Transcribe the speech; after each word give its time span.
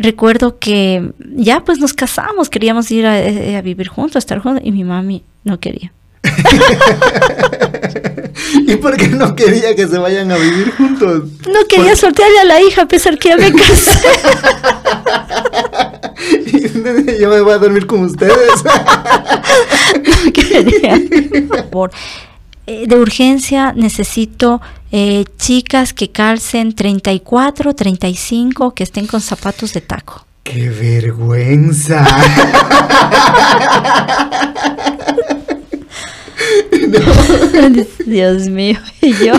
recuerdo 0.00 0.58
que 0.58 1.12
ya 1.18 1.64
pues 1.64 1.78
nos 1.78 1.92
casamos, 1.92 2.48
queríamos 2.48 2.90
ir 2.90 3.06
a, 3.06 3.20
eh, 3.20 3.56
a 3.56 3.62
vivir 3.62 3.88
juntos, 3.88 4.16
a 4.16 4.20
estar 4.20 4.38
juntos, 4.38 4.62
y 4.64 4.72
mi 4.72 4.84
mami 4.84 5.24
no 5.44 5.60
quería. 5.60 5.92
¿Y 8.66 8.76
por 8.76 8.96
qué 8.96 9.08
no 9.08 9.34
quería 9.34 9.74
que 9.74 9.86
se 9.86 9.98
vayan 9.98 10.30
a 10.30 10.36
vivir 10.36 10.72
juntos? 10.76 11.24
No 11.46 11.66
quería 11.68 11.96
soltarle 11.96 12.38
a 12.40 12.44
la 12.44 12.60
hija 12.60 12.82
a 12.82 12.88
pesar 12.88 13.18
que 13.18 13.30
ya 13.30 13.36
me 13.36 13.52
casé. 13.52 13.92
Yo 17.20 17.30
me 17.30 17.40
voy 17.40 17.52
a 17.52 17.58
dormir 17.58 17.86
con 17.86 18.04
ustedes. 18.04 18.34
no 20.24 20.32
quería. 20.32 21.00
Por, 21.70 21.90
eh, 21.90 21.94
de 22.86 22.96
urgencia 22.96 23.72
necesito 23.72 24.60
eh, 24.92 25.24
chicas 25.38 25.92
que 25.92 26.10
calcen 26.10 26.74
34, 26.74 27.74
35, 27.74 28.74
que 28.74 28.84
estén 28.84 29.06
con 29.06 29.20
zapatos 29.20 29.72
de 29.72 29.80
taco. 29.80 30.26
¡Qué 30.42 30.68
vergüenza! 30.68 32.06
Dios 38.06 38.48
mío, 38.48 38.78
y 39.02 39.12
yo. 39.12 39.34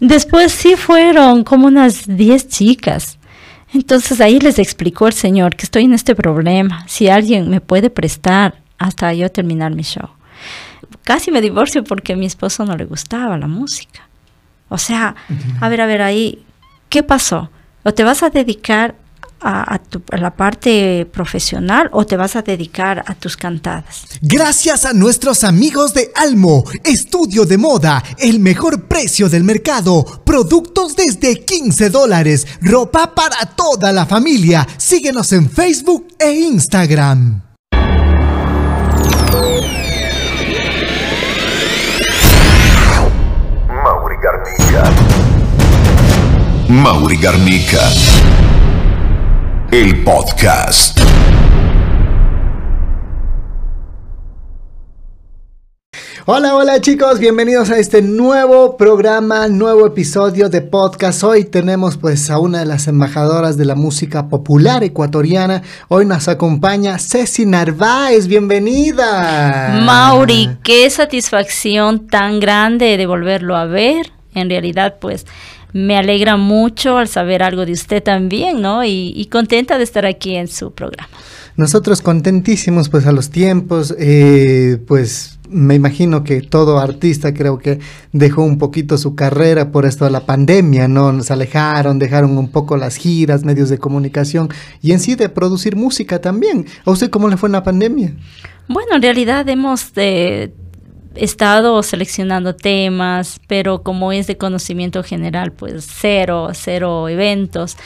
Después 0.00 0.52
sí 0.52 0.76
fueron 0.76 1.44
como 1.44 1.66
unas 1.66 2.06
10 2.06 2.48
chicas. 2.48 3.18
Entonces 3.72 4.20
ahí 4.20 4.38
les 4.38 4.58
explicó 4.58 5.08
el 5.08 5.14
Señor 5.14 5.56
que 5.56 5.64
estoy 5.64 5.84
en 5.84 5.94
este 5.94 6.14
problema. 6.14 6.84
Si 6.86 7.08
alguien 7.08 7.50
me 7.50 7.60
puede 7.60 7.90
prestar 7.90 8.62
hasta 8.78 9.12
yo 9.14 9.30
terminar 9.30 9.74
mi 9.74 9.82
show. 9.82 10.08
Casi 11.04 11.30
me 11.30 11.40
divorcio 11.40 11.84
porque 11.84 12.14
a 12.14 12.16
mi 12.16 12.26
esposo 12.26 12.64
no 12.64 12.76
le 12.76 12.86
gustaba 12.86 13.36
la 13.38 13.46
música. 13.46 14.08
O 14.68 14.78
sea, 14.78 15.14
a 15.60 15.68
ver, 15.68 15.80
a 15.82 15.86
ver, 15.86 16.02
ahí, 16.02 16.44
¿qué 16.88 17.02
pasó? 17.02 17.50
¿O 17.84 17.92
te 17.92 18.02
vas 18.02 18.22
a 18.22 18.30
dedicar 18.30 18.96
a, 19.40 19.78
la 20.18 20.34
parte 20.34 21.06
profesional 21.12 21.90
o 21.92 22.06
te 22.06 22.16
vas 22.16 22.34
a 22.34 22.42
dedicar 22.42 23.04
a 23.06 23.14
tus 23.14 23.36
cantadas? 23.36 24.06
Gracias 24.22 24.86
a 24.86 24.94
nuestros 24.94 25.44
amigos 25.44 25.92
de 25.92 26.10
Almo, 26.16 26.64
estudio 26.82 27.44
de 27.44 27.58
moda, 27.58 28.02
el 28.18 28.40
mejor 28.40 28.88
precio 28.88 29.28
del 29.28 29.44
mercado, 29.44 30.04
productos 30.24 30.96
desde 30.96 31.44
15 31.44 31.90
dólares, 31.90 32.46
ropa 32.62 33.14
para 33.14 33.44
toda 33.54 33.92
la 33.92 34.06
familia. 34.06 34.66
Síguenos 34.78 35.32
en 35.32 35.50
Facebook 35.50 36.08
e 36.18 36.32
Instagram. 36.32 37.43
Mauri 46.68 47.18
Garnica 47.18 47.90
el 49.70 50.02
podcast. 50.02 50.98
Hola, 56.24 56.54
hola 56.54 56.80
chicos, 56.80 57.18
bienvenidos 57.18 57.70
a 57.70 57.78
este 57.78 58.00
nuevo 58.00 58.78
programa, 58.78 59.48
nuevo 59.48 59.86
episodio 59.86 60.48
de 60.48 60.62
podcast. 60.62 61.22
Hoy 61.22 61.44
tenemos 61.44 61.98
pues 61.98 62.30
a 62.30 62.38
una 62.38 62.60
de 62.60 62.66
las 62.66 62.88
embajadoras 62.88 63.58
de 63.58 63.66
la 63.66 63.74
música 63.74 64.28
popular 64.28 64.82
ecuatoriana. 64.82 65.62
Hoy 65.88 66.06
nos 66.06 66.28
acompaña 66.28 66.98
Ceci 66.98 67.44
Narváez, 67.44 68.26
bienvenida. 68.26 69.82
Mauri, 69.84 70.48
qué 70.62 70.88
satisfacción 70.88 72.06
tan 72.06 72.40
grande 72.40 72.96
de 72.96 73.06
volverlo 73.06 73.54
a 73.54 73.66
ver. 73.66 74.12
En 74.34 74.48
realidad 74.48 74.96
pues 74.98 75.26
me 75.74 75.98
alegra 75.98 76.36
mucho 76.36 76.98
al 76.98 77.08
saber 77.08 77.42
algo 77.42 77.66
de 77.66 77.72
usted 77.72 78.02
también, 78.02 78.62
¿no? 78.62 78.84
Y, 78.84 79.28
contenta 79.30 79.76
de 79.76 79.84
estar 79.84 80.06
aquí 80.06 80.36
en 80.36 80.46
su 80.46 80.72
programa. 80.72 81.08
Nosotros 81.56 82.00
contentísimos 82.00 82.88
pues 82.88 83.06
a 83.06 83.12
los 83.12 83.30
tiempos, 83.30 83.94
eh, 83.98 84.78
pues 84.86 85.40
me 85.48 85.74
imagino 85.74 86.22
que 86.22 86.42
todo 86.42 86.78
artista 86.78 87.34
creo 87.34 87.58
que 87.58 87.80
dejó 88.12 88.44
un 88.44 88.58
poquito 88.58 88.96
su 88.98 89.16
carrera 89.16 89.72
por 89.72 89.84
esto 89.84 90.04
de 90.04 90.12
la 90.12 90.26
pandemia, 90.26 90.86
¿no? 90.86 91.12
Nos 91.12 91.32
alejaron, 91.32 91.98
dejaron 91.98 92.38
un 92.38 92.48
poco 92.48 92.76
las 92.76 92.96
giras, 92.96 93.44
medios 93.44 93.68
de 93.68 93.78
comunicación 93.78 94.50
y 94.80 94.92
en 94.92 95.00
sí 95.00 95.16
de 95.16 95.28
producir 95.28 95.74
música 95.74 96.20
también. 96.20 96.66
¿A 96.84 96.92
usted 96.92 97.10
cómo 97.10 97.28
le 97.28 97.36
fue 97.36 97.48
en 97.48 97.52
la 97.52 97.64
pandemia? 97.64 98.14
Bueno, 98.68 98.94
en 98.94 99.02
realidad 99.02 99.48
hemos... 99.48 99.90
Eh, 99.96 100.54
estado 101.16 101.82
seleccionando 101.82 102.54
temas, 102.54 103.40
pero 103.46 103.82
como 103.82 104.12
es 104.12 104.26
de 104.26 104.36
conocimiento 104.36 105.02
general, 105.02 105.52
pues 105.52 105.86
cero, 105.88 106.50
cero 106.52 107.08
eventos. 107.08 107.76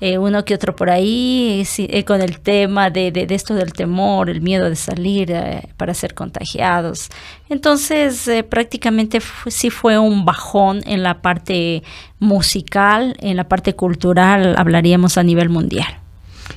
Eh, 0.00 0.16
uno 0.16 0.44
que 0.44 0.54
otro 0.54 0.76
por 0.76 0.90
ahí, 0.90 1.66
eh, 1.76 2.04
con 2.04 2.22
el 2.22 2.38
tema 2.38 2.88
de, 2.88 3.10
de, 3.10 3.26
esto 3.34 3.54
del 3.54 3.72
temor, 3.72 4.30
el 4.30 4.40
miedo 4.40 4.68
de 4.68 4.76
salir 4.76 5.32
eh, 5.32 5.68
para 5.76 5.92
ser 5.92 6.14
contagiados. 6.14 7.08
Entonces, 7.48 8.30
prácticamente 8.48 9.18
sí 9.48 9.70
fue 9.70 9.98
un 9.98 10.24
bajón 10.24 10.82
en 10.86 11.02
la 11.02 11.20
parte 11.20 11.82
musical, 12.20 13.16
en 13.18 13.36
la 13.36 13.48
parte 13.48 13.74
cultural, 13.74 14.54
hablaríamos 14.56 15.18
a 15.18 15.24
nivel 15.24 15.48
mundial. 15.48 16.07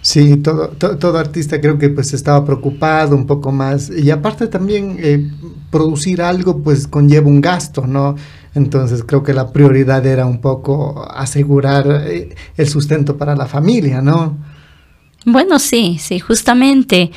Sí, 0.01 0.37
todo, 0.37 0.69
todo, 0.69 1.17
artista 1.19 1.61
creo 1.61 1.77
que 1.77 1.89
pues 1.89 2.13
estaba 2.13 2.43
preocupado 2.43 3.15
un 3.15 3.27
poco 3.27 3.51
más 3.51 3.91
y 3.91 4.09
aparte 4.09 4.47
también 4.47 4.97
eh, 4.99 5.29
producir 5.69 6.23
algo 6.23 6.63
pues 6.63 6.87
conlleva 6.87 7.27
un 7.27 7.39
gasto, 7.39 7.85
¿no? 7.85 8.15
Entonces 8.55 9.03
creo 9.03 9.21
que 9.21 9.33
la 9.33 9.51
prioridad 9.53 10.03
era 10.03 10.25
un 10.25 10.41
poco 10.41 11.07
asegurar 11.07 12.03
eh, 12.07 12.35
el 12.57 12.67
sustento 12.67 13.15
para 13.15 13.35
la 13.35 13.45
familia, 13.45 14.01
¿no? 14.01 14.37
Bueno, 15.23 15.59
sí, 15.59 15.97
sí, 15.99 16.19
justamente. 16.19 17.11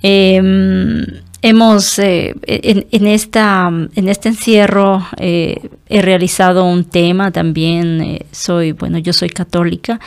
Em, 0.00 1.04
hemos 1.42 1.98
eh, 1.98 2.34
en, 2.44 3.06
esta 3.06 3.68
en 3.68 4.08
este 4.08 4.30
encierro 4.30 5.04
he 5.18 5.60
realizado 5.88 6.64
un 6.64 6.84
tema 6.84 7.30
también 7.30 8.20
soy 8.30 8.72
bueno 8.72 8.98
yo 8.98 9.12
soy 9.12 9.28
católica 9.28 10.00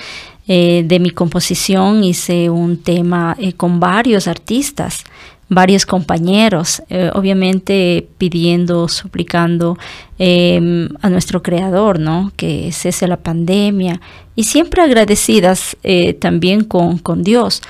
eh, 0.48 0.84
de 0.86 1.00
mi 1.00 1.10
composición 1.10 2.04
hice 2.04 2.50
un 2.50 2.78
tema 2.78 3.36
eh, 3.40 3.54
con 3.54 3.80
varios 3.80 4.28
artistas, 4.28 5.04
varios 5.50 5.86
compañeros, 5.86 6.84
eh, 6.90 7.10
obviamente 7.14 8.08
pidiendo, 8.18 8.88
suplicando 8.88 9.78
em, 10.20 10.90
a 11.02 11.10
nuestro 11.10 11.42
creador, 11.42 12.00
¿no? 12.00 12.32
Que 12.36 12.72
cese 12.72 13.08
la 13.08 13.18
pandemia 13.18 14.00
y 14.36 14.44
siempre 14.44 14.82
agradecidas 14.82 15.78
también 16.20 16.64
con, 16.64 16.98
con 17.00 17.24
Dios 17.24 17.62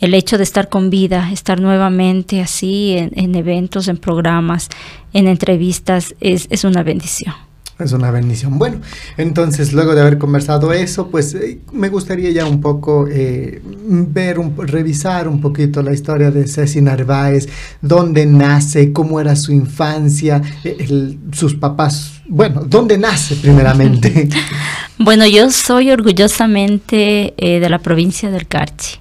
el 0.00 0.12
hecho 0.14 0.36
de 0.36 0.44
estar 0.44 0.68
con 0.68 0.90
vida, 0.90 1.30
estar 1.32 1.60
nuevamente 1.60 2.40
así 2.40 2.96
en, 2.96 3.12
en 3.14 3.34
eventos, 3.34 3.88
en 3.88 3.96
programas, 3.96 4.68
en 5.12 5.28
entrevistas, 5.28 6.14
es, 6.20 6.46
es 6.50 6.64
una 6.64 6.82
bendición. 6.82 7.34
Es 7.76 7.90
una 7.90 8.12
bendición. 8.12 8.56
Bueno, 8.56 8.80
entonces 9.16 9.72
luego 9.72 9.96
de 9.96 10.00
haber 10.00 10.16
conversado 10.16 10.72
eso, 10.72 11.08
pues 11.08 11.34
eh, 11.34 11.58
me 11.72 11.88
gustaría 11.88 12.30
ya 12.30 12.46
un 12.46 12.60
poco 12.60 13.08
eh, 13.10 13.60
ver, 13.64 14.38
un, 14.38 14.56
revisar 14.56 15.26
un 15.26 15.40
poquito 15.40 15.82
la 15.82 15.92
historia 15.92 16.30
de 16.30 16.46
Ceci 16.46 16.80
Narváez, 16.80 17.48
dónde 17.80 18.26
nace, 18.26 18.92
cómo 18.92 19.20
era 19.20 19.34
su 19.34 19.50
infancia, 19.52 20.40
eh, 20.62 21.16
sus 21.32 21.56
papás, 21.56 22.22
bueno, 22.28 22.62
dónde 22.64 22.96
nace 22.96 23.34
primeramente. 23.34 24.28
bueno, 24.98 25.26
yo 25.26 25.50
soy 25.50 25.90
orgullosamente 25.90 27.34
de 27.36 27.68
la 27.68 27.80
provincia 27.80 28.30
del 28.30 28.46
Carchi. 28.46 28.98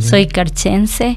Soy 0.00 0.26
carchense. 0.26 1.16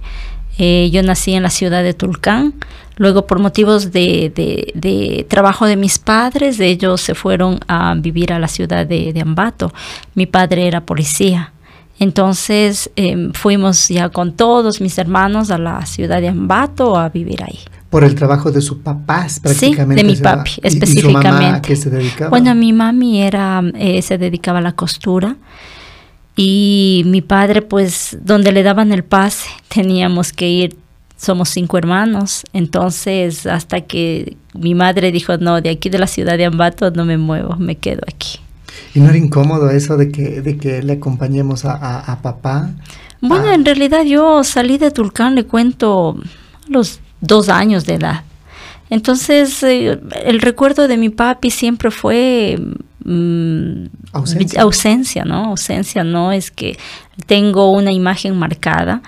Yo 0.59 1.03
nací 1.03 1.33
en 1.33 1.43
la 1.43 1.49
ciudad 1.49 1.83
de 1.83 1.93
Tulcán. 1.93 2.53
Luego, 2.97 3.25
por 3.25 3.39
motivos 3.39 3.93
de, 3.93 5.25
trabajo 5.29 5.65
de 5.65 5.77
mis 5.77 5.99
padres, 5.99 6.59
ellos 6.59 6.99
se 6.99 7.15
fueron 7.15 7.59
a 7.67 7.95
vivir 7.95 8.33
a 8.33 8.39
la 8.39 8.49
ciudad 8.49 8.85
de, 8.85 9.17
Ambato. 9.21 9.71
Mi 10.15 10.25
padre 10.25 10.67
era 10.67 10.81
policía. 10.81 11.53
Entonces 11.97 12.89
em, 12.95 13.31
fuimos 13.33 13.89
ya 13.89 14.09
con 14.09 14.33
todos 14.33 14.79
mis 14.79 14.97
hermanos 14.97 15.49
a 15.49 15.57
la 15.57 15.85
ciudad 15.85 16.21
de 16.21 16.29
Ambato 16.29 16.97
a 16.97 17.09
vivir 17.09 17.43
ahí. 17.43 17.59
Por 17.89 18.03
el 18.03 18.15
trabajo 18.15 18.51
de 18.51 18.61
sus 18.61 18.79
papás, 18.79 19.39
prácticamente. 19.39 20.01
Sí, 20.01 20.07
de 20.07 20.13
mi 20.13 20.21
papi, 20.21 20.51
específicamente. 20.61 21.73
¿Y, 21.73 21.75
su 21.77 21.83
se 21.83 21.89
dedicaba? 21.89 22.29
Bueno, 22.29 22.53
mi 22.53 22.73
mami 22.73 23.21
era, 23.21 23.61
eh, 23.75 24.01
se 24.01 24.17
dedicaba 24.17 24.59
a 24.59 24.61
la 24.61 24.73
costura 24.73 25.37
y 26.35 27.03
mi 27.05 27.21
padre, 27.21 27.61
pues, 27.61 28.17
donde 28.21 28.51
le 28.51 28.63
daban 28.63 28.91
el 28.91 29.03
pase, 29.03 29.49
teníamos 29.67 30.33
que 30.33 30.47
ir 30.47 30.77
somos 31.19 31.49
cinco 31.49 31.77
hermanos, 31.77 32.45
entonces 32.53 33.45
hasta 33.45 33.81
que 33.81 34.37
mi 34.53 34.73
madre 34.73 35.11
dijo, 35.11 35.37
no, 35.37 35.59
de 35.59 35.69
aquí 35.69 35.89
de 35.89 35.99
la 35.99 36.07
ciudad 36.07 36.37
de 36.37 36.45
Ambato 36.45 36.91
no 36.91 37.03
me 37.03 37.17
muevo, 37.17 37.57
me 37.57 37.75
quedo 37.75 38.01
aquí. 38.07 38.39
¿Y 38.95 39.01
no 39.01 39.09
era 39.09 39.17
incómodo 39.17 39.69
eso 39.69 39.97
de 39.97 40.11
que, 40.11 40.41
de 40.41 40.57
que 40.57 40.81
le 40.81 40.93
acompañemos 40.93 41.65
a, 41.65 42.19
papá? 42.23 42.69
Bueno, 43.19 43.47
ah. 43.49 43.53
en 43.55 43.65
realidad 43.65 44.03
yo 44.05 44.45
salí 44.45 44.77
de 44.77 44.91
Tulcán, 44.91 45.35
le 45.35 45.43
cuento, 45.43 46.17
a 46.17 46.71
los 46.71 47.01
dos 47.19 47.49
años 47.49 47.85
de 47.85 47.95
edad. 47.95 48.23
Entonces, 48.89 49.61
eh, 49.63 49.99
el 50.23 50.39
recuerdo 50.39 50.87
de 50.87 50.97
mi 50.97 51.09
papi 51.09 51.51
siempre 51.51 51.91
fue 51.91 52.57
mm, 53.05 53.85
Ausencia. 54.13 54.61
ausencia, 54.61 55.25
¿no? 55.25 55.45
Ausencia 55.45 56.03
no 56.03 56.31
es 56.31 56.51
que 56.51 56.77
tengo 57.25 57.71
una 57.71 57.91
imagen 57.91 58.37
marcada. 58.37 59.01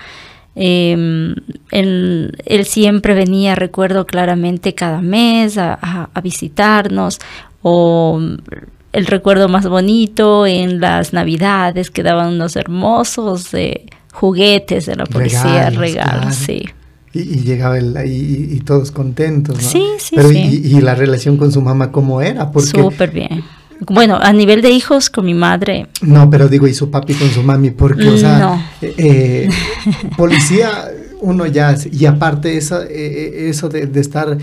Eh, 0.54 1.34
él, 1.70 2.38
él 2.44 2.64
siempre 2.66 3.14
venía, 3.14 3.54
recuerdo 3.54 4.06
claramente, 4.06 4.74
cada 4.74 5.00
mes 5.00 5.56
a, 5.58 5.78
a- 5.80 6.10
a 6.12 6.20
visitarnos 6.20 7.18
o 7.62 8.20
el 8.92 9.06
recuerdo 9.06 9.48
más 9.48 9.66
bonito 9.66 10.46
en 10.46 10.80
las 10.80 11.14
navidades 11.14 11.90
que 11.90 12.02
daban 12.02 12.34
unos 12.34 12.56
hermosos 12.56 13.54
eh, 13.54 13.86
juguetes 14.12 14.84
de 14.84 14.96
la 14.96 15.06
policía, 15.06 15.70
Regalos, 15.70 15.78
regalos, 15.80 16.20
claro. 16.20 16.32
sí. 16.34 16.62
Y, 17.14 17.20
y 17.20 17.40
llegaba 17.44 17.78
el, 17.78 17.94
y, 18.06 18.54
y 18.56 18.60
todos 18.60 18.90
contentos, 18.90 19.56
¿no? 19.56 19.62
Sí, 19.68 19.84
sí, 19.98 20.16
Pero 20.16 20.28
sí. 20.28 20.60
Y, 20.64 20.76
y 20.76 20.80
la 20.82 20.94
relación 20.94 21.36
con 21.38 21.50
su 21.52 21.60
mamá, 21.62 21.92
¿cómo 21.92 22.20
era? 22.20 22.50
Porque, 22.50 22.68
Súper 22.68 23.10
bien. 23.10 23.42
Bueno, 23.88 24.18
a 24.20 24.32
nivel 24.32 24.62
de 24.62 24.70
hijos, 24.70 25.10
con 25.10 25.24
mi 25.26 25.34
madre, 25.34 25.86
No, 26.02 26.28
pero 26.30 26.48
digo, 26.48 26.66
y 26.66 26.74
su 26.74 26.90
papi 26.90 27.14
con 27.14 27.28
su 27.30 27.42
mami, 27.42 27.70
porque, 27.70 28.08
o 28.08 28.16
sea, 28.16 28.38
No. 28.38 28.62
eh, 28.80 28.94
eh, 28.98 29.48
policía, 30.16 30.70
uno 31.20 31.46
ya, 31.46 31.74
y 31.90 32.06
aparte 32.06 32.56
eso, 32.56 32.82
eh, 32.82 32.88
eh, 32.90 33.48
eso 33.48 33.68
de, 33.68 33.86
de 33.86 34.00
estar 34.00 34.36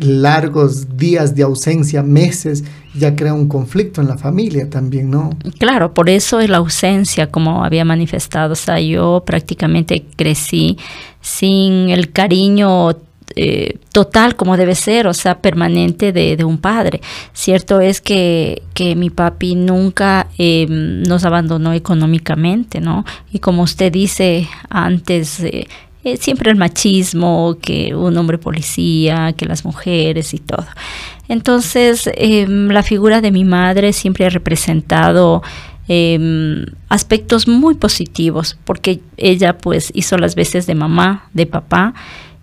largos 0.00 0.96
días 0.96 1.34
de 1.34 1.42
ausencia, 1.44 2.02
meses, 2.02 2.64
ya 2.94 3.14
crea 3.14 3.34
un 3.34 3.48
conflicto 3.48 4.00
en 4.00 4.08
la 4.08 4.18
familia 4.18 4.68
también, 4.68 5.10
¿no? 5.10 5.30
claro, 5.58 5.94
por 5.94 6.08
eso 6.10 6.40
es 6.40 6.48
la 6.50 6.56
ausencia, 6.58 7.28
como 7.30 7.64
había 7.64 7.84
manifestado. 7.84 8.52
O 8.52 8.56
sea, 8.56 8.80
yo 8.80 9.22
prácticamente 9.26 10.04
crecí 10.16 10.76
sin 11.20 11.88
el 11.90 12.10
cariño 12.12 12.94
eh, 13.34 13.78
total 13.92 14.36
como 14.36 14.56
debe 14.56 14.74
ser, 14.74 15.06
o 15.06 15.14
sea, 15.14 15.40
permanente 15.40 16.12
de, 16.12 16.44
un 16.44 16.58
padre. 16.58 17.00
Cierto 17.32 17.80
es 17.80 18.00
que, 18.00 18.62
que 18.74 18.94
mi 18.94 19.10
papi 19.10 19.54
nunca 19.54 20.28
eh, 20.38 20.66
nos 20.68 21.24
abandonó 21.24 21.72
económicamente, 21.72 22.80
¿no? 22.80 23.04
Y 23.32 23.40
como 23.40 23.62
usted 23.62 23.92
dice 23.92 24.48
antes, 24.70 25.40
eh, 25.40 25.66
eh, 26.06 26.18
siempre 26.18 26.52
el 26.52 26.56
machismo, 26.56 27.58
que 27.60 27.92
un 27.92 28.16
hombre 28.16 28.38
policía, 28.38 29.32
que 29.36 29.44
las 29.44 29.64
mujeres 29.64 30.34
y 30.34 30.38
todo. 30.38 30.64
Entonces, 31.26 32.08
eh, 32.14 32.46
la 32.48 32.84
figura 32.84 33.20
de 33.20 33.32
mi 33.32 33.42
madre 33.42 33.92
siempre 33.92 34.24
ha 34.24 34.30
representado 34.30 35.42
eh, 35.88 36.64
aspectos 36.88 37.48
muy 37.48 37.74
positivos, 37.74 38.56
porque 38.64 39.00
ella 39.16 39.58
pues 39.58 39.90
hizo 39.96 40.16
las 40.16 40.36
veces 40.36 40.68
de 40.68 40.76
mamá, 40.76 41.28
de 41.32 41.46
papá, 41.46 41.92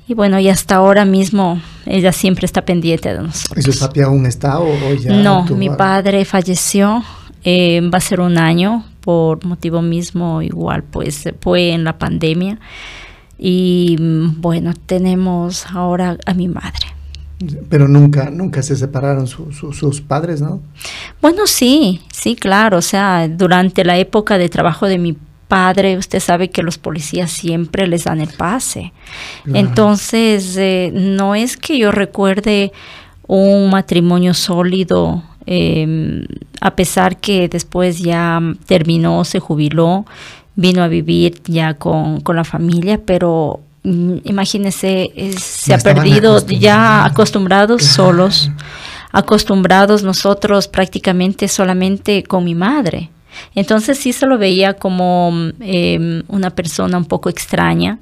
y 0.08 0.14
bueno, 0.14 0.40
y 0.40 0.50
hasta 0.50 0.76
ahora 0.76 1.06
mismo 1.06 1.62
ella 1.86 2.12
siempre 2.12 2.46
está 2.46 2.64
pendiente 2.66 3.10
de 3.14 3.20
¿Y 3.22 3.24
nosotros. 3.24 3.64
su 3.76 3.80
papi 3.80 4.02
aún 4.02 4.26
está 4.26 4.60
o, 4.60 4.68
o 4.68 4.94
ya? 4.96 5.12
No, 5.14 5.46
mi 5.46 5.70
padre 5.70 6.26
falleció, 6.26 7.04
eh, 7.44 7.82
va 7.94 7.98
a 7.98 8.02
ser 8.02 8.20
un 8.20 8.38
año, 8.38 8.86
por 9.02 9.44
motivo 9.46 9.82
mismo 9.82 10.42
igual, 10.42 10.84
pues 10.84 11.24
fue 11.42 11.72
en 11.72 11.84
la 11.84 11.98
pandemia. 11.98 12.60
Y 13.38 13.98
mm, 14.00 14.42
bueno, 14.42 14.74
tenemos 14.86 15.66
ahora 15.68 16.18
a 16.26 16.34
mi 16.34 16.48
madre. 16.48 16.88
Pero 17.70 17.90
nunca, 17.90 18.30
nunca 18.30 18.62
se 18.64 18.76
separaron 18.78 19.28
su- 19.28 19.52
su- 19.52 19.74
sus 19.74 20.00
padres, 20.00 20.40
¿no? 20.42 20.62
Bueno, 21.22 21.46
sí, 21.46 22.00
sí, 22.12 22.36
claro. 22.38 22.78
O 22.78 22.82
sea, 22.82 23.28
durante 23.28 23.84
la 23.84 23.98
época 23.98 24.38
de 24.38 24.48
trabajo 24.48 24.86
de 24.88 24.98
mi 24.98 25.18
padre, 25.56 25.98
usted 25.98 26.20
sabe 26.20 26.50
que 26.50 26.64
los 26.64 26.78
policías 26.78 27.30
siempre 27.32 27.86
les 27.88 28.04
dan 28.06 28.20
el 28.22 28.30
pase. 28.30 28.92
Claro. 29.44 29.60
Entonces, 29.60 30.56
eh, 30.58 30.92
no 30.94 31.36
es 31.36 31.58
que 31.58 31.78
yo 31.78 31.92
recuerde 31.92 32.72
un 33.28 33.70
matrimonio 33.70 34.34
sólido, 34.34 35.22
eh, 35.46 36.26
a 36.62 36.72
pesar 36.76 37.18
que 37.18 37.48
después 37.50 38.00
ya 38.00 38.40
terminó, 38.66 39.24
se 39.26 39.40
jubiló, 39.40 40.06
vino 40.56 40.82
a 40.84 40.88
vivir 40.88 41.42
ya 41.46 41.74
con, 41.76 42.22
con 42.22 42.36
la 42.36 42.44
familia, 42.44 43.00
pero 43.06 43.60
mm, 43.84 44.18
imagínese, 44.26 45.12
es- 45.16 45.42
se 45.44 45.74
ha 45.74 45.78
perdido 45.78 46.40
ya 46.48 47.06
acostumbrados. 47.06 47.12
acostumbrados 47.12 47.82
Claro. 47.82 47.94
solos 47.96 48.52
acostumbrados 49.16 50.02
nosotros 50.04 50.68
prácticamente 50.68 51.48
solamente 51.48 52.24
con 52.24 52.44
mi 52.44 52.56
madre. 52.56 53.10
Entonces 53.56 53.98
sí 53.98 54.14
se 54.14 54.26
lo 54.26 54.38
veía 54.38 54.74
como 54.74 55.32
eh, 55.60 56.24
una 56.28 56.50
persona 56.52 56.98
un 56.98 57.06
poco 57.06 57.30
extraña, 57.30 58.00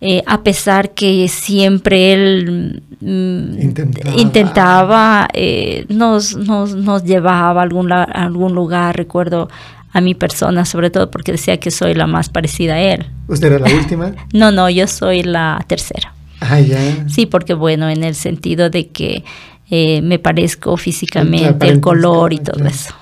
eh, 0.00 0.22
a 0.26 0.42
pesar 0.42 0.90
que 0.90 1.28
siempre 1.28 2.12
él 2.12 2.82
mm, 3.00 3.60
Intentaba. 3.62 4.16
intentaba, 4.16 5.28
eh, 5.32 5.86
nos, 5.88 6.36
nos, 6.36 6.74
nos 6.74 7.04
llevaba 7.04 7.60
a 7.60 7.62
algún, 7.64 7.92
a 7.92 8.02
algún 8.02 8.52
lugar, 8.52 8.96
recuerdo 8.96 9.48
a 9.92 10.00
mi 10.00 10.14
persona, 10.14 10.64
sobre 10.64 10.90
todo 10.90 11.10
porque 11.10 11.32
decía 11.32 11.58
que 11.60 11.70
soy 11.70 11.94
la 11.94 12.06
más 12.06 12.30
parecida 12.30 12.74
a 12.74 12.80
él. 12.80 13.06
¿Usted 13.28 13.52
era 13.52 13.58
la 13.60 13.72
última? 13.78 14.12
No, 14.32 14.50
no, 14.50 14.68
yo 14.70 14.86
soy 14.86 15.22
la 15.22 15.64
tercera. 15.68 16.14
Ah, 16.40 16.58
ya. 16.58 17.08
Sí, 17.08 17.26
porque 17.26 17.54
bueno, 17.54 17.88
en 17.88 18.02
el 18.02 18.16
sentido 18.16 18.70
de 18.70 18.88
que 18.88 19.22
eh, 19.70 20.02
me 20.02 20.18
parezco 20.18 20.76
físicamente, 20.76 21.68
el 21.68 21.80
color 21.80 22.32
y 22.32 22.38
todo 22.38 22.64
eso. 22.66 22.94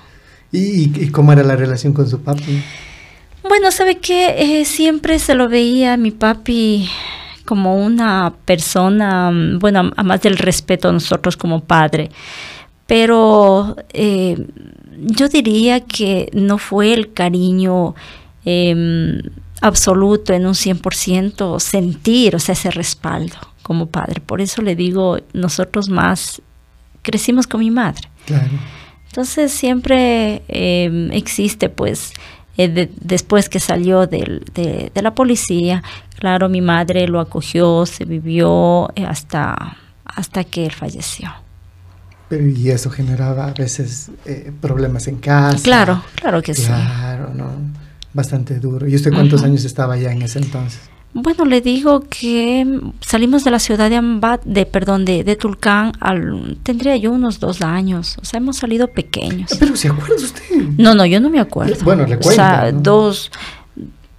¿Y, 0.52 1.02
y- 1.04 1.08
cómo 1.10 1.32
era 1.32 1.42
la 1.42 1.56
relación 1.56 1.92
con 1.92 2.08
su 2.08 2.20
papi? 2.20 2.62
Bueno, 3.48 3.70
¿sabe 3.70 3.98
qué? 3.98 4.60
Eh, 4.60 4.64
siempre 4.64 5.18
se 5.18 5.34
lo 5.34 5.48
veía 5.48 5.94
a 5.94 5.96
mi 5.96 6.10
papi 6.10 6.88
como 7.44 7.76
una 7.76 8.32
persona, 8.44 9.30
mm, 9.30 9.58
bueno, 9.58 9.80
a- 9.80 9.92
a 10.00 10.02
más 10.02 10.20
del 10.22 10.36
respeto 10.36 10.88
a 10.88 10.92
nosotros 10.92 11.36
como 11.36 11.60
padre, 11.64 12.10
pero 12.86 13.76
eh, 13.92 14.36
yo 14.98 15.28
diría 15.28 15.80
que 15.80 16.28
no 16.32 16.58
fue 16.58 16.92
el 16.92 17.12
cariño 17.12 17.94
eh, 18.44 19.22
absoluto 19.60 20.32
en 20.32 20.46
un 20.46 20.54
100% 20.54 21.60
sentir, 21.60 22.34
o 22.34 22.38
sea, 22.38 22.54
ese 22.54 22.70
respaldo 22.70 23.36
como 23.62 23.86
padre. 23.86 24.20
Por 24.20 24.40
eso 24.40 24.62
le 24.62 24.74
digo, 24.74 25.18
nosotros 25.32 25.88
más 25.90 26.40
crecimos 27.02 27.46
con 27.46 27.60
mi 27.60 27.70
madre. 27.70 28.08
Claro. 28.26 28.48
Entonces 29.10 29.52
siempre 29.52 30.42
eh, 30.48 31.08
existe, 31.12 31.68
pues, 31.68 32.12
eh, 32.56 32.68
de- 32.68 32.90
después 33.00 33.48
que 33.48 33.58
salió 33.58 34.06
del- 34.06 34.44
de, 34.54 34.92
de 34.94 35.02
la 35.02 35.14
policía, 35.14 35.82
claro, 36.18 36.48
mi 36.48 36.60
madre 36.60 37.08
lo 37.08 37.18
acogió, 37.18 37.86
se 37.86 38.04
vivió 38.04 38.88
eh, 38.94 39.04
hasta, 39.04 39.76
hasta 40.04 40.44
que 40.44 40.64
él 40.66 40.72
falleció. 40.72 41.28
Pero, 42.28 42.46
y 42.46 42.70
eso 42.70 42.90
generaba 42.90 43.46
a 43.46 43.52
veces 43.52 44.12
eh, 44.26 44.52
problemas 44.60 45.08
en 45.08 45.16
casa. 45.16 45.58
Claro, 45.64 46.04
claro 46.14 46.40
que 46.42 46.54
sí. 46.54 46.66
Claro, 46.66 47.34
¿no? 47.34 47.50
Bastante 48.14 48.60
duro. 48.60 48.86
¿Y 48.86 48.94
usted 48.94 49.10
cuántos 49.12 49.40
Ujú. 49.40 49.50
años 49.50 49.64
estaba 49.64 49.96
ya 49.96 50.12
en 50.12 50.22
ese 50.22 50.38
entonces? 50.38 50.80
Bueno, 51.12 51.44
le 51.44 51.60
digo 51.60 52.04
que 52.08 52.64
salimos 53.00 53.42
de 53.42 53.50
la 53.50 53.58
ciudad 53.58 53.90
de 53.90 53.96
Ambat, 53.96 54.44
de 54.44 54.64
perdón, 54.64 55.04
de, 55.04 55.24
de 55.24 55.34
Tulcán, 55.34 55.92
al, 55.98 56.56
tendría 56.62 56.96
yo 56.96 57.10
unos 57.10 57.40
dos 57.40 57.62
años, 57.62 58.16
o 58.22 58.24
sea, 58.24 58.38
hemos 58.38 58.58
salido 58.58 58.86
pequeños. 58.88 59.50
Pero 59.58 59.74
¿se 59.74 59.88
acuerda 59.88 60.14
usted? 60.14 60.42
No, 60.78 60.94
no, 60.94 61.04
yo 61.04 61.20
no 61.20 61.28
me 61.28 61.40
acuerdo. 61.40 61.74
Bueno, 61.84 62.06
O 62.20 62.30
sea, 62.30 62.70
dos. 62.72 63.30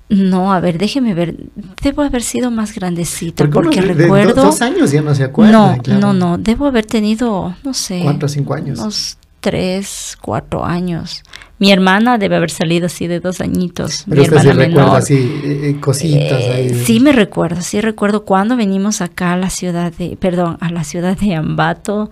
No, 0.09 0.51
a 0.51 0.59
ver, 0.59 0.77
déjeme 0.77 1.13
ver. 1.13 1.37
Debo 1.81 2.01
haber 2.01 2.21
sido 2.21 2.51
más 2.51 2.75
grandecita 2.75 3.47
Porque 3.49 3.79
de- 3.79 3.87
de 3.87 3.93
recuerdo. 3.93 4.33
do- 4.33 4.43
dos 4.47 4.61
años 4.61 4.91
ya 4.91 5.01
no 5.01 5.15
se 5.15 5.23
acuerda. 5.23 5.53
no, 5.77 5.81
claro. 5.81 5.99
no, 6.01 6.11
no. 6.13 6.37
Debo 6.37 6.65
haber 6.65 6.85
tenido, 6.85 7.55
no 7.63 7.73
sé. 7.73 8.03
O 8.21 8.27
cinco 8.27 8.53
años. 8.53 8.77
Unos 8.79 9.17
tres, 9.41 10.17
cuatro 10.21 10.63
años. 10.63 11.23
Mi 11.59 11.71
hermana 11.71 12.17
debe 12.17 12.37
haber 12.37 12.49
salido 12.51 12.85
así 12.85 13.07
de 13.07 13.19
dos 13.19 13.41
añitos. 13.41 14.05
Pero 14.09 14.21
mi 14.21 14.27
usted 14.27 14.41
sí 14.41 14.47
hermana 14.47 14.65
recuerda 14.67 14.83
menor. 14.85 14.97
así 14.97 15.13
eh, 15.43 15.59
eh, 15.69 15.77
cositas 15.79 16.41
Eh, 16.41 16.51
ahí. 16.53 16.69
sí 16.85 16.99
me 16.99 17.11
recuerdo, 17.11 17.61
sí 17.61 17.81
recuerdo 17.81 18.23
cuando 18.23 18.55
venimos 18.55 19.01
acá 19.01 19.33
a 19.33 19.37
la 19.37 19.49
ciudad 19.49 19.91
de, 19.93 20.15
perdón, 20.15 20.57
a 20.61 20.69
la 20.69 20.83
ciudad 20.83 21.17
de 21.17 21.35
Ambato. 21.35 22.09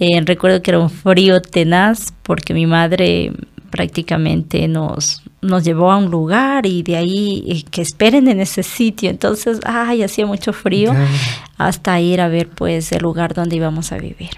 eh, 0.00 0.20
recuerdo 0.24 0.60
que 0.62 0.72
era 0.72 0.80
un 0.80 0.90
frío 0.90 1.40
tenaz 1.40 2.12
porque 2.24 2.52
mi 2.54 2.66
madre 2.66 3.32
prácticamente 3.70 4.68
nos, 4.68 5.22
nos 5.40 5.64
llevó 5.64 5.90
a 5.92 5.96
un 5.96 6.10
lugar 6.10 6.66
y 6.66 6.82
de 6.82 6.96
ahí 6.96 7.64
que 7.70 7.80
esperen 7.82 8.28
en 8.28 8.40
ese 8.40 8.62
sitio. 8.62 9.08
Entonces, 9.08 9.60
ay, 9.64 10.02
hacía 10.02 10.26
mucho 10.26 10.52
frío 10.52 10.92
hasta 11.56 11.98
ir 12.00 12.20
a 12.20 12.28
ver 12.28 12.48
pues 12.48 12.92
el 12.92 13.02
lugar 13.02 13.32
donde 13.32 13.56
íbamos 13.56 13.92
a 13.92 13.96
vivir. 13.98 14.30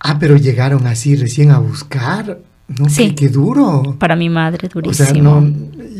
Ah, 0.00 0.18
pero 0.18 0.36
llegaron 0.36 0.86
así 0.86 1.16
recién 1.16 1.50
a 1.50 1.58
buscar. 1.58 2.38
No, 2.68 2.88
Sí. 2.88 3.08
qué, 3.10 3.14
qué 3.14 3.28
duro. 3.28 3.96
Para 3.98 4.14
mi 4.16 4.28
madre 4.28 4.66
O 4.68 4.70
durísimo. 4.70 5.06
sea, 5.08 5.14
no, 5.20 5.52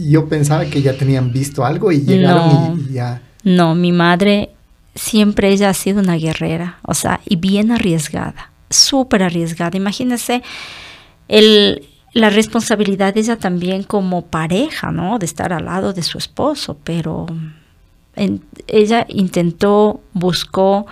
yo 0.09 0.29
pensaba 0.29 0.65
que 0.67 0.81
ya 0.83 0.97
tenían 0.97 1.33
visto 1.33 1.65
algo 1.65 1.91
y 1.93 2.01
llegaron 2.03 2.49
No. 2.49 2.77
y, 2.79 2.91
y 2.91 2.93
ya. 2.95 3.23
No, 3.43 3.75
mi 3.75 3.91
madre 3.93 4.51
siempre 4.95 5.51
ella 5.51 5.71
ha 5.71 5.75
sido 5.75 6.01
una 6.01 6.15
guerrera, 6.17 6.79
o 6.83 6.95
sea, 6.95 7.21
y 7.25 7.37
bien 7.37 7.71
arriesgada, 7.73 8.51
súper 8.69 9.23
arriesgada. 9.23 9.77
Imagínese 9.77 10.43
el, 11.29 11.87
la 12.13 12.31
responsabilidad 12.31 13.15
de 13.15 13.21
ella 13.21 13.37
también 13.37 13.83
como 13.85 14.27
pareja, 14.27 14.91
¿no? 14.93 15.19
De 15.19 15.27
estar 15.27 15.53
al 15.53 15.65
lado 15.65 15.93
de 15.93 16.03
su 16.03 16.19
esposo, 16.19 16.77
pero 16.85 17.27
en- 18.17 18.43
ella 18.67 19.07
intentó, 19.09 20.01
buscó 20.13 20.87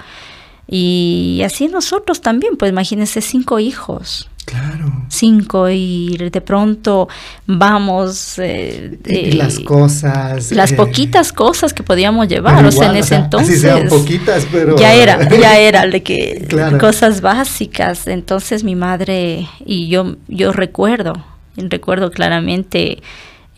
y 0.69 1.41
así 1.45 1.69
nosotros 1.69 2.21
también, 2.21 2.57
pues 2.57 2.71
imagínese 2.71 3.23
cinco 3.23 3.59
hijos. 3.59 4.29
Claro. 4.45 5.05
Cinco 5.09 5.69
y 5.69 6.17
de 6.17 6.41
pronto 6.41 7.09
vamos... 7.47 8.39
Eh, 8.39 8.99
eh, 9.05 9.35
las 9.35 9.61
cosas. 9.61 10.53
Las 10.53 10.73
eh, 10.73 10.77
poquitas 10.77 11.33
cosas 11.33 11.75
que 11.75 11.83
podíamos 11.83 12.29
llevar, 12.29 12.65
o 12.65 12.73
sea, 12.73 12.87
en 12.89 12.97
o 12.97 12.99
ese 12.99 13.09
sea, 13.09 13.19
entonces... 13.19 13.51
Así 13.51 13.61
sean 13.61 13.89
poquitas, 13.89 14.47
pero. 14.51 14.77
Ya 14.77 14.95
era, 14.95 15.29
ya 15.39 15.59
era 15.59 15.87
de 15.87 16.03
que 16.03 16.47
Claro. 16.49 16.79
cosas 16.79 17.21
básicas. 17.21 18.07
Entonces 18.07 18.65
mi 18.65 18.75
madre 18.75 19.47
y 19.67 19.89
yo, 19.89 20.17
yo 20.29 20.53
recuerdo, 20.53 21.13
recuerdo 21.57 22.11
claramente, 22.11 23.03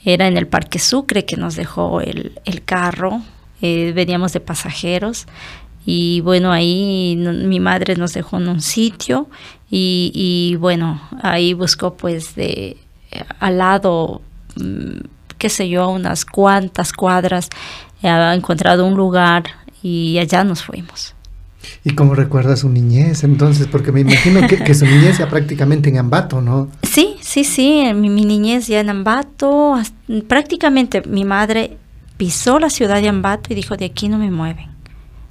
era 0.04 0.26
en 0.26 0.36
el 0.36 0.48
Parque 0.48 0.80
Sucre 0.80 1.24
que 1.24 1.36
nos 1.36 1.54
dejó 1.54 2.00
el, 2.00 2.32
el 2.44 2.64
carro, 2.64 3.22
eh, 3.62 3.92
veníamos 3.94 4.32
de 4.32 4.40
pasajeros 4.40 5.26
y 5.92 6.20
bueno, 6.20 6.52
ahí 6.52 7.16
mi 7.16 7.58
madre 7.58 7.96
nos 7.96 8.12
dejó 8.12 8.36
en 8.36 8.46
un 8.46 8.60
sitio 8.60 9.28
y, 9.68 10.12
y, 10.14 10.54
bueno, 10.54 11.00
ahí 11.20 11.52
buscó 11.52 11.94
pues 11.94 12.36
de 12.36 12.76
al 13.40 13.58
lado, 13.58 14.22
mm, 14.54 15.00
qué 15.36 15.48
sé 15.48 15.68
yo, 15.68 15.88
unas 15.88 16.24
cuantas 16.24 16.92
cuadras, 16.92 17.50
eh, 18.04 18.08
ha 18.08 18.36
encontrado 18.36 18.86
un 18.86 18.94
lugar 18.94 19.42
y 19.82 20.18
allá 20.18 20.44
nos 20.44 20.62
fuimos. 20.62 21.16
¿Y 21.82 21.96
cómo 21.96 22.14
recuerda 22.14 22.54
su 22.54 22.68
niñez 22.68 23.24
entonces? 23.24 23.66
Porque 23.66 23.90
me 23.90 24.02
imagino 24.02 24.46
que, 24.46 24.58
que 24.58 24.74
su 24.74 24.86
niñez 24.86 25.18
ya 25.18 25.28
prácticamente 25.28 25.88
en 25.88 25.98
Ambato, 25.98 26.40
¿no? 26.40 26.68
Sí, 26.84 27.16
sí, 27.20 27.42
sí, 27.42 27.82
mi, 27.96 28.10
mi 28.10 28.24
niñez 28.24 28.68
ya 28.68 28.78
en 28.78 28.90
Ambato, 28.90 29.74
prácticamente 30.28 31.02
mi 31.02 31.24
madre 31.24 31.78
pisó 32.16 32.60
la 32.60 32.70
ciudad 32.70 33.02
de 33.02 33.08
Ambato 33.08 33.52
y 33.52 33.56
dijo, 33.56 33.76
de 33.76 33.86
aquí 33.86 34.08
no 34.08 34.16
me 34.16 34.30
mueven. 34.30 34.69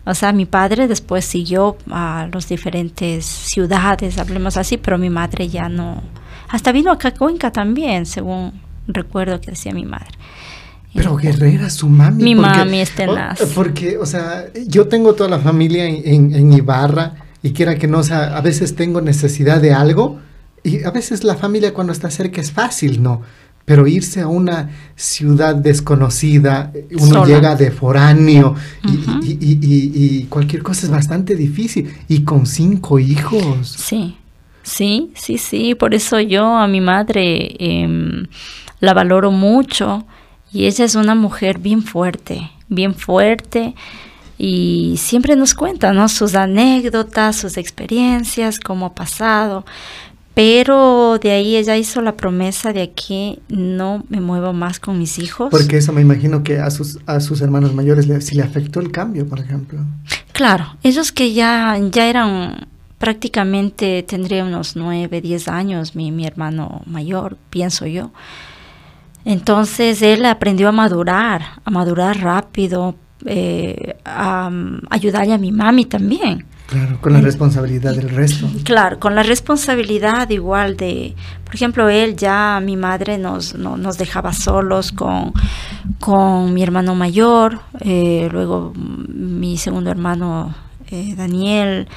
O 0.10 0.16
sea, 0.16 0.32
mi 0.34 0.46
padre 0.46 0.88
después 0.88 1.24
siguió 1.26 1.78
a 1.92 2.28
las 2.34 2.48
diferentes 2.50 3.26
ciudades, 3.26 4.18
hablemos 4.18 4.58
así, 4.58 4.78
pero 4.78 4.98
mi 4.98 5.10
madre 5.10 5.48
ya 5.50 5.70
no. 5.70 6.02
Hasta 6.50 6.72
vino 6.72 6.92
acá 6.92 7.10
a 7.10 7.14
Cuenca 7.14 7.52
también, 7.52 8.06
según 8.06 8.54
recuerdo 8.88 9.40
que 9.40 9.52
decía 9.52 9.72
mi 9.74 9.86
madre. 9.86 10.08
Pero 10.96 11.16
guerrera, 11.16 11.70
su 11.70 11.88
mami. 11.88 12.24
Mi 12.24 12.34
mami 12.34 12.80
es 12.80 12.92
tenaz. 12.96 13.40
o- 13.42 13.48
Porque, 13.50 13.98
o 14.00 14.06
sea, 14.08 14.46
yo 14.68 14.88
tengo 14.88 15.14
toda 15.14 15.30
la 15.30 15.38
familia 15.40 15.86
en, 15.86 16.02
en- 16.04 16.34
en 16.34 16.54
Ibarra 16.54 17.14
y 17.44 17.52
quiera 17.54 17.76
que 17.76 17.88
no, 17.88 18.00
o 18.00 18.04
sea, 18.04 18.36
a 18.36 18.42
veces 18.42 18.76
tengo 18.76 19.00
necesidad 19.02 19.62
de 19.62 19.74
algo 19.74 20.20
y 20.64 20.84
a 20.84 20.90
veces 20.92 21.24
la 21.24 21.36
familia 21.36 21.74
cuando 21.76 21.94
está 21.94 22.10
cerca 22.10 22.42
es 22.42 22.52
fácil, 22.52 23.04
¿no? 23.04 23.22
Pero 23.70 23.86
irse 23.86 24.20
a 24.22 24.28
una 24.28 24.72
ciudad 24.96 25.54
desconocida, 25.54 26.74
uno 27.00 27.06
Sola. 27.22 27.28
llega 27.28 27.56
de 27.56 27.70
foráneo 27.70 28.56
y, 28.84 28.98
Ujú. 28.98 29.20
y- 29.24 29.38
y- 29.40 29.60
y- 29.62 29.92
y 30.22 30.24
cualquier 30.24 30.64
cosa 30.64 30.88
es 30.88 30.92
bastante 30.92 31.36
difícil. 31.36 31.94
Y 32.08 32.24
con 32.24 32.48
cinco 32.48 32.98
hijos. 32.98 33.68
Sí, 33.78 34.18
sí, 34.64 35.12
sí, 35.14 35.38
sí. 35.38 35.76
Por 35.76 35.94
eso 35.94 36.20
yo 36.20 36.56
a 36.58 36.68
mi 36.68 36.82
madre 36.82 37.56
em, 37.60 38.26
la 38.80 38.96
valoro 38.96 39.30
mucho 39.30 40.04
y 40.52 40.66
ella 40.66 40.84
es 40.86 40.96
una 40.96 41.14
mujer 41.14 41.60
bien 41.60 41.84
fuerte, 41.84 42.50
bien 42.70 42.96
fuerte 42.96 43.76
y 44.40 44.96
siempre 44.98 45.36
nos 45.36 45.54
cuenta, 45.54 45.94
¿no? 45.94 46.10
Sus 46.10 46.34
anécdotas, 46.34 47.36
sus 47.36 47.56
experiencias, 47.58 48.60
cómo 48.60 48.88
ha 48.88 48.96
pasado. 48.96 49.64
Pero 50.40 51.20
de 51.22 51.32
ahí 51.32 51.58
ella 51.58 51.76
hizo 51.76 52.02
la 52.02 52.16
promesa 52.16 52.72
de 52.72 52.82
aquí 52.82 53.40
no 53.50 54.06
me 54.08 54.22
muevo 54.22 54.54
más 54.54 54.80
con 54.80 54.98
mis 54.98 55.20
hijos. 55.20 55.50
Porque 55.52 55.76
eso 55.76 55.92
me 55.92 56.00
imagino 56.00 56.44
que 56.44 56.60
a 56.60 56.70
sus, 56.70 56.98
a 57.08 57.20
sus 57.20 57.42
hermanos 57.42 57.74
mayores 57.74 58.08
le, 58.08 58.22
sí 58.22 58.36
le 58.36 58.44
afectó 58.44 58.80
el 58.80 58.90
cambio, 58.90 59.28
por 59.28 59.42
ejemplo. 59.42 59.82
Claro, 60.32 60.78
ellos 60.82 61.12
que 61.12 61.34
ya, 61.34 61.78
ya 61.92 62.10
eran 62.10 62.70
prácticamente, 63.00 64.02
tendría 64.04 64.46
unos 64.46 64.78
nueve, 64.78 65.20
diez 65.20 65.50
años, 65.50 65.94
mi, 65.94 66.10
mi 66.10 66.26
hermano 66.26 66.84
mayor, 66.86 67.36
pienso 67.50 67.86
yo. 67.86 68.12
Entonces 69.26 70.02
él 70.02 70.24
aprendió 70.24 70.70
a 70.70 70.72
madurar, 70.72 71.42
a 71.66 71.70
madurar 71.70 72.18
rápido, 72.18 72.96
eh, 73.26 73.98
a 74.06 74.48
um, 74.48 74.80
ayudarle 74.90 75.34
a 75.34 75.38
mi 75.38 75.52
mami 75.52 75.84
también. 75.84 76.46
Claro, 76.70 77.00
con 77.02 77.14
la 77.14 77.22
responsabilidad 77.22 77.96
del 77.96 78.10
resto. 78.10 78.48
Claro, 78.64 79.00
con 79.00 79.16
la 79.16 79.24
responsabilidad 79.24 80.30
igual 80.30 80.78
de, 80.78 81.16
por 81.44 81.56
ejemplo, 81.56 81.90
él 81.90 82.16
ya, 82.16 82.62
mi 82.64 82.76
madre 82.78 83.18
nos, 83.18 83.56
no- 83.56 83.76
nos 83.78 83.98
dejaba 83.98 84.34
solos 84.34 84.92
con, 84.92 85.34
con 86.00 86.54
mi 86.54 86.62
hermano 86.62 86.94
mayor, 86.96 87.60
eh, 87.82 88.30
luego 88.32 88.74
mi 88.76 89.58
segundo 89.58 89.90
hermano 89.90 90.54
eh, 90.92 91.16
Daniel, 91.16 91.88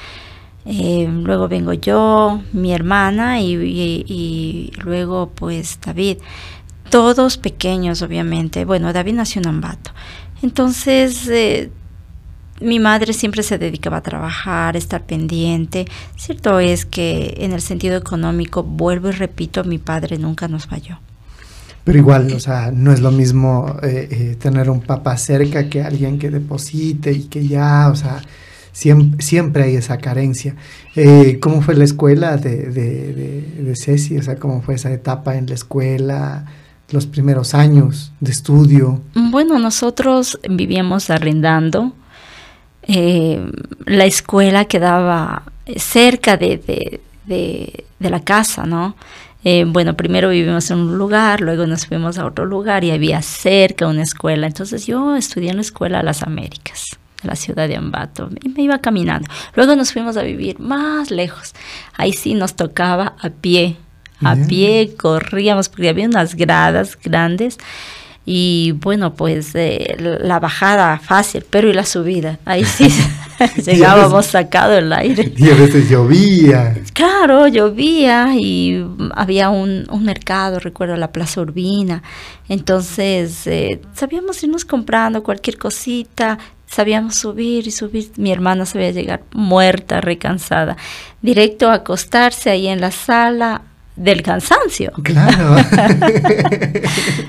eh, 0.65 1.07
luego 1.11 1.47
vengo 1.47 1.73
yo, 1.73 2.41
mi 2.53 2.73
hermana 2.73 3.41
y, 3.41 3.53
y- 3.55 4.05
y 4.07 4.71
luego 4.81 5.31
pues 5.35 5.79
David. 5.85 6.17
Todos 6.89 7.37
pequeños, 7.37 8.01
obviamente. 8.03 8.65
Bueno, 8.65 8.93
David 8.93 9.13
nació 9.15 9.41
en 9.41 9.47
Ambato. 9.47 9.91
Entonces, 10.43 11.27
eh, 11.27 11.71
mi 12.63 12.79
madre 12.79 13.13
siempre 13.13 13.43
se 13.43 13.57
dedicaba 13.57 13.97
a 13.97 14.01
trabajar, 14.01 14.75
estar 14.77 15.03
pendiente. 15.03 15.85
Cierto 16.15 16.59
es 16.59 16.85
que 16.85 17.35
en 17.39 17.51
el 17.51 17.61
sentido 17.61 17.97
económico, 17.97 18.63
vuelvo 18.63 19.09
y 19.09 19.11
repito, 19.11 19.63
mi 19.63 19.77
padre 19.77 20.17
nunca 20.17 20.47
nos 20.47 20.65
falló. 20.65 20.99
Pero 21.83 21.97
igual, 21.97 22.31
o 22.33 22.39
sea, 22.39 22.71
no 22.71 22.93
es 22.93 23.01
lo 23.01 23.11
mismo 23.11 23.75
eh, 23.83 24.07
eh, 24.09 24.37
tener 24.39 24.69
un 24.69 24.79
papá 24.79 25.17
cerca 25.17 25.69
que 25.69 25.83
alguien 25.83 26.17
que 26.17 26.29
deposite 26.29 27.11
y 27.11 27.23
que 27.23 27.45
ya, 27.45 27.89
o 27.91 27.95
sea, 27.95 28.21
siempre, 28.71 29.21
siempre 29.21 29.63
hay 29.63 29.75
esa 29.75 29.97
carencia. 29.97 30.55
Eh, 30.95 31.39
¿Cómo 31.41 31.61
fue 31.61 31.75
la 31.75 31.83
escuela 31.83 32.37
de, 32.37 32.69
de, 32.69 33.13
de, 33.13 33.63
de 33.63 33.75
Ceci? 33.75 34.17
O 34.17 34.23
sea, 34.23 34.37
¿cómo 34.37 34.61
fue 34.61 34.75
esa 34.75 34.93
etapa 34.93 35.35
en 35.35 35.47
la 35.47 35.55
escuela, 35.55 36.45
los 36.89 37.05
primeros 37.05 37.53
años 37.53 38.13
de 38.21 38.31
estudio? 38.31 39.01
Bueno, 39.13 39.59
nosotros 39.59 40.39
vivíamos 40.49 41.09
arrendando. 41.09 41.91
Eh, 42.87 43.39
la 43.85 44.05
escuela 44.05 44.65
quedaba 44.65 45.43
cerca 45.77 46.37
de, 46.37 46.57
de- 46.57 47.01
de- 47.25 47.85
de 47.99 48.09
la 48.09 48.19
casa, 48.21 48.65
¿no? 48.65 48.95
Eh, 49.45 49.65
bueno, 49.67 49.95
primero 49.95 50.29
vivimos 50.29 50.71
en 50.71 50.77
un 50.79 50.97
lugar, 50.97 51.41
luego 51.41 51.65
nos 51.67 51.85
fuimos 51.85 52.17
a 52.17 52.25
otro 52.25 52.45
lugar 52.45 52.83
y 52.83 52.91
había 52.91 53.21
cerca 53.21 53.87
una 53.87 54.03
escuela. 54.03 54.47
Entonces 54.47 54.85
yo 54.87 55.15
estudié 55.15 55.49
en 55.49 55.57
la 55.57 55.61
escuela 55.61 56.01
Las 56.03 56.23
Américas, 56.23 56.97
de 57.21 57.27
la 57.29 57.35
ciudad 57.35 57.67
de 57.67 57.75
Ambato, 57.75 58.29
y 58.41 58.49
me 58.49 58.63
iba 58.63 58.79
caminando. 58.79 59.27
Luego 59.55 59.75
nos 59.75 59.91
fuimos 59.91 60.15
a 60.17 60.23
vivir 60.23 60.59
más 60.59 61.11
lejos. 61.11 61.53
Ahí 61.95 62.13
sí 62.13 62.33
nos 62.35 62.55
tocaba 62.55 63.15
a 63.21 63.29
pie, 63.29 63.75
a 64.21 64.35
Bien. 64.35 64.47
pie 64.47 64.95
corríamos 64.97 65.67
porque 65.69 65.89
había 65.89 66.07
unas 66.07 66.35
gradas 66.35 66.97
grandes 67.01 67.57
y 68.25 68.71
bueno, 68.73 69.15
pues 69.15 69.53
eh, 69.55 69.95
la 69.99 70.39
bajada 70.39 70.97
fácil, 70.99 71.45
pero 71.49 71.69
y 71.69 71.73
la 71.73 71.85
subida, 71.85 72.39
ahí 72.45 72.63
sí 72.63 72.87
llegábamos 73.65 74.27
sacado 74.27 74.77
el 74.77 74.91
aire. 74.93 75.31
Y 75.43 75.49
a 75.49 75.55
veces 75.55 75.89
llovía. 75.89 76.75
Claro, 76.93 77.47
llovía 77.47 78.33
y 78.35 78.85
había 79.15 79.49
un, 79.49 79.85
un 79.89 80.03
mercado, 80.03 80.59
recuerdo 80.59 80.95
la 80.95 81.11
Plaza 81.11 81.41
Urbina. 81.41 82.03
Entonces, 82.47 83.45
eh, 83.47 83.81
sabíamos 83.93 84.41
irnos 84.43 84.65
comprando 84.65 85.23
cualquier 85.23 85.57
cosita, 85.57 86.37
sabíamos 86.65 87.15
subir 87.15 87.67
y 87.67 87.71
subir. 87.71 88.11
Mi 88.17 88.31
hermana 88.31 88.65
sabía 88.65 88.91
llegar 88.91 89.23
muerta, 89.33 90.01
recansada, 90.01 90.77
directo 91.21 91.69
a 91.69 91.75
acostarse 91.75 92.49
ahí 92.49 92.67
en 92.67 92.81
la 92.81 92.91
sala 92.91 93.61
del 93.95 94.21
cansancio. 94.21 94.91
Claro. 95.03 95.55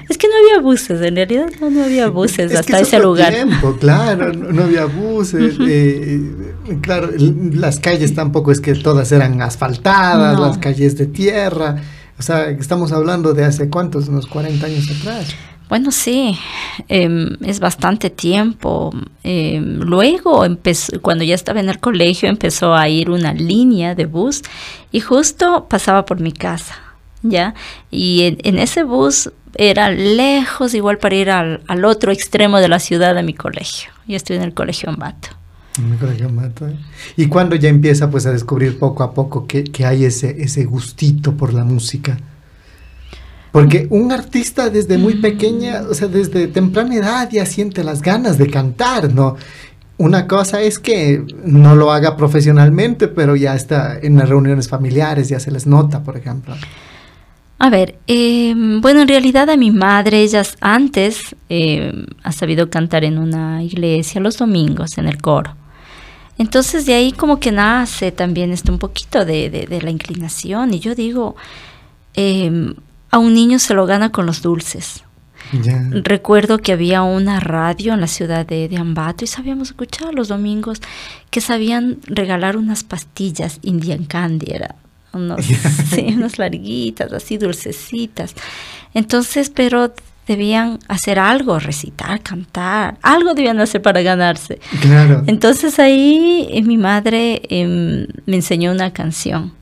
Es 0.08 0.18
que 0.18 0.28
no 0.28 0.34
había 0.36 0.60
buses, 0.62 1.00
en 1.02 1.16
realidad 1.16 1.46
no, 1.60 1.70
no 1.70 1.84
había 1.84 2.08
buses 2.08 2.52
Es 2.52 2.58
hasta 2.60 2.80
es 2.80 2.88
ese 2.88 2.98
lugar. 3.00 3.32
tiempo, 3.32 3.76
claro, 3.80 4.32
no, 4.32 4.52
no 4.52 4.62
había 4.64 4.84
buses, 4.86 5.54
eh, 5.60 6.20
eh, 6.68 6.78
claro, 6.80 7.10
las 7.52 7.80
calles 7.80 8.14
tampoco 8.14 8.52
es 8.52 8.60
que 8.60 8.74
todas 8.74 9.10
eran 9.12 9.40
asfaltadas, 9.42 10.38
No. 10.38 10.46
las 10.48 10.58
calles 10.58 10.96
de 10.96 11.06
tierra, 11.06 11.76
o 12.18 12.22
sea, 12.22 12.48
estamos 12.50 12.92
hablando 12.92 13.34
de 13.34 13.44
hace 13.44 13.68
cuántos, 13.68 14.08
unos 14.08 14.26
40 14.26 14.66
años 14.66 14.88
atrás. 15.00 15.34
Bueno, 15.74 15.90
sí, 15.90 16.38
em, 16.86 17.36
es 17.44 17.58
bastante 17.58 18.08
tiempo. 18.08 18.92
Em, 19.24 19.80
luego, 19.80 20.44
empezó, 20.44 21.00
cuando 21.02 21.24
ya 21.24 21.34
estaba 21.34 21.58
en 21.58 21.68
el 21.68 21.80
colegio, 21.80 22.28
empezó 22.28 22.76
a 22.76 22.88
ir 22.88 23.10
una 23.10 23.34
línea 23.34 23.96
de 23.96 24.06
bus 24.06 24.42
y 24.92 25.00
justo 25.00 25.66
pasaba 25.68 26.06
por 26.06 26.20
mi 26.20 26.30
casa, 26.30 26.76
¿ya? 27.24 27.54
Y 27.90 28.38
en, 28.44 28.56
ese 28.60 28.84
bus 28.84 29.32
era 29.56 29.90
lejos, 29.90 30.74
igual 30.74 30.98
para 30.98 31.16
ir 31.16 31.30
al, 31.32 31.60
al 31.66 31.84
otro 31.84 32.12
extremo 32.12 32.60
de 32.60 32.68
la 32.68 32.78
ciudad 32.78 33.18
a 33.18 33.22
mi 33.22 33.34
colegio. 33.34 33.90
Yo 34.06 34.14
estoy 34.14 34.36
en 34.36 34.42
el 34.42 34.54
colegio 34.54 34.90
Ambato. 34.90 35.30
En 35.76 35.92
¿eh? 35.92 36.76
Y 37.16 37.26
cuando 37.26 37.56
ya 37.56 37.68
empieza 37.68 38.12
pues 38.12 38.26
a 38.26 38.30
descubrir 38.30 38.78
poco 38.78 39.02
a 39.02 39.12
poco 39.12 39.48
que, 39.48 39.64
que 39.64 39.84
hay 39.86 40.04
ese, 40.04 40.40
ese 40.40 40.66
gustito 40.66 41.36
por 41.36 41.52
la 41.52 41.64
música. 41.64 42.16
Porque 43.54 43.86
un 43.90 44.10
artista 44.10 44.68
desde 44.68 44.98
muy 44.98 45.14
pequeña, 45.20 45.82
o 45.88 45.94
sea, 45.94 46.08
desde 46.08 46.48
temprana 46.48 46.96
edad 46.96 47.28
ya 47.30 47.46
siente 47.46 47.84
las 47.84 48.02
ganas 48.02 48.36
de 48.36 48.50
cantar, 48.50 49.14
¿no? 49.14 49.36
una 49.96 50.26
cosa 50.26 50.60
es 50.60 50.80
que 50.80 51.24
no 51.44 51.76
lo 51.76 51.92
haga 51.92 52.16
profesionalmente, 52.16 53.06
pero 53.06 53.36
ya 53.36 53.54
está 53.54 53.96
en 54.02 54.16
las 54.16 54.28
reuniones 54.28 54.68
familiares, 54.68 55.28
ya 55.28 55.38
se 55.38 55.52
les 55.52 55.68
nota, 55.68 56.02
por 56.02 56.16
ejemplo. 56.16 56.56
A 57.60 57.70
ver, 57.70 57.98
eh, 58.08 58.52
bueno, 58.80 59.02
en 59.02 59.08
realidad 59.08 59.48
a 59.48 59.56
mi 59.56 59.70
madre, 59.70 60.22
ella 60.22 60.42
antes 60.60 61.36
eh, 61.48 61.92
ha 62.24 62.32
sabido 62.32 62.68
cantar 62.70 63.04
en 63.04 63.18
una 63.18 63.62
iglesia 63.62 64.20
los 64.20 64.36
domingos, 64.36 64.98
en 64.98 65.06
el 65.06 65.22
coro. 65.22 65.54
Entonces 66.38 66.86
de 66.86 66.94
ahí 66.94 67.12
como 67.12 67.38
que 67.38 67.52
nace 67.52 68.10
también 68.10 68.50
este 68.50 68.72
un 68.72 68.80
poquito 68.80 69.24
de, 69.24 69.48
de, 69.48 69.80
la 69.80 69.90
inclinación. 69.90 70.74
Y 70.74 70.80
yo 70.80 70.96
digo, 70.96 71.36
eh, 72.14 72.74
a 73.14 73.18
un 73.18 73.32
niño 73.32 73.60
se 73.60 73.74
lo 73.74 73.86
gana 73.86 74.10
con 74.10 74.26
los 74.26 74.42
dulces. 74.42 75.04
Recuerdo 76.02 76.58
que 76.58 76.72
había 76.72 77.02
una 77.02 77.38
radio 77.38 77.94
en 77.94 78.00
la 78.00 78.08
ciudad 78.08 78.44
de, 78.44 78.68
de, 78.68 78.76
Ambato 78.76 79.22
y 79.22 79.28
sabíamos 79.28 79.68
escuchar 79.68 80.12
los 80.14 80.26
domingos 80.26 80.80
que 81.30 81.40
sabían 81.40 81.98
regalar 82.06 82.56
unas 82.56 82.82
pastillas 82.82 83.60
Indian 83.62 84.04
Candy, 84.04 84.50
era 84.50 84.74
unos, 85.12 85.44
sí, 85.90 86.06
unas 86.16 86.40
larguitas, 86.40 87.12
así 87.12 87.38
dulcecitas. 87.38 88.34
Entonces, 88.94 89.48
pero 89.48 89.94
debían 90.26 90.80
hacer 90.88 91.20
algo, 91.20 91.60
recitar, 91.60 92.20
cantar, 92.20 92.98
algo 93.00 93.34
debían 93.34 93.60
hacer 93.60 93.80
para 93.80 94.02
ganarse. 94.02 94.58
Claro. 94.80 95.22
Entonces 95.28 95.78
ahí 95.78 96.48
eh, 96.50 96.62
mi 96.62 96.78
madre 96.78 97.42
em, 97.48 98.08
me 98.26 98.34
enseñó 98.34 98.72
una 98.72 98.92
canción 98.92 99.52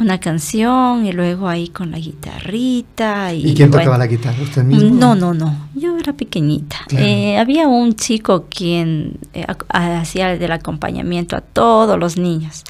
una 0.00 0.18
canción 0.18 1.04
y 1.04 1.12
luego 1.12 1.46
ahí 1.46 1.68
con 1.68 1.90
la 1.90 1.98
guitarrita. 1.98 3.32
¿Y, 3.34 3.50
¿Y 3.50 3.54
quién 3.54 3.70
tocaba 3.70 3.98
la 3.98 4.06
guitarra? 4.06 4.42
¿Usted 4.42 4.64
mismo? 4.64 4.94
No, 4.94 5.14
no, 5.14 5.34
no. 5.34 5.68
Yo 5.74 5.96
era 5.98 6.14
pequeñita. 6.14 6.78
Eh, 6.96 7.38
había 7.38 7.68
un 7.68 7.94
chico 7.94 8.46
quien 8.48 9.18
eh, 9.34 9.46
hacía 9.68 10.32
el 10.32 10.52
acompañamiento 10.52 11.36
a 11.36 11.42
todos 11.42 11.98
los 11.98 12.16
niños. 12.16 12.64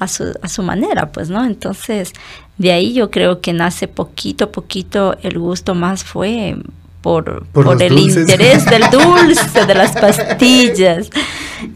A 0.00 0.08
su, 0.08 0.34
a 0.42 0.48
su 0.48 0.64
manera, 0.64 1.12
pues, 1.12 1.30
¿no? 1.30 1.44
Entonces, 1.44 2.12
de 2.58 2.72
ahí 2.72 2.92
yo 2.92 3.12
creo 3.12 3.40
que 3.40 3.52
nace 3.52 3.86
poquito 3.86 4.46
a 4.46 4.52
poquito 4.52 5.16
el 5.22 5.38
gusto 5.38 5.76
más 5.76 6.02
fue 6.02 6.56
por, 7.04 7.46
por, 7.48 7.82
el 7.82 7.98
interés 7.98 8.64
del 8.64 8.82
dulce, 8.90 9.66
de 9.66 9.74
las 9.74 9.92
pastillas. 9.92 11.10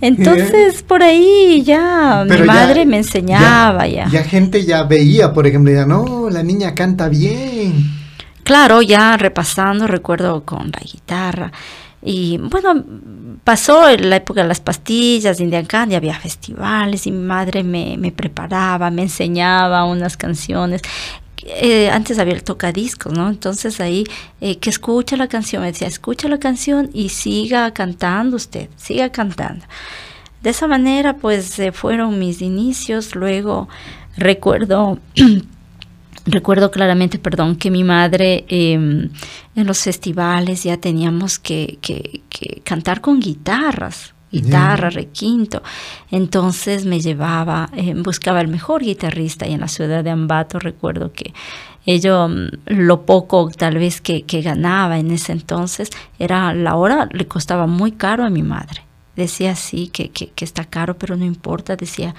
Entonces, 0.00 0.82
por 0.82 1.02
ahí 1.02 1.62
ya 1.62 2.24
mi 2.26 2.38
madre 2.38 2.86
me 2.86 2.96
enseñaba 2.96 3.86
ya, 3.86 4.08
ya, 4.08 4.24
gente 4.24 4.64
ya 4.64 4.84
veía, 4.84 5.34
por 5.34 5.46
ejemplo, 5.46 5.70
ya 5.70 5.84
no, 5.84 6.30
la 6.30 6.42
niña 6.42 6.74
canta 6.74 7.10
bien. 7.10 7.90
Claro, 8.42 8.80
ya 8.80 9.18
repasando, 9.18 9.86
recuerdo 9.86 10.44
con 10.46 10.70
la 10.70 10.80
guitarra. 10.80 11.52
Y 12.00 12.38
bueno, 12.38 12.82
pasó 13.44 13.94
la 13.98 14.16
época 14.16 14.40
de 14.40 14.48
las 14.48 14.60
pastillas, 14.60 15.36
de 15.36 15.44
Indian 15.44 15.66
Candy, 15.66 15.94
había 15.94 16.18
festivales 16.18 17.06
y 17.06 17.10
mi 17.12 17.22
madre 17.22 17.62
me, 17.62 17.98
me 17.98 18.12
preparaba, 18.12 18.90
me 18.90 19.02
enseñaba 19.02 19.84
unas 19.84 20.16
canciones 20.16 20.80
eh, 21.50 21.90
antes 21.90 22.18
había 22.18 22.34
el 22.34 22.42
tocadiscos, 22.42 23.12
¿no? 23.12 23.28
Entonces 23.28 23.80
ahí, 23.80 24.04
eh, 24.40 24.58
que 24.58 24.70
escucha 24.70 25.16
la 25.16 25.28
canción, 25.28 25.62
me 25.62 25.68
decía, 25.68 25.88
escucha 25.88 26.28
la 26.28 26.38
canción 26.38 26.90
y 26.92 27.08
siga 27.10 27.72
cantando 27.72 28.36
usted, 28.36 28.68
siga 28.76 29.10
cantando. 29.10 29.64
De 30.42 30.50
esa 30.50 30.66
manera, 30.66 31.16
pues 31.16 31.60
fueron 31.72 32.18
mis 32.18 32.42
inicios. 32.42 33.14
Luego 33.14 33.68
recuerdo, 34.16 34.98
recuerdo 36.26 36.70
claramente, 36.70 37.18
perdón, 37.18 37.56
que 37.56 37.70
mi 37.70 37.84
madre 37.84 38.44
em, 38.48 39.10
en 39.56 39.66
los 39.66 39.82
festivales 39.82 40.62
ya 40.62 40.76
teníamos 40.76 41.38
que, 41.38 41.78
cantar 42.64 43.00
con 43.00 43.20
guitarras 43.20 44.14
guitarra, 44.30 44.90
requinto. 44.90 45.62
Entonces 46.10 46.84
me 46.84 47.00
llevaba, 47.00 47.70
eh, 47.76 47.94
buscaba 47.94 48.40
el 48.40 48.48
mejor 48.48 48.82
guitarrista 48.82 49.46
y 49.46 49.54
en 49.54 49.60
la 49.60 49.68
ciudad 49.68 50.04
de 50.04 50.10
Ambato 50.10 50.58
recuerdo 50.58 51.12
que 51.12 51.32
ello, 51.86 52.28
mm, 52.28 52.48
lo 52.66 53.06
poco 53.06 53.50
tal 53.56 53.78
vez 53.78 54.00
que, 54.00 54.22
que 54.22 54.42
ganaba 54.42 54.98
en 54.98 55.10
ese 55.10 55.32
entonces, 55.32 55.90
era 56.18 56.52
la 56.52 56.76
hora, 56.76 57.08
le 57.12 57.26
costaba 57.26 57.66
muy 57.66 57.92
caro 57.92 58.24
a 58.24 58.30
mi 58.30 58.42
madre 58.42 58.82
decía 59.18 59.56
sí, 59.56 59.88
que, 59.88 60.10
que, 60.10 60.28
que, 60.28 60.44
está 60.44 60.64
caro, 60.64 60.96
pero 60.96 61.16
no 61.16 61.24
importa, 61.24 61.74
decía, 61.74 62.14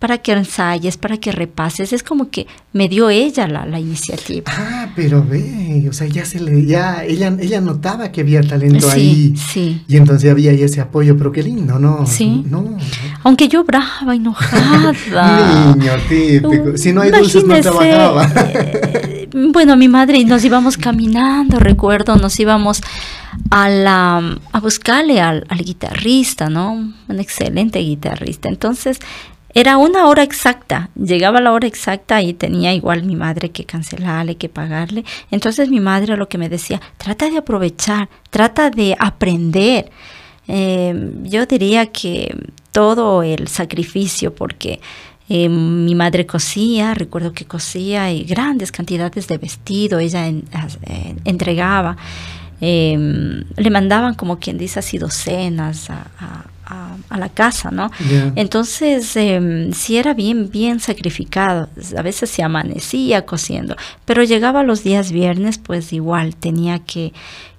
para 0.00 0.16
que 0.18 0.32
ensayes, 0.32 0.96
para 0.96 1.18
que 1.18 1.30
repases. 1.30 1.92
Es 1.92 2.02
como 2.02 2.30
que 2.30 2.46
me 2.72 2.88
dio 2.88 3.10
ella 3.10 3.46
la, 3.46 3.66
la 3.66 3.78
iniciativa. 3.78 4.50
Ah, 4.50 4.88
pero 4.96 5.22
ve, 5.22 5.86
o 5.88 5.92
sea, 5.92 6.06
ya 6.08 6.24
se 6.24 6.40
le, 6.40 6.64
ya, 6.64 7.04
ella, 7.04 7.36
ella 7.38 7.60
notaba 7.60 8.10
que 8.10 8.22
había 8.22 8.40
talento 8.40 8.90
ahí. 8.90 9.34
Sí. 9.36 9.82
Y 9.86 9.98
entonces 9.98 10.30
había 10.30 10.52
ese 10.52 10.80
apoyo, 10.80 11.16
pero 11.18 11.30
qué 11.30 11.42
lindo, 11.42 11.78
¿no? 11.78 12.06
Sí. 12.06 12.44
No. 12.48 12.78
Aunque 13.22 13.46
yo 13.48 13.62
brava, 13.62 14.14
enojada. 14.14 14.92
Niño, 15.76 15.92
típico. 16.08 16.76
Si 16.78 16.94
no 16.94 17.02
hay 17.02 17.10
dulces, 17.10 17.44
no 17.44 17.60
trabajaba. 17.60 18.24
Eh, 18.34 19.28
bueno, 19.52 19.76
mi 19.76 19.88
madre 19.88 20.24
nos 20.24 20.42
íbamos 20.44 20.78
caminando, 20.78 21.58
recuerdo, 21.58 22.16
nos 22.16 22.40
íbamos 22.40 22.80
a, 23.50 23.68
la, 23.68 24.38
a 24.52 24.60
buscarle 24.60 25.20
al, 25.20 25.44
al 25.50 25.58
guitarrista, 25.58 26.48
¿no? 26.48 26.72
Un 26.72 27.20
excelente 27.20 27.80
guitarrista. 27.80 28.48
Entonces, 28.48 28.98
era 29.52 29.78
una 29.78 30.06
hora 30.06 30.22
exacta, 30.22 30.90
llegaba 30.94 31.40
la 31.40 31.52
hora 31.52 31.66
exacta 31.66 32.22
y 32.22 32.34
tenía 32.34 32.72
igual 32.72 33.02
mi 33.02 33.16
madre 33.16 33.50
que 33.50 33.64
cancelarle, 33.64 34.36
que 34.36 34.48
pagarle. 34.48 35.04
Entonces 35.30 35.68
mi 35.68 35.80
madre 35.80 36.16
lo 36.16 36.28
que 36.28 36.38
me 36.38 36.48
decía, 36.48 36.80
trata 36.98 37.28
de 37.28 37.38
aprovechar, 37.38 38.08
trata 38.30 38.70
de 38.70 38.96
aprender. 38.98 39.90
Eh, 40.46 41.12
yo 41.24 41.46
diría 41.46 41.86
que 41.86 42.34
todo 42.70 43.24
el 43.24 43.48
sacrificio, 43.48 44.34
porque 44.34 44.80
eh, 45.28 45.48
mi 45.48 45.94
madre 45.96 46.26
cosía, 46.26 46.94
recuerdo 46.94 47.32
que 47.32 47.44
cosía 47.44 48.12
y 48.12 48.22
grandes 48.24 48.70
cantidades 48.70 49.26
de 49.26 49.38
vestido, 49.38 49.98
ella 49.98 50.30
entregaba. 51.24 51.96
le 52.60 53.70
mandaban 53.70 54.14
como 54.14 54.38
quien 54.38 54.58
dice 54.58 54.78
así 54.78 54.98
docenas 54.98 55.90
a, 55.90 56.44
la 57.16 57.28
casa, 57.28 57.70
¿no? 57.70 57.90
Entonces, 58.34 59.14
eh, 59.16 59.70
sí 59.72 59.96
era 59.96 60.14
bien, 60.14 60.50
bien 60.50 60.80
sacrificado. 60.80 61.68
A 61.96 62.02
veces 62.02 62.30
se 62.30 62.42
amanecía 62.42 63.26
cosiendo, 63.26 63.76
pero 64.04 64.22
llegaba 64.24 64.62
los 64.62 64.82
días 64.82 65.12
viernes, 65.12 65.58
pues 65.58 65.92
igual 65.92 66.36
tenía 66.36 66.78
que, 66.80 67.12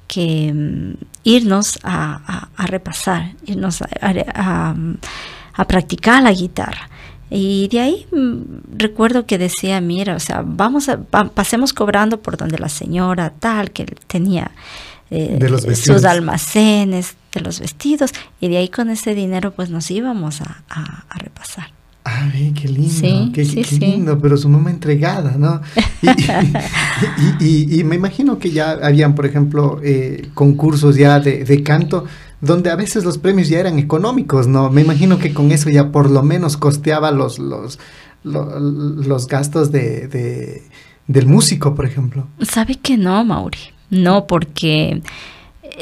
que 0.08 0.52
mm, 0.54 0.94
irnos 1.24 1.80
a, 1.84 2.50
repasar, 2.58 3.34
irnos 3.46 3.82
a, 3.82 4.76
practicar 5.68 6.24
la 6.24 6.32
guitarra. 6.32 6.90
Y 7.30 7.70
de 7.70 7.80
ahí 7.80 8.08
mm, 8.12 8.78
recuerdo 8.78 9.26
que 9.26 9.38
decía, 9.38 9.80
mira, 9.80 10.16
o 10.16 10.20
sea, 10.20 10.44
vamos 10.46 10.90
a, 10.90 10.98
pasemos 11.02 11.72
cobrando 11.72 12.20
por 12.20 12.36
donde 12.36 12.58
la 12.58 12.68
señora 12.68 13.30
tal 13.30 13.72
que 13.72 13.86
tenía 14.08 14.52
eh, 15.10 15.38
de 15.40 15.76
sus 15.76 16.04
almacenes, 16.04 17.16
de 17.32 17.42
los 17.42 17.60
vestidos, 17.60 18.12
y 18.40 18.50
de 18.50 18.58
ahí 18.58 18.70
con 18.70 18.90
ese 18.90 19.16
dinero 19.16 19.52
pues 19.52 19.70
nos 19.70 19.90
íbamos 19.92 20.42
a, 20.42 20.64
a, 20.70 21.18
repasar. 21.18 21.72
Ay, 22.04 22.52
qué 22.60 22.68
lindo, 22.68 23.32
qué, 23.32 23.44
lindo, 23.80 24.20
pero 24.20 24.36
su 24.36 24.50
mamá 24.50 24.72
entregada, 24.72 25.36
¿no? 25.38 25.62
Y, 27.40 27.80
y, 27.80 27.84
me 27.84 27.96
imagino 27.96 28.40
que 28.40 28.52
ya 28.52 28.72
habían, 28.72 29.16
por 29.16 29.26
ejemplo, 29.26 29.80
eh, 29.84 30.30
concursos 30.34 30.96
ya 30.96 31.20
de, 31.20 31.44
de, 31.44 31.64
canto, 31.64 32.06
donde 32.42 32.70
a 32.70 32.76
veces 32.76 33.04
los 33.04 33.18
premios 33.18 33.50
ya 33.50 33.60
eran 33.60 33.80
económicos, 33.80 34.48
¿no? 34.48 34.70
Me 34.70 34.82
imagino 34.82 35.20
que 35.20 35.34
con 35.34 35.52
eso 35.52 35.70
ya 35.70 35.92
por 35.92 36.10
lo 36.10 36.24
menos 36.24 36.58
costeaba 36.58 37.12
los, 37.12 37.40
los, 37.40 37.80
los, 38.24 39.28
gastos 39.28 39.72
de, 39.72 40.08
de, 40.08 40.64
del 41.08 41.28
músico, 41.28 41.76
por 41.76 41.86
ejemplo. 41.86 42.28
¿Sabe 42.42 42.76
que 42.76 42.98
no, 42.98 43.24
Mauri? 43.24 43.60
No, 43.90 44.26
porque 44.28 45.02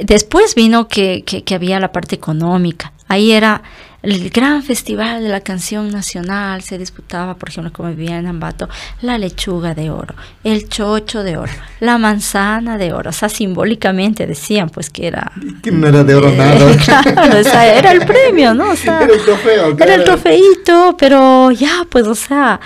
después 0.04 0.56
vino 0.56 0.88
que, 0.88 1.24
que, 1.24 1.56
había 1.56 1.80
la 1.80 1.92
parte 1.92 2.16
económica. 2.16 2.94
Ahí 3.08 3.32
era 3.32 3.64
el 4.02 4.30
gran 4.30 4.64
festival 4.64 5.24
de 5.24 5.30
la 5.30 5.42
canción 5.42 5.90
nacional. 5.90 6.62
Se 6.62 6.78
disputaba, 6.78 7.36
por 7.36 7.50
ejemplo, 7.50 7.74
como 7.74 7.90
vivía 7.90 8.18
en 8.18 8.28
Ambato, 8.28 8.70
la 9.02 9.18
lechuga 9.18 9.74
de 9.74 9.90
oro, 9.90 10.16
el 10.44 10.70
chocho 10.70 11.24
de 11.24 11.38
oro, 11.38 11.52
la 11.80 11.98
manzana 11.98 12.78
de 12.78 12.94
oro. 12.94 13.10
O 13.10 13.14
sea, 13.14 13.30
simbólicamente 13.30 14.28
decían 14.28 14.70
pues 14.70 14.90
que 14.90 15.08
era... 15.08 15.32
Que 15.62 15.72
no 15.72 15.88
era 15.88 16.04
de 16.04 16.16
oro 16.16 16.32
nada. 16.32 16.76
claro, 16.86 17.40
o 17.40 17.44
sea, 17.44 17.78
era 17.78 17.92
el 17.92 18.06
premio, 18.06 18.54
¿no? 18.54 18.72
O 18.72 18.76
sea, 18.76 19.04
era 19.04 19.14
el 19.14 19.24
trofeo. 19.24 19.78
Era 19.78 19.96
el 19.96 20.04
trofeito, 20.04 20.96
pero 20.98 21.52
ya, 21.52 21.86
pues, 21.90 22.08
o 22.08 22.16
sea, 22.16 22.60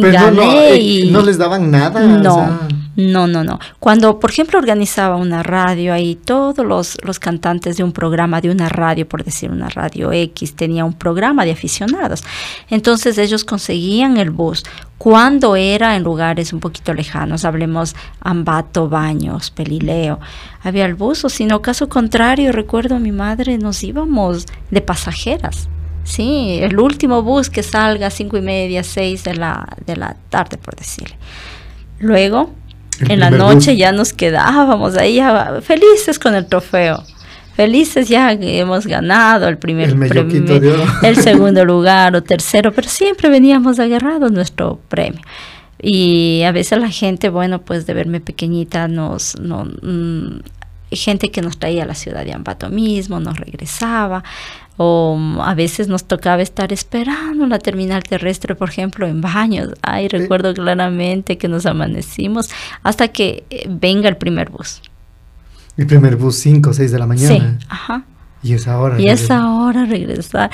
pero 0.00 0.30
no, 0.30 0.60
eh, 0.60 0.78
y... 0.78 1.10
no, 1.10 1.22
les 1.22 1.38
daban 1.38 1.70
nada. 1.70 2.00
No. 2.00 2.68
No, 2.94 3.26
no, 3.26 3.42
no. 3.42 3.58
Cuando, 3.78 4.20
por 4.20 4.30
ejemplo, 4.30 4.58
organizaba 4.58 5.16
una 5.16 5.42
radio, 5.42 5.94
ahí 5.94 6.14
todos 6.14 6.64
los, 6.66 6.98
los 7.02 7.18
cantantes 7.18 7.78
de 7.78 7.84
un 7.84 7.92
programa, 7.92 8.42
de 8.42 8.50
una 8.50 8.68
radio, 8.68 9.08
por 9.08 9.24
decir 9.24 9.50
una 9.50 9.70
radio 9.70 10.12
X, 10.12 10.54
tenía 10.54 10.84
un 10.84 10.92
programa 10.92 11.46
de 11.46 11.52
aficionados. 11.52 12.22
Entonces 12.68 13.16
ellos 13.16 13.44
conseguían 13.44 14.18
el 14.18 14.30
bus. 14.30 14.64
Cuando 14.98 15.56
era 15.56 15.96
en 15.96 16.02
lugares 16.02 16.52
un 16.52 16.60
poquito 16.60 16.92
lejanos, 16.92 17.46
hablemos 17.46 17.96
Ambato, 18.20 18.88
Baños, 18.90 19.50
Pelileo, 19.50 20.20
había 20.62 20.84
el 20.84 20.94
bus, 20.94 21.24
o 21.24 21.28
si 21.30 21.46
no, 21.46 21.62
caso 21.62 21.88
contrario, 21.88 22.52
recuerdo 22.52 22.96
a 22.96 23.00
mi 23.00 23.10
madre, 23.10 23.56
nos 23.56 23.82
íbamos 23.82 24.46
de 24.70 24.80
pasajeras. 24.82 25.68
Sí, 26.04 26.58
el 26.60 26.78
último 26.78 27.22
bus 27.22 27.48
que 27.48 27.62
salga 27.62 28.08
a 28.08 28.10
cinco 28.10 28.36
y 28.36 28.42
media, 28.42 28.84
seis 28.84 29.24
de 29.24 29.34
la, 29.34 29.66
de 29.86 29.96
la 29.96 30.16
tarde, 30.28 30.58
por 30.58 30.76
decirle. 30.76 31.16
Luego, 31.98 32.50
en 33.00 33.20
la 33.20 33.30
noche 33.30 33.76
ya 33.76 33.92
nos 33.92 34.12
quedábamos 34.12 34.96
ahí 34.96 35.16
ya 35.16 35.60
felices 35.62 36.18
con 36.18 36.34
el 36.34 36.46
trofeo. 36.46 37.02
Felices 37.54 38.08
ya 38.08 38.36
que 38.38 38.60
hemos 38.60 38.86
ganado 38.86 39.46
el 39.46 39.58
primer 39.58 39.90
El 39.90 39.98
premio, 39.98 40.74
el 41.02 41.16
segundo 41.22 41.64
lugar 41.66 42.16
o 42.16 42.22
tercero, 42.22 42.72
pero 42.72 42.88
siempre 42.88 43.28
veníamos 43.28 43.78
agarrados 43.78 44.32
nuestro 44.32 44.80
premio. 44.88 45.20
Y 45.80 46.42
a 46.44 46.52
veces 46.52 46.78
la 46.78 46.88
gente, 46.88 47.28
bueno, 47.28 47.60
pues 47.60 47.86
de 47.86 47.92
verme 47.92 48.20
pequeñita, 48.20 48.88
nos, 48.88 49.38
no, 49.38 49.64
mm, 49.64 50.40
gente 50.92 51.30
que 51.30 51.42
nos 51.42 51.58
traía 51.58 51.82
a 51.82 51.86
la 51.86 51.94
ciudad 51.94 52.24
de 52.24 52.32
Ambato 52.32 52.70
mismo, 52.70 53.20
nos 53.20 53.38
regresaba, 53.38 54.22
o 54.84 55.16
mm, 55.16 55.40
a 55.40 55.54
veces 55.54 55.86
nos 55.86 56.04
tocaba 56.04 56.42
estar 56.42 56.72
esperando 56.72 57.46
la 57.46 57.60
terminal 57.60 58.02
terrestre, 58.02 58.56
por 58.56 58.68
ejemplo, 58.68 59.06
en 59.06 59.20
baños. 59.20 59.74
Ay, 59.80 60.08
recuerdo 60.08 60.52
claramente 60.54 61.38
que 61.38 61.46
nos 61.46 61.66
amanecimos 61.66 62.50
hasta 62.82 63.06
que 63.08 63.44
eh, 63.50 63.66
venga 63.68 64.08
el 64.08 64.16
primer 64.16 64.50
bus. 64.50 64.82
El 65.76 65.86
primer 65.86 66.16
bus 66.16 66.34
5 66.36 66.70
o 66.70 66.72
6 66.72 66.90
de 66.90 66.98
la 66.98 67.06
mañana. 67.06 67.58
Sí, 67.60 67.66
ajá. 67.68 68.04
Y 68.42 68.54
es 68.54 68.66
ahora. 68.66 69.00
Y 69.00 69.08
es 69.08 69.30
ahora 69.30 69.84
regresar. 69.84 70.50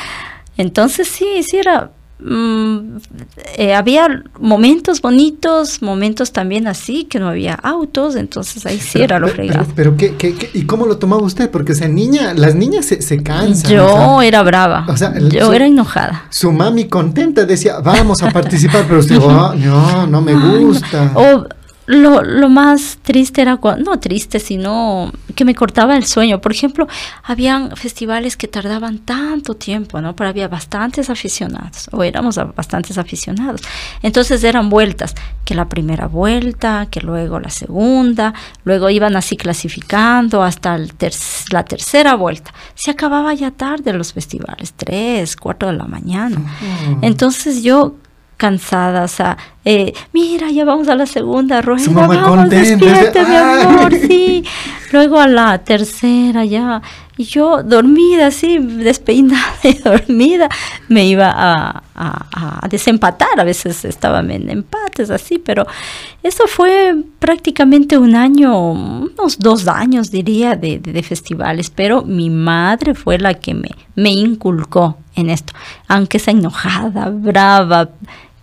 Entonces 0.58 1.08
sí, 1.08 1.42
sí 1.42 1.56
era... 1.56 1.90
mm, 2.20 2.96
eh, 3.56 3.74
había 3.74 4.22
momentos 4.40 5.00
bonitos, 5.00 5.82
momentos 5.82 6.32
también 6.32 6.66
así, 6.66 7.04
que 7.04 7.18
no 7.18 7.28
había 7.28 7.54
autos, 7.54 8.16
entonces 8.16 8.64
ahí 8.66 8.78
sí 8.78 9.00
era 9.00 9.18
lo 9.18 9.26
Pero- 9.26 9.36
fregado. 9.36 9.66
Pero, 9.74 9.74
pero 9.74 9.96
¿qué, 9.96 10.14
qué, 10.16 10.34
qué- 10.34 10.50
¿y 10.58 10.62
cómo 10.64 10.86
lo 10.86 10.98
tomaba 10.98 11.22
usted? 11.22 11.50
Porque, 11.50 11.72
o 11.72 11.74
sea, 11.74 11.88
niña, 11.88 12.34
las 12.34 12.54
niñas 12.54 12.86
se, 12.86 13.02
se 13.02 13.22
cansan. 13.22 13.70
Yo 13.70 13.86
o 13.86 14.18
sea, 14.20 14.28
era 14.28 14.42
brava, 14.42 14.84
o 14.88 14.96
sea, 14.96 15.16
yo 15.18 15.46
su- 15.46 15.52
era 15.52 15.66
enojada. 15.66 16.24
su 16.30 16.52
mami 16.52 16.86
contenta 16.88 17.44
decía, 17.44 17.80
vamos 17.80 18.22
a 18.22 18.30
participar, 18.30 18.84
pero 18.86 19.00
usted, 19.00 19.18
"Oh, 19.20 19.54
no, 19.54 20.06
no 20.06 20.20
me 20.22 20.34
gusta. 20.34 21.12
O 21.14 21.46
lo, 21.88 22.22
lo 22.22 22.50
más 22.50 22.98
triste 23.00 23.40
era 23.40 23.56
cuando, 23.56 23.90
no 23.92 23.98
triste, 23.98 24.40
sino 24.40 25.10
que 25.34 25.46
me 25.46 25.54
cortaba 25.54 25.96
el 25.96 26.04
sueño. 26.04 26.38
Por 26.40 26.52
ejemplo, 26.52 26.86
habían 27.22 27.74
festivales 27.76 28.36
que 28.36 28.46
tardaban 28.46 28.98
tanto 28.98 29.54
tiempo, 29.54 30.00
¿no? 30.02 30.14
Pero 30.14 30.28
había 30.28 30.48
bastantes 30.48 31.08
aficionados, 31.08 31.88
o 31.90 32.02
éramos 32.04 32.36
bastantes 32.54 32.98
aficionados. 32.98 33.62
Entonces 34.02 34.44
eran 34.44 34.68
vueltas, 34.68 35.14
que 35.46 35.54
la 35.54 35.66
primera 35.70 36.08
vuelta, 36.08 36.88
que 36.90 37.00
luego 37.00 37.40
la 37.40 37.48
segunda, 37.48 38.34
luego 38.64 38.90
iban 38.90 39.16
así 39.16 39.38
clasificando 39.38 40.42
hasta 40.42 40.74
el 40.74 40.92
ter- 40.92 41.14
la 41.50 41.64
tercera 41.64 42.16
vuelta. 42.16 42.52
Se 42.74 42.90
acababa 42.90 43.32
ya 43.32 43.50
tarde 43.50 43.94
los 43.94 44.12
festivales, 44.12 44.74
tres, 44.76 45.36
cuatro 45.36 45.68
de 45.68 45.76
la 45.78 45.84
mañana. 45.86 46.38
Oh. 46.38 46.98
Entonces 47.00 47.62
yo 47.62 47.94
cansada, 48.38 49.02
o 49.04 49.08
sea, 49.08 49.36
eh, 49.66 49.92
mira, 50.14 50.50
ya 50.50 50.64
vamos 50.64 50.88
a 50.88 50.94
la 50.94 51.04
segunda 51.04 51.60
rueda, 51.60 51.84
Su 51.84 51.90
mamá 51.92 52.06
vamos, 52.14 52.28
contenta, 52.30 52.56
despierte, 52.56 53.24
mi 53.26 53.36
amor, 53.36 53.92
sí. 53.94 54.42
Luego 54.92 55.20
a 55.20 55.26
la 55.26 55.58
tercera 55.58 56.46
ya, 56.46 56.80
y 57.18 57.24
yo 57.24 57.62
dormida, 57.62 58.28
así, 58.28 58.56
despeinada 58.58 59.52
y 59.64 59.74
dormida, 59.84 60.48
me 60.88 61.04
iba 61.06 61.30
a, 61.30 61.82
a- 61.94 62.60
a 62.64 62.68
desempatar, 62.68 63.38
a 63.38 63.44
veces 63.44 63.84
estaban 63.84 64.30
en 64.30 64.48
empates, 64.48 65.10
así, 65.10 65.38
pero 65.38 65.66
eso 66.22 66.44
fue 66.46 66.94
prácticamente 67.18 67.98
un 67.98 68.14
año, 68.14 68.56
unos 68.70 69.38
dos 69.38 69.66
años, 69.68 70.10
diría, 70.10 70.54
de, 70.56 70.78
de- 70.78 70.92
de 70.92 71.02
festivales, 71.02 71.68
pero 71.70 72.02
mi 72.02 72.30
madre 72.30 72.94
fue 72.94 73.18
la 73.18 73.34
que 73.34 73.52
me, 73.52 73.70
me 73.96 74.10
inculcó 74.10 74.96
en 75.16 75.28
esto, 75.28 75.52
aunque 75.88 76.18
sea 76.20 76.32
enojada, 76.32 77.10
brava, 77.10 77.90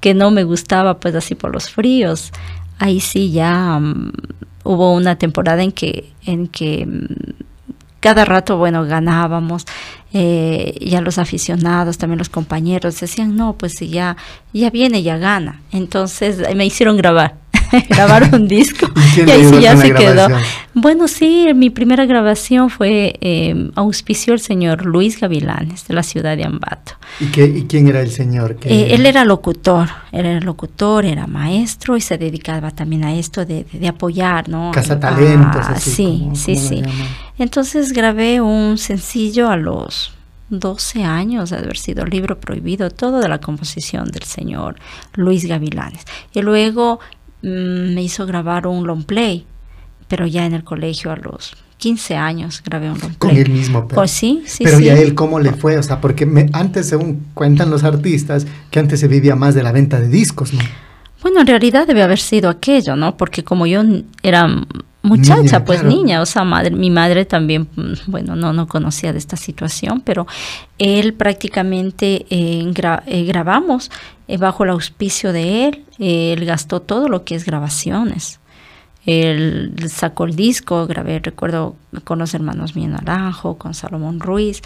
que 0.06 0.14
no 0.14 0.30
me 0.30 0.44
gustaba 0.44 1.00
pues 1.00 1.16
así 1.16 1.34
por 1.34 1.52
los 1.52 1.72
fríos. 1.72 2.32
Ahí 2.78 3.00
sí 3.00 3.32
ya 3.32 3.80
mm, 3.80 4.12
hubo 4.64 4.94
una 4.94 5.16
temporada 5.16 5.64
en 5.64 5.72
que, 5.72 6.14
en 6.28 6.48
que 6.48 6.86
mm, 6.86 7.34
cada 8.02 8.24
rato, 8.24 8.56
bueno, 8.58 8.86
ganábamos, 8.86 9.66
eh, 10.14 10.78
ya 10.80 11.02
los 11.02 11.18
aficionados, 11.18 11.98
también 11.98 12.20
los 12.20 12.30
compañeros 12.30 13.00
decían, 13.00 13.36
no, 13.36 13.54
pues 13.54 13.80
ya, 13.80 14.16
ya 14.54 14.70
viene, 14.70 15.02
ya 15.02 15.18
gana. 15.18 15.62
Entonces 15.72 16.56
me 16.56 16.68
hicieron 16.68 16.98
grabar, 16.98 17.34
grabar 17.90 18.30
un 18.34 18.48
disco 18.48 18.88
¿Y 19.18 19.30
ahí 19.30 19.46
sí 19.46 19.62
ya 19.62 19.76
se 19.78 19.94
quedó. 19.94 20.28
Bueno, 20.74 21.08
sí, 21.08 21.48
mi 21.56 21.70
primera 21.70 22.06
grabación 22.06 22.70
fue, 22.70 23.16
eh, 23.22 23.72
auspició 23.76 24.34
el 24.34 24.40
señor 24.40 24.86
Luis 24.86 25.20
Gavilanes 25.20 25.88
de 25.88 25.94
la 25.94 26.04
ciudad 26.04 26.36
de 26.36 26.44
Ambato. 26.44 26.94
¿Y, 27.20 27.28
qué, 27.28 27.46
¿Y 27.46 27.64
quién 27.64 27.88
era 27.88 28.02
el 28.02 28.12
señor? 28.12 28.58
Eh, 28.64 28.90
él 28.92 29.06
era 29.06 29.24
locutor, 29.24 29.88
él 30.12 30.26
era 30.26 30.40
locutor, 30.42 31.06
era 31.06 31.28
maestro 31.28 31.96
y 31.96 32.02
se 32.02 32.18
dedicaba 32.18 32.72
también 32.72 33.04
a 33.06 33.16
esto 33.16 33.46
de, 33.46 33.64
de- 33.64 33.80
de 33.80 33.88
apoyar, 33.88 34.50
¿no? 34.50 34.72
Cazatalentos, 34.74 35.62
Ah, 35.66 35.74
así 35.76 35.90
sí, 35.92 36.20
como- 36.24 36.36
sí, 36.36 36.56
como 36.56 36.68
sí. 36.68 36.84
Entonces 37.38 37.94
grabé 37.94 38.42
un 38.42 38.78
sencillo 38.78 39.50
a 39.50 39.56
los 39.58 40.12
12 40.50 41.04
años 41.04 41.50
de 41.50 41.58
haber 41.58 41.78
sido 41.78 42.06
libro 42.06 42.38
prohibido, 42.40 42.90
todo 42.92 43.20
de 43.22 43.28
la 43.30 43.40
composición 43.40 44.10
del 44.12 44.24
señor 44.24 44.76
Luis 45.16 45.46
Gavilanes. 45.46 46.06
Y 46.34 46.42
luego 46.42 47.00
me 47.50 48.02
hizo 48.04 48.26
grabar 48.26 48.68
un 48.68 48.86
long 48.88 49.04
play, 49.04 49.46
pero 50.08 50.26
ya 50.28 50.46
en 50.46 50.54
el 50.54 50.64
colegio 50.64 51.12
a 51.12 51.16
los 51.16 51.56
15 51.78 52.16
años 52.16 52.64
grabé 52.66 52.90
un 52.90 53.00
long 53.00 53.14
Con 53.18 53.32
play. 53.32 53.42
él 53.44 53.52
mismo. 53.52 53.88
Pero, 53.88 53.96
Pues 54.02 54.12
sí, 54.12 54.44
sí, 54.46 54.64
pero 54.64 54.78
sí. 54.78 54.86
¿y 54.86 54.90
a 54.90 54.98
él 55.00 55.14
cómo 55.14 55.40
le 55.40 55.52
fue? 55.52 55.78
O 55.78 55.84
sea, 55.84 56.02
porque 56.02 56.26
me- 56.26 56.50
antes, 56.54 56.88
según 56.88 57.26
cuentan 57.34 57.70
los 57.70 57.84
artistas, 57.84 58.48
que 58.72 58.80
antes 58.80 59.00
se 59.00 59.08
vivía 59.08 59.36
más 59.36 59.54
de 59.56 59.64
la 59.64 59.72
venta 59.72 60.00
de 60.00 60.08
discos, 60.08 60.54
¿no? 60.54 60.60
Bueno, 61.26 61.42
en 61.42 61.48
realidad 61.48 61.88
debe 61.88 62.04
haber 62.04 62.20
sido 62.20 62.52
aquello, 62.52 62.96
¿no? 62.96 63.18
Porque 63.18 63.44
como 63.44 63.66
yo 63.66 63.82
era 64.22 64.48
muchacha, 65.02 65.42
Niña, 65.42 65.66
pues 65.66 65.80
claro. 65.82 65.96
niña, 65.96 66.22
o 66.22 66.26
sea, 66.28 66.44
madre, 66.44 66.70
mi 66.76 66.92
madre 66.92 67.26
también, 67.26 67.68
mm, 67.76 67.94
bueno, 68.12 68.36
no, 68.36 68.54
no 68.54 68.68
conocía 68.68 69.12
de 69.12 69.18
esta 69.18 69.36
situación, 69.36 70.02
pero 70.02 70.28
él 70.78 71.16
prácticamente 71.16 72.28
eh, 72.30 72.64
gra- 72.68 73.02
eh, 73.08 73.24
grabamos 73.24 73.90
eh, 74.28 74.38
bajo 74.38 74.66
el 74.66 74.70
auspicio 74.70 75.34
de 75.34 75.66
él, 75.66 75.84
él 75.98 76.46
gastó 76.46 76.80
todo 76.80 77.10
lo 77.10 77.24
que 77.24 77.34
es 77.34 77.44
grabaciones. 77.44 78.40
Él 79.08 79.74
sacó 79.90 80.26
el 80.26 80.36
disco, 80.36 80.86
grabé, 80.86 81.18
recuerdo, 81.18 81.76
con 82.04 82.20
los 82.20 82.36
hermanos 82.36 82.76
Mío 82.76 82.90
Naranjo, 82.90 83.58
con 83.58 83.74
Salomón 83.74 84.20
Ruiz, 84.20 84.62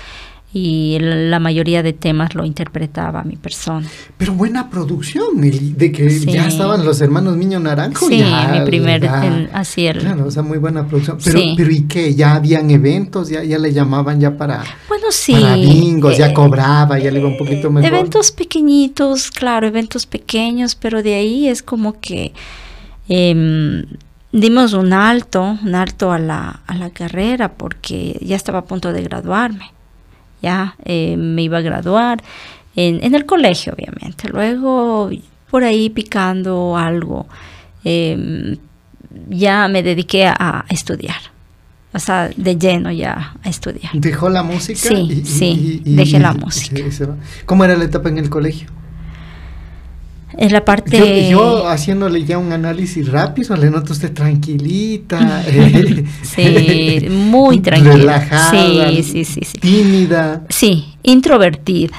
y 0.51 0.97
la 0.99 1.39
mayoría 1.39 1.83
de 1.83 1.93
temas 1.93 2.33
lo 2.33 2.43
interpretaba 2.43 3.23
mi 3.23 3.35
persona. 3.35 3.87
Pero 4.17 4.33
buena 4.33 4.69
producción, 4.71 5.39
de 5.39 5.91
que 5.91 6.09
Sí. 6.09 6.25
ya 6.31 6.47
estaban 6.47 6.83
los 6.83 7.01
hermanos 7.01 7.37
Niño 7.37 7.59
Naranjo. 7.59 8.07
Sí, 8.07 8.17
ya, 8.17 8.47
mi 8.57 8.65
primer, 8.65 9.03
el- 9.05 9.49
así 9.53 9.85
el, 9.85 9.99
Claro, 9.99 10.25
o 10.25 10.31
sea, 10.31 10.41
muy 10.41 10.57
buena 10.57 10.87
producción. 10.87 11.19
Pero, 11.23 11.37
Sí. 11.39 11.53
pero 11.55 11.71
¿y 11.71 11.81
qué? 11.83 12.15
¿Ya 12.15 12.33
habían 12.33 12.71
eventos? 12.71 13.29
¿Ya, 13.29 13.43
ya 13.43 13.59
le 13.59 13.71
llamaban 13.73 14.19
ya 14.19 14.37
para, 14.37 14.63
Bueno, 14.87 15.05
sí. 15.11 15.33
para 15.33 15.55
bingos? 15.55 16.17
¿Ya 16.17 16.29
eh, 16.29 16.33
cobraba? 16.33 16.97
¿Ya 16.97 17.11
le 17.11 17.19
iba 17.19 17.27
un 17.29 17.37
poquito 17.37 17.69
mejor? 17.69 17.87
Eventos 17.93 18.31
pequeñitos, 18.31 19.29
claro, 19.29 19.67
eventos 19.67 20.07
pequeños, 20.07 20.73
pero 20.73 21.03
de 21.03 21.13
ahí 21.13 21.47
es 21.47 21.61
como 21.61 21.99
que 21.99 22.33
em, 23.07 23.85
dimos 24.31 24.73
un 24.73 24.93
alto, 24.93 25.57
un 25.63 25.75
alto 25.75 26.11
a 26.11 26.19
la, 26.19 26.61
a 26.67 26.75
la 26.75 26.89
carrera 26.89 27.53
porque 27.53 28.17
ya 28.21 28.35
estaba 28.35 28.59
a 28.59 28.65
punto 28.65 28.93
de 28.93 29.01
graduarme. 29.03 29.71
Ya 30.41 30.75
eh, 30.85 31.17
me 31.17 31.43
iba 31.43 31.57
a 31.57 31.61
graduar 31.61 32.23
en, 32.75 33.03
en 33.03 33.15
el 33.15 33.25
colegio, 33.25 33.73
obviamente. 33.73 34.29
Luego, 34.29 35.09
por 35.49 35.63
ahí 35.63 35.89
picando 35.89 36.77
algo, 36.77 37.27
em, 37.83 38.57
ya 39.29 39.67
me 39.67 39.83
dediqué 39.83 40.27
a, 40.27 40.65
estudiar. 40.69 41.19
O 41.91 41.99
sea, 41.99 42.29
de 42.35 42.55
lleno 42.55 42.91
ya 42.91 43.35
a 43.41 43.49
estudiar. 43.49 43.91
¿Dejó 43.93 44.29
la 44.29 44.43
música? 44.43 44.79
Sí, 44.79 45.23
sí, 45.25 45.81
dejé 45.83 46.19
la 46.19 46.33
música. 46.33 46.83
¿Cómo 47.45 47.65
era 47.65 47.75
la 47.75 47.85
etapa 47.85 48.09
en 48.09 48.19
el 48.19 48.29
colegio? 48.29 48.69
En 50.37 50.53
la 50.53 50.63
parte... 50.63 51.29
Yo, 51.29 51.31
yo 51.31 51.67
haciéndole 51.67 52.23
ya 52.23 52.37
un 52.37 52.51
análisis 52.51 53.07
rápido, 53.07 53.55
le 53.55 53.69
noto 53.69 53.93
usted 53.93 54.13
tranquilita. 54.13 55.43
eh, 55.47 56.05
Sí, 56.21 57.07
muy 57.09 57.59
tranquila. 57.61 57.95
Relajada. 57.95 58.51
Sí, 58.51 59.03
sí, 59.03 59.25
sí, 59.25 59.41
sí. 59.43 59.57
Tímida. 59.59 60.43
Sí, 60.49 60.95
introvertida. 61.03 61.97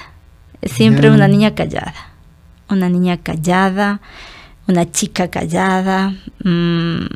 Siempre 0.63 1.11
una 1.11 1.27
niña 1.27 1.55
callada. 1.55 1.95
Una 2.69 2.89
niña 2.89 3.17
callada, 3.17 4.01
una 4.69 4.91
chica 4.91 5.29
callada. 5.29 6.15
Mm, 6.45 7.07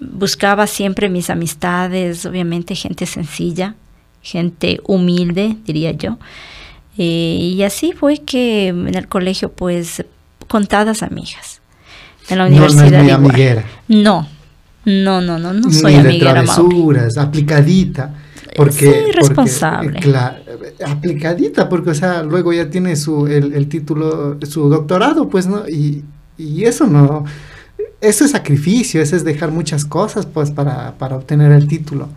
buscaba 0.00 0.66
siempre 0.66 1.08
mis 1.08 1.30
amistades, 1.30 2.26
obviamente 2.26 2.74
gente 2.74 3.06
sencilla, 3.06 3.76
gente 4.22 4.80
humilde, 4.84 5.56
diría 5.64 5.92
yo. 5.92 6.18
Eh, 6.98 7.52
y 7.54 7.62
así 7.62 7.92
fue 7.92 8.18
que 8.18 8.68
en 8.68 8.94
el 8.94 9.06
colegio, 9.08 9.52
pues, 9.52 10.04
contadas 10.48 11.02
amigas. 11.02 11.60
En 12.28 12.38
la 12.38 12.46
universidad. 12.46 13.02
No, 13.02 13.08
no 13.08 13.14
amiguera. 13.14 13.64
No, 13.88 14.28
no, 14.84 15.20
no, 15.20 15.38
no, 15.38 15.52
no 15.52 15.70
soy 15.70 15.94
Ni 15.94 16.00
amiguera. 16.00 16.40
de 16.40 16.46
travesuras, 16.46 17.18
aplicadita. 17.18 18.14
Porque, 18.56 18.72
sí, 19.06 19.12
responsable. 19.12 20.00
Porque, 20.02 20.84
aplicadita, 20.84 21.68
porque, 21.68 21.90
o 21.90 21.94
sea, 21.94 22.22
luego 22.22 22.52
ya 22.52 22.70
tiene 22.70 22.96
su, 22.96 23.26
el, 23.26 23.52
el 23.52 23.68
título, 23.68 24.38
su 24.46 24.68
doctorado, 24.68 25.28
pues, 25.28 25.46
¿no? 25.46 25.68
Y, 25.68 26.04
y 26.38 26.64
eso 26.64 26.86
no, 26.86 27.24
eso 28.00 28.24
es 28.24 28.30
sacrificio, 28.30 29.02
eso 29.02 29.14
es 29.14 29.24
dejar 29.24 29.50
muchas 29.50 29.84
cosas, 29.84 30.24
pues, 30.26 30.50
para, 30.50 30.96
para 30.96 31.16
obtener 31.16 31.52
el 31.52 31.68
título. 31.68 32.08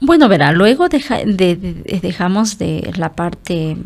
Bueno, 0.00 0.28
verá, 0.28 0.52
luego 0.52 0.88
deja, 0.88 1.16
de, 1.24 1.56
de, 1.56 2.00
dejamos 2.00 2.58
de 2.58 2.92
la 2.96 3.12
parte 3.14 3.76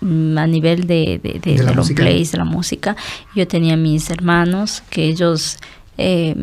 a 0.00 0.46
nivel 0.46 0.86
de, 0.86 1.20
de, 1.22 1.40
de, 1.42 1.62
de 1.62 1.74
los 1.74 1.90
plays, 1.92 2.32
de 2.32 2.38
la 2.38 2.44
música. 2.44 2.96
Yo 3.34 3.46
tenía 3.46 3.76
mis 3.76 4.10
hermanos 4.10 4.82
que 4.90 5.04
ellos, 5.04 5.56
eh, 5.96 6.34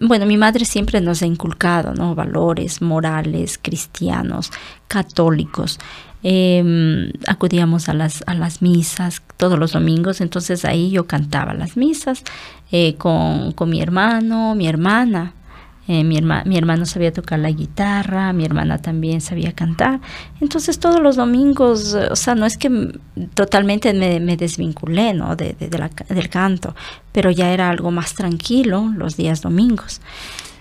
bueno, 0.00 0.26
mi 0.26 0.36
madre 0.36 0.64
siempre 0.64 1.00
nos 1.00 1.22
ha 1.22 1.26
inculcado, 1.26 1.94
¿no? 1.94 2.14
Valores 2.14 2.80
morales, 2.80 3.58
cristianos, 3.60 4.50
católicos. 4.88 5.78
Eh, 6.24 7.12
acudíamos 7.26 7.88
a 7.88 7.94
las, 7.94 8.22
a 8.26 8.34
las 8.34 8.62
misas 8.62 9.22
todos 9.36 9.58
los 9.58 9.72
domingos, 9.72 10.20
entonces 10.20 10.64
ahí 10.64 10.90
yo 10.90 11.06
cantaba 11.06 11.52
las 11.52 11.76
misas 11.76 12.22
eh, 12.70 12.94
con, 12.94 13.52
con 13.52 13.68
mi 13.70 13.80
hermano, 13.80 14.54
mi 14.54 14.68
hermana. 14.68 15.34
Eh, 15.88 16.04
mi, 16.04 16.16
herma, 16.16 16.44
mi, 16.46 16.56
hermano 16.56 16.86
sabía 16.86 17.12
tocar 17.12 17.40
la 17.40 17.50
guitarra, 17.50 18.32
mi 18.32 18.44
hermana 18.44 18.78
también 18.78 19.20
sabía 19.20 19.52
cantar. 19.52 20.00
Entonces 20.40 20.78
todos 20.78 21.00
los 21.00 21.16
domingos, 21.16 21.94
o 21.94 22.14
sea, 22.14 22.36
no 22.36 22.46
es 22.46 22.56
que 22.56 22.92
totalmente 23.34 23.92
me, 23.92 24.20
me 24.20 24.36
desvinculé 24.36 25.12
¿no? 25.12 25.34
de, 25.34 25.56
de, 25.58 25.68
de 25.68 25.78
la, 25.78 25.90
del 26.08 26.28
canto, 26.28 26.76
pero 27.10 27.32
ya 27.32 27.52
era 27.52 27.68
algo 27.68 27.90
más 27.90 28.14
tranquilo 28.14 28.92
los 28.96 29.16
días 29.16 29.42
domingos. 29.42 30.00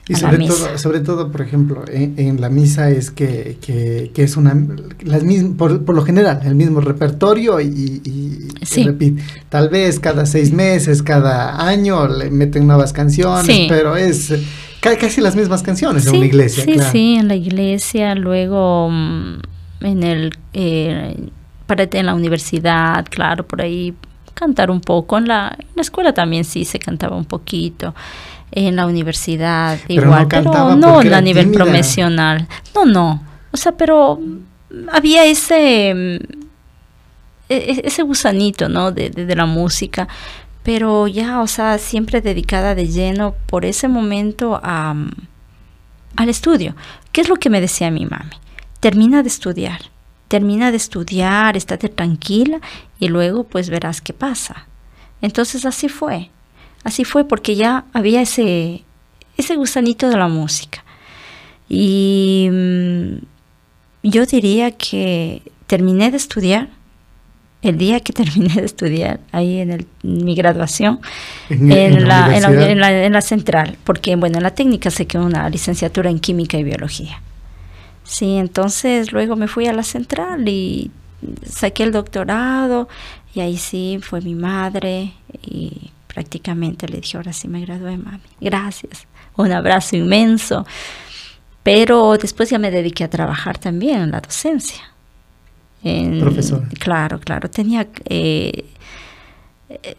Y 0.08 0.16
sobre 0.16 0.48
todo, 0.48 0.78
sobre 0.78 1.00
todo, 1.02 1.32
por 1.32 1.42
ejemplo, 1.42 1.86
en, 1.88 2.16
en 2.18 2.42
la 2.42 2.50
misa 2.50 2.90
es 2.90 3.12
que, 3.12 3.58
que, 3.62 4.12
que, 4.14 4.24
es 4.24 4.36
una, 4.36 4.58
las 5.04 5.24
mismas, 5.24 5.56
por, 5.56 5.86
por, 5.86 5.96
lo 5.96 6.04
general, 6.04 6.42
el 6.44 6.56
mismo 6.56 6.82
repertorio 6.82 7.62
y, 7.62 7.68
y, 7.68 8.66
sí. 8.66 8.82
y 8.82 8.84
repite. 8.86 9.24
Tal 9.50 9.70
vez 9.70 10.00
cada 10.00 10.26
seis 10.26 10.52
meses, 10.52 11.04
cada 11.04 11.66
año 11.66 12.08
le 12.08 12.32
meten 12.32 12.66
nuevas 12.66 12.92
canciones, 12.94 13.46
sí. 13.46 13.68
pero 13.70 13.96
es 13.96 14.34
casi 14.82 15.22
las 15.22 15.36
mismas 15.36 15.62
canciones 15.62 16.04
sí, 16.04 16.10
en 16.10 16.16
una 16.18 16.26
iglesia. 16.26 16.64
Sí, 16.64 16.74
claro. 16.74 16.92
sí, 16.92 17.16
en 17.16 17.28
la 17.28 17.36
iglesia, 17.36 18.16
luego 18.16 18.90
mm, 18.90 19.40
en 19.82 20.04
el 20.04 20.38
eh, 20.54 21.16
en 21.70 22.06
la 22.06 22.14
universidad, 22.14 23.06
claro, 23.10 23.48
por 23.48 23.62
ahí 23.62 23.94
cantar 24.34 24.70
un 24.72 24.82
poco. 24.82 25.18
En 25.18 25.28
la, 25.28 25.56
en 25.58 25.68
la 25.76 25.82
escuela 25.82 26.14
también 26.14 26.44
sí 26.44 26.66
se 26.66 26.80
cantaba 26.80 27.16
un 27.16 27.26
poquito. 27.26 27.96
En 28.52 28.76
la 28.76 28.86
universidad 28.86 29.80
pero 29.88 30.04
igual, 30.04 30.24
no 30.24 30.28
pero 30.30 30.76
no 30.76 31.00
a 31.00 31.22
nivel 31.22 31.46
tímida. 31.46 31.64
profesional. 31.64 32.48
No, 32.76 32.86
no. 32.86 33.24
O 33.52 33.58
sea, 33.58 33.72
pero 33.72 34.20
había 34.92 35.24
ese 35.26 36.20
ese 37.48 38.02
gusanito, 38.02 38.68
¿no? 38.68 38.92
De, 38.92 39.10
de, 39.10 39.26
de 39.26 39.36
la 39.36 39.46
música 39.46 40.08
pero 40.64 41.08
ya, 41.08 41.42
o 41.42 41.48
sea, 41.48 41.78
siempre 41.78 42.22
dedicada 42.22 42.76
de 42.76 42.88
lleno 42.88 43.36
por 43.48 43.66
ese 43.66 43.88
momento 43.88 44.60
a, 44.62 44.96
al 46.16 46.30
estudio. 46.30 46.76
¿Qué 47.12 47.22
es 47.22 47.30
lo 47.30 47.38
que 47.38 47.50
me 47.50 47.62
decía 47.62 47.90
mi 47.92 48.06
mami? 48.06 48.36
Termina 48.80 49.24
de 49.24 49.28
estudiar, 49.28 49.82
termina 50.28 50.72
de 50.72 50.78
estudiar, 50.78 51.58
estate 51.58 51.90
tranquila 51.90 52.62
y 53.00 53.08
luego 53.08 53.44
pues 53.44 53.70
verás 53.70 54.02
qué 54.02 54.14
pasa. 54.14 54.68
Entonces 55.22 55.66
así 55.66 55.90
fue, 55.90 56.30
así 56.84 57.06
fue 57.06 57.28
porque 57.28 57.56
ya 57.56 57.86
había 57.94 58.22
ese, 58.22 58.84
ese 59.38 59.56
gusanito 59.56 60.10
de 60.10 60.18
la 60.18 60.28
música. 60.28 60.84
Y 61.70 62.50
mmm, 62.52 63.18
yo 64.04 64.26
diría 64.26 64.72
que 64.72 65.42
terminé 65.68 66.12
de 66.12 66.18
estudiar 66.18 66.70
el 67.62 67.78
día 67.78 68.00
que 68.00 68.14
terminé 68.22 68.56
de 68.56 68.66
estudiar, 68.66 69.20
ahí 69.32 69.60
en, 69.60 69.72
el, 69.72 69.88
en 70.04 70.26
mi 70.26 70.36
graduación, 70.36 71.00
en, 71.50 71.72
en, 71.72 72.08
la, 72.08 72.36
en, 72.36 72.42
la, 72.42 72.50
la, 72.76 73.06
en, 73.06 73.14
la, 73.14 73.22
central, 73.22 73.78
porque 73.84 74.16
bueno, 74.16 74.38
en 74.38 74.44
la 74.44 74.54
técnica 74.54 74.90
se 74.90 75.08
quedó 75.08 75.26
una 75.26 75.50
licenciatura 75.50 76.10
en 76.10 76.20
química 76.20 76.58
y 76.58 76.64
biología. 76.64 77.22
Sí, 78.04 78.38
entonces 78.38 79.12
luego 79.12 79.36
me 79.36 79.48
fui 79.48 79.68
a 79.68 79.74
la 79.74 79.84
central 79.84 80.48
y 80.48 80.92
saqué 81.46 81.84
el 81.84 81.92
doctorado 81.92 82.90
y 83.34 83.40
ahí 83.40 83.58
sí 83.58 84.00
fue 84.02 84.22
mi 84.22 84.36
madre 84.36 85.14
y 85.42 85.92
prácticamente 86.08 86.88
le 86.88 87.00
dije, 87.00 87.18
ahora 87.18 87.32
sí 87.32 87.48
me 87.48 87.62
gradué, 87.62 87.98
mami, 87.98 88.20
gracias, 88.42 89.08
un 89.38 89.52
abrazo 89.52 89.96
inmenso. 89.96 90.66
Pero 91.64 92.18
después 92.18 92.50
ya 92.50 92.58
me 92.58 92.72
dediqué 92.72 93.04
a 93.04 93.10
trabajar 93.10 93.58
también 93.60 94.02
en 94.02 94.12
la 94.12 94.20
docencia. 94.20 94.91
En, 95.84 96.20
Profesor. 96.20 96.64
Claro, 96.80 97.20
claro. 97.20 97.50
Tenía. 97.50 97.88
Eh, 98.06 98.66
eh, 99.70 99.96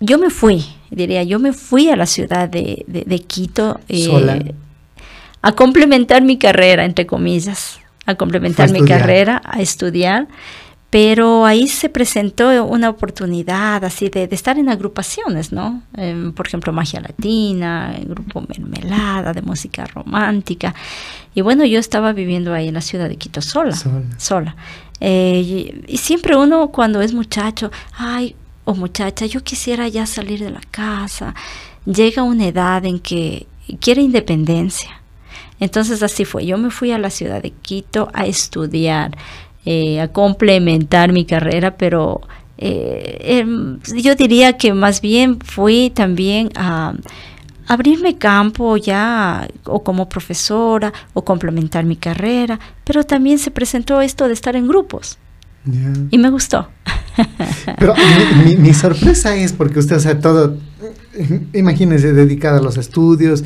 yo 0.00 0.18
me 0.18 0.30
fui, 0.30 0.64
diría, 0.90 1.22
yo 1.22 1.38
me 1.38 1.52
fui 1.52 1.88
a 1.88 1.96
la 1.96 2.06
ciudad 2.06 2.48
de, 2.48 2.84
de, 2.86 3.04
de 3.04 3.18
Quito 3.20 3.80
eh, 3.88 4.54
a 5.40 5.52
complementar 5.52 6.22
mi 6.22 6.38
carrera, 6.38 6.84
entre 6.84 7.06
comillas, 7.06 7.78
a 8.04 8.14
complementar 8.14 8.70
mi 8.70 8.84
carrera, 8.84 9.40
a 9.44 9.60
estudiar. 9.60 10.28
Pero 10.88 11.44
ahí 11.44 11.66
se 11.66 11.88
presentó 11.88 12.64
una 12.64 12.88
oportunidad 12.88 13.84
así 13.84 14.08
de, 14.08 14.28
de 14.28 14.34
estar 14.34 14.56
en 14.56 14.68
agrupaciones, 14.68 15.52
¿no? 15.52 15.82
Eh, 15.96 16.30
por 16.34 16.46
ejemplo, 16.46 16.72
Magia 16.72 17.00
Latina, 17.00 17.94
el 17.96 18.06
grupo 18.06 18.40
Mermelada, 18.42 19.32
de 19.32 19.42
música 19.42 19.84
romántica. 19.86 20.74
Y 21.34 21.40
bueno, 21.40 21.64
yo 21.64 21.80
estaba 21.80 22.12
viviendo 22.12 22.54
ahí 22.54 22.68
en 22.68 22.74
la 22.74 22.80
ciudad 22.80 23.08
de 23.08 23.16
Quito 23.16 23.42
sola, 23.42 23.74
sola. 23.74 24.04
sola. 24.16 24.56
Eh, 25.00 25.42
y, 25.44 25.92
y, 25.92 25.98
siempre 25.98 26.36
uno 26.36 26.68
cuando 26.68 27.02
es 27.02 27.12
muchacho, 27.12 27.70
ay, 27.98 28.36
o 28.64 28.72
oh, 28.72 28.74
muchacha, 28.74 29.26
yo 29.26 29.42
quisiera 29.42 29.88
ya 29.88 30.06
salir 30.06 30.40
de 30.40 30.50
la 30.50 30.62
casa. 30.70 31.34
Llega 31.84 32.22
una 32.22 32.46
edad 32.46 32.84
en 32.84 33.00
que 33.00 33.46
quiere 33.80 34.02
independencia. 34.02 35.02
Entonces 35.60 36.02
así 36.02 36.24
fue. 36.24 36.46
Yo 36.46 36.58
me 36.58 36.70
fui 36.70 36.92
a 36.92 36.98
la 36.98 37.10
ciudad 37.10 37.42
de 37.42 37.50
Quito 37.50 38.08
a 38.12 38.26
estudiar 38.26 39.16
eh, 39.66 40.00
a 40.00 40.08
complementar 40.08 41.12
mi 41.12 41.24
carrera, 41.24 41.76
pero 41.76 42.20
eh, 42.56 43.18
eh, 43.20 44.00
yo 44.00 44.14
diría 44.14 44.56
que 44.56 44.72
más 44.72 45.00
bien 45.00 45.40
fui 45.40 45.90
también 45.90 46.50
a 46.54 46.94
abrirme 47.66 48.16
campo 48.16 48.76
ya 48.76 49.48
o 49.64 49.82
como 49.82 50.08
profesora 50.08 50.92
o 51.14 51.24
complementar 51.24 51.84
mi 51.84 51.96
carrera, 51.96 52.60
pero 52.84 53.02
también 53.02 53.40
se 53.40 53.50
presentó 53.50 54.00
esto 54.00 54.28
de 54.28 54.34
estar 54.34 54.54
en 54.54 54.68
grupos. 54.68 55.18
Yeah. 55.64 55.94
Y 56.12 56.18
me 56.18 56.30
gustó. 56.30 56.68
Pero 57.78 57.94
mi, 57.96 58.44
mi, 58.44 58.56
mi, 58.56 58.72
sorpresa 58.72 59.34
es 59.34 59.52
porque 59.52 59.80
usted, 59.80 59.96
o 59.96 60.00
sea, 60.00 60.20
todo, 60.20 60.58
imagínese, 61.54 62.12
dedicada 62.12 62.58
a 62.58 62.62
los 62.62 62.76
estudios, 62.76 63.42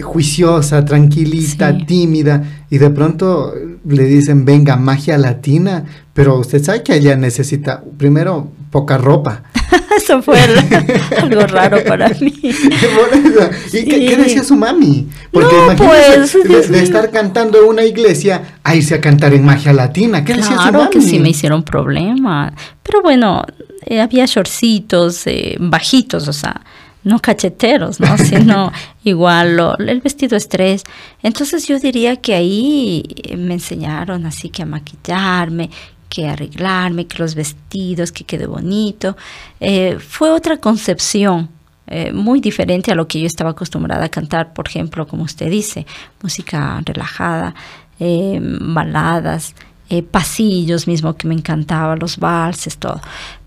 juiciosa, 0.00 0.84
tranquilita, 0.84 1.72
sí. 1.72 1.84
tímida, 1.86 2.42
y 2.70 2.78
de 2.78 2.90
pronto 2.90 3.52
le 3.86 4.04
dicen, 4.04 4.44
venga, 4.44 4.76
magia 4.76 5.18
latina, 5.18 5.84
pero 6.12 6.38
usted 6.38 6.62
sabe 6.62 6.82
que 6.82 6.94
ella 6.94 7.16
necesita, 7.16 7.82
primero, 7.96 8.50
poca 8.70 8.98
ropa. 8.98 9.42
Eso 9.96 10.22
fue 10.22 10.38
algo 11.18 11.46
raro 11.46 11.78
para 11.84 12.08
mí. 12.20 12.34
¿Y 12.42 12.52
sí. 12.52 13.84
¿qué, 13.84 14.06
¿qué, 14.06 14.16
decía 14.16 14.42
su 14.42 14.56
mami? 14.56 15.08
Porque 15.30 15.54
no, 15.54 15.72
imagínese 15.72 16.38
pues, 16.40 16.68
de, 16.68 16.78
de, 16.78 16.82
estar 16.82 17.10
cantando 17.10 17.62
en 17.62 17.68
una 17.68 17.84
iglesia 17.84 18.58
a 18.64 18.74
irse 18.74 18.94
a 18.94 19.00
cantar 19.00 19.32
en 19.34 19.44
magia 19.44 19.72
latina. 19.72 20.24
¿Qué 20.24 20.32
claro 20.34 20.50
decía 20.50 20.66
su 20.66 20.72
mami? 20.72 20.90
que 20.90 21.00
sí 21.00 21.20
me 21.20 21.30
hicieron 21.30 21.62
problema. 21.62 22.52
Pero 22.82 23.02
bueno, 23.02 23.44
eh, 23.86 24.00
había 24.00 24.26
shortcitos 24.26 25.26
eh, 25.26 25.56
bajitos, 25.60 26.26
o 26.28 26.32
sea, 26.32 26.60
no 27.04 27.20
cacheteros, 27.20 28.00
¿no? 28.00 28.18
Sino 28.18 28.72
igual 29.04 29.56
lo, 29.56 29.78
el 29.78 30.00
vestido 30.00 30.36
estrés. 30.36 30.84
Entonces 31.22 31.68
yo 31.68 31.78
diría 31.78 32.16
que 32.16 32.34
ahí 32.34 33.04
me 33.36 33.54
enseñaron 33.54 34.26
así 34.26 34.48
que 34.48 34.62
a 34.62 34.66
maquillarme, 34.66 35.70
que 36.08 36.28
arreglarme, 36.28 37.06
que 37.06 37.18
los 37.18 37.34
vestidos, 37.34 38.10
que 38.12 38.24
quede 38.24 38.46
bonito. 38.46 39.16
Eh, 39.60 39.98
fue 40.00 40.30
otra 40.30 40.56
concepción. 40.56 41.50
Eh, 41.86 42.12
muy 42.12 42.40
diferente 42.40 42.90
a 42.90 42.94
lo 42.94 43.06
que 43.06 43.20
yo 43.20 43.26
estaba 43.26 43.50
acostumbrada 43.50 44.06
a 44.06 44.08
cantar, 44.08 44.54
por 44.54 44.66
ejemplo, 44.66 45.06
como 45.06 45.24
usted 45.24 45.50
dice, 45.50 45.86
música 46.22 46.80
relajada, 46.82 47.54
eh, 48.00 48.38
baladas, 48.40 49.54
eh, 49.90 50.02
pasillos 50.02 50.86
mismo 50.86 51.14
que 51.14 51.28
me 51.28 51.34
encantaba, 51.34 51.94
los 51.94 52.16
valses, 52.16 52.78
todo. 52.78 53.00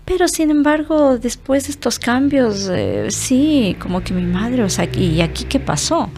Pero 0.08 0.26
sin 0.26 0.50
embargo, 0.50 1.18
después 1.18 1.66
de 1.66 1.72
estos 1.72 1.98
cambios, 1.98 2.66
eh, 2.72 3.08
sí, 3.10 3.76
como 3.78 4.00
que 4.00 4.14
mi 4.14 4.22
madre, 4.22 4.62
o 4.62 4.70
sea, 4.70 4.86
¿y 4.86 5.20
aquí 5.20 5.44
qué 5.44 5.60
pasó? 5.60 6.08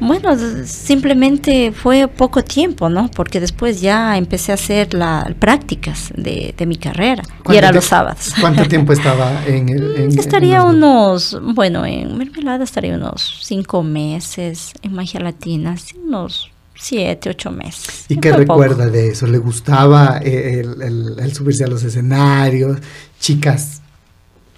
Bueno, 0.00 0.34
simplemente 0.64 1.72
fue 1.72 2.08
poco 2.08 2.42
tiempo, 2.42 2.88
¿no? 2.88 3.10
Porque 3.10 3.40
después 3.40 3.82
ya 3.82 4.16
empecé 4.16 4.52
a 4.52 4.54
hacer 4.54 4.94
las 4.94 5.34
prácticas 5.34 6.10
de, 6.16 6.54
mi 6.66 6.76
carrera 6.76 7.22
y 7.46 7.56
era 7.56 7.72
los 7.72 7.84
sábados. 7.84 8.32
¿Cuánto 8.40 8.64
tiempo 8.68 8.94
estaba 8.94 9.44
en 9.46 9.68
el...? 9.68 10.08
Mm, 10.08 10.18
estaría 10.18 10.64
unos, 10.64 11.38
bueno, 11.42 11.84
en 11.84 12.16
mermelada 12.16 12.64
estaría 12.64 12.94
unos 12.94 13.40
cinco 13.42 13.82
meses, 13.82 14.72
en 14.80 14.94
magia 14.94 15.20
latina, 15.20 15.76
unos 16.02 16.50
siete, 16.78 17.30
ocho 17.30 17.50
meses. 17.50 18.04
¿Y 18.08 18.16
qué 18.18 18.32
recuerda 18.32 18.86
de 18.86 19.08
eso? 19.08 19.26
¿Le 19.26 19.38
gustaba 19.38 20.20
eh, 20.22 20.60
el, 20.60 21.32
subirse 21.34 21.64
a 21.64 21.66
los 21.66 21.82
escenarios? 21.82 22.78
Chicas 23.18 23.80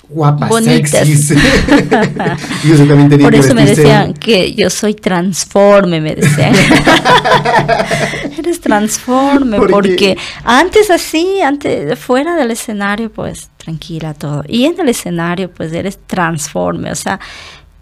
guapas, 0.09 0.49
Bonitas. 0.49 1.07
sexys. 1.07 1.31
y 2.65 2.73
usted 2.73 2.89
también 2.89 3.09
tenía 3.09 3.27
Por 3.27 3.35
eso 3.35 3.55
me 3.55 3.67
decían 3.67 4.15
que 4.15 4.55
yo 4.55 4.71
soy 4.71 4.95
transforme, 4.95 6.01
me 6.01 6.15
decían. 6.15 6.55
Eres 8.39 8.61
transforme, 8.61 9.61
porque 9.61 10.17
antes 10.45 10.91
así, 10.91 11.41
antes 11.43 11.99
fuera 11.99 12.37
del 12.37 12.51
escenario, 12.51 13.11
pues 13.11 13.51
tranquila 13.59 14.15
todo. 14.15 14.45
Y 14.49 14.65
en 14.65 14.81
el 14.81 14.89
escenario, 14.89 15.51
pues 15.51 15.73
eres 15.73 15.99
transforme, 16.07 16.91
o 16.91 16.95
sea, 16.95 17.21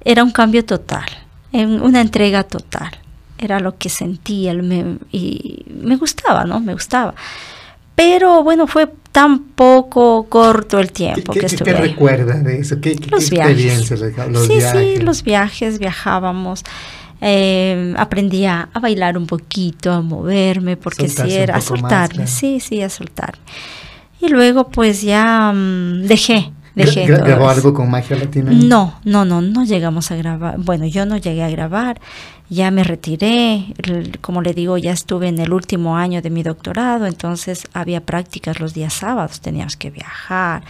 era 0.04 0.24
un 0.24 0.30
cambio 0.30 0.64
total, 0.64 1.06
una 1.52 2.00
entrega 2.00 2.42
total 2.42 2.90
era 3.38 3.60
lo 3.60 3.76
que 3.76 3.88
sentía 3.88 4.52
y 5.12 5.64
me 5.68 5.96
gustaba, 5.96 6.44
¿no? 6.44 6.60
Me 6.60 6.72
gustaba. 6.72 7.14
Pero 7.96 8.44
bueno, 8.44 8.66
fue 8.66 8.90
tan 9.10 9.38
poco 9.38 10.26
corto 10.28 10.78
el 10.78 10.92
tiempo 10.92 11.32
que 11.32 11.46
estuve. 11.46 11.72
¿Qué 11.72 11.80
recuerda 11.80 12.34
de 12.34 12.60
eso? 12.60 12.78
¿Qué, 12.78 12.94
los 13.10 13.30
viajes. 13.30 13.88
sí, 14.46 14.60
sí, 14.60 14.98
los 15.00 15.22
viajes, 15.22 15.78
viajábamos. 15.78 16.62
Eh, 17.22 17.94
aprendía 17.96 18.68
a 18.74 18.78
bailar 18.78 19.16
un 19.16 19.26
poquito, 19.26 19.90
a 19.90 20.02
moverme, 20.02 20.76
porque 20.76 21.08
si 21.08 21.32
era 21.32 21.56
a 21.56 21.60
soltarme, 21.62 22.26
sí, 22.26 22.60
sí, 22.60 22.82
a 22.82 22.90
soltarme. 22.90 23.42
Y 24.20 24.28
luego 24.28 24.68
pues 24.68 25.00
ya 25.00 25.50
mm, 25.54 26.02
dejé, 26.02 26.52
dejé. 26.74 27.06
¿Grabó 27.06 27.48
algo 27.48 27.72
con 27.72 27.90
Magia 27.90 28.16
Latina? 28.16 28.50
No, 28.52 29.00
no, 29.04 29.24
no, 29.24 29.40
no 29.40 29.64
llegamos 29.64 30.10
a 30.10 30.16
grabar. 30.16 30.56
Bueno, 30.58 30.84
yo 30.84 31.06
no 31.06 31.16
llegué 31.16 31.42
a 31.42 31.48
grabar 31.48 31.98
ya 32.48 32.70
me 32.70 32.84
retiré, 32.84 33.74
como 34.20 34.40
le 34.40 34.54
digo, 34.54 34.78
ya 34.78 34.92
estuve 34.92 35.28
en 35.28 35.38
el 35.38 35.52
último 35.52 35.96
año 35.96 36.22
de 36.22 36.30
mi 36.30 36.42
doctorado, 36.42 37.06
entonces 37.06 37.66
había 37.72 38.00
prácticas 38.00 38.60
los 38.60 38.72
días 38.72 38.92
sábados, 38.92 39.40
teníamos 39.40 39.76
que 39.76 39.90
viajar, 39.90 40.62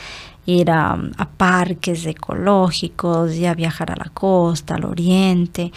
ir 0.46 0.70
a, 0.70 0.96
parques 1.36 2.06
ecológicos, 2.06 3.36
ya 3.36 3.54
viajar 3.54 3.90
a 3.90 3.96
la 3.96 4.10
costa, 4.10 4.76
al 4.76 4.84
oriente, 4.84 5.72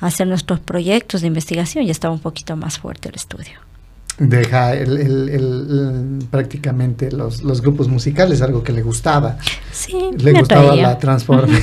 hacer 0.00 0.26
nuestros 0.26 0.58
proyectos 0.60 1.20
de 1.20 1.28
investigación, 1.28 1.84
ya 1.84 1.92
estaba 1.92 2.12
un 2.12 2.20
poquito 2.20 2.56
más 2.56 2.78
fuerte 2.78 3.08
el 3.08 3.14
estudio. 3.14 3.69
Deja 4.20 4.74
el, 4.74 6.18
prácticamente 6.30 7.10
los, 7.10 7.62
grupos 7.62 7.88
musicales, 7.88 8.42
algo 8.42 8.62
que 8.62 8.70
le 8.70 8.82
gustaba. 8.82 9.38
Sí, 9.72 9.96
le 10.18 10.32
gustaba 10.32 10.76
la 10.76 10.98
Transformer. 10.98 11.62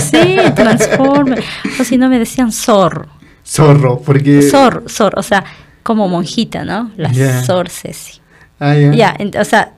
sí, 0.00 0.36
Transformer. 0.54 1.42
O 1.80 1.82
si 1.82 1.98
no 1.98 2.08
me 2.08 2.20
decían 2.20 2.52
zorro. 2.52 3.06
Zorro, 3.44 4.00
porque. 4.00 4.42
Zorro, 4.42 4.88
zorro, 4.88 5.18
o 5.18 5.22
sea, 5.24 5.44
como 5.82 6.06
monjita, 6.06 6.64
¿no? 6.64 6.92
La 6.96 7.42
Sor 7.42 7.68
Ceci. 7.68 8.20
Ah, 8.60 8.76
ya. 8.76 9.16
o 9.40 9.44
sea, 9.44 9.72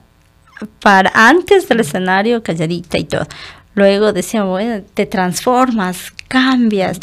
para 0.79 1.11
antes 1.15 1.67
del 1.67 1.79
escenario, 1.79 2.43
calladita 2.43 2.99
y 2.99 3.05
todo. 3.05 3.25
Luego 3.73 4.13
decían, 4.13 4.47
bueno, 4.47 4.83
te 4.93 5.07
transformas, 5.07 6.13
cambias 6.27 6.99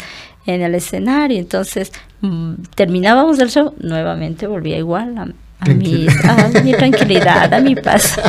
en 0.55 0.61
el 0.61 0.75
escenario. 0.75 1.37
Entonces, 1.37 1.91
mm, 2.21 2.53
terminábamos 2.75 3.39
el 3.39 3.49
show, 3.49 3.73
nuevamente 3.79 4.47
volvía 4.47 4.77
igual 4.77 5.17
a, 5.17 5.27
mi, 5.67 6.07
mi, 6.63 6.71
tranquilidad, 6.71 7.53
a 7.53 7.59
mi 7.59 7.75
paz. 7.75 8.19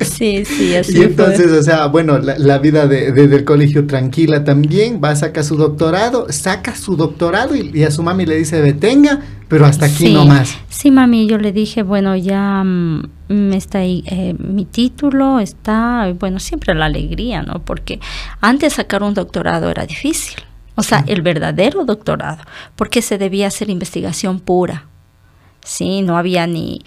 sí, 0.00 0.44
sí, 0.44 0.74
así 0.74 0.98
Y 0.98 1.02
entonces, 1.02 1.52
o 1.52 1.62
sea, 1.62 1.86
bueno, 1.86 2.18
la, 2.18 2.58
vida 2.58 2.86
de, 2.86 3.12
del 3.12 3.44
colegio 3.44 3.86
tranquila 3.86 4.44
también, 4.44 5.00
va, 5.02 5.14
saca 5.14 5.42
su 5.42 5.56
doctorado, 5.56 6.26
saca 6.30 6.74
su 6.74 6.96
doctorado 6.96 7.54
y, 7.54 7.84
a 7.84 7.90
su 7.90 8.02
mami 8.02 8.24
le 8.24 8.36
dice, 8.36 8.62
detenga, 8.62 9.20
pero 9.48 9.66
hasta 9.66 9.86
aquí 9.86 10.12
no 10.12 10.24
más. 10.24 10.56
Sí, 10.70 10.90
mami, 10.90 11.28
yo 11.28 11.36
le 11.36 11.52
dije, 11.52 11.82
bueno, 11.82 12.16
ya 12.16 12.64
mm, 12.64 13.52
está 13.52 13.78
ahí 13.80 14.02
eh, 14.06 14.34
mi 14.38 14.64
título, 14.64 15.40
está, 15.40 16.12
bueno, 16.18 16.40
siempre 16.40 16.74
la 16.74 16.86
alegría, 16.86 17.42
¿no? 17.42 17.62
Porque 17.64 18.00
antes 18.40 18.74
sacar 18.74 19.02
un 19.02 19.12
doctorado 19.12 19.70
era 19.70 19.84
difícil. 19.84 20.36
O 20.76 20.82
sea, 20.82 21.04
el 21.06 21.22
verdadero 21.22 21.84
doctorado, 21.84 22.42
porque 22.76 23.00
se 23.02 23.18
debía 23.18 23.46
hacer 23.46 23.70
investigación 23.70 24.40
pura. 24.40 24.86
Sí, 25.64 26.02
no 26.02 26.18
había 26.18 26.46
ni, 26.46 26.82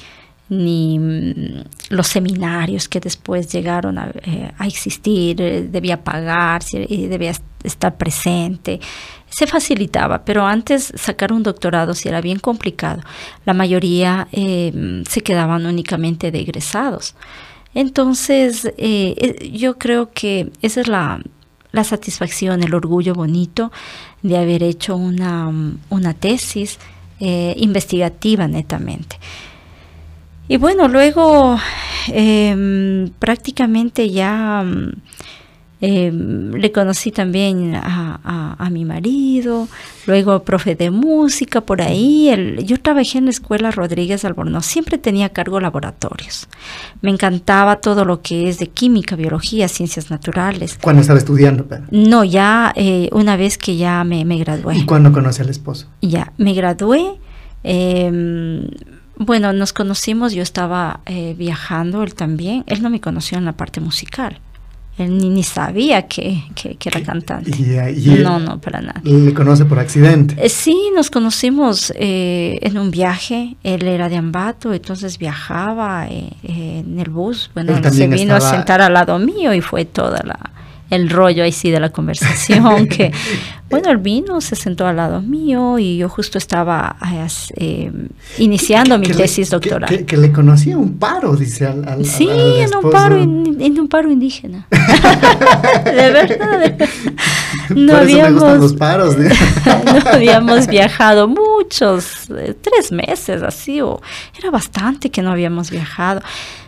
ni 0.50 1.00
mm, 1.00 1.64
los 1.90 2.08
seminarios 2.08 2.88
que 2.88 3.00
después 3.00 3.52
llegaron 3.52 3.98
a, 3.98 4.12
eh, 4.24 4.52
existir, 4.66 5.42
eh, 5.42 5.62
debía 5.64 6.04
pagarse 6.04 6.86
y 6.88 7.08
debía 7.08 7.34
estar 7.64 7.98
presente. 7.98 8.80
Se 9.28 9.48
facilitaba, 9.48 10.24
pero 10.24 10.46
antes 10.46 10.92
sacar 10.96 11.32
un 11.32 11.44
doctorado 11.44 11.94
sí 11.94 12.10
era 12.10 12.22
bien 12.22 12.40
complicado. 12.40 13.02
La 13.46 13.54
mayoría 13.54 14.28
eh, 14.32 15.04
se 15.08 15.22
quedaban 15.22 15.66
únicamente 15.66 16.32
de 16.32 16.40
egresados. 16.40 17.16
Entonces, 17.76 18.74
yo 19.52 19.78
creo 19.78 20.10
que 20.12 20.52
esa 20.64 20.82
es 20.82 20.88
la, 20.88 21.22
la 21.72 21.84
satisfacción, 21.84 22.64
el 22.64 22.74
orgullo 22.74 23.14
bonito 23.14 23.72
de 24.22 24.38
haber 24.38 24.64
hecho 24.64 24.96
una, 24.96 25.52
una 25.90 26.14
tesis 26.14 26.80
eh, 27.20 27.54
investigativa 27.58 28.48
netamente. 28.48 29.18
Y 30.48 30.58
bueno, 30.58 30.88
luego 30.88 31.60
em, 32.08 33.10
prácticamente 33.20 34.10
ya 34.10 34.66
eh, 35.82 36.12
le 36.12 36.72
conocí 36.74 37.12
también 37.12 37.74
a, 37.76 38.70
mi 38.70 38.86
marido, 38.86 39.68
luego 40.06 40.44
profe 40.44 40.76
de 40.76 40.92
música 40.92 41.62
por 41.62 41.82
ahí. 41.82 42.30
yo 42.66 42.80
trabajé 42.80 43.18
en 43.18 43.26
la 43.26 43.32
escuela 43.32 43.72
Rodríguez 43.72 44.26
Albornoz, 44.26 44.66
siempre 44.66 44.98
tenía 44.98 45.28
a 45.28 45.30
cargo 45.30 45.60
laboratorios. 45.60 46.48
Me 47.02 47.10
encantaba 47.10 47.78
todo 47.78 48.06
lo 48.06 48.22
que 48.22 48.50
es 48.50 48.60
de 48.60 48.68
química, 48.68 49.16
biología, 49.16 49.68
ciencias 49.68 50.12
naturales. 50.12 50.78
¿Cuándo 50.80 51.02
estaba 51.02 51.18
estudiando? 51.18 51.66
No, 51.90 52.24
ya 52.24 52.74
eh, 52.76 53.10
una 53.12 53.38
vez 53.38 53.58
que 53.58 53.78
ya 53.78 54.04
me, 54.04 54.26
me 54.26 54.38
gradué. 54.38 54.78
¿Y 54.78 54.86
cuándo 54.86 55.12
conocí 55.12 55.42
al 55.42 55.50
esposo? 55.50 55.88
Ya, 56.02 56.34
me 56.38 56.54
gradué. 56.54 57.18
Em, 57.64 58.68
bueno, 59.18 59.52
nos 59.54 59.74
conocimos, 59.74 60.34
yo 60.34 60.44
estaba 60.44 61.02
eh, 61.06 61.36
viajando, 61.38 62.04
él 62.04 62.14
también. 62.14 62.64
Él 62.68 62.82
no 62.82 62.90
me 62.90 63.02
conoció 63.02 63.38
en 63.38 63.46
la 63.46 63.54
parte 63.54 63.82
musical. 63.82 64.40
Él 65.00 65.18
ni, 65.18 65.44
sabía 65.44 66.08
que, 66.08 66.44
era 66.84 67.02
cantante. 67.02 67.52
no, 68.22 68.38
no, 68.38 68.60
para 68.60 68.82
nada. 68.82 69.02
¿Le 69.04 69.34
conoce 69.34 69.64
por 69.64 69.80
accidente? 69.80 70.36
Eh, 70.38 70.50
sí, 70.50 70.76
nos 70.94 71.10
conocimos 71.10 71.94
eh, 71.96 72.60
en 72.62 72.78
un 72.78 72.92
viaje. 72.92 73.56
Él 73.64 73.88
era 73.88 74.10
de 74.10 74.18
Ambato, 74.18 74.74
entonces 74.74 75.18
viajaba 75.18 76.08
eh, 76.08 76.30
en 76.44 77.00
el 77.00 77.10
bus. 77.10 77.50
Bueno, 77.54 77.82
se 77.90 78.08
vino 78.08 78.36
a 78.36 78.42
sentar 78.42 78.82
al 78.82 78.94
lado 78.94 79.18
mío 79.20 79.54
y 79.54 79.62
fue 79.62 79.86
toda 79.86 80.22
la, 80.26 80.38
el 80.90 81.10
rollo 81.10 81.44
ahí 81.44 81.52
sí 81.52 81.70
de 81.72 81.80
la 81.80 81.90
conversación, 81.90 82.88
que 82.88 83.12
bueno, 83.70 83.92
él 83.92 83.98
vino, 83.98 84.42
se 84.42 84.56
sentó 84.56 84.88
al 84.88 84.98
lado 84.98 85.22
mío 85.22 85.78
y 85.78 85.98
yo 85.98 86.10
justo 86.10 86.38
estaba 86.38 86.96
eh, 87.56 87.92
iniciando 88.40 88.98
mi 88.98 89.08
tesis 89.08 89.50
doctoral. 89.50 90.06
Que, 90.06 90.18
le 90.18 90.32
conocía 90.32 90.78
un 90.78 90.98
paro, 90.98 91.36
dice 91.36 91.68
al, 91.68 91.88
al 91.88 92.06
Sí, 92.06 92.28
en, 92.30 92.76
un 92.76 92.92
paro, 92.92 93.18
en, 93.18 93.80
un 93.80 93.88
paro 93.88 94.12
indígena. 94.12 94.68
de 95.86 96.12
verdad. 96.12 96.78
No 97.70 97.94
Por 97.94 98.02
habíamos, 98.02 98.32
me 98.32 98.40
gustan 98.40 98.62
los 98.62 98.74
paros. 98.74 99.16
no 99.18 100.10
habíamos 100.12 100.66
viajado 100.66 101.28
muchos, 101.28 102.28
eh, 102.32 102.56
tres 102.60 102.92
meses 102.92 103.44
así, 103.44 103.80
o 103.80 104.02
era 104.40 104.50
bastante 104.50 105.12
que 105.12 105.22
no 105.22 105.32
habíamos 105.32 105.70
viajado. 105.70 106.22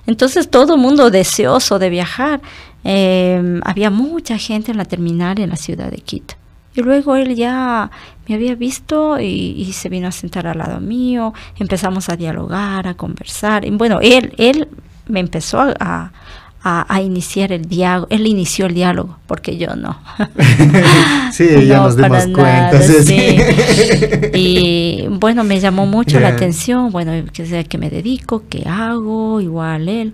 Entonces 0.06 0.50
todo 0.50 0.76
el 0.76 0.82
mundo 0.82 1.10
deseoso 1.10 1.80
de 1.80 1.90
viajar. 1.90 2.42
Eh, 2.84 3.60
había 3.64 3.90
mucha 3.90 4.38
gente 4.38 4.72
en 4.72 4.78
la 4.78 4.86
terminal 4.86 5.40
en 5.40 5.50
la 5.50 5.56
ciudad 5.56 5.92
de 5.92 5.98
Quito. 5.98 6.36
Y 6.74 6.82
luego 6.82 7.16
él 7.16 7.36
ya 7.36 7.92
me 8.28 8.36
había 8.36 8.56
visto 8.56 9.20
y, 9.20 9.70
se 9.74 9.90
vino 9.90 10.08
a 10.08 10.12
sentar 10.12 10.48
al 10.48 10.58
lado 10.58 10.80
mío, 10.80 11.34
empezamos 11.60 12.08
a 12.10 12.16
dialogar, 12.16 12.88
a 12.88 12.94
conversar. 12.94 13.66
Y 13.66 13.72
bueno, 13.72 14.00
él, 14.02 14.34
él 14.38 14.70
me 15.08 15.20
empezó 15.20 15.60
a, 15.60 16.12
a, 16.64 17.02
iniciar 17.02 17.52
el 17.52 17.66
diálogo, 17.66 18.08
él 18.10 18.26
inició 18.26 18.68
el 18.68 18.74
diálogo, 18.74 19.18
porque 19.28 19.58
yo 19.58 19.76
no. 19.76 20.00
sí, 21.34 21.68
ya 21.68 21.82
nos 21.82 21.98
dimos 21.98 22.28
cuenta. 22.28 22.82
Sí. 22.82 23.38
y 24.34 25.08
bueno, 25.10 25.44
me 25.44 25.60
llamó 25.60 25.86
mucho 25.86 26.20
la 26.22 26.30
atención, 26.30 26.92
bueno, 26.92 27.12
que 27.34 27.46
sea 27.46 27.64
que 27.66 27.78
me 27.78 27.90
dedico, 27.90 28.44
qué 28.48 28.64
hago, 28.66 29.42
igual 29.42 29.90
él. 29.90 30.14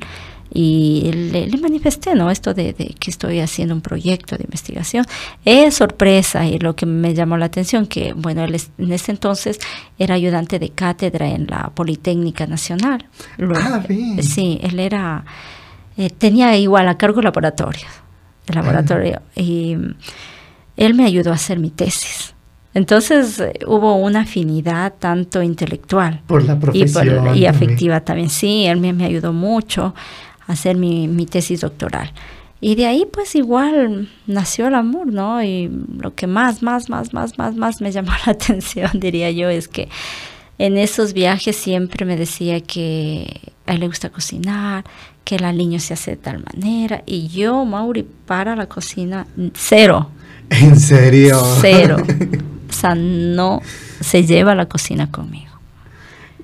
Y 0.54 1.12
le, 1.14 1.48
le 1.48 1.58
manifesté, 1.58 2.16
¿no? 2.16 2.32
Esto 2.32 2.54
de, 2.54 2.74
de 2.74 2.96
que 3.00 3.12
estoy 3.12 3.40
haciendo 3.40 3.76
un 3.76 3.82
proyecto 3.82 4.38
de 4.38 4.46
investigación. 4.46 5.06
Es 5.46 5.76
sorpresa 5.76 6.46
y 6.46 6.58
lo 6.60 6.76
que 6.76 6.86
me 6.86 7.14
llamó 7.14 7.38
la 7.38 7.46
atención, 7.48 7.86
que, 7.86 8.14
bueno, 8.14 8.44
él 8.44 8.56
es- 8.56 8.72
en 8.78 8.92
ese 8.94 9.12
entonces 9.12 9.60
era 10.00 10.16
ayudante 10.16 10.58
de 10.60 10.70
cátedra 10.70 11.28
en 11.30 11.48
la 11.48 11.70
Politécnica 11.76 12.48
Nacional. 12.48 13.06
Luego- 13.38 13.62
Ah, 13.64 13.84
bien. 13.88 14.24
Sí, 14.24 14.60
él 14.64 14.80
era, 14.80 15.26
eh, 15.98 16.10
tenía 16.10 16.56
igual 16.58 16.88
a 16.88 16.98
cargo 16.98 17.22
laboratorios, 17.22 17.92
el 18.48 18.56
laboratorio. 18.56 19.22
Y 19.36 19.76
mm, 19.76 19.96
él 20.78 20.94
me 20.94 21.06
ayudó 21.06 21.32
a 21.32 21.36
hacer 21.36 21.60
mi 21.60 21.70
tesis. 21.72 22.34
Entonces 22.74 23.40
eh, 23.40 23.54
hubo 23.66 23.96
una 23.96 24.22
afinidad 24.22 24.94
tanto 25.00 25.42
intelectual 25.42 26.22
Por 26.28 26.44
la 26.44 26.54
y, 26.54 26.56
por- 26.58 26.72
profesión. 26.72 27.36
y 27.36 27.46
afectiva 27.48 28.02
también. 28.02 28.30
Sí, 28.30 28.66
él 28.68 28.80
me, 28.80 28.94
me 28.94 29.06
ayudó 29.06 29.34
mucho 29.34 29.96
hacer 30.48 30.78
mi, 30.78 31.08
mi 31.08 31.26
tesis 31.26 31.62
doctoral. 31.62 32.12
Y 32.60 32.76
de 32.76 32.88
ahí 32.88 33.06
pues 33.12 33.36
igual 33.36 34.10
nació 34.26 34.68
el 34.68 34.76
amor, 34.76 35.08
¿no? 35.08 35.44
Y 35.44 35.70
lo 36.00 36.16
que 36.16 36.26
más, 36.26 36.64
más, 36.64 36.90
más, 36.90 37.14
más, 37.14 37.38
más, 37.38 37.56
más 37.56 37.82
me 37.82 37.92
llamó 37.92 38.12
la 38.26 38.32
atención, 38.32 38.92
diría 38.96 39.30
yo, 39.32 39.50
es 39.50 39.68
que 39.68 39.90
en 40.58 40.78
esos 40.78 41.14
viajes 41.14 41.56
siempre 41.56 42.06
me 42.06 42.18
decía 42.18 42.62
que 42.62 43.42
a 43.68 43.74
él 43.74 43.82
le 43.82 43.88
gusta 43.88 44.10
cocinar, 44.10 44.86
que 45.24 45.36
el 45.36 45.44
aliño 45.44 45.80
se 45.80 45.94
hace 45.94 46.12
de 46.12 46.18
tal 46.18 46.44
manera. 46.44 47.04
Y 47.06 47.28
yo, 47.28 47.64
Mauri, 47.64 48.08
para 48.26 48.56
la 48.56 48.66
cocina, 48.66 49.28
cero, 49.54 50.10
¿En 50.50 50.80
serio? 50.80 51.42
cero. 51.62 51.98
O 52.70 52.74
sea, 52.80 52.96
no 52.96 53.62
se 54.02 54.26
lleva 54.26 54.54
la 54.54 54.68
cocina 54.68 55.10
conmigo. 55.10 55.47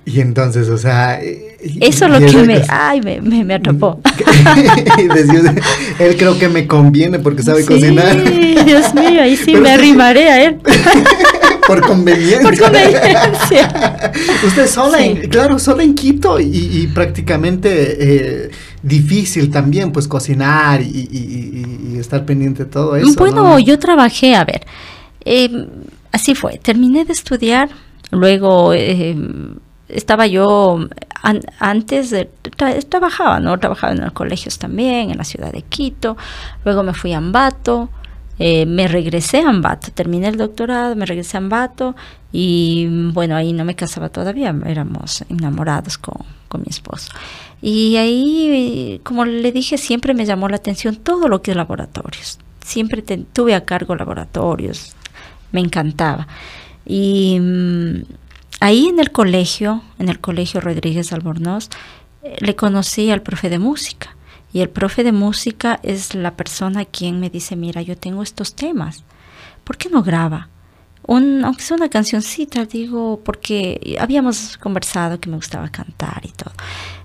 Y 0.06 0.20
entonces, 0.20 0.68
o 0.70 0.78
sea... 0.78 1.22
eh, 1.24 1.58
Eso 1.80 2.06
es 2.06 2.12
lo 2.12 2.20
que 2.20 2.46
me, 2.46 2.62
ay, 2.68 3.00
me, 3.02 3.22
me, 3.22 3.44
me 3.46 3.54
atrapó. 3.54 4.00
Él 6.00 6.18
creo 6.18 6.38
que 6.38 6.50
me 6.50 6.68
conviene 6.68 7.20
porque 7.20 7.44
sabe 7.44 7.62
Sí, 7.62 7.68
cocinar. 7.68 8.22
Dios 8.66 8.94
mío, 8.94 9.22
ahí 9.22 9.36
sí 9.38 9.46
Pero 9.54 9.62
me 9.62 9.72
arrimaré 9.72 10.30
a 10.30 10.44
él. 10.46 10.58
Por 11.68 11.80
conveniencia. 11.82 12.42
Por 12.42 12.58
conveniencia. 12.60 14.02
Usted 14.46 14.68
sola, 14.68 14.98
Sí. 14.98 15.04
en, 15.06 15.30
claro, 15.30 15.58
sola 15.60 15.84
en 15.84 15.96
Quito 15.96 16.38
y, 16.40 16.46
y 16.48 16.88
prácticamente 16.94 17.96
eh, 18.48 18.52
difícil 18.82 19.50
también, 19.50 19.94
pues 19.94 20.08
cocinar 20.10 20.82
y, 20.82 20.86
y- 20.86 21.92
y- 21.92 21.96
y 21.96 22.00
estar 22.00 22.26
pendiente 22.26 22.66
de 22.66 22.70
todo 22.70 22.98
eso. 22.98 23.14
bueno, 23.18 23.44
¿no? 23.44 23.60
yo 23.60 23.80
trabajé, 23.80 24.36
a 24.36 24.44
ver, 24.44 24.66
eh, 25.24 25.68
así 26.12 26.36
fue, 26.36 26.58
terminé 26.58 27.06
de 27.06 27.14
estudiar, 27.14 27.70
luego 28.12 28.74
eh, 28.74 29.16
estaba 29.94 30.28
yo, 30.28 30.88
an- 31.22 31.42
antes 31.60 32.10
de, 32.10 32.30
tra- 32.58 32.84
trabajaba, 32.88 33.40
¿no? 33.40 33.58
Trabajaba 33.60 33.94
en 33.94 34.02
los 34.02 34.12
colegios 34.12 34.58
también, 34.60 35.10
en 35.12 35.18
la 35.18 35.24
ciudad 35.24 35.52
de 35.52 35.62
Quito, 35.64 36.18
luego 36.66 36.84
me 36.84 36.94
fui 36.94 37.14
a 37.14 37.18
Ambato, 37.18 37.90
eh, 38.40 38.66
me 38.66 38.88
regresé 38.88 39.42
a 39.42 39.50
Ambato, 39.50 39.92
terminé 39.92 40.28
el 40.28 40.38
doctorado, 40.38 40.96
me 40.96 41.06
regresé 41.06 41.38
a 41.38 41.40
Ambato 41.40 41.96
y 42.32 42.88
bueno, 43.12 43.36
ahí 43.36 43.54
no 43.54 43.64
me 43.66 43.76
casaba 43.76 44.10
todavía, 44.10 44.56
éramos 44.66 45.24
enamorados 45.30 45.98
con, 45.98 46.18
con 46.48 46.62
mi 46.62 46.68
esposo. 46.70 47.12
Y 47.62 47.96
ahí, 47.98 49.00
como 49.04 49.24
le 49.26 49.52
dije, 49.52 49.78
siempre 49.78 50.14
me 50.14 50.26
llamó 50.26 50.50
la 50.50 50.58
atención 50.58 50.96
todo 50.98 51.28
lo 51.30 51.42
que 51.42 51.52
es 51.52 51.58
laboratorios. 51.58 52.40
Siempre 52.66 53.02
tuve 53.02 53.56
a 53.56 53.64
cargo 53.66 53.96
laboratorios, 53.96 54.94
me 55.52 55.62
encantaba. 55.62 56.28
Y 56.86 57.38
mm, 57.40 58.02
ahí 58.64 58.88
en 58.88 59.00
el 59.00 59.12
colegio, 59.12 59.82
en 60.00 60.08
el 60.08 60.22
colegio 60.22 60.62
Rodríguez 60.62 61.12
Albornoz, 61.12 61.68
eh, 62.24 62.38
le 62.40 62.56
conocí 62.56 63.12
al 63.12 63.22
profe 63.22 63.50
de 63.50 63.60
música. 63.60 64.16
Y 64.54 64.62
el 64.62 64.70
profe 64.70 65.04
de 65.04 65.12
música 65.12 65.82
es 65.84 66.16
la 66.16 66.38
persona 66.38 66.86
quien 66.86 67.20
me 67.20 67.30
dice, 67.30 67.58
mira, 67.58 67.82
yo 67.82 67.98
tengo 67.98 68.24
estos 68.24 68.56
temas, 68.56 69.04
¿por 69.66 69.76
qué 69.78 69.90
no 69.90 70.02
graba? 70.02 70.48
Un, 71.06 71.44
aunque 71.44 71.62
sea 71.62 71.76
una 71.76 71.90
cancioncita, 71.90 72.64
digo, 72.64 73.20
porque 73.26 73.98
habíamos 74.00 74.58
conversado 74.58 75.20
que 75.20 75.30
me 75.30 75.36
gustaba 75.36 75.68
cantar 75.68 76.22
y 76.24 76.32
todo. 76.32 76.54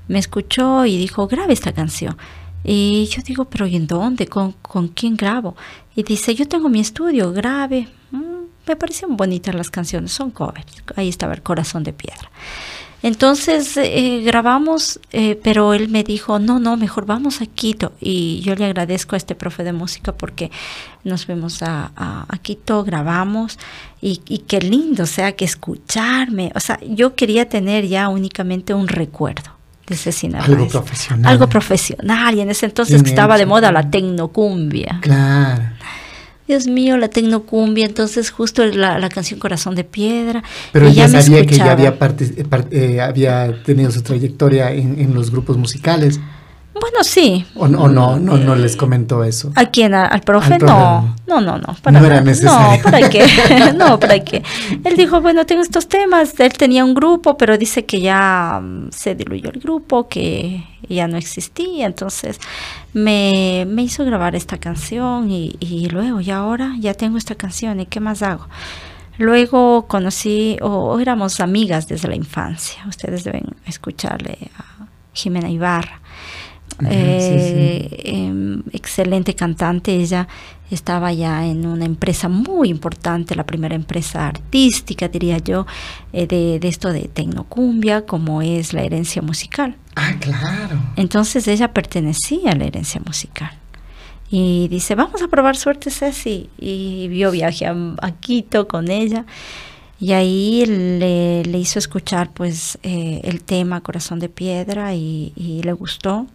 Me 0.06 0.20
escuchó 0.20 0.84
y 0.84 0.96
dijo, 0.96 1.26
grabe 1.26 1.54
esta 1.54 1.72
canción. 1.72 2.16
Y 2.62 3.06
yo 3.06 3.22
digo, 3.22 3.46
pero 3.46 3.66
¿y 3.66 3.74
en 3.74 3.88
dónde? 3.88 4.28
¿Con, 4.28 4.52
con 4.62 4.88
quién 4.88 5.16
grabo? 5.16 5.56
Y 5.96 6.04
dice, 6.04 6.36
yo 6.36 6.46
tengo 6.46 6.68
mi 6.68 6.78
estudio, 6.78 7.32
grabe. 7.32 7.88
Mm, 8.12 8.37
me 8.68 8.76
parecieron 8.76 9.16
bonitas 9.16 9.54
las 9.54 9.70
canciones, 9.70 10.12
son 10.12 10.30
covers. 10.30 10.66
Ahí 10.96 11.08
estaba 11.08 11.34
el 11.34 11.42
corazón 11.42 11.82
de 11.82 11.92
piedra. 11.92 12.30
Entonces 13.00 13.76
eh, 13.76 14.22
grabamos, 14.24 14.98
eh, 15.12 15.38
pero 15.44 15.72
él 15.72 15.88
me 15.88 16.02
dijo, 16.02 16.40
no, 16.40 16.58
no, 16.58 16.76
mejor 16.76 17.06
vamos 17.06 17.40
a 17.40 17.46
Quito. 17.46 17.92
Y 18.00 18.40
yo 18.40 18.56
le 18.56 18.64
agradezco 18.64 19.14
a 19.14 19.18
este 19.18 19.36
profe 19.36 19.62
de 19.62 19.72
música 19.72 20.12
porque 20.12 20.50
nos 21.04 21.26
fuimos 21.26 21.62
a, 21.62 21.92
a- 21.94 22.26
a 22.28 22.38
Quito, 22.38 22.82
grabamos 22.82 23.56
y, 24.02 24.20
y 24.28 24.38
qué 24.38 24.60
lindo, 24.60 25.04
o 25.04 25.06
sea, 25.06 25.32
que 25.36 25.44
escucharme. 25.44 26.50
O 26.56 26.60
sea, 26.60 26.80
yo 26.88 27.14
quería 27.14 27.48
tener 27.48 27.86
ya 27.86 28.08
únicamente 28.08 28.74
un 28.74 28.88
recuerdo 28.88 29.52
de 29.86 29.96
Cecina 29.96 30.40
Algo 30.40 30.66
profesional. 30.68 31.32
Algo 31.32 31.48
profesional. 31.48 32.34
Y 32.34 32.40
en 32.40 32.50
ese 32.50 32.66
entonces 32.66 33.00
Bien 33.04 33.12
estaba 33.14 33.38
de 33.38 33.46
moda 33.46 33.70
la 33.70 33.88
tecnocumbia. 33.90 34.98
Claro. 35.02 35.62
Dios 36.48 36.66
mío, 36.66 36.96
la 36.96 37.08
tecnocumbia, 37.08 37.84
entonces 37.86 38.30
justo 38.30 38.64
la, 38.64 38.98
la 38.98 39.08
canción 39.10 39.38
Corazón 39.38 39.74
de 39.74 39.84
Piedra. 39.84 40.42
Pero 40.72 40.86
me 40.86 41.22
sabía 41.22 41.44
que 41.46 41.56
ya 41.56 41.72
había, 41.72 41.98
partic- 41.98 42.34
eh, 42.38 42.94
eh, 42.96 43.00
había 43.02 43.62
tenido 43.62 43.90
su 43.90 44.02
trayectoria 44.02 44.72
en, 44.72 44.98
en 44.98 45.14
los 45.14 45.30
grupos 45.30 45.58
musicales. 45.58 46.18
Bueno, 46.74 47.02
sí. 47.02 47.44
¿O, 47.56 47.66
no- 47.66 47.82
o 47.82 47.88
no, 47.88 48.18
no, 48.20 48.36
no 48.36 48.54
les 48.54 48.76
comentó 48.76 49.24
eso? 49.24 49.50
¿A 49.56 49.66
quién? 49.66 49.94
¿A- 49.94 50.06
¿Al 50.06 50.20
profe? 50.20 50.54
Al 50.54 50.60
no. 50.64 51.16
no, 51.26 51.40
no, 51.40 51.58
no. 51.58 51.74
para 51.82 51.98
No 51.98 52.06
era 52.06 52.20
necesario. 52.20 52.76
No, 52.76 52.82
¿para 52.82 53.10
qué? 53.10 53.26
no, 53.76 53.98
¿para 53.98 54.20
qué? 54.20 54.44
Él 54.84 54.96
dijo, 54.96 55.20
bueno, 55.20 55.44
tengo 55.44 55.62
estos 55.62 55.88
temas. 55.88 56.38
Él 56.38 56.52
tenía 56.52 56.84
un 56.84 56.94
grupo, 56.94 57.36
pero 57.36 57.58
dice 57.58 57.84
que 57.84 58.00
ya 58.00 58.60
mm, 58.62 58.90
se 58.92 59.16
diluyó 59.16 59.50
el 59.50 59.58
grupo, 59.58 60.08
que 60.08 60.62
ya 60.88 61.08
no 61.08 61.16
existía. 61.16 61.86
Entonces 61.86 62.38
me, 62.92 63.64
me 63.68 63.82
hizo 63.82 64.04
grabar 64.04 64.36
esta 64.36 64.58
canción 64.58 65.30
y, 65.32 65.56
y 65.58 65.88
luego, 65.88 66.20
y 66.20 66.30
ahora 66.30 66.74
ya 66.78 66.94
tengo 66.94 67.18
esta 67.18 67.34
canción, 67.34 67.80
¿y 67.80 67.86
qué 67.86 67.98
más 67.98 68.22
hago? 68.22 68.46
Luego 69.18 69.86
conocí, 69.88 70.56
o 70.62 70.68
o 70.68 71.00
éramos 71.00 71.40
amigas 71.40 71.88
desde 71.88 72.06
la 72.06 72.14
infancia. 72.14 72.84
Ustedes 72.88 73.24
deben 73.24 73.46
escucharle 73.66 74.38
a 74.56 74.86
Jimena 75.12 75.50
Ibarra. 75.50 76.00
Sí, 76.80 76.86
Eh, 76.90 77.88
em, 78.04 78.62
excelente 78.72 79.34
cantante, 79.34 79.94
ella 79.96 80.28
estaba 80.70 81.12
ya 81.12 81.44
en 81.46 81.66
una 81.66 81.84
empresa 81.84 82.28
muy 82.28 82.68
importante, 82.68 83.34
la 83.34 83.44
primera 83.46 83.74
empresa 83.74 84.26
artística, 84.28 85.08
diría 85.08 85.38
yo, 85.38 85.66
eh, 86.12 86.26
de, 86.26 86.58
de 86.60 86.68
esto 86.68 86.92
de 86.92 87.08
tecnocumbia, 87.08 88.06
como 88.06 88.42
es 88.42 88.72
la 88.74 88.82
herencia 88.82 89.22
musical. 89.22 89.76
Ah, 89.96 90.14
claro. 90.20 90.78
Entonces 90.96 91.48
ella 91.48 91.72
pertenecía 91.72 92.52
a 92.52 92.54
la 92.56 92.66
herencia 92.66 93.00
musical. 93.04 93.50
Y 94.30 94.68
dice, 94.68 94.94
vamos 94.94 95.22
a 95.22 95.28
probar 95.28 95.56
suerte, 95.56 95.90
Ceci. 95.90 96.50
Y 96.58 97.08
yo 97.16 97.30
viajé 97.30 97.66
a, 97.66 97.74
a 98.02 98.10
Quito 98.12 98.68
con 98.68 98.90
ella. 98.90 99.24
Y 100.00 100.12
ahí 100.12 100.64
le, 100.66 101.44
le 101.44 101.58
hizo 101.58 101.78
escuchar 101.78 102.30
pues 102.32 102.78
eh, 102.82 103.20
el 103.24 103.42
tema 103.42 103.80
Corazón 103.80 104.18
de 104.20 104.28
Piedra 104.28 104.94
y, 104.94 105.32
y 105.34 105.62
le 105.62 105.72
gustó 105.72 106.26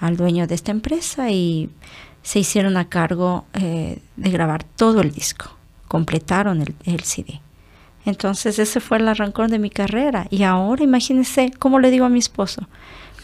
al 0.00 0.16
dueño 0.16 0.46
de 0.46 0.54
esta 0.54 0.70
empresa 0.70 1.30
y 1.30 1.70
se 2.22 2.38
hicieron 2.40 2.76
a 2.76 2.88
cargo 2.88 3.46
eh, 3.54 4.00
de 4.16 4.30
grabar 4.30 4.64
todo 4.64 5.00
el 5.00 5.12
disco. 5.12 5.56
Completaron 5.86 6.62
el, 6.84 7.00
CD. 7.00 7.40
Entonces 8.04 8.58
ese 8.58 8.80
fue 8.80 8.98
el 8.98 9.08
arrancón 9.08 9.50
de 9.50 9.58
mi 9.58 9.70
carrera. 9.70 10.26
Y 10.30 10.42
ahora 10.42 10.84
imagínense 10.84 11.52
cómo 11.58 11.78
le 11.78 11.90
digo 11.90 12.04
a 12.04 12.10
mi 12.10 12.18
esposo, 12.18 12.68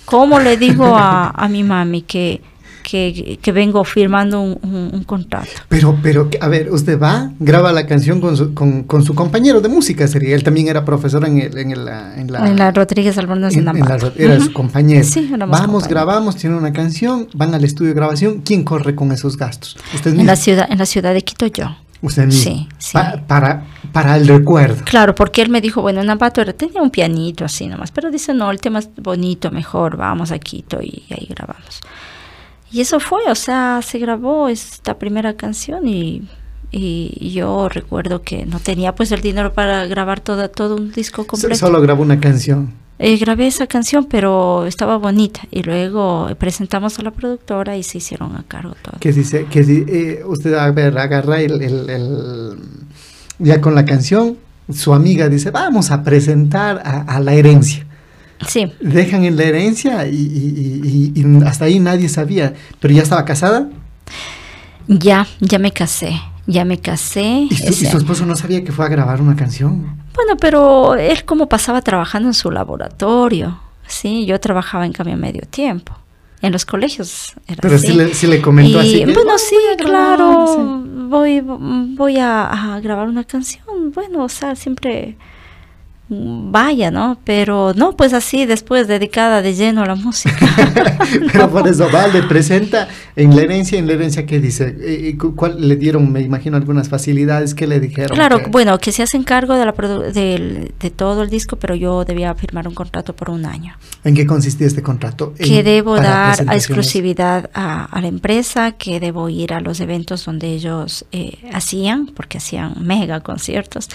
cómo 0.06 0.40
le 0.40 0.56
digo 0.56 0.96
a, 0.96 1.28
a 1.28 1.48
mi 1.48 1.62
mami 1.62 2.02
que, 2.02 2.40
que, 2.84 3.38
que 3.42 3.50
vengo 3.50 3.82
firmando 3.82 4.40
un, 4.40 4.58
un- 4.62 4.90
un 4.92 5.02
contrato. 5.04 5.48
Pero, 5.68 5.98
pero, 6.02 6.28
a 6.40 6.46
ver, 6.48 6.70
usted 6.70 7.00
va, 7.00 7.32
graba 7.40 7.72
la 7.72 7.86
canción 7.86 8.20
con 8.20 8.36
su, 8.36 8.54
con, 8.54 8.84
con 8.84 9.02
su 9.04 9.14
compañero 9.14 9.60
de 9.60 9.68
música, 9.68 10.06
sería. 10.06 10.36
Él 10.36 10.44
también 10.44 10.68
era 10.68 10.84
profesor 10.84 11.26
en, 11.26 11.38
el, 11.40 11.56
en, 11.58 11.70
el, 11.72 11.88
en 12.16 12.30
la... 12.30 12.46
en 12.46 12.56
la 12.56 12.70
Rodríguez 12.70 13.18
Albornoz 13.18 13.54
en- 13.54 13.66
en, 13.66 13.80
la 13.80 14.12
era 14.16 14.34
Ujú. 14.36 14.44
su 14.44 14.52
compañero. 14.52 15.02
Sí, 15.04 15.26
Vamos, 15.32 15.48
compañeros. 15.58 15.88
grabamos, 15.88 16.36
tiene 16.36 16.56
una 16.56 16.72
canción, 16.72 17.26
van 17.34 17.54
al 17.54 17.64
estudio 17.64 17.88
de 17.88 17.94
grabación. 17.96 18.42
¿Quién 18.44 18.62
corre 18.62 18.94
con 18.94 19.10
esos 19.10 19.36
gastos? 19.36 19.76
Usted 19.94 20.14
En 20.18 20.26
la 20.26 20.36
ciudad, 20.36 20.66
en 20.70 20.78
la 20.78 20.86
ciudad 20.86 21.14
de 21.14 21.22
Quito 21.22 21.46
yo. 21.46 21.74
Usted 22.02 22.26
mismo. 22.26 22.42
Sí, 22.42 22.68
sí. 22.76 22.92
Pa- 22.92 23.22
para, 23.26 23.64
para 23.90 24.16
el 24.18 24.28
recuerdo. 24.28 24.84
Claro, 24.84 25.14
porque 25.14 25.40
él 25.40 25.48
me 25.48 25.62
dijo, 25.62 25.80
bueno, 25.80 26.02
en 26.02 26.10
Ambato 26.10 26.42
era- 26.42 26.52
tenía 26.52 26.82
un 26.82 26.90
pianito 26.90 27.46
así 27.46 27.66
nomás, 27.66 27.90
pero 27.92 28.10
dice, 28.10 28.34
no, 28.34 28.50
el 28.50 28.60
tema 28.60 28.80
es 28.80 28.90
bonito, 29.00 29.50
mejor, 29.50 29.96
vamos 29.96 30.30
a 30.30 30.38
Quito 30.38 30.82
y 30.82 31.02
ahí 31.10 31.26
grabamos. 31.30 31.80
Y 32.74 32.80
eso 32.80 32.98
fue, 32.98 33.20
o 33.28 33.34
sea, 33.36 33.80
se 33.82 34.00
grabó 34.00 34.48
esta 34.48 34.98
primera 34.98 35.34
canción 35.34 35.86
y, 35.86 36.28
y 36.72 37.30
yo 37.32 37.68
recuerdo 37.68 38.22
que 38.22 38.46
no 38.46 38.58
tenía 38.58 38.96
pues 38.96 39.12
el 39.12 39.20
dinero 39.20 39.52
para 39.52 39.86
grabar 39.86 40.18
todo, 40.18 40.50
todo 40.50 40.74
un 40.74 40.90
disco 40.90 41.24
completo. 41.24 41.54
Solo 41.54 41.80
grabó 41.80 42.02
una 42.02 42.18
canción. 42.18 42.72
Eh, 42.98 43.16
grabé 43.16 43.46
esa 43.46 43.68
canción, 43.68 44.06
pero 44.06 44.66
estaba 44.66 44.96
bonita. 44.96 45.42
Y 45.52 45.62
luego 45.62 46.28
presentamos 46.36 46.98
a 46.98 47.02
la 47.02 47.12
productora 47.12 47.76
y 47.76 47.84
se 47.84 47.98
hicieron 47.98 48.34
a 48.34 48.42
cargo 48.42 48.74
todo. 48.82 48.96
¿Qué 48.98 49.12
dice? 49.12 49.46
Que 49.46 49.60
eh, 49.60 50.24
usted 50.26 50.54
a 50.54 50.68
ver, 50.72 50.98
agarra 50.98 51.40
el, 51.40 51.62
el, 51.62 51.90
el, 51.90 52.58
ya 53.38 53.60
con 53.60 53.76
la 53.76 53.84
canción, 53.84 54.36
su 54.72 54.94
amiga 54.94 55.28
dice, 55.28 55.52
vamos 55.52 55.92
a 55.92 56.02
presentar 56.02 56.82
a, 56.84 57.02
a 57.02 57.20
la 57.20 57.34
herencia. 57.34 57.86
Sí. 58.46 58.72
Dejan 58.80 59.24
en 59.24 59.36
la 59.36 59.44
herencia 59.44 60.06
y, 60.06 60.14
y, 60.16 61.12
y, 61.14 61.20
y, 61.20 61.44
hasta 61.44 61.66
ahí 61.66 61.78
nadie 61.80 62.08
sabía. 62.08 62.54
¿Pero 62.80 62.94
ya 62.94 63.02
estaba 63.02 63.24
casada? 63.24 63.68
Ya, 64.86 65.26
ya 65.40 65.58
me 65.58 65.72
casé. 65.72 66.20
Ya 66.46 66.64
me 66.64 66.78
casé. 66.78 67.46
¿Y 67.50 67.56
su, 67.56 67.84
¿Y 67.84 67.86
su 67.86 67.96
esposo 67.96 68.26
no 68.26 68.36
sabía 68.36 68.62
que 68.64 68.72
fue 68.72 68.84
a 68.84 68.88
grabar 68.88 69.22
una 69.22 69.34
canción? 69.34 69.96
Bueno, 70.14 70.36
pero 70.38 70.94
él 70.94 71.24
como 71.24 71.48
pasaba 71.48 71.80
trabajando 71.80 72.28
en 72.28 72.34
su 72.34 72.50
laboratorio, 72.50 73.58
sí, 73.86 74.26
yo 74.26 74.38
trabajaba 74.38 74.84
en 74.84 74.92
cambio 74.92 75.16
medio 75.16 75.42
tiempo. 75.48 75.96
En 76.42 76.52
los 76.52 76.66
colegios 76.66 77.32
era 77.48 77.56
Pero 77.62 77.76
así. 77.76 77.86
sí, 77.86 77.92
le, 77.94 78.12
sí 78.14 78.26
le 78.26 78.42
comentó 78.42 78.82
y, 78.82 79.02
así. 79.02 79.12
Bueno, 79.12 79.38
sí, 79.38 79.56
claro. 79.78 80.46
Sí. 80.54 80.90
Voy, 81.08 81.40
voy 81.40 82.18
a, 82.18 82.74
a, 82.74 82.80
grabar 82.80 83.08
una 83.08 83.24
canción. 83.24 83.64
Bueno, 83.94 84.24
o 84.24 84.28
sea, 84.28 84.54
siempre 84.54 85.16
vaya, 86.08 86.90
¿no? 86.90 87.18
Pero 87.24 87.72
no, 87.74 87.96
pues 87.96 88.12
así, 88.12 88.44
después 88.44 88.86
dedicada 88.86 89.40
de 89.40 89.54
lleno 89.54 89.82
a 89.82 89.86
la 89.86 89.94
música. 89.94 90.36
Pero 91.32 91.46
no. 91.46 91.50
por 91.50 91.66
eso, 91.66 91.88
vale, 91.90 92.22
presenta 92.24 92.88
en 93.16 93.34
la 93.34 93.42
herencia, 93.42 93.78
en 93.78 93.86
la 93.86 93.94
herencia, 93.94 94.26
¿qué 94.26 94.38
dice? 94.38 94.76
Eh, 94.80 95.16
¿Cuál 95.16 95.66
le 95.66 95.76
dieron, 95.76 96.12
me 96.12 96.20
imagino, 96.20 96.56
algunas 96.56 96.88
facilidades? 96.88 97.54
¿Qué 97.54 97.66
le 97.66 97.80
dijeron? 97.80 98.14
Claro, 98.14 98.42
que... 98.42 98.50
bueno, 98.50 98.78
que 98.78 98.92
se 98.92 99.02
hacen 99.02 99.22
cargo 99.24 99.54
de, 99.54 99.64
la 99.64 99.72
de, 99.72 100.72
de, 100.78 100.90
todo 100.90 101.22
el 101.22 101.30
disco, 101.30 101.56
pero 101.56 101.74
yo 101.74 102.04
debía 102.04 102.34
firmar 102.34 102.68
un 102.68 102.74
contrato 102.74 103.16
por 103.16 103.30
un 103.30 103.46
año. 103.46 103.76
¿En 104.04 104.14
qué 104.14 104.26
consistía 104.26 104.66
este 104.66 104.82
contrato? 104.82 105.32
Que 105.34 105.62
debo 105.62 105.96
dar 105.96 106.44
a 106.46 106.54
exclusividad 106.54 107.50
a, 107.54 107.84
a, 107.84 108.00
la 108.02 108.08
empresa, 108.08 108.72
que 108.72 109.00
debo 109.00 109.30
ir 109.30 109.54
a 109.54 109.60
los 109.60 109.80
eventos 109.80 110.24
donde 110.26 110.48
ellos 110.48 111.06
eh, 111.12 111.38
hacían, 111.52 112.06
porque 112.08 112.38
hacían 112.38 112.74
mega 112.80 113.20
conciertos. 113.20 113.88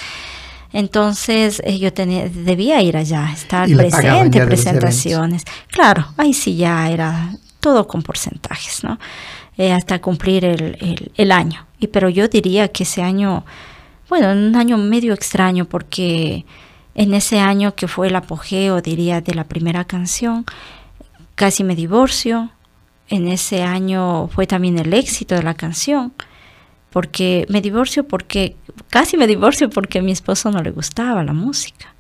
Entonces 0.72 1.62
eh, 1.66 1.80
yo 1.80 1.92
tenía, 1.94 2.30
debía 2.30 2.82
ir 2.82 2.96
allá, 2.96 3.32
estar 3.34 3.68
presente, 3.70 4.46
presentaciones. 4.46 5.44
Claro, 5.68 6.06
ahí 6.18 6.34
sí 6.34 6.56
ya 6.56 6.90
era 6.90 7.32
todo 7.60 7.88
con 7.88 8.04
porcentajes, 8.04 8.84
¿no? 8.84 9.00
Eh, 9.58 9.74
hasta 9.74 10.00
cumplir 10.00 10.46
el, 10.46 10.78
el, 10.80 11.12
el, 11.16 11.32
año. 11.32 11.66
Y 11.80 11.88
pero 11.88 12.08
yo 12.08 12.28
diría 12.28 12.70
que 12.70 12.84
ese 12.84 13.02
año, 13.02 13.46
bueno, 14.08 14.32
un 14.32 14.56
año 14.56 14.78
medio 14.78 15.14
extraño 15.14 15.66
porque 15.66 16.46
en 16.96 17.14
ese 17.14 17.40
año 17.40 17.76
que 17.76 17.88
fue 17.88 18.08
el 18.08 18.16
apogeo, 18.16 18.82
diría, 18.82 19.22
de 19.22 19.34
la 19.34 19.46
primera 19.46 19.84
canción, 19.86 20.46
casi 21.36 21.64
me 21.64 21.76
divorcio. 21.76 22.52
En 23.10 23.28
ese 23.28 23.64
año 23.64 24.28
fue 24.28 24.46
también 24.46 24.78
el 24.78 24.94
éxito 24.94 25.34
de 25.34 25.44
la 25.44 25.56
canción 25.56 26.14
porque 26.90 27.46
me 27.50 27.62
divorcio 27.62 28.08
porque 28.08 28.56
casi 28.90 29.18
me 29.18 29.28
divorcio 29.28 29.70
porque 29.70 30.00
a 30.00 30.02
mi 30.02 30.12
esposo 30.12 30.52
no 30.52 30.62
le 30.62 30.72
gustaba 30.72 31.24
la 31.24 31.34
música. 31.34 31.94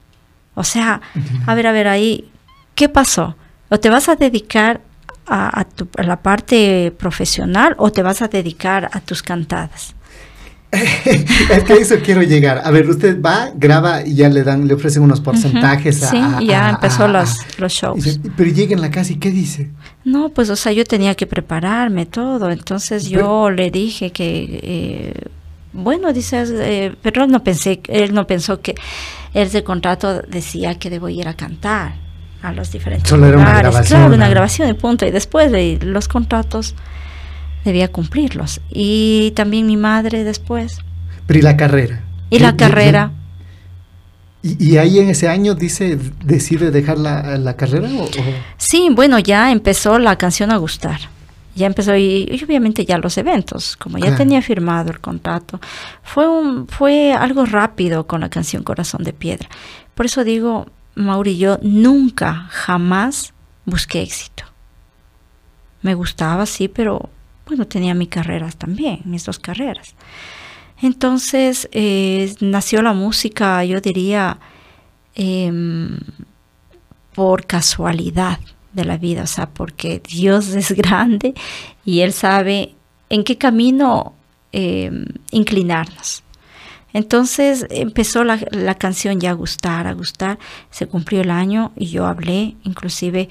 O 0.55 0.63
sea, 0.63 1.01
a 1.45 1.55
ver, 1.55 1.67
a 1.67 1.71
ver 1.71 1.87
ahí, 1.87 2.29
¿qué 2.75 2.89
pasó? 2.89 3.35
¿O 3.69 3.79
te 3.79 3.89
vas 3.89 4.09
a 4.09 4.15
dedicar 4.15 4.81
a, 5.27 5.59
a, 5.59 5.63
tu, 5.63 5.87
a 5.97 6.03
la 6.03 6.21
parte 6.21 6.93
profesional 6.97 7.75
o 7.77 7.91
te 7.91 8.01
vas 8.01 8.21
a 8.21 8.27
dedicar 8.27 8.89
a 8.91 8.99
tus 8.99 9.21
cantadas? 9.21 9.95
es 10.71 11.63
que 11.63 11.73
a 11.73 11.75
eso 11.77 11.95
quiero 12.03 12.21
llegar. 12.21 12.61
A 12.63 12.69
ver, 12.69 12.87
usted 12.87 13.19
va, 13.21 13.49
graba 13.55 14.05
y 14.05 14.13
ya 14.15 14.29
le 14.29 14.43
dan, 14.43 14.67
le 14.67 14.75
ofrecen 14.75 15.01
unos 15.01 15.19
porcentajes. 15.19 16.01
Uh 16.01 16.05
-huh. 16.05 16.35
a, 16.35 16.39
sí, 16.39 16.45
ya 16.47 16.67
a, 16.67 16.69
empezó 16.71 17.07
los, 17.07 17.37
los 17.57 17.73
shows. 17.73 18.03
Dice, 18.03 18.19
pero 18.37 18.51
llega 18.51 18.75
en 18.75 18.81
la 18.81 18.91
casa 18.91 19.13
y 19.13 19.15
¿qué 19.15 19.31
dice? 19.31 19.71
No, 20.05 20.29
pues, 20.29 20.49
o 20.49 20.55
sea, 20.55 20.71
yo 20.71 20.85
tenía 20.85 21.15
que 21.15 21.25
prepararme 21.25 22.05
todo. 22.05 22.51
Entonces 22.51 23.09
yo 23.09 23.19
pero, 23.19 23.51
le 23.51 23.71
dije 23.71 24.11
que, 24.11 24.59
eh, 24.61 25.13
bueno, 25.73 26.13
dices, 26.13 26.51
eh, 26.53 26.95
pero 27.01 27.25
no 27.25 27.43
pensé, 27.43 27.81
él 27.87 28.13
no 28.13 28.27
pensó 28.27 28.61
que 28.61 28.75
ese 29.33 29.63
contrato 29.63 30.21
decía 30.21 30.75
que 30.75 30.89
debo 30.89 31.09
ir 31.09 31.27
a 31.27 31.33
cantar 31.33 31.95
a 32.41 32.51
los 32.51 32.71
diferentes 32.71 33.09
Solo 33.09 33.31
lugares. 33.31 33.41
Era 33.41 33.51
una 33.51 33.59
grabación, 33.59 33.99
claro, 33.99 34.09
¿no? 34.09 34.15
una 34.15 34.29
grabación 34.29 34.69
y 34.69 34.73
punto. 34.73 35.05
Y 35.05 35.11
después 35.11 35.51
de 35.51 35.79
los 35.81 36.07
contratos 36.07 36.75
debía 37.63 37.91
cumplirlos. 37.91 38.61
Y 38.69 39.31
también 39.35 39.67
mi 39.67 39.77
madre 39.77 40.23
después. 40.23 40.79
Pero 41.27 41.39
y 41.39 41.41
la 41.41 41.57
carrera. 41.57 42.01
Y 42.29 42.39
la 42.39 42.55
carrera. 42.55 43.11
¿Y, 44.41 44.71
¿Y, 44.71 44.77
ahí 44.77 44.99
en 44.99 45.09
ese 45.09 45.27
año 45.27 45.53
dice, 45.53 45.99
decide 46.23 46.71
dejar 46.71 46.97
la, 46.97 47.37
la 47.37 47.57
carrera? 47.57 47.89
O, 47.89 48.05
o? 48.05 48.09
Sí, 48.57 48.89
bueno, 48.91 49.19
ya 49.19 49.51
empezó 49.51 49.99
la 49.99 50.17
canción 50.17 50.51
a 50.51 50.57
gustar. 50.57 50.99
Ya 51.55 51.67
empezó 51.67 51.93
y, 51.95 52.25
y 52.31 52.43
obviamente 52.43 52.85
ya 52.85 52.97
los 52.97 53.17
eventos, 53.17 53.75
como 53.75 53.97
ya 53.97 54.15
tenía 54.15 54.41
firmado 54.41 54.91
el 54.91 55.01
contrato, 55.01 55.59
fue 56.03 56.25
un, 56.25 56.67
fue 56.67 57.11
algo 57.11 57.45
rápido 57.45 58.07
con 58.07 58.21
la 58.21 58.29
canción 58.29 58.63
Corazón 58.63 59.03
de 59.03 59.11
Piedra. 59.11 59.49
Por 59.93 60.05
eso 60.05 60.23
digo, 60.23 60.67
Mauri, 60.95 61.37
yo 61.37 61.59
nunca, 61.61 62.47
jamás 62.49 63.33
busqué 63.65 64.01
éxito. 64.01 64.45
Me 65.81 65.95
gustaba, 65.95 66.45
sí, 66.45 66.69
pero 66.69 67.09
bueno, 67.49 67.65
tenía 67.65 67.95
mi 67.95 68.07
carrera 68.07 68.49
también, 68.51 69.01
mis 69.05 69.25
dos 69.25 69.39
carreras. 69.39 69.95
Entonces 70.81 71.67
eh, 71.71 72.33
nació 72.39 72.81
la 72.83 72.93
música, 72.93 73.65
yo 73.65 73.81
diría, 73.81 74.39
eh, 75.15 75.51
por 77.13 77.47
casualidad 77.47 78.39
de 78.71 78.85
la 78.85 78.97
vida, 78.97 79.23
o 79.23 79.27
sea, 79.27 79.49
porque 79.49 80.01
Dios 80.07 80.47
es 80.55 80.71
grande 80.71 81.33
y 81.83 82.01
Él 82.01 82.13
sabe 82.13 82.75
en 83.09 83.23
qué 83.23 83.37
camino 83.37 84.13
eh, 84.53 84.91
inclinarnos. 85.31 86.23
Entonces 86.93 87.65
empezó 87.69 88.23
la, 88.23 88.39
la, 88.51 88.75
canción 88.75 89.19
ya 89.19 89.31
a 89.31 89.33
gustar, 89.33 89.85
a 89.85 89.93
gustar, 89.93 90.39
se 90.71 90.87
cumplió 90.87 91.21
el 91.21 91.29
año 91.29 91.71
y 91.75 91.87
yo 91.87 92.05
hablé 92.05 92.55
inclusive 92.63 93.29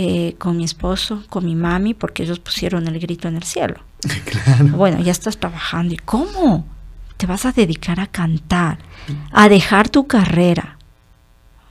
eh, 0.00 0.36
con 0.38 0.56
mi 0.56 0.62
esposo, 0.62 1.24
con 1.28 1.44
mi 1.44 1.56
mami, 1.56 1.92
porque 1.92 2.22
ellos 2.22 2.38
pusieron 2.38 2.86
el 2.86 3.00
grito 3.00 3.26
en 3.26 3.34
el 3.34 3.42
cielo. 3.42 3.80
Claro. 4.24 4.68
Bueno, 4.76 5.00
ya 5.00 5.10
estás 5.10 5.38
trabajando. 5.38 5.92
¿Y 5.92 5.96
cómo? 5.96 6.64
Te 7.16 7.26
vas 7.26 7.44
a 7.46 7.50
dedicar 7.50 7.98
a 7.98 8.06
cantar, 8.06 8.78
a 9.32 9.48
dejar 9.48 9.88
tu 9.88 10.06
carrera. 10.06 10.78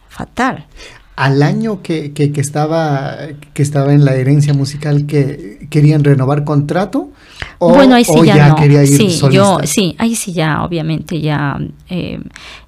Fatal. 0.10 0.66
Al 1.16 1.42
año 1.42 1.82
que, 1.82 2.12
que, 2.12 2.34
que 2.34 2.42
estaba, 2.42 3.16
que 3.54 3.64
estaba 3.64 3.94
en 3.94 4.04
la 4.04 4.14
herencia 4.16 4.54
musical, 4.54 5.06
que 5.06 5.68
querían 5.70 6.04
renovar 6.04 6.44
contrato, 6.44 7.10
o, 7.60 7.74
bueno, 7.74 7.95
ahí 7.95 8.05
sí 8.05 8.12
o 8.16 8.24
ya, 8.24 8.36
ya 8.36 8.49
no. 8.49 8.55
quería 8.55 8.84
ir 8.84 8.88
sí, 8.88 9.10
solista? 9.10 9.30
yo, 9.30 9.60
sí, 9.64 9.95
ahí 9.97 10.16
sí 10.16 10.34
ya, 10.34 10.64
obviamente 10.64 11.20
ya, 11.20 11.60
eh, 11.89 12.20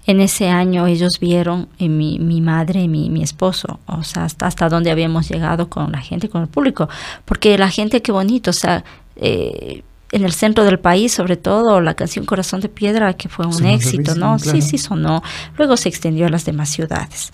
en 0.06 0.20
ese 0.22 0.50
año 0.50 0.88
ellos 0.88 1.20
vieron 1.20 1.68
eh, 1.78 1.90
mi, 1.90 2.18
mi 2.20 2.42
madre 2.42 2.84
y 2.84 2.88
mi, 2.88 3.10
mi 3.10 3.22
esposo, 3.22 3.80
o 3.86 4.04
sea, 4.04 4.24
hasta, 4.26 4.48
hasta 4.48 4.70
dónde 4.70 4.90
habíamos 4.90 5.30
llegado 5.30 5.70
con 5.70 5.92
la 5.92 6.00
gente, 6.00 6.30
con 6.30 6.42
el 6.42 6.48
público, 6.48 6.90
porque 7.26 7.58
la 7.58 7.70
gente, 7.70 8.02
qué 8.02 8.12
bonito, 8.12 8.50
o 8.50 8.54
sea, 8.54 8.84
eh, 9.16 9.84
en 10.12 10.24
el 10.24 10.32
centro 10.34 10.64
del 10.64 10.80
país, 10.80 11.12
sobre 11.14 11.38
todo, 11.38 11.82
la 11.82 11.94
canción 11.94 12.26
Corazón 12.26 12.62
de 12.62 12.70
Piedra, 12.70 13.14
que 13.14 13.30
fue 13.30 13.46
un 13.46 13.64
éxito, 13.66 14.16
¿no? 14.16 14.38
claro. 14.38 14.60
Sí, 14.60 14.62
sí 14.62 14.78
sonó. 14.80 15.22
Luego 15.58 15.78
se 15.78 15.90
extendió 15.90 16.26
a 16.26 16.30
las 16.30 16.46
demás 16.46 16.70
ciudades. 16.70 17.32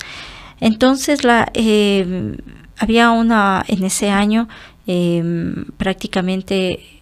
Entonces, 0.60 1.24
la, 1.24 1.50
eh, 1.54 2.36
había 2.78 3.12
una, 3.12 3.64
en 3.68 3.84
ese 3.84 4.10
año, 4.10 4.50
eh, 4.88 5.24
prácticamente 5.78 6.95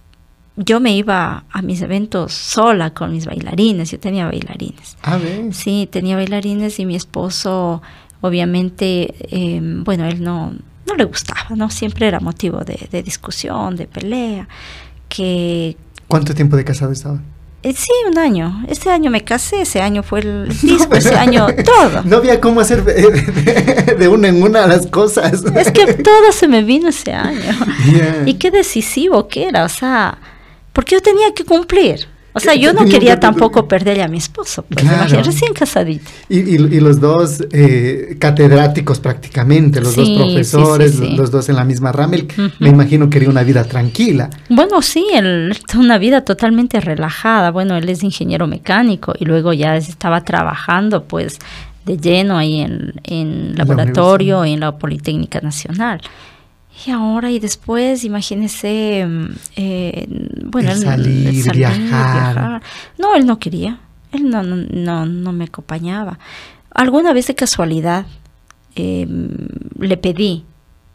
yo 0.55 0.79
me 0.79 0.95
iba 0.95 1.45
a 1.51 1.61
mis 1.61 1.81
eventos 1.81 2.33
sola 2.33 2.93
con 2.93 3.11
mis 3.11 3.25
bailarines, 3.25 3.91
yo 3.91 3.99
tenía 3.99 4.25
bailarines. 4.25 4.97
Ah. 5.03 5.19
Sí, 5.51 5.87
tenía 5.91 6.15
bailarines 6.15 6.79
y 6.79 6.85
mi 6.85 6.95
esposo, 6.95 7.81
obviamente, 8.21 9.15
eh, 9.29 9.59
bueno, 9.61 10.05
él 10.05 10.21
no, 10.21 10.53
no 10.87 10.95
le 10.95 11.03
gustaba, 11.05 11.55
¿no? 11.55 11.69
Siempre 11.69 12.07
era 12.07 12.19
motivo 12.19 12.59
de, 12.59 12.87
de 12.91 13.01
discusión, 13.01 13.75
de 13.75 13.87
pelea, 13.87 14.47
que... 15.09 15.75
¿Cuánto 16.07 16.35
tiempo 16.35 16.55
de 16.55 16.63
casado 16.63 16.91
estaba? 16.91 17.19
Eh, 17.63 17.73
sí, 17.73 17.91
un 18.09 18.17
año. 18.17 18.65
Este 18.67 18.89
año 18.89 19.09
me 19.09 19.23
casé, 19.23 19.61
ese 19.61 19.81
año 19.81 20.03
fue 20.03 20.19
el 20.19 20.49
disco, 20.61 20.89
no, 20.89 20.95
ese 20.97 21.15
año 21.15 21.47
todo. 21.63 22.03
No 22.05 22.17
había 22.17 22.41
cómo 22.41 22.59
hacer 22.59 22.83
de, 22.83 22.93
de, 22.93 23.95
de, 23.95 24.07
una 24.09 24.27
en 24.27 24.43
una 24.43 24.67
las 24.67 24.85
cosas. 24.87 25.43
Es 25.55 25.71
que 25.71 25.93
todo 26.03 26.31
se 26.33 26.47
me 26.49 26.61
vino 26.61 26.89
ese 26.89 27.13
año. 27.13 27.39
Yeah. 27.85 28.23
Y 28.25 28.33
qué 28.35 28.51
decisivo 28.51 29.29
que 29.29 29.47
era, 29.47 29.63
o 29.63 29.69
sea, 29.69 30.17
porque 30.73 30.95
yo 30.95 31.01
tenía 31.01 31.33
que 31.33 31.45
cumplir. 31.45 32.07
O 32.35 32.39
sea, 32.39 32.55
yo 32.55 32.73
no 32.73 32.83
quería 32.85 33.19
tampoco 33.19 33.67
perderle 33.67 34.01
a 34.01 34.07
mi 34.07 34.17
esposo, 34.17 34.65
pues 34.67 34.83
Claro. 34.83 35.21
recién 35.21 35.53
casadito. 35.53 36.09
Y, 36.29 36.39
y- 36.39 36.55
y 36.55 36.79
los 36.79 36.99
dos 36.99 37.43
eh, 37.51 38.15
catedráticos 38.19 38.99
prácticamente, 38.99 39.79
los 39.79 39.95
dos 39.95 40.09
profesores, 40.09 40.93
sí, 40.93 40.97
sí, 40.97 41.05
sí. 41.11 41.15
los 41.15 41.29
dos 41.29 41.47
en 41.49 41.57
la 41.57 41.63
misma 41.63 41.91
rama, 41.91 42.15
él, 42.15 42.27
me 42.57 42.69
imagino 42.69 43.07
quería 43.07 43.29
una 43.29 43.43
vida 43.43 43.63
tranquila. 43.65 44.31
Bueno, 44.49 44.81
sí, 44.81 45.05
él 45.13 45.55
una 45.77 45.99
vida 45.99 46.21
totalmente 46.25 46.79
relajada. 46.81 47.51
Bueno, 47.51 47.77
él 47.77 47.87
es 47.87 48.01
ingeniero 48.01 48.47
mecánico 48.47 49.13
y 49.19 49.25
luego 49.25 49.53
ya 49.53 49.77
estaba 49.77 50.23
trabajando 50.23 51.03
pues 51.03 51.37
de 51.85 51.97
lleno 51.97 52.35
ahí 52.39 52.61
en, 52.61 52.93
en 53.03 53.51
La 53.55 53.63
laboratorio 53.65 54.43
en 54.53 54.61
la 54.61 54.75
Politécnica 54.75 55.39
Nacional. 55.41 56.01
Y 56.85 56.91
ahora 56.91 57.29
y 57.31 57.39
después, 57.39 58.03
imagínese, 58.03 59.05
mm, 59.07 59.25
eh, 59.55 60.07
bueno, 60.45 60.71
El 60.71 60.77
salir, 60.77 61.51
viajar. 61.51 62.61
No, 62.97 63.15
él 63.15 63.25
no 63.25 63.39
quería, 63.39 63.79
él 64.11 64.29
no, 64.29 64.43
no, 64.43 64.55
no, 64.55 65.05
no 65.05 65.31
me 65.33 65.45
acompañaba. 65.45 66.17
Alguna 66.71 67.13
vez 67.13 67.27
de 67.27 67.35
casualidad 67.35 68.05
eh, 68.75 69.07
le 69.77 69.97
pedí 69.97 70.45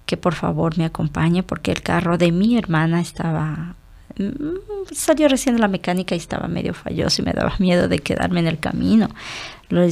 que 0.05 0.17
por 0.17 0.35
favor 0.35 0.77
me 0.79 0.85
acompañe 0.85 1.43
porque 1.43 1.71
el 1.71 1.83
carro 1.83 2.19
de 2.19 2.33
mi 2.33 2.57
hermana 2.57 3.01
estaba 3.01 3.77
mm, 4.17 4.93
salió 4.93 5.29
recién 5.29 5.55
de 5.55 5.61
la 5.61 5.69
mecánica 5.69 6.15
y 6.15 6.19
estaba 6.19 6.49
medio 6.49 6.75
falloso 6.75 7.23
y 7.23 7.25
me 7.25 7.33
daba 7.33 7.55
miedo 7.59 7.87
de 7.89 8.01
quedarme 8.01 8.41
en 8.41 8.49
el 8.49 8.59
camino. 8.59 9.11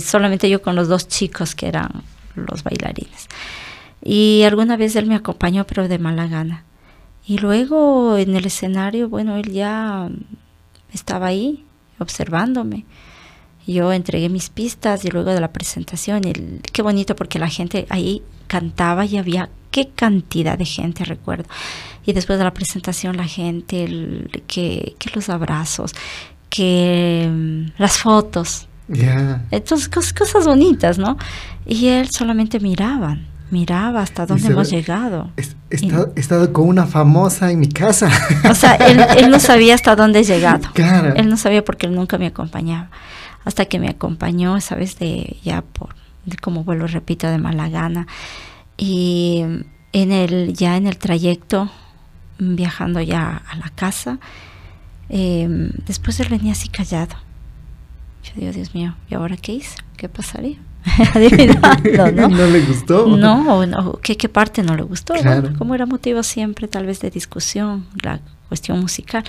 Solamente 0.01 0.51
yo 0.51 0.62
con 0.62 0.74
los 0.74 0.89
dos 0.89 1.07
chicos 1.07 1.55
que 1.55 1.68
eran 1.68 1.91
los 2.34 2.64
bailarines. 2.64 3.28
Y 4.09 4.42
alguna 4.44 4.76
vez 4.76 4.94
él 4.94 5.07
me 5.07 5.16
acompañó, 5.16 5.66
pero 5.66 5.88
de 5.88 5.98
mala 5.98 6.28
gana. 6.28 6.62
Y 7.26 7.38
luego 7.38 8.16
en 8.16 8.36
el 8.36 8.46
escenario, 8.46 9.09
bueno, 9.09 9.36
él 9.36 9.50
ya 9.52 10.09
estaba 10.92 11.26
ahí 11.26 11.64
observándome. 11.98 12.84
Yo 13.66 13.92
entregué 13.92 14.28
mis 14.28 14.48
pistas 14.48 15.04
y 15.04 15.09
luego 15.09 15.32
de 15.32 15.40
la 15.40 15.50
presentación, 15.52 16.24
el- 16.24 16.61
qué 16.72 16.82
bonito 16.82 17.16
porque 17.16 17.40
la 17.40 17.48
gente 17.48 17.84
ahí 17.88 18.22
cantaba 18.46 19.04
y 19.07 19.16
había 19.16 19.48
qué 19.72 19.88
cantidad 19.88 20.57
de 20.57 20.64
gente, 20.66 21.04
recuerdo. 21.04 21.48
Y 22.07 22.12
después 22.12 22.38
de 22.38 22.44
la 22.44 22.54
presentación, 22.54 23.16
la 23.16 23.26
gente, 23.26 23.82
el- 23.82 24.44
que, 24.46 24.94
que 25.00 25.11
los 25.14 25.28
abrazos, 25.28 25.92
que 26.48 27.28
mm, 27.28 27.80
las 27.82 27.98
fotos. 27.98 28.68
Ya. 28.88 29.44
Entonces, 29.50 29.90
cos- 29.90 30.16
cosas 30.16 30.46
bonitas, 30.46 30.96
¿no? 30.96 31.16
Y 31.66 31.88
él 31.88 32.09
solamente 32.11 32.61
miraba, 32.61 33.18
miraba 33.51 34.01
hasta 34.03 34.26
dónde 34.26 34.49
hemos 34.49 34.70
ve- 34.70 34.76
llegado. 34.78 35.30
He 35.36 35.42
estado, 35.76 36.12
he 36.16 36.20
estado 36.20 36.53
con 36.53 36.66
una 36.68 36.86
famosa 36.86 37.51
en 37.53 37.61
mi 37.61 37.68
casa. 37.68 38.11
O 38.51 38.55
sea, 38.55 38.74
él, 38.74 39.01
él 39.18 39.30
no 39.30 39.38
sabía 39.40 39.74
hasta 39.74 39.94
dónde 39.97 40.20
he 40.20 40.24
llegado. 40.32 40.68
Claro. 40.74 41.14
Él 41.14 41.28
no 41.28 41.36
sabía 41.36 41.64
porque 41.64 41.86
él 41.86 41.94
nunca 41.94 42.18
me 42.18 42.26
acompañaba. 42.26 42.90
Hasta 43.44 43.66
que 43.66 43.78
me 43.78 43.88
acompañó, 43.88 44.61
sabes, 44.61 44.99
de 44.99 45.36
ya 45.44 45.62
por, 45.62 45.94
de 46.24 46.36
como 46.36 46.64
vuelvo, 46.64 46.86
repito, 46.88 47.28
de 47.28 47.38
mala 47.38 47.68
gana. 47.68 48.07
Y 48.76 49.44
en 49.92 50.12
el, 50.12 50.53
ya 50.55 50.76
en 50.76 50.86
el 50.88 50.99
trayecto, 50.99 51.70
viajando 52.38 53.01
ya 53.01 53.42
a 53.49 53.57
la 53.57 53.70
casa, 53.70 54.18
eh, 55.09 55.47
después 55.86 56.18
él 56.20 56.28
venía 56.28 56.53
así 56.53 56.68
callado. 56.68 57.14
Yo 58.24 58.32
digo, 58.40 58.53
Dios 58.53 58.74
mío, 58.74 58.97
¿y 59.09 59.14
ahora 59.14 59.36
qué 59.36 59.53
hice? 59.53 59.76
¿Qué 59.97 60.09
pasaría? 60.09 60.59
Adivinando, 61.14 62.12
¿no? 62.12 62.28
no 62.37 62.47
le 62.47 62.61
gustó. 62.64 63.07
No, 63.07 63.99
¿qué, 64.03 64.16
qué 64.16 64.28
parte 64.28 64.62
no 64.62 64.76
le 64.76 64.82
gustó? 64.82 65.14
Claro. 65.14 65.43
Bueno, 65.43 65.59
como 65.59 65.74
era 65.74 65.87
motivo 65.87 66.22
siempre 66.22 66.68
tal 66.68 66.87
vez 66.87 67.01
de 67.01 67.11
discusión, 67.11 67.87
la 68.03 68.20
cuestión 68.49 68.80
musical. 68.80 69.24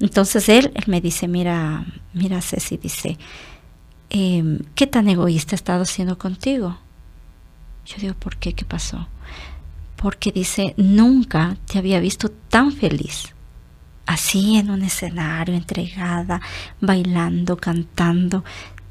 Entonces 0.00 0.48
él, 0.48 0.72
él 0.74 0.84
me 0.86 1.00
dice, 1.00 1.28
mira, 1.28 1.84
mira 2.12 2.40
Ceci, 2.40 2.76
dice, 2.76 3.18
em, 4.10 4.60
¿qué 4.74 4.86
tan 4.86 5.08
egoísta 5.08 5.54
he 5.54 5.56
estado 5.56 5.84
siendo 5.84 6.18
contigo? 6.18 6.78
Yo 7.86 7.96
digo, 8.00 8.14
¿por 8.14 8.36
qué? 8.36 8.54
¿Qué 8.54 8.64
pasó? 8.64 9.08
Porque 9.96 10.32
dice, 10.32 10.74
nunca 10.76 11.56
te 11.66 11.78
había 11.78 12.00
visto 12.00 12.30
tan 12.30 12.72
feliz. 12.72 13.34
Así 14.06 14.56
en 14.56 14.70
un 14.70 14.82
escenario, 14.82 15.54
entregada, 15.54 16.40
bailando, 16.80 17.56
cantando. 17.56 18.44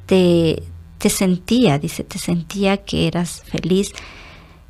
Te, 0.06 0.64
te 1.04 1.10
sentía, 1.10 1.80
dice, 1.80 2.06
te 2.06 2.18
sentía 2.18 2.78
que 2.78 3.08
eras 3.08 3.44
feliz. 3.46 3.92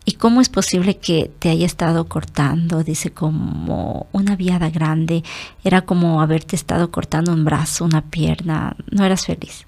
¿Y 0.04 0.14
cómo 0.14 0.42
es 0.42 0.50
posible 0.50 0.98
que 0.98 1.30
te 1.38 1.52
haya 1.52 1.68
estado 1.68 2.06
cortando? 2.08 2.84
Dice, 2.84 3.12
como 3.12 4.08
una 4.12 4.36
viada 4.36 4.72
grande. 4.72 5.24
Era 5.64 5.84
como 5.84 6.22
haberte 6.22 6.56
estado 6.56 6.90
cortando 6.90 7.32
un 7.32 7.46
brazo, 7.46 7.86
una 7.86 8.02
pierna. 8.02 8.76
No 8.90 9.06
eras 9.06 9.28
feliz. 9.28 9.68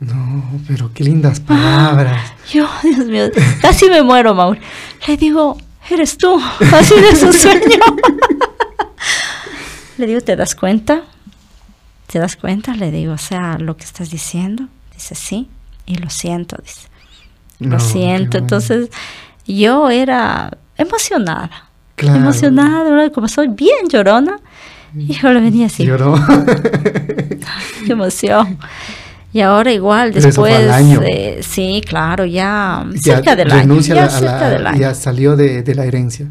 No, 0.00 0.42
pero 0.66 0.92
qué 0.92 1.04
lindas 1.04 1.38
palabras. 1.38 2.32
Yo, 2.52 2.68
Dios 2.82 3.06
mío, 3.06 3.30
casi 3.62 3.88
me 3.88 4.02
muero, 4.02 4.34
Maur. 4.34 4.58
Le 5.06 5.16
digo, 5.16 5.56
eres 5.88 6.18
tú, 6.18 6.36
así 6.72 7.00
de 7.00 7.14
su 7.14 7.32
sueño. 7.32 7.78
Le 9.98 10.06
digo, 10.08 10.20
¿te 10.20 10.34
das 10.34 10.56
cuenta? 10.56 11.02
¿Te 12.08 12.18
das 12.18 12.34
cuenta? 12.34 12.74
Le 12.74 12.90
digo, 12.90 13.12
o 13.12 13.18
sea, 13.18 13.56
lo 13.58 13.76
que 13.76 13.84
estás 13.84 14.10
diciendo. 14.10 14.64
Dice, 14.92 15.14
sí, 15.14 15.48
y 15.86 15.96
lo 15.96 16.10
siento, 16.10 16.56
dice. 16.62 16.88
Lo 17.60 17.80
siento. 17.80 18.36
Entonces, 18.38 18.90
yo 19.46 19.88
era 19.88 20.56
emocionada. 20.76 21.50
Claro. 21.94 22.18
Emocionada, 22.18 22.90
¿verdad? 22.90 23.12
como 23.12 23.28
soy 23.28 23.48
bien 23.48 23.88
llorona. 23.88 24.38
Y 24.94 25.14
yo 25.14 25.32
le 25.32 25.40
venía 25.40 25.66
así, 25.66 25.84
Lloró. 25.84 26.14
qué 27.86 27.92
emoción. 27.92 28.58
Y 29.32 29.40
ahora 29.40 29.70
igual, 29.72 30.12
después, 30.12 30.54
eh, 31.04 31.40
sí, 31.42 31.82
claro, 31.86 32.24
ya, 32.24 32.84
Ya 32.94 33.16
cerca 33.16 33.36
del 33.36 33.50
año. 33.52 33.78
Ya 33.80 33.94
la- 33.94 34.08
cerca 34.10 34.40
la- 34.40 34.50
del 34.50 34.66
año. 34.66 34.78
Ya 34.80 34.94
salió 34.94 35.36
de, 35.36 35.62
de 35.62 35.74
la 35.74 35.84
herencia. 35.84 36.28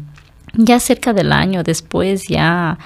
Ya 0.54 0.80
cerca 0.80 1.12
del 1.12 1.32
año, 1.32 1.62
después 1.62 2.26
ya, 2.28 2.78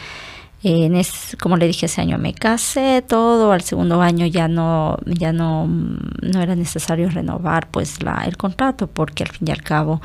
en 0.63 0.95
es, 0.95 1.37
como 1.41 1.57
le 1.57 1.67
dije, 1.67 1.87
ese 1.87 2.01
año 2.03 2.19
me 2.19 2.35
casé, 2.35 3.03
todo, 3.07 3.53
al 3.53 3.63
segundo 3.63 4.03
año 4.03 4.27
ya 4.27 4.47
no, 4.49 4.99
ya 5.07 5.33
no, 5.33 5.67
no 5.67 6.41
era 6.43 6.55
necesario 6.55 7.09
renovar 7.09 7.69
pues 7.71 8.03
la, 8.03 8.25
el 8.27 8.37
contrato, 8.37 8.87
porque 8.87 9.23
al 9.25 9.31
fin 9.31 9.49
y 9.49 9.51
al 9.53 9.63
cabo, 9.63 10.03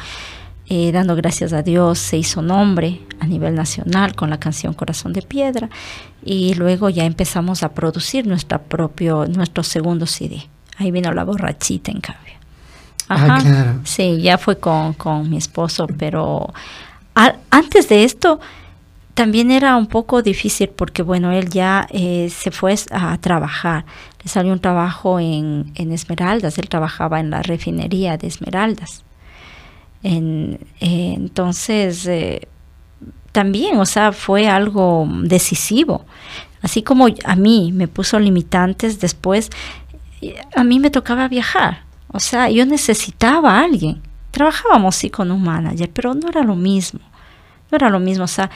eh, 0.68 0.92
dando 0.94 1.16
gracias 1.16 1.52
a 1.54 1.62
Dios, 1.62 2.00
se 2.00 2.18
hizo 2.18 2.42
nombre 2.42 3.02
a 3.20 3.28
nivel 3.28 3.54
nacional 3.56 4.16
con 4.16 4.30
la 4.30 4.40
canción 4.40 4.74
Corazón 4.74 5.12
de 5.14 5.22
Piedra, 5.22 5.70
y 6.24 6.54
luego 6.56 6.90
ya 6.90 7.04
empezamos 7.06 7.62
a 7.62 7.70
producir 7.74 8.26
nuestra 8.26 8.58
propio, 8.60 9.26
nuestro 9.28 9.62
segundo 9.62 10.06
CD. 10.08 10.48
Ahí 10.78 10.90
vino 10.92 11.12
la 11.14 11.24
borrachita 11.24 11.92
en 11.92 12.00
cambio. 12.02 12.34
Ah, 13.08 13.38
claro. 13.42 13.80
Sí, 13.84 14.22
ya 14.22 14.38
fue 14.38 14.58
con, 14.58 14.94
con 14.94 15.30
mi 15.30 15.38
esposo, 15.38 15.86
pero 16.00 16.52
a- 17.14 17.36
antes 17.52 17.88
de 17.90 18.04
esto 18.04 18.40
también 19.16 19.50
era 19.50 19.78
un 19.78 19.88
poco 19.88 20.22
difícil 20.22 20.70
porque, 20.70 21.02
bueno, 21.02 21.32
él 21.32 21.50
ya 21.50 21.88
eh, 21.90 22.30
se 22.30 22.52
fue 22.52 22.76
a 22.92 23.18
trabajar. 23.18 23.86
Le 24.22 24.30
salió 24.30 24.52
un 24.52 24.60
trabajo 24.60 25.20
en, 25.20 25.72
en 25.76 25.92
Esmeraldas, 25.94 26.58
él 26.58 26.68
trabajaba 26.68 27.22
en 27.22 27.30
la 27.30 27.42
refinería 27.42 28.18
de 28.18 28.28
Esmeraldas. 28.28 29.04
Eh, 30.04 30.58
entonces, 30.82 32.06
eh, 32.06 32.48
también, 33.32 33.78
o 33.80 33.86
sea, 33.86 34.12
fue 34.12 34.50
algo 34.50 35.08
decisivo. 35.24 36.06
Así 36.62 36.84
como 36.84 37.08
a 37.24 37.36
mí 37.38 37.72
me 37.74 37.88
puso 37.88 38.20
limitantes 38.20 39.00
después, 39.00 39.50
a 40.56 40.64
mí 40.66 40.80
me 40.80 40.90
tocaba 40.90 41.28
viajar. 41.30 41.84
O 42.12 42.20
sea, 42.20 42.50
yo 42.50 42.66
necesitaba 42.66 43.60
a 43.60 43.64
alguien. 43.64 44.02
Trabajábamos 44.32 44.96
sí 44.96 45.10
con 45.10 45.32
un 45.32 45.42
manager, 45.42 45.90
pero 45.94 46.14
no 46.14 46.28
era 46.28 46.44
lo 46.44 46.56
mismo. 46.56 47.00
No 47.72 47.78
era 47.78 47.90
lo 47.90 48.00
mismo. 48.00 48.26
O 48.26 48.28
sea, 48.28 48.50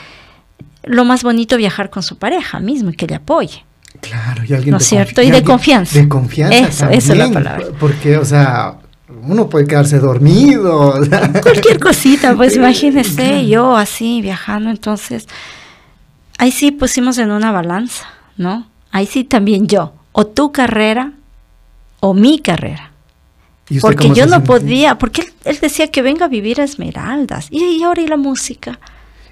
lo 0.82 1.04
más 1.04 1.22
bonito 1.22 1.56
viajar 1.56 1.90
con 1.90 2.02
su 2.02 2.18
pareja 2.18 2.60
mismo 2.60 2.90
y 2.90 2.94
que 2.94 3.06
le 3.06 3.16
apoye. 3.16 3.64
Claro, 4.00 4.44
y 4.44 4.54
alguien 4.54 4.72
¿No 4.72 4.78
es 4.78 4.86
cierto? 4.86 5.20
Y 5.20 5.30
de 5.30 5.42
confianza. 5.42 5.98
De 5.98 6.08
confianza. 6.08 6.56
Eso, 6.56 6.88
esa 6.88 7.12
es 7.12 7.18
la 7.18 7.24
también, 7.24 7.44
palabra. 7.44 7.66
Porque, 7.78 8.16
o 8.16 8.24
sea, 8.24 8.76
uno 9.22 9.48
puede 9.48 9.66
quedarse 9.66 9.98
dormido. 9.98 10.78
o 10.78 11.04
sea. 11.04 11.32
Cualquier 11.42 11.78
cosita, 11.78 12.34
pues 12.34 12.56
imagínese 12.56 13.46
yo 13.48 13.76
así 13.76 14.22
viajando, 14.22 14.70
entonces 14.70 15.26
ahí 16.38 16.52
sí 16.52 16.70
pusimos 16.70 17.18
en 17.18 17.30
una 17.30 17.52
balanza, 17.52 18.06
¿no? 18.36 18.66
Ahí 18.92 19.06
sí 19.06 19.24
también 19.24 19.66
yo, 19.66 19.92
o 20.12 20.26
tu 20.26 20.52
carrera 20.52 21.12
o 22.00 22.14
mi 22.14 22.38
carrera. 22.38 22.92
¿Y 23.68 23.76
usted 23.76 23.88
Porque 23.88 24.10
yo 24.10 24.26
no 24.26 24.42
podía, 24.42 24.98
porque 24.98 25.20
él, 25.22 25.32
él 25.44 25.58
decía 25.60 25.88
que 25.88 26.02
venga 26.02 26.24
a 26.24 26.28
vivir 26.28 26.60
a 26.60 26.64
Esmeraldas. 26.64 27.46
Y, 27.50 27.62
y 27.62 27.82
ahora 27.84 28.00
y 28.00 28.08
la 28.08 28.16
música. 28.16 28.80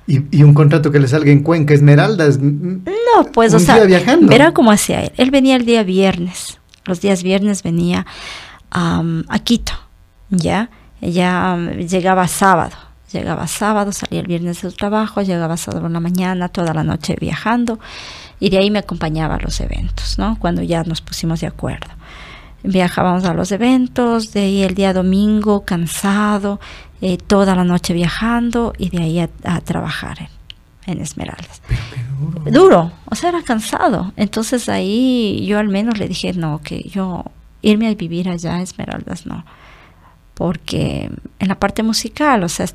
Y, 0.09 0.25
y 0.39 0.43
un 0.43 0.55
contrato 0.55 0.91
que 0.91 0.99
le 0.99 1.07
salga 1.07 1.31
en 1.31 1.43
Cuenca, 1.43 1.75
Esmeraldas. 1.75 2.41
No, 2.41 3.31
pues, 3.33 3.53
o 3.53 3.61
sea, 3.61 3.85
viajando. 3.85 4.27
verá 4.27 4.53
cómo 4.53 4.73
hacía 4.73 5.03
él. 5.03 5.13
Él 5.19 5.31
venía 5.31 5.55
el 5.55 5.67
día 5.67 5.83
viernes. 5.85 6.59
Los 6.87 7.03
días 7.03 7.23
viernes 7.23 7.63
venía 7.63 8.07
a 8.71 9.39
Quito, 9.45 9.75
¿ya? 10.31 10.71
Ya 11.01 11.53
am, 11.53 11.73
llegaba 11.73 12.27
sábado. 12.27 12.75
Llegaba 13.13 13.47
sábado, 13.47 13.93
salía 13.93 14.21
el 14.21 14.27
viernes 14.27 14.61
del 14.61 14.75
trabajo, 14.75 15.23
llegaba 15.23 15.57
sábado 15.57 15.87
en 15.87 15.95
la 15.95 16.01
mañana, 16.01 16.49
toda 16.49 16.75
la 16.75 16.85
noche 16.85 17.17
viajando. 17.19 17.79
Y 18.41 18.51
de 18.51 18.59
ahí 18.59 18.71
me 18.71 18.81
acompañaba 18.81 19.37
a 19.37 19.41
los 19.41 19.61
eventos, 19.61 20.19
¿no? 20.19 20.39
Cuando 20.39 20.63
ya 20.63 20.85
nos 20.85 21.01
pusimos 21.01 21.41
de 21.41 21.47
acuerdo. 21.47 21.89
Viajábamos 22.63 23.25
a 23.25 23.35
los 23.35 23.53
eventos, 23.53 24.33
de 24.33 24.41
ahí 24.41 24.63
el 24.63 24.75
día 24.75 24.93
domingo 24.93 25.65
cansado, 25.65 26.61
eh, 27.01 27.17
toda 27.19 27.55
la 27.55 27.65
noche 27.65 27.93
viajando 27.95 28.73
y 28.79 28.91
de 28.91 28.99
ahí 29.03 29.21
a, 29.21 29.29
a 29.45 29.61
trabajar 29.61 30.19
en, 30.87 30.93
en 30.93 31.01
Esmeraldas. 31.03 31.61
duro. 32.19 32.51
Duro, 32.51 32.93
o 33.07 33.15
sea, 33.15 33.29
era 33.31 33.43
cansado. 33.43 34.13
Entonces 34.17 34.69
ahí 34.69 35.45
yo 35.47 35.59
al 35.59 35.69
menos 35.69 35.99
le 35.99 36.09
dije, 36.09 36.33
no, 36.33 36.61
que 36.63 36.83
yo 36.89 37.25
irme 37.63 37.89
a 37.89 37.95
vivir 37.95 38.29
allá 38.29 38.57
a 38.57 38.63
Esmeraldas, 38.63 39.27
no. 39.27 39.45
Porque 40.35 41.11
en 41.41 41.49
la 41.49 41.57
parte 41.59 41.83
musical, 41.83 42.45
o 42.45 42.49
sea, 42.49 42.67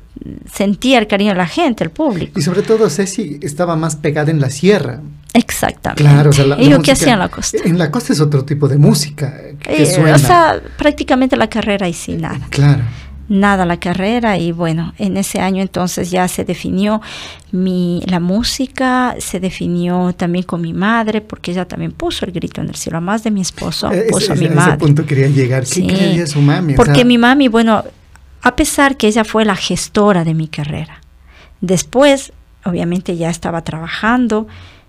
sentía 0.52 0.98
el 0.98 1.06
cariño 1.06 1.30
de 1.30 1.38
la 1.38 1.46
gente, 1.46 1.82
el 1.82 1.88
público. 1.90 2.38
Y 2.38 2.42
sobre 2.42 2.60
todo 2.60 2.90
Ceci 2.90 3.38
estaba 3.42 3.74
más 3.74 3.96
pegada 3.96 4.30
en 4.30 4.38
la 4.38 4.50
sierra. 4.50 5.00
Exactamente. 5.32 6.02
Claro, 6.02 6.28
o 6.28 6.32
sea, 6.34 6.44
la, 6.44 6.56
la 6.56 6.62
¿Ellos 6.62 6.78
música- 6.80 6.84
qué 6.84 6.92
hacían 6.92 7.14
en 7.14 7.18
la 7.20 7.28
costa? 7.30 7.58
En 7.64 7.78
la 7.78 7.90
costa 7.90 8.12
es 8.12 8.20
otro 8.20 8.44
tipo 8.44 8.68
de 8.68 8.76
música 8.76 9.34
que 9.60 9.82
Eh, 9.82 9.86
suena. 9.86 10.14
o 10.14 10.18
sea, 10.18 10.60
prácticamente 10.76 11.36
la 11.36 11.48
carrera 11.48 11.88
y 11.88 11.94
sí, 11.94 12.12
nada. 12.18 12.40
claro. 12.50 12.82
Nada 13.28 13.64
la 13.64 13.78
carrera 13.78 14.36
y 14.38 14.52
bueno, 14.52 14.92
en 14.98 15.16
ese 15.16 15.40
año 15.40 15.62
entonces 15.62 16.10
ya 16.10 16.28
se 16.28 16.44
definió 16.44 17.00
mi, 17.52 18.02
la 18.06 18.20
música, 18.20 19.14
se 19.18 19.40
definió 19.40 20.12
también 20.14 20.44
con 20.44 20.60
mi 20.60 20.72
madre, 20.74 21.20
porque 21.22 21.52
ella 21.52 21.66
también 21.66 21.92
puso 21.92 22.26
el 22.26 22.32
grito 22.32 22.60
en 22.60 22.68
el 22.68 22.74
cielo, 22.74 23.00
más 23.00 23.24
de 23.24 23.30
mi 23.30 23.40
esposo, 23.40 23.90
Eh, 23.92 24.06
puso 24.10 24.32
a 24.32 24.36
mi 24.36 24.46
a 24.46 24.50
madre. 24.50 24.70
ese 24.72 24.78
punto 24.78 25.06
quería 25.06 25.28
llegar. 25.28 25.62
¿Qué 25.64 25.68
Sí, 25.70 25.86
quería 25.86 26.26
su 26.26 26.40
mami? 26.40 26.74
O 26.74 26.76
Porque 26.76 26.96
sea, 26.96 27.04
mi 27.04 27.16
mami, 27.18 27.48
bueno, 27.48 27.82
a 28.42 28.56
pesar 28.56 28.96
que 28.96 29.06
ella 29.06 29.24
fue 29.24 29.44
la 29.46 29.56
gestora 29.56 30.24
de 30.24 30.34
mi 30.34 30.48
carrera, 30.48 31.00
después, 31.60 32.32
obviamente 32.64 33.16
ya 33.16 33.30
estaba 33.30 33.62
trabajando 33.64 34.46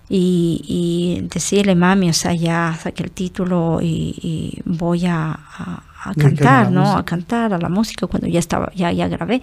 y, 0.08 0.62
y 0.68 1.26
decirle, 1.28 1.74
mami, 1.74 2.10
o 2.10 2.12
sea, 2.12 2.34
ya 2.34 2.78
saqué 2.82 3.02
el 3.02 3.10
título 3.10 3.80
y, 3.82 4.14
y 4.22 4.60
voy 4.64 5.06
a, 5.06 5.32
a- 5.32 5.82
a 6.10 6.14
cantar, 6.14 6.70
¿no? 6.70 6.96
A 6.96 7.04
cantar 7.04 7.52
a 7.52 7.58
la 7.58 7.68
música 7.68 8.06
cuando 8.06 8.28
ya 8.28 8.38
estaba, 8.38 8.72
ya, 8.74 8.92
ya 8.92 9.08
grabé. 9.08 9.40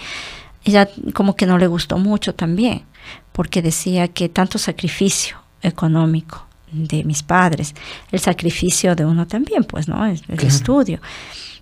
Ella 0.64 0.88
como 1.14 1.36
que 1.36 1.46
no 1.46 1.58
le 1.58 1.68
gustó 1.68 1.98
mucho 1.98 2.34
también, 2.36 2.84
porque 3.32 3.62
decía 3.62 4.08
que 4.08 4.30
tanto 4.30 4.58
sacrificio 4.58 5.38
económico 5.62 6.46
de 6.72 7.04
mis 7.04 7.22
padres, 7.24 7.76
el 8.12 8.20
sacrificio 8.20 8.96
de 8.96 9.06
uno 9.06 9.28
también, 9.28 9.64
pues, 9.64 9.88
¿no? 9.88 10.06
El, 10.06 10.14
el 10.14 10.38
Claro. 10.38 10.48
estudio. 10.48 11.00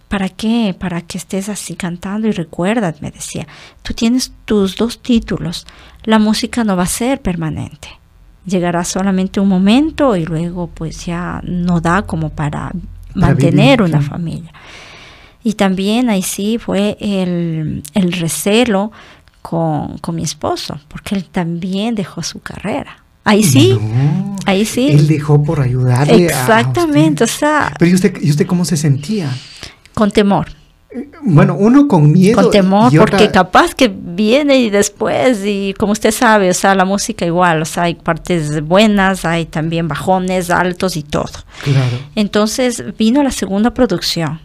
¿Para 0.08 0.30
qué? 0.30 0.76
Para 0.78 1.02
que 1.02 1.18
estés 1.18 1.48
así 1.50 1.76
cantando 1.76 2.28
y 2.28 2.32
recuerda, 2.32 2.94
me 3.00 3.12
decía, 3.12 3.48
tú 3.82 3.94
tienes 3.94 4.34
tus 4.46 4.76
dos 4.76 5.02
títulos, 5.02 5.66
la 6.04 6.20
música 6.20 6.64
no 6.64 6.76
va 6.76 6.84
a 6.84 6.88
ser 6.88 7.22
permanente, 7.22 7.88
llegará 8.46 8.84
solamente 8.84 9.40
un 9.40 9.48
momento 9.48 10.16
y 10.18 10.26
luego 10.26 10.68
pues 10.68 11.06
ya 11.06 11.42
no 11.44 11.80
da 11.80 12.02
como 12.02 12.30
para, 12.30 12.72
mantener 13.14 13.80
vivir, 13.80 13.82
una 13.82 14.00
claro. 14.00 14.06
familia. 14.06 14.52
Y 15.44 15.54
también 15.54 16.10
ahí 16.10 16.22
sí 16.22 16.58
fue 16.60 16.98
el, 17.00 17.84
el 17.94 18.12
recelo 18.14 18.92
con, 19.42 19.98
con 19.98 20.16
mi 20.16 20.24
esposo, 20.24 20.80
porque 20.88 21.16
él 21.16 21.26
también 21.26 21.96
dejó 21.96 22.22
su 22.24 22.40
carrera. 22.42 22.98
Ahí 23.24 23.44
sí, 23.44 23.78
no. 23.80 24.36
ahí 24.46 24.66
sí. 24.66 24.90
Él 24.92 25.08
dejó 25.08 25.44
por 25.44 25.62
ayudarle. 25.62 26.14
a 26.14 26.40
Exactamente, 26.42 27.24
o 27.24 27.28
sea, 27.28 27.72
Pero 27.78 27.92
¿y 27.92 27.94
usted, 27.96 28.16
¿y 28.22 28.30
usted 28.32 28.48
cómo 28.48 28.66
se 28.66 28.78
sentía? 28.78 29.30
con 29.94 30.10
temor. 30.12 30.48
Bueno, 31.22 31.56
uno 31.58 31.88
con 31.88 32.12
miedo. 32.12 32.42
con 32.42 32.52
temor, 32.52 32.88
otra- 32.88 33.00
porque 33.00 33.32
capaz 33.32 33.74
que 33.76 33.88
viene 33.94 34.58
y 34.58 34.70
después, 34.70 35.40
y 35.46 35.74
como 35.78 35.94
usted 35.94 36.12
sabe, 36.12 36.50
o 36.50 36.54
sea, 36.54 36.76
la 36.76 36.84
música 36.86 37.26
igual, 37.26 37.62
o 37.62 37.66
sea, 37.66 37.84
hay 37.84 37.96
partes 37.96 38.62
buenas, 38.62 39.24
hay 39.24 39.46
también 39.46 39.88
bajones, 39.88 40.50
altos 40.50 40.98
y 40.98 41.04
todo. 41.04 41.32
Claro. 41.64 41.98
Entonces 42.16 42.84
vino 42.98 43.24
la 43.24 43.32
segunda 43.32 43.74
producción. 43.74 44.40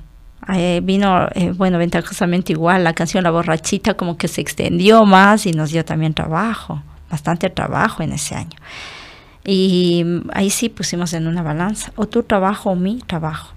Eh, 0.55 0.81
vino, 0.83 1.29
eh, 1.35 1.51
bueno, 1.57 1.79
ventajosamente 1.79 2.53
igual, 2.53 2.85
la 2.85 2.93
canción 2.95 3.25
La 3.25 3.31
Borrachita 3.33 3.95
como 3.95 4.17
que 4.17 4.29
se 4.29 4.41
extendió 4.41 5.05
más 5.05 5.45
y 5.47 5.53
nos 5.53 5.71
dio 5.73 5.85
también 5.85 6.15
trabajo, 6.15 6.83
bastante 7.11 7.51
trabajo 7.51 8.03
en 8.03 8.13
ese 8.13 8.37
año. 8.37 8.57
Y 9.45 10.05
ahí 10.33 10.51
sí 10.51 10.69
pusimos 10.69 11.13
en 11.13 11.27
una 11.27 11.43
balanza, 11.43 11.93
o 11.97 12.07
tu 12.07 12.23
trabajo 12.23 12.71
o 12.71 12.77
mi 12.77 12.99
trabajo. 13.07 13.55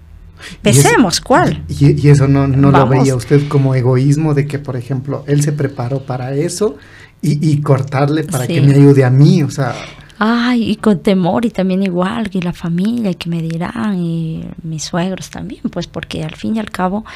Y 0.64 0.68
eso- 0.70 0.82
Pesemos, 0.82 1.20
¿cuál? 1.20 1.62
Y, 1.68 2.00
y 2.06 2.08
eso 2.10 2.26
no, 2.26 2.46
no 2.46 2.70
lo 2.70 2.86
veía 2.86 3.14
usted 3.14 3.46
como 3.48 3.74
egoísmo 3.74 4.34
de 4.34 4.46
que, 4.46 4.58
por 4.58 4.76
ejemplo, 4.76 5.24
él 5.26 5.42
se 5.42 5.52
preparó 5.52 6.00
para 6.04 6.32
eso 6.34 6.76
y, 7.22 7.46
y 7.52 7.60
cortarle 7.60 8.24
para 8.24 8.46
Sí. 8.46 8.54
que 8.54 8.62
me 8.62 8.74
ayude 8.74 9.04
a 9.04 9.10
mí, 9.10 9.42
o 9.42 9.50
sea, 9.50 9.74
Ay, 10.22 10.70
y 10.72 10.76
con 10.76 10.98
temor 11.02 11.46
y 11.46 11.50
también 11.50 11.82
igual, 11.82 12.28
y 12.30 12.42
la 12.42 12.52
familia, 12.52 13.10
y 13.10 13.14
que 13.14 13.30
me 13.30 13.40
dirán, 13.40 13.98
y 13.98 14.44
mis 14.62 14.84
suegros 14.84 15.30
también, 15.30 15.62
pues 15.72 15.86
porque 15.86 16.22
al 16.22 16.36
fin 16.36 16.56
y 16.56 16.58
al 16.58 16.70
cabo 16.70 17.06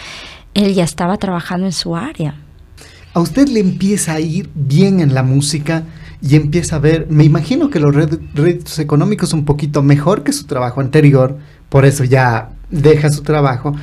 él 0.55 0.73
ya 0.73 0.85
estaba 0.85 1.19
trabajando 1.19 1.67
en 1.67 1.73
su 1.73 1.95
área. 1.95 2.35
a 3.13 3.21
usted 3.21 3.47
le 3.49 3.61
empieza 3.61 4.15
a 4.15 4.21
ir 4.21 4.49
bien 4.55 5.01
en 5.01 5.13
la 5.13 5.23
música 5.23 5.85
y 6.23 6.35
empieza 6.37 6.77
a 6.77 6.79
ver, 6.79 7.07
me 7.11 7.25
imagino 7.25 7.69
que 7.69 7.79
los 7.79 7.95
réditos 7.95 8.79
económicos 8.79 9.35
un 9.35 9.45
poquito 9.45 9.83
mejor 9.83 10.25
que 10.25 10.33
su 10.33 10.47
trabajo 10.47 10.81
anterior, 10.81 11.37
por 11.69 11.85
eso 11.85 12.05
ya 12.05 12.53
deja 12.71 13.11
su 13.11 13.23
trabajo, 13.23 13.75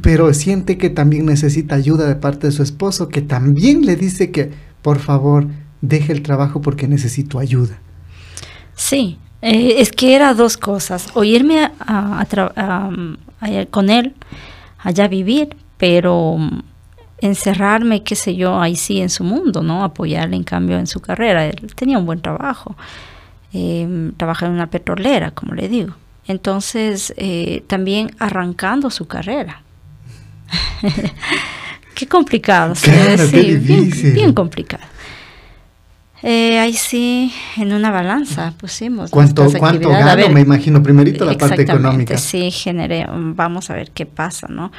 pero 0.00 0.32
siente 0.32 0.78
que 0.78 0.88
también 0.88 1.26
necesita 1.26 1.74
ayuda 1.74 2.06
de 2.06 2.14
parte 2.14 2.46
de 2.46 2.52
su 2.52 2.62
esposo, 2.62 3.08
que 3.08 3.22
también 3.22 3.84
le 3.84 3.96
dice 3.96 4.30
que, 4.30 4.52
por 4.82 5.00
favor, 5.00 5.48
deje 5.80 6.12
el 6.12 6.22
trabajo 6.22 6.60
porque 6.60 6.86
necesito 6.86 7.40
ayuda. 7.40 7.80
Sí, 8.84 9.16
eh, 9.42 9.76
es 9.78 9.92
que 9.92 10.14
era 10.16 10.34
dos 10.34 10.56
cosas, 10.56 11.08
o 11.14 11.22
irme 11.22 11.60
a, 11.64 11.72
a- 11.78 12.20
a 12.20 12.26
tra- 12.28 12.52
a- 12.56 12.90
a- 13.40 13.66
con 13.66 13.90
él, 13.90 14.12
allá 14.78 15.06
vivir, 15.08 15.54
pero 15.78 16.36
mm, 16.38 16.62
encerrarme, 17.20 18.02
qué 18.02 18.16
sé 18.16 18.34
yo, 18.34 18.60
ahí 18.60 18.74
sí 18.74 19.00
en 19.00 19.08
su 19.10 19.22
mundo, 19.22 19.62
¿no? 19.62 19.84
Apoyarle 19.84 20.34
en 20.36 20.42
cambio 20.42 20.78
en 20.78 20.88
su 20.88 20.98
carrera. 21.00 21.46
Él 21.46 21.72
tenía 21.76 21.96
un 21.98 22.06
buen 22.06 22.20
trabajo, 22.20 22.74
eh, 23.52 24.10
trabaja 24.16 24.46
en 24.46 24.52
una 24.52 24.66
petrolera, 24.68 25.30
como 25.30 25.54
le 25.54 25.68
digo. 25.68 25.94
Entonces, 26.26 27.14
eh, 27.16 27.62
también 27.68 28.10
arrancando 28.18 28.90
su 28.90 29.06
carrera. 29.06 29.62
qué 31.94 32.06
complicado, 32.08 32.74
sí, 32.74 32.90
Claro, 32.90 33.16
qué 33.30 33.42
sí, 33.42 33.56
bien- 33.56 33.84
difícil. 33.84 34.12
bien 34.12 34.32
complicado. 34.32 34.82
Eh, 36.22 36.58
ahí 36.60 36.72
sí, 36.74 37.32
en 37.56 37.72
una 37.72 37.90
balanza 37.90 38.54
pusimos. 38.56 39.10
¿Cuánto, 39.10 39.42
cuánto 39.58 39.88
gano? 39.90 40.16
ver, 40.16 40.32
Me 40.32 40.40
imagino, 40.40 40.82
primerito 40.82 41.24
la 41.24 41.36
parte 41.36 41.62
económica. 41.62 42.16
Sí, 42.16 42.50
generé, 42.50 43.06
vamos 43.10 43.70
a 43.70 43.74
ver 43.74 43.90
qué 43.90 44.06
pasa, 44.06 44.46
¿no? 44.48 44.70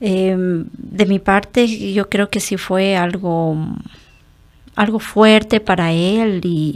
Eh, 0.00 0.36
de 0.36 1.06
mi 1.06 1.18
parte, 1.20 1.92
yo 1.92 2.08
creo 2.08 2.28
que 2.28 2.40
sí 2.40 2.56
fue 2.56 2.96
algo, 2.96 3.56
algo 4.74 4.98
fuerte 4.98 5.60
para 5.60 5.92
él 5.92 6.40
y, 6.44 6.74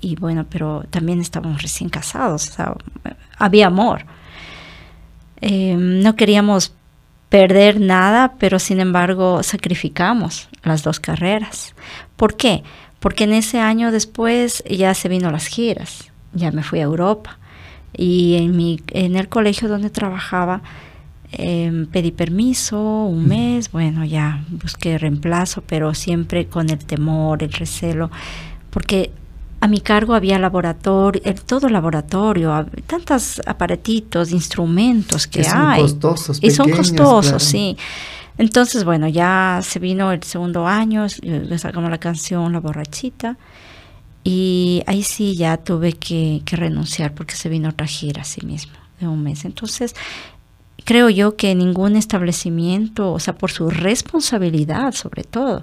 y- 0.00 0.10
y 0.12 0.16
bueno, 0.16 0.46
pero 0.48 0.84
también 0.90 1.20
estábamos 1.20 1.60
recién 1.62 1.90
casados, 1.90 2.48
o 2.48 2.52
sea, 2.52 2.74
había 3.38 3.66
amor. 3.66 4.04
Eh, 5.40 5.76
no 5.78 6.16
queríamos 6.16 6.74
perder 7.28 7.80
nada, 7.80 8.32
pero 8.38 8.58
sin 8.58 8.80
embargo 8.80 9.42
sacrificamos 9.42 10.48
las 10.62 10.82
dos 10.82 10.98
carreras. 10.98 11.74
¿Por 12.16 12.36
qué? 12.36 12.62
Porque 13.00 13.24
en 13.24 13.32
ese 13.32 13.60
año 13.60 13.92
después 13.92 14.62
ya 14.68 14.92
se 14.94 15.08
vino 15.08 15.30
las 15.30 15.46
giras, 15.46 16.10
ya 16.32 16.50
me 16.50 16.62
fui 16.62 16.80
a 16.80 16.84
Europa 16.84 17.38
y 17.96 18.34
en, 18.36 18.56
mi, 18.56 18.80
en 18.88 19.16
el 19.16 19.28
colegio 19.28 19.68
donde 19.68 19.90
trabajaba 19.90 20.62
eh, 21.32 21.86
pedí 21.92 22.10
permiso 22.10 22.80
un 22.80 23.28
mes, 23.28 23.70
bueno, 23.70 24.04
ya 24.04 24.44
busqué 24.48 24.96
reemplazo, 24.96 25.62
pero 25.66 25.92
siempre 25.94 26.46
con 26.46 26.70
el 26.70 26.78
temor, 26.78 27.42
el 27.42 27.52
recelo, 27.52 28.10
porque 28.70 29.10
a 29.60 29.68
mi 29.68 29.80
cargo 29.80 30.14
había 30.14 30.38
laboratorio, 30.38 31.20
el, 31.24 31.40
todo 31.42 31.68
laboratorio, 31.68 32.66
tantos 32.86 33.42
aparatitos, 33.44 34.30
instrumentos 34.30 35.26
que, 35.26 35.40
Que 35.40 35.50
son 35.50 35.66
hay. 35.66 35.82
costosos, 35.82 36.38
y 36.40 36.50
son 36.50 36.70
costosos, 36.70 37.26
claro. 37.26 37.40
sí. 37.40 37.76
Entonces, 38.38 38.84
bueno, 38.84 39.08
ya 39.08 39.60
se 39.62 39.78
vino 39.78 40.12
el 40.12 40.22
segundo 40.22 40.66
año, 40.66 41.06
le 41.22 41.58
sacamos 41.58 41.90
la 41.90 41.98
canción 41.98 42.52
La 42.52 42.60
Borrachita. 42.60 43.36
Y 44.24 44.82
ahí 44.86 45.02
sí 45.02 45.36
ya 45.36 45.56
tuve 45.56 45.92
que, 45.94 46.42
que 46.44 46.56
renunciar 46.56 47.14
porque 47.14 47.34
se 47.34 47.48
vino 47.48 47.70
otra 47.70 47.86
gira 47.86 48.22
así 48.22 48.44
mismo, 48.44 48.74
de 49.00 49.08
un 49.08 49.22
mes. 49.22 49.44
Entonces, 49.44 49.94
creo 50.84 51.08
yo 51.08 51.36
que 51.36 51.54
ningún 51.54 51.96
establecimiento, 51.96 53.12
o 53.12 53.18
sea, 53.20 53.34
por 53.34 53.50
su 53.50 53.70
responsabilidad 53.70 54.92
sobre 54.92 55.24
todo, 55.24 55.62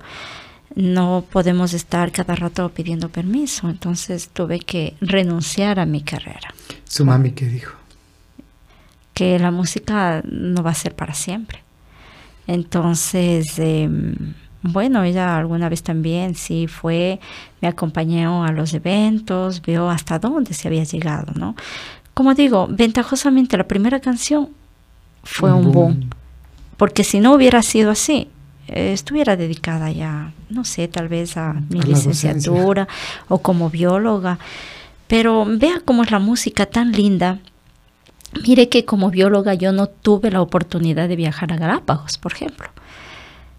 no 0.75 1.23
podemos 1.31 1.73
estar 1.73 2.11
cada 2.11 2.35
rato 2.35 2.69
pidiendo 2.69 3.09
permiso. 3.09 3.69
Entonces 3.69 4.29
tuve 4.29 4.59
que 4.59 4.95
renunciar 4.99 5.79
a 5.79 5.85
mi 5.85 6.01
carrera, 6.01 6.53
Su 6.85 7.05
mami, 7.05 7.31
¿qué 7.31 7.45
dijo? 7.45 7.73
que 9.13 9.39
la 9.39 9.49
música 9.49 10.21
no 10.25 10.61
va 10.61 10.71
a 10.71 10.75
ser 10.75 10.93
para 10.93 11.13
siempre. 11.13 11.64
Entonces, 12.47 13.57
eh, 13.57 13.89
bueno, 14.61 15.03
ella 15.03 15.37
alguna 15.37 15.69
vez 15.69 15.83
también 15.83 16.35
sí 16.35 16.67
fue, 16.67 17.19
me 17.61 17.67
acompañó 17.67 18.43
a 18.43 18.51
los 18.51 18.73
eventos, 18.73 19.61
vio 19.61 19.89
hasta 19.89 20.17
dónde 20.17 20.53
se 20.53 20.67
había 20.67 20.83
llegado, 20.83 21.33
¿no? 21.35 21.55
Como 22.15 22.33
digo, 22.33 22.67
ventajosamente 22.69 23.57
la 23.57 23.67
primera 23.67 23.99
canción 23.99 24.49
fue 25.23 25.53
un, 25.53 25.71
boom. 25.71 26.09
porque 26.77 27.03
si 27.03 27.19
no 27.19 27.33
hubiera 27.33 27.61
sido 27.61 27.91
así, 27.91 28.29
eh, 28.67 28.93
estuviera 28.93 29.35
dedicada 29.35 29.91
ya, 29.91 30.33
no 30.49 30.65
sé, 30.65 30.87
tal 30.87 31.09
vez 31.09 31.37
a 31.37 31.53
mi 31.53 31.81
licenciatura 31.81 32.87
o 33.27 33.39
como 33.39 33.69
bióloga, 33.69 34.39
pero 35.07 35.45
vea 35.45 35.81
cómo 35.85 36.03
es 36.03 36.09
la 36.09 36.19
música 36.19 36.65
tan 36.65 36.91
linda. 36.91 37.39
Mire 38.43 38.69
que 38.69 38.85
como 38.85 39.09
bióloga 39.09 39.53
yo 39.53 39.71
no 39.71 39.87
tuve 39.87 40.31
la 40.31 40.41
oportunidad 40.41 41.07
de 41.07 41.15
viajar 41.15 41.53
a 41.53 41.57
Galápagos, 41.57 42.17
por 42.17 42.33
ejemplo. 42.33 42.69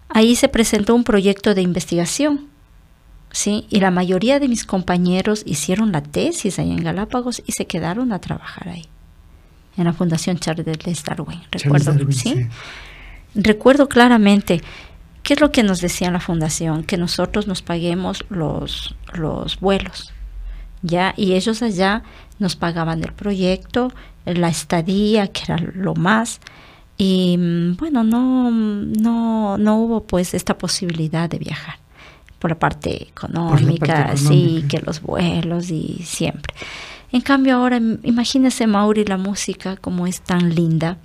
Ahí 0.09 0.35
se 0.35 0.47
presentó 0.47 0.95
un 0.95 1.03
proyecto 1.03 1.53
de 1.53 1.61
investigación, 1.61 2.47
¿sí? 3.31 3.65
Y 3.69 3.79
la 3.79 3.91
mayoría 3.91 4.39
de 4.39 4.47
mis 4.47 4.65
compañeros 4.65 5.43
hicieron 5.45 5.91
la 5.91 6.01
tesis 6.01 6.59
ahí 6.59 6.71
en 6.71 6.83
Galápagos 6.83 7.41
y 7.45 7.51
se 7.51 7.65
quedaron 7.65 8.13
a 8.13 8.19
trabajar 8.19 8.69
ahí, 8.69 8.85
en 9.77 9.85
la 9.85 9.93
Fundación 9.93 10.37
Charles 10.39 11.03
Darwin, 11.03 11.41
recuerdo, 11.51 12.11
¿sí? 12.11 12.47
Recuerdo 13.35 13.89
claramente, 13.89 14.61
¿qué 15.23 15.33
es 15.33 15.41
lo 15.41 15.51
que 15.51 15.63
nos 15.63 15.81
decía 15.81 16.09
la 16.09 16.19
fundación? 16.19 16.83
Que 16.83 16.97
nosotros 16.97 17.47
nos 17.47 17.61
paguemos 17.61 18.25
los, 18.29 18.95
los 19.13 19.59
vuelos, 19.59 20.13
¿ya? 20.81 21.13
Y 21.17 21.33
ellos 21.33 21.61
allá 21.61 22.03
nos 22.39 22.55
pagaban 22.55 23.03
el 23.03 23.13
proyecto, 23.13 23.91
la 24.25 24.49
estadía, 24.49 25.27
que 25.27 25.43
era 25.43 25.57
lo 25.57 25.95
más, 25.95 26.39
y 26.97 27.37
mm, 27.37 27.77
bueno, 27.77 28.03
no, 28.03 28.51
no, 28.51 29.57
no 29.57 29.77
hubo 29.77 30.03
pues 30.03 30.33
esta 30.33 30.57
posibilidad 30.57 31.29
de 31.29 31.37
viajar 31.37 31.75
por 32.39 32.51
la 32.51 32.59
parte 32.59 33.03
económica, 33.03 34.15
sí, 34.15 34.65
que 34.69 34.79
los 34.79 35.01
vuelos 35.01 35.69
y 35.69 36.01
siempre. 36.03 36.53
En 37.11 37.21
cambio 37.21 37.55
ahora, 37.55 37.77
imagínese 38.03 38.67
Mauri, 38.67 39.05
la 39.05 39.17
música 39.17 39.77
como 39.77 40.07
es 40.07 40.21
tan 40.21 40.53
linda. 40.53 40.97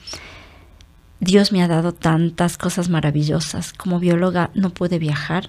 Dios 1.21 1.53
me 1.53 1.63
ha 1.63 1.69
dado 1.69 1.93
tantas 1.93 2.59
cosas 2.59 2.89
maravillosas. 2.89 3.73
Como 3.73 4.01
bióloga 4.01 4.51
no 4.55 4.71
pude 4.71 4.99
viajar, 4.99 5.49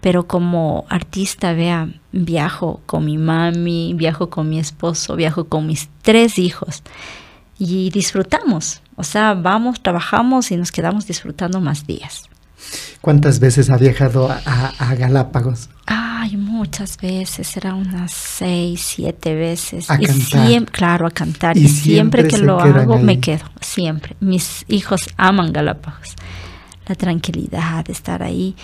pero 0.00 0.26
como 0.26 0.86
artista, 0.88 1.52
vea, 1.52 1.88
viajo 2.12 2.80
con 2.86 3.04
mi 3.04 3.18
mami, 3.18 3.94
viajo 3.94 4.30
con 4.30 4.48
mi 4.48 4.58
esposo, 4.58 5.16
viajo 5.16 5.44
con 5.44 5.66
mis 5.66 5.88
tres 6.02 6.38
hijos 6.38 6.82
y 7.58 7.90
disfrutamos. 7.90 8.80
O 8.96 9.04
sea, 9.04 9.34
vamos, 9.34 9.82
trabajamos 9.82 10.50
y 10.50 10.56
nos 10.56 10.72
quedamos 10.72 11.06
disfrutando 11.06 11.60
más 11.60 11.86
días. 11.86 12.24
¿Cuántas 13.00 13.40
veces 13.40 13.70
ha 13.70 13.76
viajado 13.76 14.28
a, 14.30 14.94
Galápagos? 14.94 15.70
Ay, 15.86 16.36
muchas 16.36 16.98
veces, 16.98 17.56
era 17.56 17.74
unas 17.74 18.12
seis, 18.12 18.80
siete 18.80 19.34
veces. 19.34 19.90
A 19.90 19.96
y 20.00 20.06
cantar. 20.06 20.46
Siempre, 20.46 20.72
claro, 20.72 21.06
a 21.06 21.10
cantar. 21.10 21.56
Y, 21.56 21.68
siempre, 21.68 22.28
que 22.28 22.38
lo 22.38 22.60
hago 22.60 22.98
me 22.98 23.20
quedo, 23.20 23.44
siempre. 23.60 24.16
Mis 24.20 24.64
hijos 24.68 25.08
aman 25.16 25.52
Galápagos. 25.52 26.14
La 26.86 26.94
tranquilidad 26.94 27.84
de 27.84 27.92
estar 27.92 28.22
ahí. 28.22 28.56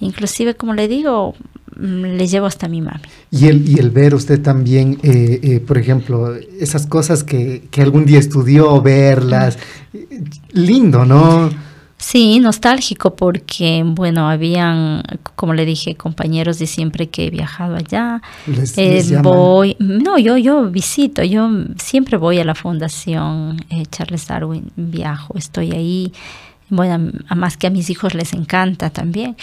Inclusive, 0.00 0.54
como 0.54 0.74
le 0.74 0.88
digo, 0.88 1.34
mm, 1.76 2.16
le 2.16 2.26
llevo 2.26 2.46
hasta 2.46 2.68
mi 2.68 2.80
mami. 2.80 3.00
Y 3.30 3.46
el, 3.46 3.68
y 3.68 3.78
el 3.78 3.90
ver 3.90 4.14
usted 4.14 4.40
también, 4.42 4.98
eh, 5.02 5.40
eh, 5.42 5.60
por 5.60 5.78
ejemplo, 5.78 6.34
esas 6.58 6.86
cosas 6.86 7.22
que, 7.24 7.68
que, 7.70 7.82
algún 7.82 8.06
día 8.06 8.18
estudió, 8.18 8.80
verlas, 8.82 9.58
lindo, 10.52 11.04
¿no? 11.04 11.50
Sí, 12.00 12.40
nostálgico 12.40 13.14
porque, 13.14 13.82
bueno, 13.84 14.30
habían, 14.30 15.02
como 15.36 15.52
le 15.52 15.66
dije, 15.66 15.96
compañeros 15.96 16.58
de 16.58 16.66
siempre 16.66 17.10
que 17.10 17.26
he 17.26 17.30
viajado 17.30 17.76
allá. 17.76 18.22
Les, 18.46 18.76
Eh, 18.78 18.94
les 18.94 19.20
voy, 19.20 19.76
no, 19.78 20.18
yo, 20.18 20.38
yo 20.38 20.70
visito, 20.70 21.22
yo 21.22 21.50
siempre 21.76 22.16
voy 22.16 22.38
a 22.38 22.44
la 22.44 22.54
Fundación 22.54 23.62
eh, 23.68 23.84
Charles 23.90 24.26
Darwin, 24.26 24.72
viajo, 24.76 25.36
estoy 25.36 25.72
ahí. 25.72 26.12
Bueno, 26.70 27.12
a 27.28 27.34
más 27.34 27.58
que 27.58 27.66
a 27.66 27.70
mis 27.70 27.90
hijos 27.90 28.14
les 28.14 28.32
encanta 28.32 28.88
también. 28.88 29.36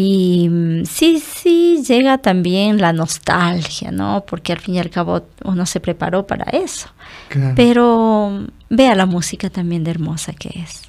Y 0.00 0.48
mm, 0.48 0.84
sí, 0.84 1.20
sí 1.20 1.82
llega 1.84 2.18
también 2.18 2.78
la 2.78 2.92
nostalgia, 2.92 3.90
¿no? 3.90 4.24
Porque 4.28 4.52
al 4.52 4.60
fin 4.60 4.76
y 4.76 4.78
al 4.78 4.90
cabo 4.90 5.26
uno 5.44 5.66
se 5.66 5.80
preparó 5.80 6.24
para 6.24 6.44
eso. 6.52 6.88
Claro, 7.28 7.54
Pero 7.56 8.30
mm, 8.30 8.46
vea 8.76 8.94
la 8.94 9.06
música 9.06 9.50
también 9.50 9.82
de 9.82 9.90
hermosa 9.90 10.32
que 10.34 10.50
es. 10.60 10.82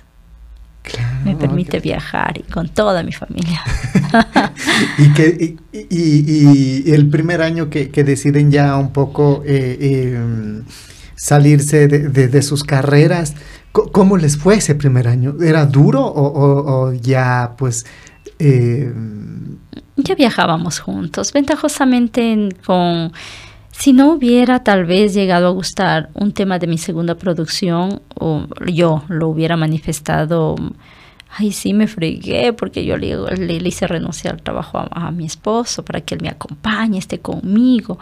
claro, 0.84 1.26
Me 1.26 1.36
permite 1.36 1.80
viajar 1.80 2.38
y 2.38 2.44
con 2.44 2.70
toda 2.70 3.02
mi 3.02 3.12
familia. 3.12 3.62
y, 5.00 5.10
que, 5.14 5.56
y, 5.74 5.88
y- 5.90 6.84
y 6.86 6.92
el 6.92 7.10
primer 7.10 7.42
año 7.42 7.72
que, 7.72 7.90
que 7.90 8.04
deciden 8.04 8.52
ya 8.52 8.78
un 8.78 8.92
poco 8.94 9.42
eh, 9.44 9.76
eh, 9.82 10.62
salirse 11.16 11.88
de, 11.88 12.10
de- 12.10 12.28
de 12.28 12.42
sus 12.44 12.64
carreras, 12.64 13.34
¿cómo 13.72 14.18
les 14.18 14.38
fue 14.38 14.58
ese 14.58 14.76
primer 14.76 15.08
año? 15.08 15.36
¿Era 15.42 15.66
duro 15.66 16.06
o, 16.06 16.28
o- 16.28 16.90
o 16.90 16.94
ya 16.94 17.56
pues... 17.58 17.88
eh, 18.40 18.94
ya 19.98 20.16
viajábamos 20.16 20.80
juntos. 20.80 21.34
Ventajosamente 21.34 22.32
en- 22.32 22.52
con... 22.66 23.12
Si 23.72 23.94
no 23.94 24.12
hubiera 24.12 24.62
tal 24.64 24.84
vez 24.86 25.14
llegado 25.14 25.48
a 25.48 25.52
gustar 25.52 26.10
un 26.14 26.34
tema 26.34 26.60
de 26.60 26.68
mi 26.68 26.78
segunda 26.78 27.16
producción, 27.16 28.02
o 28.16 28.46
yo 28.68 29.04
lo 29.08 29.30
hubiera 29.30 29.56
manifestado, 29.56 30.56
ay, 31.38 31.54
sí 31.54 31.74
me 31.74 31.88
fregué, 31.88 32.52
porque 32.52 32.84
yo 32.84 32.98
le, 32.98 33.16
hice 33.66 33.88
renunciar 33.88 34.34
al 34.34 34.42
trabajo 34.42 34.80
a 34.92 35.12
mi 35.12 35.26
esposo 35.26 35.86
para 35.86 36.02
que 36.02 36.16
él 36.16 36.22
me 36.22 36.28
acompañe, 36.28 36.98
esté 36.98 37.20
conmigo. 37.20 38.00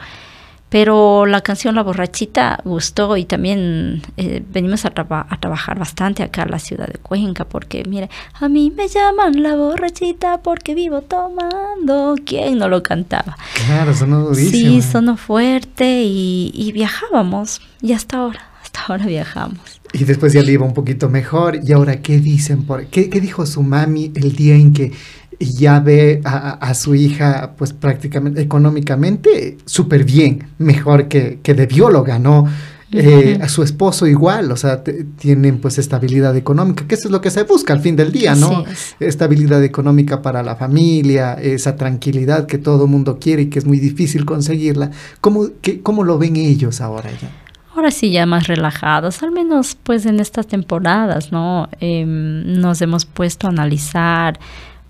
Pero 0.69 1.25
la 1.25 1.39
canción 1.41 1.75
La 1.75 1.83
Borrachita 1.83 2.59
gustó 2.65 3.15
y 3.15 3.23
también 3.23 4.01
eh, 4.17 4.43
venimos 4.51 4.83
a, 4.83 4.89
traba- 4.89 5.25
a 5.29 5.39
trabajar 5.39 5.79
bastante 5.79 6.23
acá 6.23 6.43
en 6.43 6.51
la 6.51 6.59
ciudad 6.59 6.87
de 6.87 6.99
Cuenca 6.99 7.45
porque, 7.45 7.83
mire, 7.87 8.09
a 8.33 8.49
mí 8.49 8.73
me 8.75 8.89
llaman 8.89 9.41
La 9.41 9.55
Borrachita 9.55 10.41
porque 10.41 10.75
vivo 10.75 11.01
tomando. 11.01 12.15
¿Quién 12.25 12.57
no 12.57 12.67
lo 12.67 12.83
cantaba? 12.83 13.37
claro, 13.65 13.93
sonó 13.93 14.21
durísimo. 14.25 14.51
Sí, 14.51 14.81
sonó 14.81 15.15
fuerte 15.15 16.03
y, 16.03 16.51
y 16.53 16.71
viajábamos. 16.73 17.61
Y 17.81 17.93
hasta 17.93 18.17
ahora, 18.17 18.49
hasta 18.61 18.81
ahora 18.87 19.05
viajamos. 19.05 19.59
Y 19.93 20.03
después 20.03 20.33
ya 20.33 20.41
le 20.43 20.51
iba 20.51 20.65
un 20.65 20.73
poquito 20.73 21.07
mejor. 21.09 21.59
¿Y 21.63 21.71
ahora 21.71 22.01
qué 22.01 22.19
dicen? 22.19 22.65
Por, 22.65 22.87
qué, 22.87 23.09
qué 23.09 23.21
dijo 23.21 23.45
su 23.45 23.63
mami 23.63 24.11
el 24.15 24.35
día 24.35 24.55
en 24.55 24.73
que 24.73 24.91
ya 25.39 25.79
ve 25.79 26.21
a, 26.23 26.73
su 26.73 26.95
hija, 26.95 27.53
pues 27.57 27.73
prácticamente 27.73 28.41
económicamente 28.41 29.57
súper 29.65 30.03
bien, 30.03 30.47
mejor 30.57 31.07
que, 31.07 31.39
que 31.43 31.53
de 31.53 31.65
bióloga, 31.67 32.19
¿no? 32.19 32.47
Eh, 32.89 33.37
a 33.41 33.49
su 33.49 33.63
esposo 33.63 34.07
igual, 34.07 34.49
o 34.49 34.55
sea, 34.55 34.81
tienen 35.19 35.57
pues 35.59 35.77
estabilidad 35.77 36.37
económica, 36.37 36.85
que 36.87 36.95
eso 36.95 37.09
es 37.09 37.11
lo 37.11 37.19
que 37.19 37.29
se 37.31 37.43
busca 37.43 37.73
al 37.73 37.81
fin 37.81 37.97
del 37.97 38.13
día, 38.13 38.33
¿no? 38.33 38.65
Es. 38.65 38.95
Estabilidad 39.01 39.61
económica 39.61 40.21
para 40.21 40.41
la 40.41 40.55
familia, 40.55 41.33
esa 41.33 41.75
tranquilidad 41.75 42.45
que 42.47 42.57
todo 42.57 42.87
mundo 42.87 43.19
quiere 43.19 43.41
y 43.43 43.45
que 43.47 43.59
es 43.59 43.65
muy 43.65 43.79
difícil 43.79 44.23
conseguirla. 44.23 44.91
¿Cómo, 45.19 45.49
qué- 45.61 45.81
cómo 45.81 46.05
lo 46.05 46.17
ven 46.17 46.37
ellos 46.37 46.79
ahora 46.79 47.09
ya? 47.11 47.29
Ahora 47.75 47.91
sí 47.91 48.09
ya 48.11 48.25
más 48.25 48.47
relajados, 48.47 49.21
al 49.21 49.31
menos 49.31 49.77
pues 49.83 50.05
en 50.05 50.21
estas 50.21 50.47
temporadas, 50.47 51.33
¿no? 51.33 51.67
Em, 51.81 52.59
nos 52.61 52.81
hemos 52.81 53.03
puesto 53.05 53.47
a 53.47 53.49
analizar. 53.49 54.39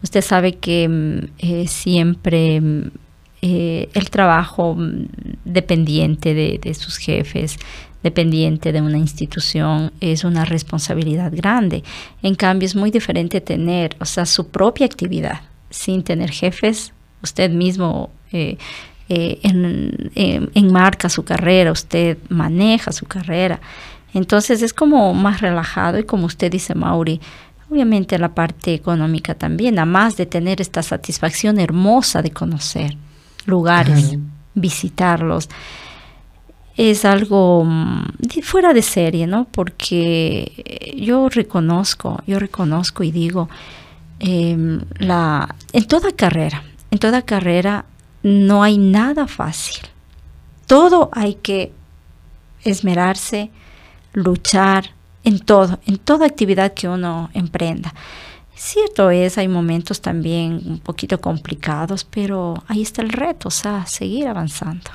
Usted 0.04 0.22
sabe 0.22 0.56
que 0.56 0.84
em, 0.84 1.28
eh, 1.39 1.68
siempre 1.68 2.56
em, 2.56 2.91
eh, 3.41 3.89
el 3.93 4.10
trabajo 4.10 4.76
mm, 4.76 5.08
dependiente 5.45 6.34
de, 6.34 6.74
sus 6.74 6.98
jefes, 6.98 7.58
dependiente 8.04 8.72
de 8.72 8.82
una 8.82 8.98
institución, 8.98 9.91
es 10.00 10.24
una 10.24 10.45
responsabilidad 10.45 11.32
grande. 11.36 11.84
En 12.22 12.36
cambio, 12.36 12.66
es 12.68 12.76
muy 12.76 12.91
diferente 12.91 13.41
tener, 13.41 13.95
o 14.00 14.06
sea, 14.06 14.26
su 14.26 14.48
propia 14.50 14.86
actividad 14.86 15.41
sin 15.70 16.04
tener 16.04 16.32
jefes, 16.32 16.93
usted 17.24 17.50
mismo 17.52 18.12
eh, 18.32 18.58
en- 19.10 20.12
enmarca 20.54 21.10
su 21.10 21.24
carrera, 21.24 21.72
usted 21.72 22.18
maneja 22.30 22.91
su 22.91 23.06
carrera. 23.06 23.60
Entonces 24.14 24.62
es 24.62 24.74
como 24.74 25.14
más 25.14 25.41
relajado 25.41 26.00
y 26.00 26.04
como 26.04 26.26
usted 26.26 26.52
dice, 26.52 26.76
Mauri, 26.76 27.20
obviamente 27.70 28.18
la 28.18 28.34
parte 28.34 28.74
económica 28.74 29.36
también, 29.36 29.78
además 29.80 30.18
de 30.18 30.26
tener 30.26 30.61
esta 30.61 30.84
satisfacción 30.84 31.59
hermosa 31.59 32.22
de 32.22 32.32
conocer 32.32 32.97
lugares, 33.45 34.18
visitarlos, 34.53 35.49
es 36.76 37.05
algo 37.05 37.63
mm, 37.65 38.41
fuera 38.43 38.74
de 38.74 38.82
serie, 38.82 39.26
¿no? 39.26 39.47
Porque 39.51 40.93
yo 40.95 41.28
reconozco, 41.30 42.22
yo 42.28 42.39
reconozco 42.39 43.03
y 43.03 43.11
digo, 43.11 43.49
em, 44.20 44.82
la, 44.99 45.55
en 45.74 45.88
toda 45.88 46.11
carrera, 46.11 46.63
en 46.91 46.99
toda 46.99 47.24
carrera 47.24 47.86
no 48.24 48.63
hay 48.63 48.78
nada 48.78 49.28
fácil. 49.28 49.88
Todo 50.68 51.09
hay 51.13 51.36
que 51.36 51.72
esmerarse, 52.63 53.49
luchar 54.13 54.97
en 55.28 55.39
todo, 55.39 55.78
en 55.86 55.97
toda 55.97 56.25
actividad 56.25 56.73
que 56.73 56.88
uno 56.88 57.30
emprenda. 57.34 57.93
Cierto 58.55 59.11
es, 59.11 59.38
hay 59.38 59.49
momentos 59.49 60.01
también 60.01 60.61
un 60.65 60.80
poquito 60.80 61.19
complicados, 61.19 62.05
pero 62.05 62.63
ahí 62.67 62.82
está 62.82 63.01
el 63.01 63.09
reto, 63.09 63.49
o 63.49 63.51
sea, 63.51 63.86
seguir 63.86 64.28
avanzando. 64.28 64.89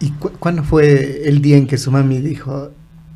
¿Y 0.00 0.12
cu 0.12 0.30
cuándo 0.38 0.64
fue 0.64 1.28
el 1.28 1.42
día 1.42 1.58
en 1.58 1.66
que 1.66 1.76
su 1.76 1.90
mami 1.90 2.20
dijo, 2.20 2.70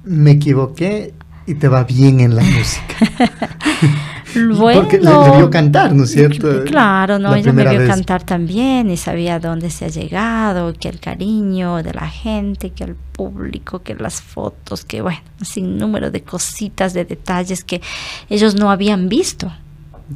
me 0.04 0.32
equivoqué 0.32 1.14
y 1.46 1.54
te 1.54 1.66
va 1.68 1.84
bien 1.84 2.20
en 2.20 2.36
la 2.36 2.42
música? 2.42 2.94
Bueno, 4.34 4.82
Porque 4.82 4.98
le, 4.98 5.04
le, 5.04 5.36
vio 5.38 5.50
cantar, 5.50 5.94
¿no 5.94 6.04
es 6.04 6.10
cierto? 6.12 6.64
Claro, 6.64 7.18
no, 7.18 7.30
La 7.30 7.38
ella 7.38 7.52
me 7.52 7.68
vio 7.68 7.78
vez. 7.80 7.88
cantar 7.88 8.22
también 8.22 8.90
y 8.90 8.96
sabía 8.96 9.38
dónde 9.38 9.70
se 9.70 9.86
ha 9.86 9.88
llegado, 9.88 10.72
que 10.74 10.88
el 10.88 11.00
cariño 11.00 11.82
de 11.82 11.92
la 11.94 12.08
gente, 12.08 12.70
que 12.70 12.84
el 12.84 12.94
público, 12.94 13.82
que 13.82 13.94
las 13.94 14.20
fotos, 14.22 14.84
que 14.84 15.00
bueno, 15.02 15.20
sin 15.42 15.78
número 15.78 16.10
de 16.10 16.22
cositas, 16.22 16.92
de 16.94 17.04
detalles 17.04 17.64
que 17.64 17.80
ellos 18.28 18.54
no 18.54 18.70
habían 18.70 19.08
visto, 19.08 19.52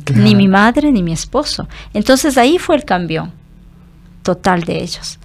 Claro. 0.05 0.23
ni 0.23 0.35
mi 0.35 0.49
madre 0.49 0.91
ni 0.91 1.03
mi 1.03 1.13
esposo. 1.13 1.69
Entonces 1.93 2.37
ahí 2.37 2.59
fue 2.59 2.77
el 2.77 2.85
cambio 2.85 3.31
total 4.23 4.63
de 4.65 4.83
ellos. 4.83 5.19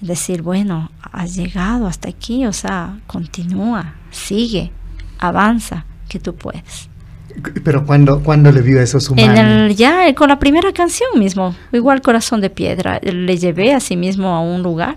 Es 0.00 0.08
decir, 0.08 0.42
bueno, 0.42 0.90
has 1.12 1.34
llegado 1.36 1.86
hasta 1.86 2.08
aquí, 2.08 2.46
o 2.46 2.52
sea, 2.52 2.98
continúa, 3.06 3.94
sigue, 4.10 4.70
avanza, 5.18 5.84
que 6.08 6.18
tú 6.18 6.34
puedes. 6.34 6.88
Pero 7.64 7.84
cuando, 7.84 8.22
cuando 8.22 8.52
le 8.52 8.62
vio 8.62 8.80
eso 8.80 9.00
su 9.00 9.14
En 9.16 9.28
mami. 9.28 9.38
el, 9.38 9.76
ya 9.76 10.14
con 10.14 10.28
la 10.28 10.38
primera 10.38 10.72
canción 10.72 11.08
mismo, 11.18 11.54
igual 11.72 12.02
Corazón 12.02 12.40
de 12.40 12.50
Piedra, 12.50 13.00
le 13.02 13.36
llevé 13.36 13.72
a 13.74 13.80
sí 13.80 13.96
mismo 13.96 14.28
a 14.28 14.40
un 14.40 14.62
lugar, 14.62 14.96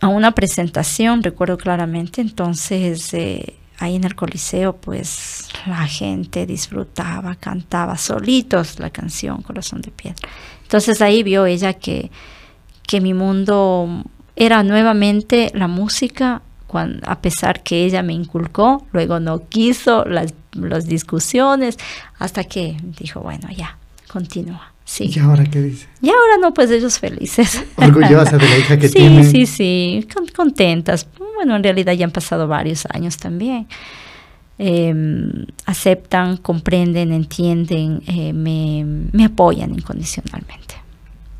a 0.00 0.08
una 0.08 0.32
presentación, 0.32 1.22
recuerdo 1.22 1.58
claramente, 1.58 2.20
entonces 2.20 3.12
eh, 3.14 3.54
ahí 3.78 3.96
en 3.96 4.04
el 4.04 4.14
Coliseo 4.14 4.76
pues 4.76 5.48
la 5.66 5.86
gente 5.86 6.46
disfrutaba, 6.46 7.34
cantaba 7.34 7.96
solitos 7.96 8.78
la 8.78 8.90
canción 8.90 9.42
Corazón 9.42 9.82
de 9.82 9.90
Piedra. 9.90 10.28
Entonces 10.62 11.00
ahí 11.02 11.22
vio 11.22 11.46
ella 11.46 11.74
que, 11.74 12.10
que 12.86 13.00
mi 13.00 13.14
mundo 13.14 14.04
era 14.34 14.62
nuevamente 14.62 15.50
la 15.54 15.68
música, 15.68 16.42
a 17.04 17.20
pesar 17.20 17.62
que 17.62 17.84
ella 17.84 18.02
me 18.02 18.12
inculcó, 18.12 18.86
luego 18.92 19.20
no 19.20 19.48
quiso 19.48 20.04
las, 20.04 20.34
las 20.52 20.86
discusiones, 20.86 21.78
hasta 22.18 22.44
que 22.44 22.76
dijo, 22.98 23.20
bueno, 23.20 23.48
ya, 23.56 23.78
continúa. 24.08 24.72
Sí. 24.84 25.10
¿Y 25.14 25.18
ahora 25.18 25.44
qué 25.44 25.60
dice? 25.62 25.88
Y 26.00 26.08
ahora 26.10 26.36
no, 26.40 26.54
pues 26.54 26.70
ellos 26.70 26.98
felices. 26.98 27.64
Orgullosa 27.76 28.38
de 28.38 28.48
la 28.48 28.58
hija 28.58 28.78
que 28.78 28.88
sí, 28.88 28.94
tiene. 28.94 29.24
Sí, 29.24 29.46
sí, 29.46 30.06
con- 30.14 30.26
contentas. 30.28 31.08
Bueno, 31.34 31.56
en 31.56 31.62
realidad 31.64 31.92
ya 31.94 32.04
han 32.04 32.12
pasado 32.12 32.46
varios 32.46 32.86
años 32.92 33.16
también. 33.16 33.66
Eh, 34.58 34.94
aceptan, 35.66 36.36
comprenden, 36.38 37.12
entienden, 37.12 38.02
eh, 38.06 38.32
me, 38.32 38.84
me 39.12 39.24
apoyan 39.26 39.74
incondicionalmente. 39.74 40.65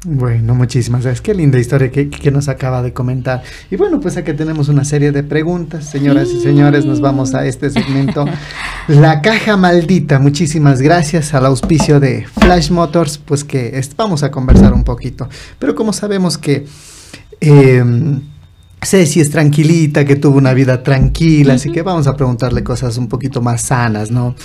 Bueno, 0.05 0.55
muchísimas 0.55 1.03
gracias. 1.03 1.20
Qué 1.20 1.34
linda 1.34 1.59
historia 1.59 1.90
que, 1.90 2.09
que 2.09 2.30
nos 2.30 2.49
acaba 2.49 2.80
de 2.82 2.92
comentar. 2.92 3.42
Y 3.70 3.76
bueno, 3.76 3.99
pues 4.01 4.16
aquí 4.16 4.32
tenemos 4.34 4.68
una 4.68 4.84
serie 4.84 5.11
de 5.11 5.24
preguntas. 5.24 5.84
Señoras 5.90 6.28
y 6.30 6.40
señores, 6.40 6.84
nos 6.84 7.01
vamos 7.01 7.34
a 7.34 7.44
este 7.47 7.70
segmento. 7.70 8.24
La 8.88 9.20
caja 9.20 9.57
maldita. 9.57 10.20
Muchísimas 10.20 10.80
gracias 10.80 11.34
al 11.34 11.47
auspicio 11.47 11.99
de 11.99 12.24
Flash 12.40 12.70
Motors, 12.70 13.18
pues 13.18 13.42
que 13.42 13.78
es- 13.78 13.97
vamos 13.97 14.22
a 14.22 14.30
conversar 14.30 14.72
un 14.74 14.84
poquito. 14.84 15.28
Pero 15.59 15.74
como 15.74 15.92
sabemos 15.92 16.38
que... 16.38 16.66
eh, 17.40 17.84
Ceci 18.84 19.20
es 19.20 19.30
tranquilita, 19.30 20.05
que 20.05 20.14
tuvo 20.14 20.36
una 20.38 20.53
vida 20.55 20.84
tranquila, 20.84 21.55
así 21.55 21.72
que 21.72 21.82
vamos 21.82 22.07
a 22.07 22.14
preguntarle 22.14 22.62
cosas 22.62 22.97
un 22.99 23.09
poquito 23.09 23.40
más 23.42 23.62
sanas, 23.62 24.12
¿no? 24.12 24.36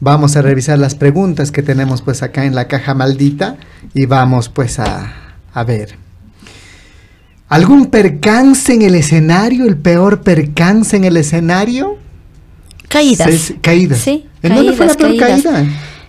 Vamos 0.00 0.36
a 0.36 0.42
revisar 0.42 0.78
las 0.78 0.94
preguntas 0.94 1.50
que 1.50 1.62
tenemos 1.62 2.02
pues 2.02 2.22
acá 2.22 2.44
en 2.44 2.54
la 2.54 2.68
caja 2.68 2.94
maldita 2.94 3.56
y 3.94 4.06
vamos 4.06 4.48
pues 4.48 4.78
a, 4.78 5.12
a 5.52 5.64
ver. 5.64 5.96
¿Algún 7.48 7.86
percance 7.86 8.74
en 8.74 8.82
el 8.82 8.94
escenario? 8.94 9.66
¿El 9.66 9.76
peor 9.76 10.22
percance 10.22 10.96
en 10.96 11.04
el 11.04 11.16
escenario? 11.16 11.96
Caídas. 12.88 13.54
Caídas. 13.60 13.98
Sí, 13.98 14.26
¿En 14.42 14.54
dónde 14.54 14.72
fue 14.72 14.86
la 14.86 14.94
peor 14.94 15.16
caídas. 15.16 15.42
caída? 15.42 15.66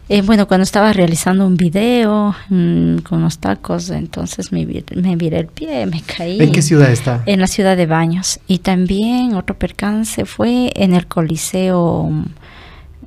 Eh, 0.10 0.22
bueno, 0.22 0.48
cuando 0.48 0.64
estaba 0.64 0.94
realizando 0.94 1.46
un 1.46 1.58
video 1.58 2.34
mm, 2.50 3.00
con 3.00 3.22
los 3.22 3.40
tacos, 3.40 3.90
entonces 3.90 4.54
me, 4.54 4.66
me 4.96 5.16
viré 5.18 5.40
el 5.40 5.48
pie, 5.48 5.86
me 5.86 6.02
caí. 6.02 6.42
¿En 6.42 6.52
qué 6.52 6.62
ciudad 6.62 6.90
está? 6.92 7.24
En 7.26 7.42
la 7.42 7.48
ciudad 7.48 7.76
de 7.76 7.86
Baños. 7.88 8.40
Y 8.48 8.60
también 8.60 9.36
otro 9.36 9.58
percance 9.58 10.26
fue 10.26 10.72
en 10.76 10.94
el 10.94 11.08
Coliseo, 11.08 12.10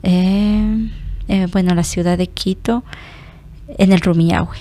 eh, 0.02 0.90
eh, 1.28 1.46
bueno, 1.52 1.74
la 1.74 1.84
ciudad 1.84 2.18
de 2.18 2.26
Quito, 2.28 2.82
en 3.78 3.92
el 3.92 4.00
Rumiñahui. 4.00 4.58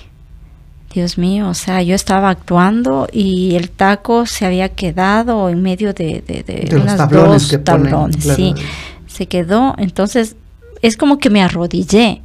Dios 0.92 1.18
mío, 1.18 1.48
o 1.48 1.54
sea, 1.54 1.82
yo 1.82 1.94
estaba 1.94 2.30
actuando 2.30 3.06
y 3.12 3.54
el 3.54 3.70
taco 3.70 4.26
se 4.26 4.44
había 4.44 4.70
quedado 4.70 5.48
en 5.48 5.62
medio 5.62 5.92
de, 5.94 6.22
de, 6.26 6.42
de 6.42 6.64
De 6.64 6.72
los 6.72 6.82
unas 6.82 6.96
tablones 6.96 7.42
dos 7.42 7.50
que 7.50 7.58
ponen, 7.60 7.82
tablones, 7.92 8.16
claro. 8.16 8.36
sí. 8.36 8.54
Se 9.06 9.26
quedó, 9.26 9.74
entonces 9.78 10.34
es 10.82 10.96
como 10.96 11.18
que 11.18 11.30
me 11.30 11.42
arrodillé, 11.42 12.22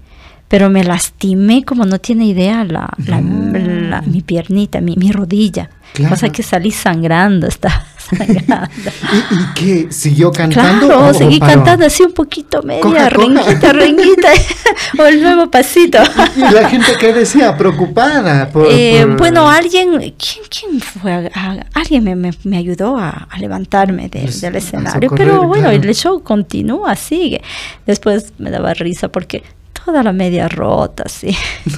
pero 0.48 0.72
me 0.72 0.84
lastimé 0.84 1.64
como 1.64 1.86
no 1.86 2.00
tiene 2.00 2.26
idea 2.26 2.64
la, 2.64 2.90
la- 3.06 3.22
la- 3.22 4.02
mi 4.02 4.22
piernita, 4.22 4.82
mi, 4.82 4.96
mi 4.96 5.12
rodilla. 5.12 5.70
Claro. 5.94 6.16
Sea 6.16 6.30
que 6.30 6.42
salí 6.42 6.72
sangrando, 6.72 7.46
estaba 7.48 7.86
sangrando. 8.10 8.68
¿Y, 9.12 9.36
y 9.36 9.54
qué? 9.56 9.88
¿Siguió 9.92 10.32
cantando? 10.32 10.88
Claro, 10.88 11.06
o- 11.08 11.10
o 11.10 11.14
seguí 11.14 11.40
paró? 11.40 11.54
cantando 11.54 11.86
así 11.86 12.04
un 12.04 12.14
poquito 12.14 12.62
media, 12.64 12.82
Coja, 12.82 12.96
coja. 12.96 13.10
renguita, 13.10 13.74
renguita, 13.74 14.28
o 15.00 15.04
el 15.06 15.22
nuevo 15.22 15.50
pasito. 15.52 15.98
Y 16.36 16.42
la 16.42 16.70
gente 16.70 16.94
que 17.00 17.14
decía, 17.14 17.58
preocupada. 17.58 18.50
Por, 18.50 18.68
Eh, 18.70 19.04
por- 19.08 19.18
bueno, 19.18 19.50
alguien, 19.50 19.92
¿quién, 19.92 20.46
quién 20.50 20.80
fue? 20.82 21.32
Alguien 21.74 22.04
me, 22.04 22.16
me- 22.16 22.34
me 22.44 22.58
ayudó 22.58 22.98
a, 22.98 23.28
a 23.30 23.38
levantarme 23.40 24.10
de- 24.10 24.22
Pues, 24.22 24.42
del 24.42 24.56
escenario, 24.56 25.10
socorrer, 25.10 25.28
pero 25.28 25.44
bueno, 25.48 25.70
claro. 25.70 25.84
el 25.84 25.96
show 25.96 26.22
continúa, 26.24 26.96
sigue. 26.96 27.42
Después 27.86 28.34
me 28.38 28.52
daba 28.52 28.74
risa 28.74 29.08
porque 29.10 29.44
toda 29.86 30.02
la 30.04 30.14
media 30.14 30.48
rota, 30.48 31.04
sí. 31.08 31.36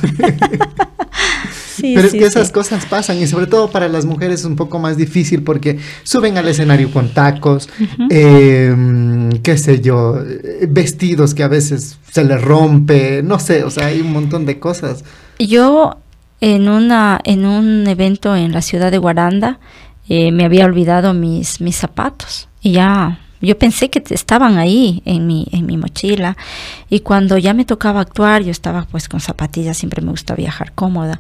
Sí, 1.78 1.93
Pero 1.95 2.09
sí, 2.09 2.17
es 2.17 2.23
que 2.23 2.28
esas 2.28 2.47
sí. 2.47 2.53
cosas 2.53 2.86
pasan 2.88 3.21
y 3.21 3.28
sobre 3.28 3.45
todo 3.45 3.69
para 3.69 3.88
las 3.88 4.05
mujeres 4.05 4.39
es 4.39 4.45
un 4.45 4.55
poco 4.55 4.80
más 4.80 4.97
difícil 4.97 5.43
porque 5.43 5.78
suben 6.03 6.38
al 6.38 6.47
escenario 6.47 6.91
con 6.91 7.09
tacos, 7.09 7.69
eh, 8.09 8.75
qué 9.43 9.57
sé 9.57 9.80
yo, 9.80 10.19
vestidos 10.67 11.36
que 11.36 11.43
a 11.43 11.47
veces 11.47 11.99
se 12.11 12.23
les 12.23 12.41
rompe, 12.41 13.21
no 13.23 13.38
sé, 13.39 13.63
o 13.63 13.69
sea, 13.69 13.88
hay 13.88 14.01
un 14.01 14.11
montón 14.11 14.45
de 14.45 14.59
cosas. 14.59 15.03
Yo 15.38 15.97
en 16.41 16.69
una 16.69 17.19
en 17.23 17.45
un 17.45 17.88
evento 17.88 18.36
en 18.36 18.51
la 18.51 18.61
ciudad 18.61 18.91
de 18.91 18.97
Guaranda 18.97 19.59
eh, 20.09 20.32
me 20.32 20.45
había 20.45 20.65
olvidado 20.65 21.13
mis 21.13 21.61
mis 21.61 21.75
zapatos 21.75 22.47
y 22.61 22.73
ya 22.73 23.19
yo 23.41 23.57
pensé 23.57 23.89
que 23.89 24.01
estaban 24.13 24.57
ahí 24.57 25.01
en 25.05 25.28
mi 25.28 25.47
en 25.51 25.65
mi 25.65 25.78
mochila 25.78 26.38
y 26.89 27.01
cuando 27.01 27.38
ya 27.38 27.53
me 27.53 27.65
tocaba 27.65 28.01
actuar 28.01 28.43
yo 28.43 28.51
estaba 28.51 28.86
pues 28.89 29.09
con 29.09 29.19
zapatillas 29.19 29.78
siempre 29.78 30.01
me 30.01 30.11
gusta 30.11 30.36
viajar 30.36 30.73
cómoda 30.73 31.19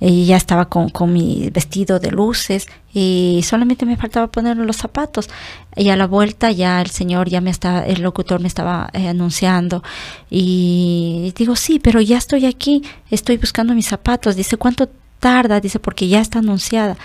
y 0.00 0.26
ya 0.26 0.36
estaba 0.36 0.66
con, 0.68 0.88
con 0.90 1.12
mi 1.12 1.50
vestido 1.50 1.98
de 1.98 2.10
luces 2.10 2.66
y 2.92 3.40
solamente 3.44 3.86
me 3.86 3.96
faltaba 3.96 4.26
poner 4.28 4.56
los 4.56 4.76
zapatos. 4.76 5.28
Y 5.76 5.88
a 5.88 5.96
la 5.96 6.06
vuelta 6.06 6.50
ya 6.50 6.80
el 6.80 6.90
señor 6.90 7.28
ya 7.28 7.40
me 7.40 7.50
estaba 7.50 7.84
el 7.84 8.02
locutor 8.02 8.40
me 8.40 8.48
estaba 8.48 8.88
eh, 8.92 9.08
anunciando 9.08 9.82
y 10.30 11.32
digo 11.36 11.56
sí 11.56 11.80
pero 11.80 12.00
ya 12.00 12.16
estoy 12.18 12.46
aquí 12.46 12.82
estoy 13.10 13.36
buscando 13.38 13.74
mis 13.74 13.88
zapatos 13.88 14.36
dice 14.36 14.56
cuánto 14.56 14.88
tarda 15.18 15.60
dice 15.60 15.80
porque 15.80 16.06
ya 16.06 16.20
está 16.20 16.38
anunciada 16.38 16.96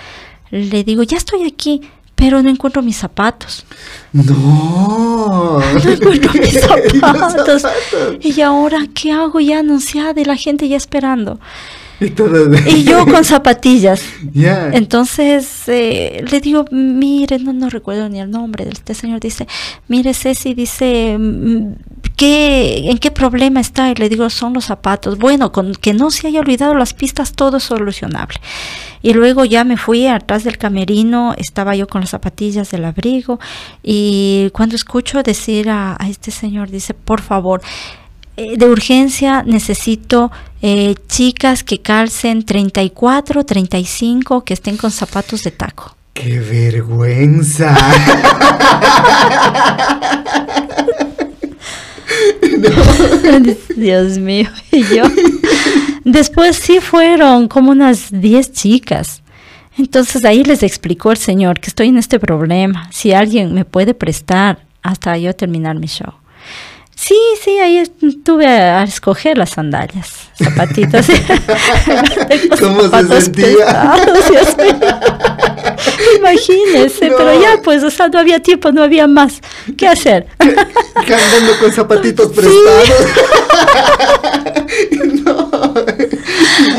le 0.52 0.84
digo 0.84 1.02
ya 1.02 1.18
estoy 1.18 1.48
aquí 1.48 1.82
pero 2.14 2.44
no 2.44 2.50
encuentro 2.50 2.84
mis 2.84 2.98
zapatos 2.98 3.66
No. 4.14 5.60
no 5.84 5.92
encuentro 5.92 6.34
mis 6.34 6.60
zapatos. 6.62 7.62
Zapatos. 7.62 7.64
y 8.22 8.42
ahora 8.42 8.86
qué 8.94 9.12
hago 9.12 9.40
ya 9.40 9.60
anunciada 9.60 10.20
y 10.22 10.26
la 10.26 10.36
gente 10.36 10.68
ya 10.68 10.78
esperando 10.78 11.40
Y, 12.06 12.10
todo- 12.12 12.56
y 12.68 12.84
yo 12.84 13.06
con 13.06 13.24
zapatillas 13.26 14.02
Ya. 14.34 14.70
Entonces 14.72 15.64
eh, 15.68 16.24
le 16.30 16.40
digo, 16.40 16.66
mire, 16.72 17.40
no, 17.40 17.52
no 17.54 17.70
recuerdo 17.70 18.08
ni 18.10 18.20
el 18.22 18.32
nombre 18.32 18.66
de 18.66 18.72
este 18.72 18.94
señor, 18.94 19.20
dice, 19.20 19.48
mire 19.88 20.14
Ceci, 20.14 20.54
dice, 20.54 21.18
mm, 21.20 21.74
¿qué, 22.16 22.90
¿en 22.90 22.98
qué 23.00 23.12
problema 23.12 23.60
está? 23.60 23.92
Y 23.92 23.96
le 23.96 24.08
digo, 24.10 24.30
son 24.30 24.54
los 24.54 24.66
zapatos. 24.66 25.18
Bueno, 25.18 25.52
con 25.52 25.74
que 25.74 25.94
no 25.94 26.10
se 26.12 26.28
haya 26.28 26.40
olvidado 26.40 26.74
las 26.76 26.94
pistas, 26.94 27.34
todo 27.34 27.58
es 27.58 27.64
solucionable. 27.64 28.40
Y 29.02 29.14
luego 29.14 29.46
ya 29.46 29.64
me 29.64 29.78
fui 29.78 30.08
atrás 30.08 30.44
del 30.44 30.58
camerino, 30.58 31.34
estaba 31.38 31.76
yo 31.76 31.88
con 31.88 32.02
las 32.02 32.10
zapatillas 32.10 32.70
del 32.72 32.84
abrigo 32.86 33.40
y 33.82 34.50
cuando 34.54 34.76
escucho 34.76 35.24
decir 35.24 35.70
a, 35.70 35.96
a 35.98 36.10
este 36.10 36.32
señor, 36.32 36.70
dice, 36.70 36.94
por 36.94 37.22
favor, 37.22 37.62
eh, 38.40 38.56
de 38.56 38.70
urgencia 38.70 39.44
necesito 39.44 40.32
eh, 40.62 40.96
chicas 41.10 41.62
que 41.62 41.82
calcen 41.82 42.46
34, 42.46 43.46
35, 43.46 44.46
que 44.46 44.54
estén 44.54 44.78
con 44.78 44.92
zapatos 44.92 45.44
de 45.44 45.52
taco. 45.52 45.94
¡Qué 46.14 46.40
vergüenza! 46.40 47.76
No. 52.60 53.54
Dios 53.76 54.18
mío, 54.18 54.50
y 54.72 54.84
yo. 54.86 55.04
Después 56.06 56.56
sí 56.56 56.80
fueron 56.80 57.50
como 57.50 57.72
unas 57.72 58.08
10 58.10 58.54
chicas. 58.54 59.22
Entonces 59.78 60.24
ahí 60.24 60.46
les 60.46 60.64
explicó 60.64 61.12
el 61.12 61.18
Señor 61.18 61.60
que 61.60 61.68
estoy 61.68 61.90
en 61.90 61.98
este 61.98 62.22
problema, 62.22 62.88
si 62.94 63.12
alguien 63.12 63.54
me 63.54 63.66
puede 63.66 63.94
prestar 63.94 64.66
hasta 64.82 65.18
yo 65.18 65.36
terminar 65.36 65.76
mi 65.76 65.88
show. 65.88 66.14
Sí, 67.02 67.16
sí, 67.44 67.52
ahí 67.60 67.78
estuve 67.78 68.46
a, 68.46 68.82
a 68.82 68.84
escoger 68.84 69.38
las 69.38 69.52
sandalias, 69.52 70.10
zapatitos. 70.38 71.06
¿Cómo 72.60 72.82
se 72.90 73.22
sentía? 73.22 73.96
Imagínese, 76.18 77.10
No. 77.10 77.18
pero 77.18 77.42
ya 77.42 77.62
pues, 77.64 77.84
o 77.84 77.90
sea, 77.90 78.10
no 78.10 78.20
había 78.20 78.40
tiempo, 78.40 78.72
no 78.72 78.84
había 78.84 79.08
más. 79.08 79.40
¿Qué 79.78 79.88
hacer? 79.88 80.28
Cantando 80.38 81.58
con 81.60 81.72
zapatitos 81.72 82.28
Sí. 82.28 82.34
prestados. 82.36 82.90
no. 85.24 85.74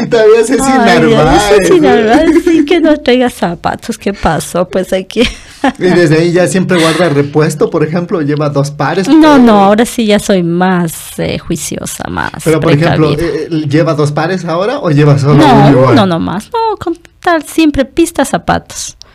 Y 0.03 0.07
todavía 0.07 0.41
se 0.45 0.55
sin 0.57 0.65
sí, 0.65 0.71
sí, 1.67 1.81
narvar, 1.81 2.27
sí, 2.45 2.65
que 2.67 2.81
no 2.81 2.97
traiga 2.99 3.31
zapatos. 3.31 3.97
¿Qué 3.99 4.13
pasó? 4.13 4.69
Pues 4.69 4.93
aquí. 4.93 5.23
Y 5.79 5.83
desde 5.83 6.19
ahí 6.19 6.33
ya 6.33 6.47
siempre 6.47 6.81
guarda 6.81 7.09
repuesto, 7.11 7.69
por 7.71 7.85
ejemplo, 7.85 8.23
lleva 8.23 8.49
dos 8.49 8.71
pares. 8.71 9.09
No, 9.09 9.39
no, 9.39 9.59
ahora 9.65 9.85
sí 9.85 10.07
ya 10.07 10.19
soy 10.19 10.43
más 10.43 11.19
eh, 11.19 11.39
juiciosa, 11.39 12.05
más. 12.09 12.31
Pero 12.45 12.61
por 12.61 12.73
ejemplo, 12.73 13.15
precavida. 13.15 13.39
eh, 13.39 13.49
eh, 13.51 13.69
¿lleva 13.69 13.95
dos 13.95 14.13
pares 14.13 14.45
ahora 14.45 14.79
o 14.79 14.91
lleva 14.91 15.19
solo 15.19 15.35
no, 15.35 15.69
uno? 15.69 15.93
no, 15.95 16.07
no 16.07 16.19
más. 16.19 16.51
No, 16.53 16.77
con 16.79 16.99
tal 17.21 17.43
siempre 17.45 17.85
pista 17.85 18.25
zapatos. 18.25 18.97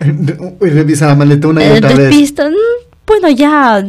Y 0.00 0.66
revisa 0.70 1.06
la 1.06 1.14
maleta 1.14 1.48
una 1.48 1.62
y 1.62 1.68
Eh, 1.68 1.72
otra 1.78 1.88
de 1.90 1.94
vez. 1.96 2.08
pista, 2.10 2.48
mm, 2.48 2.54
bueno, 3.06 3.28
ya 3.30 3.84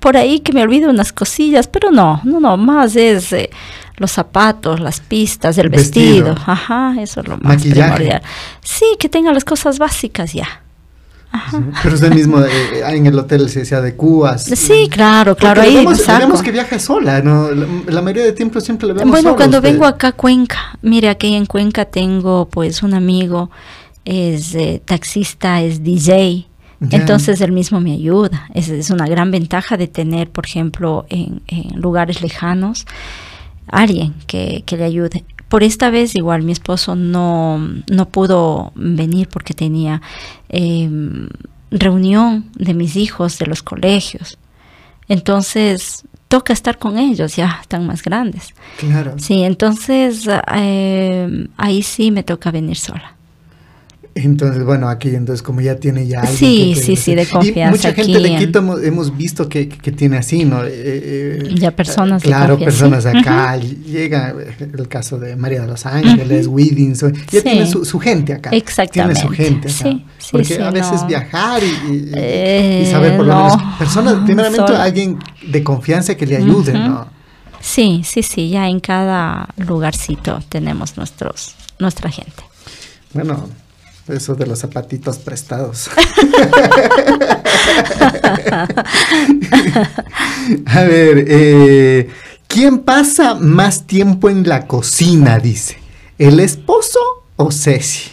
por 0.00 0.16
ahí 0.16 0.40
que 0.40 0.52
me 0.52 0.62
olvido 0.62 0.90
unas 0.90 1.12
cosillas, 1.12 1.68
pero 1.68 1.90
no, 1.92 2.20
no, 2.24 2.40
no, 2.40 2.56
más 2.56 2.96
es 2.96 3.32
eh, 3.32 3.48
los 3.98 4.10
zapatos, 4.10 4.80
las 4.80 5.00
pistas, 5.00 5.56
el 5.58 5.68
Vestido. 5.68 6.34
vestido. 6.34 6.52
Ajá, 6.52 6.94
eso 7.00 7.20
es 7.20 7.28
lo 7.28 7.36
más 7.38 7.56
Maquillaje. 7.58 7.80
primordial. 7.92 8.22
Sí, 8.62 8.84
que 8.98 9.08
tenga 9.08 9.32
las 9.32 9.44
cosas 9.44 9.78
básicas 9.78 10.32
ya. 10.32 10.48
Ajá. 11.32 11.62
Pero 11.82 11.94
usted 11.94 12.14
mismo 12.14 12.38
eh, 12.40 12.82
en 12.86 13.06
el 13.06 13.18
hotel 13.18 13.48
se, 13.48 13.64
se 13.64 13.74
adecua. 13.74 14.36
Sí, 14.36 14.88
claro, 14.90 15.34
claro, 15.34 15.62
Porque 15.62 15.78
ahí 15.78 15.86
vemos, 16.20 16.42
que 16.42 16.52
viaja 16.52 16.78
sola, 16.78 17.22
¿no? 17.22 17.50
La, 17.50 17.66
la 17.86 18.02
mayoría 18.02 18.24
de 18.24 18.32
tiempo 18.32 18.60
siempre 18.60 18.86
le 18.86 18.92
vemos 18.92 19.10
Bueno, 19.10 19.30
sola 19.30 19.36
cuando 19.36 19.60
vengo 19.62 19.86
acá 19.86 20.08
a 20.08 20.12
Cuenca, 20.12 20.78
mire, 20.82 21.08
aquí 21.08 21.34
en 21.34 21.46
Cuenca 21.46 21.86
tengo 21.86 22.48
pues 22.48 22.82
un 22.82 22.92
amigo, 22.92 23.50
es 24.04 24.54
eh, 24.54 24.82
taxista, 24.84 25.62
es 25.62 25.82
DJ, 25.82 26.46
entonces 26.90 27.40
él 27.40 27.52
mismo 27.52 27.80
me 27.80 27.92
ayuda. 27.92 28.48
Es, 28.54 28.68
es 28.68 28.90
una 28.90 29.06
gran 29.06 29.30
ventaja 29.30 29.76
de 29.76 29.86
tener, 29.86 30.28
por 30.30 30.46
ejemplo, 30.46 31.06
en, 31.08 31.40
en 31.46 31.80
lugares 31.80 32.20
lejanos, 32.22 32.86
alguien 33.68 34.14
que, 34.26 34.64
que 34.66 34.76
le 34.76 34.84
ayude. 34.84 35.24
Por 35.52 35.62
esta 35.62 35.90
vez 35.90 36.14
igual 36.14 36.44
mi 36.44 36.52
esposo 36.52 36.96
no, 36.96 37.58
no 37.90 38.08
pudo 38.08 38.72
venir 38.74 39.28
porque 39.28 39.52
tenía 39.52 40.00
eh, 40.48 40.88
reunión 41.70 42.46
de 42.54 42.72
mis 42.72 42.96
hijos 42.96 43.38
de 43.38 43.44
los 43.44 43.62
colegios. 43.62 44.38
Entonces 45.08 46.04
toca 46.28 46.54
estar 46.54 46.78
con 46.78 46.96
ellos, 46.96 47.36
ya 47.36 47.58
están 47.60 47.86
más 47.86 48.02
grandes. 48.02 48.54
Claro. 48.78 49.12
Sí, 49.18 49.42
entonces 49.42 50.26
eh, 50.54 51.46
ahí 51.58 51.82
sí 51.82 52.10
me 52.10 52.22
toca 52.22 52.50
venir 52.50 52.78
sola. 52.78 53.14
Entonces, 54.14 54.62
bueno, 54.64 54.88
aquí 54.90 55.08
entonces 55.14 55.42
como 55.42 55.62
ya 55.62 55.76
tiene 55.76 56.06
ya 56.06 56.20
alguien 56.20 56.36
Sí, 56.36 56.72
que- 56.74 56.80
sí, 56.82 56.96
sí, 56.96 57.14
de 57.14 57.22
Y 57.22 57.26
confianza 57.26 57.70
mucha 57.70 57.94
gente 57.94 58.20
de 58.20 58.36
Quito 58.36 58.58
hemos, 58.58 58.82
hemos 58.82 59.16
visto 59.16 59.48
que, 59.48 59.70
que 59.70 59.90
tiene 59.90 60.18
así, 60.18 60.44
¿no? 60.44 60.62
Eh, 60.64 60.70
eh, 60.70 61.54
Ya 61.54 61.70
personas 61.70 62.20
de 62.22 62.28
Claro, 62.28 62.58
confianza. 62.58 62.90
personas 62.90 63.06
acá. 63.06 63.56
Llega 63.56 64.34
el 64.60 64.88
caso 64.88 65.18
de 65.18 65.34
María 65.36 65.62
de 65.62 65.66
los 65.68 65.86
Ángeles, 65.86 66.46
Whittington. 66.46 67.14
Ya 67.14 67.20
Sí. 67.30 67.42
tiene 67.42 67.66
su, 67.66 67.86
su 67.86 67.98
gente 67.98 68.34
acá. 68.34 68.50
Exactamente. 68.50 69.20
Tiene 69.22 69.28
su 69.36 69.42
gente 69.42 69.68
acá. 69.68 69.78
Sí, 69.82 70.04
sí, 70.18 70.28
Porque 70.32 70.54
a 70.62 70.70
veces 70.70 71.00
no. 71.00 71.06
viajar 71.06 71.62
y, 71.62 71.66
y- 71.66 71.96
y 72.08 72.12
Eh, 72.14 72.88
saber 72.90 73.16
por 73.16 73.26
lo 73.26 73.32
no. 73.34 73.44
menos. 73.56 73.62
Personas, 73.78 74.14
primeramente 74.26 74.76
alguien 74.76 75.18
de 75.46 75.62
confianza 75.64 76.14
que 76.16 76.26
le 76.26 76.36
ayude. 76.36 76.74
¿no? 76.74 77.06
Sí, 77.60 78.02
sí, 78.04 78.22
sí, 78.22 78.50
ya 78.50 78.68
en 78.68 78.80
cada 78.80 79.48
lugarcito 79.56 80.40
tenemos 80.50 80.98
nuestros, 80.98 81.54
nuestra 81.78 82.10
gente. 82.10 82.42
Bueno, 83.14 83.48
eso 84.08 84.34
de 84.34 84.46
los 84.46 84.58
zapatitos 84.60 85.18
prestados. 85.18 85.90
A 90.66 90.82
ver, 90.82 91.24
eh, 91.28 92.08
¿quién 92.48 92.78
pasa 92.80 93.34
más 93.34 93.86
tiempo 93.86 94.28
en 94.28 94.48
la 94.48 94.66
cocina? 94.66 95.38
Dice, 95.38 95.78
¿el 96.18 96.40
esposo 96.40 96.98
o 97.36 97.52
Ceci? 97.52 98.10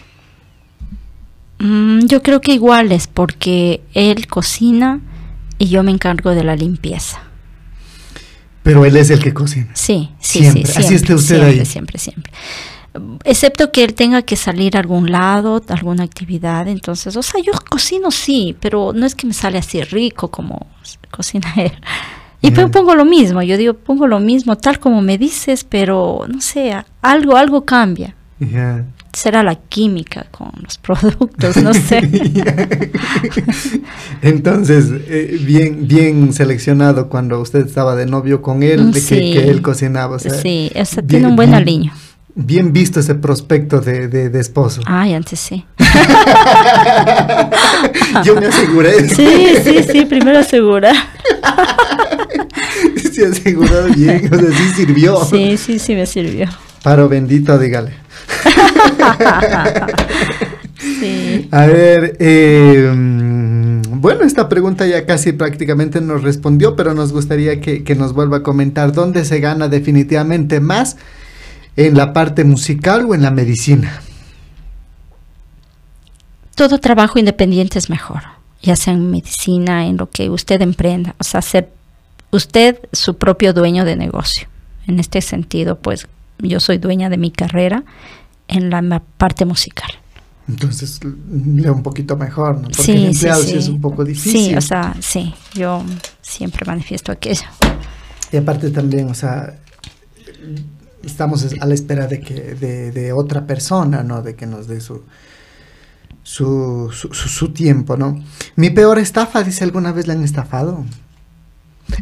Mm, 1.59 2.05
yo 2.05 2.21
creo 2.21 2.39
que 2.41 2.53
iguales 2.53 3.07
porque 3.07 3.81
él 3.93 4.27
cocina 4.27 5.01
y 5.57 5.67
yo 5.67 5.83
me 5.83 5.91
encargo 5.91 6.31
de 6.31 6.43
la 6.43 6.55
limpieza. 6.55 7.19
Pero 8.63 8.85
él 8.85 8.95
es 8.97 9.09
el 9.09 9.21
que 9.21 9.33
cocina. 9.33 9.69
Sí, 9.73 10.11
sí, 10.19 10.39
Siempre. 10.39 10.65
sí. 10.65 10.71
Así 10.71 10.81
siempre, 10.81 10.95
esté 10.95 11.15
usted 11.15 11.35
siempre, 11.35 11.59
ahí. 11.59 11.65
Siempre, 11.65 11.99
siempre. 11.99 12.31
Excepto 13.23 13.71
que 13.71 13.83
él 13.83 13.93
tenga 13.93 14.21
que 14.23 14.35
salir 14.35 14.75
a 14.75 14.79
algún 14.79 15.11
lado, 15.11 15.61
alguna 15.69 16.03
actividad. 16.03 16.67
Entonces, 16.67 17.15
o 17.15 17.21
sea, 17.23 17.41
yo 17.45 17.51
cocino 17.69 18.09
sí, 18.11 18.55
pero 18.59 18.93
no 18.93 19.05
es 19.05 19.15
que 19.15 19.27
me 19.27 19.33
sale 19.33 19.57
así 19.59 19.81
rico 19.81 20.29
como 20.29 20.67
cocina 21.11 21.47
él. 21.57 21.71
Y 22.41 22.51
pero 22.51 22.71
pongo 22.71 22.95
lo 22.95 23.03
mismo, 23.03 23.41
yo 23.41 23.57
digo, 23.57 23.73
pongo 23.73 24.07
lo 24.07 24.19
mismo, 24.21 24.57
tal 24.57 24.79
como 24.79 25.01
me 25.01 25.17
dices, 25.17 25.65
pero 25.65 26.25
no 26.27 26.39
sé, 26.39 26.73
algo, 27.01 27.35
algo 27.35 27.65
cambia. 27.65 28.15
Será 29.11 29.43
la 29.43 29.55
química 29.55 30.27
con 30.31 30.49
los 30.63 30.77
productos, 30.81 31.57
no 31.57 31.73
sé. 31.73 31.99
Entonces, 34.21 34.85
eh, 35.07 35.39
bien, 35.43 35.87
bien 35.87 36.33
seleccionado 36.33 37.09
cuando 37.09 37.39
usted 37.41 37.65
estaba 37.65 37.95
de 37.95 38.05
novio 38.05 38.41
con 38.41 38.63
él, 38.63 38.87
de 38.91 38.99
que, 38.99 39.05
Sí. 39.05 39.15
que 39.33 39.49
él 39.49 39.61
cocinaba. 39.61 40.15
o 40.15 40.19
sea, 40.19 40.33
sí, 40.33 40.71
o 40.75 40.85
sea, 40.85 41.01
bien- 41.01 41.07
tiene 41.07 41.27
un 41.27 41.35
buen 41.35 41.53
aliño. 41.53 41.91
Bien 42.35 42.71
visto 42.73 42.99
ese 42.99 43.15
prospecto 43.15 43.81
de, 43.81 44.07
de- 44.07 44.29
de 44.29 44.39
esposo. 44.39 44.81
Ay, 44.85 45.13
antes 45.13 45.39
sí. 45.39 45.65
Yo 48.23 48.35
me 48.39 48.47
aseguré. 48.47 49.07
Sí, 49.15 49.55
sí, 49.63 49.83
sí, 49.91 50.05
primero 50.05 50.39
asegura. 50.39 50.93
Se 53.11 53.25
ha 53.25 53.29
asegurado 53.29 53.87
bien, 53.95 54.29
o 54.31 54.37
sea, 54.37 54.49
sí 54.51 54.69
sirvió. 54.75 55.17
Sí, 55.25 55.57
sí, 55.57 55.79
sí 55.79 55.95
me 55.95 56.05
sirvió. 56.05 56.47
Paro 56.83 57.09
bendito, 57.09 57.57
dígale. 57.57 57.91
Sí. 60.79 61.47
A 61.51 61.65
ver, 61.65 62.15
eh, 62.19 62.93
mm, 62.95 63.81
bueno, 63.99 64.23
esta 64.23 64.47
pregunta 64.47 64.87
ya 64.87 65.05
casi 65.05 65.33
prácticamente 65.33 65.99
nos 65.99 66.23
respondió, 66.23 66.75
pero 66.77 66.93
nos 66.93 67.11
gustaría 67.11 67.59
que, 67.59 67.83
que 67.83 67.95
nos 67.95 68.13
vuelva 68.13 68.37
a 68.37 68.43
comentar 68.43 68.93
dónde 68.93 69.25
se 69.25 69.39
gana 69.41 69.67
definitivamente 69.67 70.61
más, 70.61 70.95
en 71.87 71.95
la 71.95 72.11
parte 72.11 72.43
musical 72.43 73.05
o 73.05 73.15
en 73.15 73.21
la 73.21 73.31
medicina. 73.31 74.01
Todo 76.55 76.77
trabajo 76.79 77.19
independiente 77.19 77.79
es 77.79 77.89
mejor, 77.89 78.23
ya 78.61 78.75
sea 78.75 78.93
en 78.93 79.09
medicina, 79.09 79.87
en 79.87 79.95
lo 79.95 80.09
que 80.09 80.29
usted 80.29 80.61
emprenda, 80.61 81.15
o 81.19 81.23
sea, 81.23 81.41
ser 81.41 81.71
usted 82.31 82.77
su 82.91 83.17
propio 83.17 83.53
dueño 83.53 83.85
de 83.85 83.95
negocio. 83.95 84.49
En 84.87 84.99
este 84.99 85.21
sentido, 85.21 85.79
pues 85.79 86.07
yo 86.39 86.59
soy 86.59 86.79
dueña 86.79 87.09
de 87.09 87.17
mi 87.17 87.31
carrera 87.31 87.85
en 88.49 88.69
la 88.69 89.01
parte 89.17 89.45
musical. 89.45 89.89
Entonces, 90.49 90.99
leo 91.31 91.73
un 91.73 91.83
poquito 91.83 92.17
mejor, 92.17 92.55
¿no? 92.55 92.63
Porque 92.63 92.83
sí, 92.83 92.91
el 92.91 93.05
empleado 93.05 93.41
sí, 93.41 93.51
sí. 93.51 93.57
es 93.57 93.69
un 93.69 93.79
poco 93.79 94.03
difícil. 94.03 94.47
Sí, 94.47 94.55
o 94.55 94.61
sea, 94.61 94.97
sí, 94.99 95.33
yo 95.53 95.85
siempre 96.21 96.65
manifiesto 96.65 97.13
aquello. 97.13 97.47
Y 98.33 98.37
aparte 98.37 98.69
también, 98.69 99.09
o 99.09 99.13
sea, 99.13 99.53
estamos 101.03 101.45
a 101.59 101.65
la 101.65 101.73
espera 101.73 102.07
de 102.07 102.19
que 102.19 102.33
de, 102.55 102.91
de 102.91 103.13
otra 103.13 103.45
persona, 103.45 104.03
¿no? 104.03 104.21
De 104.21 104.35
que 104.35 104.45
nos 104.45 104.67
dé 104.67 104.81
su 104.81 105.03
su, 106.23 106.91
su, 106.91 107.49
tiempo, 107.53 107.97
¿no? 107.97 108.23
Mi 108.55 108.69
peor 108.69 108.99
estafa, 108.99 109.41
dice, 109.41 109.63
¿alguna 109.63 109.91
vez 109.91 110.05
le 110.05 110.13
han 110.13 110.23
estafado? 110.23 110.85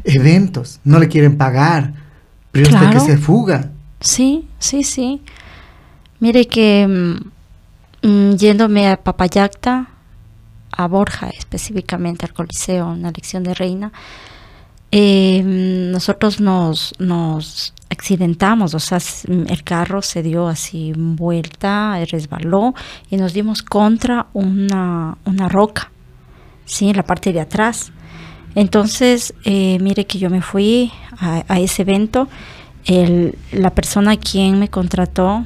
Eventos, 0.03 0.81
no 0.83 0.99
le 0.99 1.07
quieren 1.07 1.37
pagar, 1.37 1.93
pero 2.51 2.67
hasta 2.67 2.79
que 2.89 2.97
Claro. 2.97 3.05
se 3.05 3.17
fuga. 3.17 3.69
Sí, 4.01 4.47
sí, 4.59 4.83
sí. 4.83 5.21
Mire 6.19 6.45
que 6.45 6.85
mm, 6.85 8.07
mm, 8.07 8.35
yéndome 8.35 8.89
a 8.89 8.97
Papayacta, 8.97 9.87
a 10.71 10.87
Borja 10.87 11.29
específicamente, 11.29 12.25
al 12.25 12.33
Coliseo, 12.33 12.89
una 12.89 13.11
lección 13.11 13.43
de 13.43 13.53
reina, 13.53 13.93
mm, 14.99 15.91
nosotros 15.91 16.39
nos, 16.39 16.93
nos 16.99 17.73
accidentamos, 17.89 18.73
o 18.73 18.79
sea, 18.79 18.99
el 19.27 19.63
carro 19.63 20.01
se 20.01 20.21
dio 20.23 20.47
así 20.47 20.93
vuelta, 20.95 22.01
eh, 22.01 22.05
resbaló 22.05 22.73
y 23.09 23.17
nos 23.17 23.33
dimos 23.33 23.63
contra 23.63 24.27
una, 24.33 25.17
una 25.25 25.49
roca, 25.49 25.91
sí, 26.65 26.89
en 26.89 26.97
la 26.97 27.03
parte 27.03 27.33
de 27.33 27.41
atrás. 27.41 27.91
Entonces, 28.57 29.35
eh, 29.43 29.77
mire 29.79 30.07
que 30.07 30.17
yo 30.17 30.31
me 30.31 30.41
fui 30.41 30.91
a, 31.19 31.59
ese 31.59 31.83
evento. 31.83 32.27
La 33.51 33.69
persona 33.69 34.17
quien 34.17 34.57
me 34.57 34.69
contrató, 34.69 35.45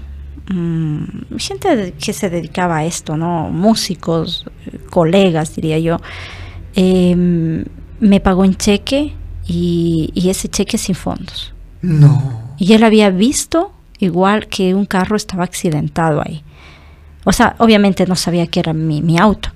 mm, 0.50 1.36
gente 1.38 1.94
que 2.00 2.14
se 2.14 2.30
dedicaba 2.30 2.78
a 2.78 2.86
esto, 2.86 3.18
¿no? 3.18 3.50
Músicos, 3.50 4.46
eh, 4.66 4.80
colegas, 4.90 5.56
diría 5.56 5.78
yo, 5.80 5.98
eh, 6.76 7.66
me 8.00 8.20
pagó 8.22 8.46
en 8.46 8.56
cheque 8.56 9.14
y, 9.48 10.12
y 10.14 10.30
ese 10.30 10.48
cheque 10.50 10.78
sin 10.78 10.96
fondos. 10.96 11.54
No. 11.82 12.42
Y 12.58 12.74
él 12.74 12.84
había 12.84 13.10
visto 13.10 13.72
igual 14.00 14.48
que 14.48 14.74
un 14.76 14.86
carro 14.86 15.16
estaba 15.16 15.44
accidentado 15.44 16.22
ahí. 16.26 16.44
O 17.24 17.32
sea, 17.32 17.56
obviamente 17.60 18.08
no 18.08 18.16
sabía 18.16 18.48
que 18.48 18.60
era 18.60 18.74
mi, 18.74 19.02
mi 19.04 19.20
auto. 19.20 19.50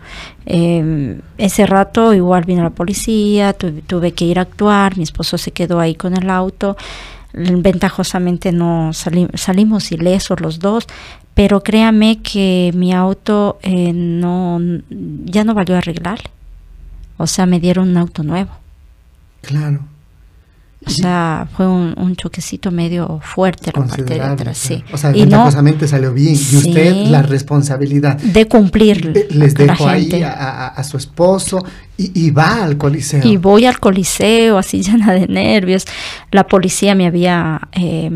Eh, 0.45 1.19
ese 1.39 1.65
rato 1.65 2.13
igual 2.13 2.43
vino 2.45 2.61
la 2.61 2.69
policía, 2.69 3.53
tu- 3.53 3.81
tuve 3.81 4.11
que 4.13 4.25
ir 4.25 4.37
a 4.37 4.43
actuar, 4.43 4.97
mi 4.97 5.03
esposo 5.03 5.37
se 5.39 5.49
quedó 5.51 5.79
ahí 5.79 5.95
con 5.95 6.15
el 6.15 6.29
auto. 6.29 6.77
Ventajosamente 7.33 8.51
no 8.51 8.91
sali- 8.93 9.27
salimos 9.33 9.91
ilesos 9.91 10.39
los 10.41 10.59
dos, 10.59 10.85
pero 11.33 11.63
créame 11.63 12.21
que 12.21 12.71
mi 12.75 12.93
auto 12.93 13.59
eh, 13.61 13.91
no 13.93 14.59
ya 15.25 15.43
no 15.43 15.53
valió 15.53 15.75
arreglar. 15.77 16.19
O 17.17 17.27
sea, 17.27 17.45
me 17.45 17.59
dieron 17.59 17.89
un 17.89 17.97
auto 17.97 18.23
nuevo. 18.23 18.51
Claro. 19.45 19.79
O 20.87 20.89
sea, 20.91 21.47
fue 21.57 21.67
un, 21.67 21.95
un 21.97 22.15
choquecito 22.15 22.69
medio 22.69 23.19
fuerte 23.23 23.71
la 23.73 23.85
parte 23.87 24.03
de 24.03 24.21
atrás, 24.21 24.55
sí. 24.55 24.83
O 24.93 24.97
sea, 24.97 25.15
y 25.17 25.25
no 25.25 25.49
salió 25.87 26.13
bien. 26.13 26.33
Y 26.33 26.37
Sí. 26.37 26.57
usted 26.57 27.07
la 27.07 27.23
responsabilidad. 27.23 28.17
de 28.17 28.47
cumplir 28.47 29.27
Les 29.31 29.55
dejó 29.55 29.87
ahí 29.87 30.21
a, 30.21 30.31
a- 30.31 30.67
a 30.67 30.83
su 30.83 30.97
esposo 30.97 31.65
y, 31.97 32.11
y 32.27 32.29
va 32.29 32.63
al 32.63 32.77
coliseo. 32.77 33.25
Y 33.25 33.37
voy 33.37 33.65
al 33.65 33.79
coliseo 33.79 34.59
así 34.59 34.83
llena 34.83 35.13
de 35.13 35.27
nervios. 35.27 35.85
La 36.29 36.45
policía 36.45 36.93
me 36.93 37.07
había 37.07 37.61
eh, 37.71 38.11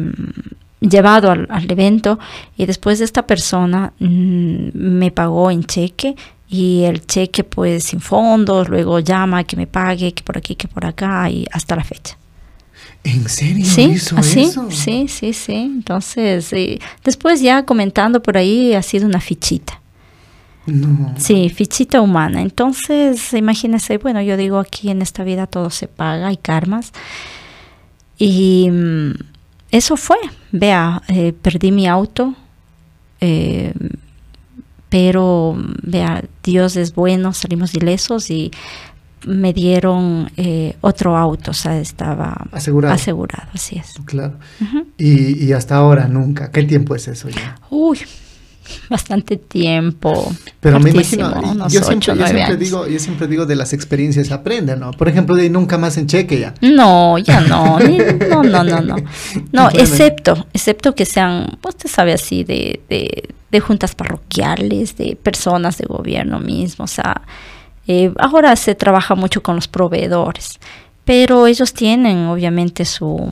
llevado 0.80 1.31
al, 1.31 1.47
al 1.49 1.72
evento 1.72 2.19
y 2.56 2.68
después 2.68 3.01
esta 3.01 3.26
persona 3.26 3.93
mm, 3.99 4.69
me 4.76 5.10
pagó 5.10 5.49
en 5.49 5.64
cheque 5.64 6.15
y 6.49 6.84
el 6.84 7.05
cheque 7.05 7.43
pues 7.43 7.84
sin 7.85 8.01
fondos, 8.01 8.69
luego 8.69 8.99
llama 8.99 9.43
que 9.43 9.55
me 9.55 9.67
pague, 9.67 10.13
que 10.13 10.23
por 10.23 10.38
aquí, 10.38 10.55
que 10.55 10.67
por 10.67 10.85
acá 10.85 11.30
y 11.30 11.45
hasta 11.51 11.76
la 11.76 11.84
fecha. 11.84 12.17
¿En 13.03 13.30
serio 13.30 13.65
Sí, 13.65 13.84
hizo 13.84 14.17
así, 14.17 14.41
eso? 14.41 14.69
sí, 14.71 15.07
sí, 15.07 15.31
sí. 15.34 15.53
Entonces, 15.53 16.51
eh, 16.53 16.80
después 17.03 17.39
ya 17.41 17.63
comentando 17.65 18.21
por 18.21 18.35
ahí 18.38 18.73
ha 18.73 18.81
sido 18.81 19.05
una 19.07 19.21
fichita. 19.21 19.80
No. 20.65 21.13
Sí, 21.17 21.49
fichita 21.49 22.01
humana. 22.01 22.41
Entonces, 22.41 23.34
imagínense, 23.34 23.97
bueno, 23.97 24.21
yo 24.21 24.35
digo 24.35 24.59
aquí 24.59 24.89
en 24.89 25.01
esta 25.01 25.23
vida 25.23 25.47
todo 25.47 25.69
se 25.69 25.88
paga, 25.88 26.27
hay 26.27 26.38
karmas. 26.38 26.91
Y 28.17 28.69
mm, 28.69 29.11
eso 29.71 29.95
fue. 29.95 30.17
Vea, 30.51 31.01
eh, 31.07 31.31
perdí 31.34 31.71
mi 31.71 31.88
auto, 31.88 32.34
eh, 33.21 33.73
pero 34.90 35.56
vea, 35.84 36.24
Dios 36.44 36.76
es 36.76 36.94
bueno, 36.95 37.34
salimos 37.34 37.74
ilesos 37.76 38.30
y 38.32 38.52
me 39.28 39.52
dieron 39.53 40.32
eh, 40.38 40.76
otro 40.82 41.18
auto, 41.18 41.52
o 41.52 41.53
sea, 41.53 41.78
estaba 41.80 42.45
Asegurado. 42.52 42.94
asegurado, 42.95 43.49
así 43.53 43.78
es. 43.78 43.94
Claro. 44.06 44.36
Y, 44.98 45.45
y 45.45 45.52
hasta 45.53 45.76
ahora 45.76 46.07
nunca. 46.07 46.52
¿Qué 46.52 46.64
tiempo 46.64 46.95
es 46.95 47.07
eso 47.07 47.30
ya? 47.30 47.57
Uy, 47.70 47.99
bastante 48.90 49.38
tiempo. 49.38 50.34
Pero 50.60 50.80
me 50.80 50.90
imagino, 50.91 51.68
yo 51.70 51.80
siempre, 51.84 52.08
yo 52.16 52.28
siempre 52.28 52.58
digo, 52.58 52.88
yo 52.88 53.00
siempre 53.00 53.28
digo 53.28 53.46
de 53.46 53.56
las 53.56 53.74
experiencias 53.74 54.28
se 54.28 54.34
aprende, 54.34 54.76
¿no? 54.76 54.91
Por 54.91 55.08
ejemplo, 55.08 55.36
de 55.36 55.50
nunca 55.50 55.78
más 55.78 55.98
en 55.98 56.08
cheque 56.08 56.40
ya. 56.40 56.54
No, 56.62 57.18
ya 57.18 57.41
no, 57.41 57.80
ni- 57.80 57.98
no, 58.30 58.44
no, 58.44 58.64
no, 58.64 58.82
no. 58.82 58.96
No, 59.52 59.70
excepto, 59.70 60.48
excepto 60.54 60.96
que 60.96 61.06
sean, 61.06 61.58
usted 61.68 61.90
sabe 61.90 62.14
así, 62.14 62.44
de, 62.44 62.82
de, 62.90 63.30
de 63.52 63.60
juntas 63.60 63.96
parroquiales, 63.96 64.96
de 64.98 65.16
personas 65.22 65.78
de 65.78 65.86
gobierno 65.86 66.40
mismo, 66.40 66.86
o 66.86 66.88
sea, 66.88 67.22
eh, 67.88 68.12
ahora 68.20 68.56
se 68.56 68.76
trabaja 68.76 69.16
mucho 69.16 69.41
con 69.41 69.56
los 69.56 69.68
proveedores, 69.68 70.60
pero 71.06 71.48
ellos 71.48 71.74
tienen 71.74 72.26
obviamente 72.28 72.86
su, 72.86 73.32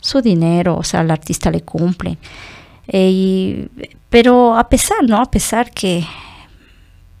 su 0.00 0.20
dinero, 0.20 0.76
o 0.76 0.82
sea, 0.82 1.00
al 1.00 1.10
artista 1.10 1.50
le 1.50 1.62
cumple. 1.62 2.18
Eh, 2.86 3.10
y- 3.10 3.68
pero 4.14 4.56
a 4.56 4.68
pesar, 4.68 4.98
¿no? 5.08 5.20
A 5.20 5.28
pesar 5.28 5.72
que 5.72 6.04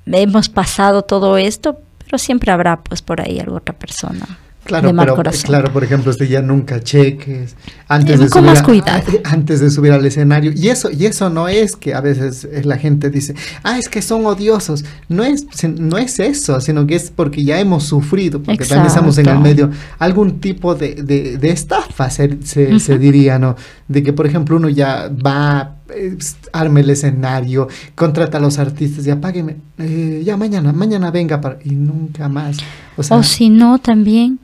hemos 0.06 0.48
pasado 0.48 1.02
todo 1.02 1.36
esto, 1.36 1.80
pero 2.04 2.18
siempre 2.18 2.52
habrá 2.52 2.82
pues 2.84 3.02
por 3.02 3.20
ahí 3.20 3.40
alguna 3.40 3.58
otra 3.58 3.74
persona 3.74 4.38
Claro, 4.62 4.86
de 4.86 4.92
mal 4.94 5.06
pero 5.06 5.16
corazón. 5.16 5.42
claro, 5.44 5.72
por 5.72 5.82
ejemplo, 5.82 6.10
usted 6.12 6.26
ya 6.26 6.40
nunca 6.40 6.80
cheques 6.80 7.56
antes 7.88 8.20
de 8.20 8.28
subir 8.28 8.82
a- 8.86 9.02
antes 9.24 9.58
de 9.60 9.70
subir 9.70 9.90
al 9.92 10.06
escenario 10.06 10.52
y 10.54 10.68
eso 10.68 10.88
y 10.90 11.04
eso 11.06 11.28
no 11.30 11.48
es 11.48 11.74
que 11.74 11.94
a 11.94 12.00
veces 12.00 12.48
la 12.64 12.78
gente 12.78 13.10
dice, 13.10 13.34
"Ah, 13.64 13.76
es 13.76 13.88
que 13.88 14.00
son 14.00 14.24
odiosos." 14.24 14.84
No 15.08 15.24
es 15.24 15.46
no 15.68 15.98
es 15.98 16.18
eso, 16.20 16.60
sino 16.60 16.86
que 16.86 16.94
es 16.94 17.10
porque 17.10 17.42
ya 17.44 17.58
hemos 17.58 17.82
sufrido, 17.84 18.40
porque 18.40 18.64
también 18.64 18.86
estamos 18.86 19.18
en 19.18 19.28
el 19.28 19.40
medio 19.40 19.70
algún 19.98 20.38
tipo 20.40 20.74
de, 20.76 20.94
de, 20.94 21.38
de 21.38 21.50
estafa 21.50 22.08
se, 22.08 22.38
se, 22.44 22.78
se 22.78 22.98
diría, 22.98 23.38
¿no? 23.40 23.56
De 23.88 24.02
que 24.04 24.12
por 24.14 24.26
ejemplo 24.26 24.56
uno 24.56 24.68
ya 24.70 25.10
va 25.10 25.74
eh, 25.90 26.16
arme 26.52 26.80
el 26.80 26.90
escenario, 26.90 27.68
contrata 27.94 28.38
a 28.38 28.40
los 28.40 28.58
artistas, 28.58 29.04
ya 29.04 29.20
págueme, 29.20 29.56
eh, 29.78 30.22
ya 30.24 30.36
mañana, 30.36 30.72
mañana 30.72 31.10
venga 31.10 31.40
para 31.40 31.58
y 31.64 31.70
nunca 31.70 32.28
más. 32.28 32.58
O 32.96 33.02
sea, 33.02 33.16
O 33.16 33.22
si 33.22 33.50
no, 33.50 33.78
también, 33.78 34.38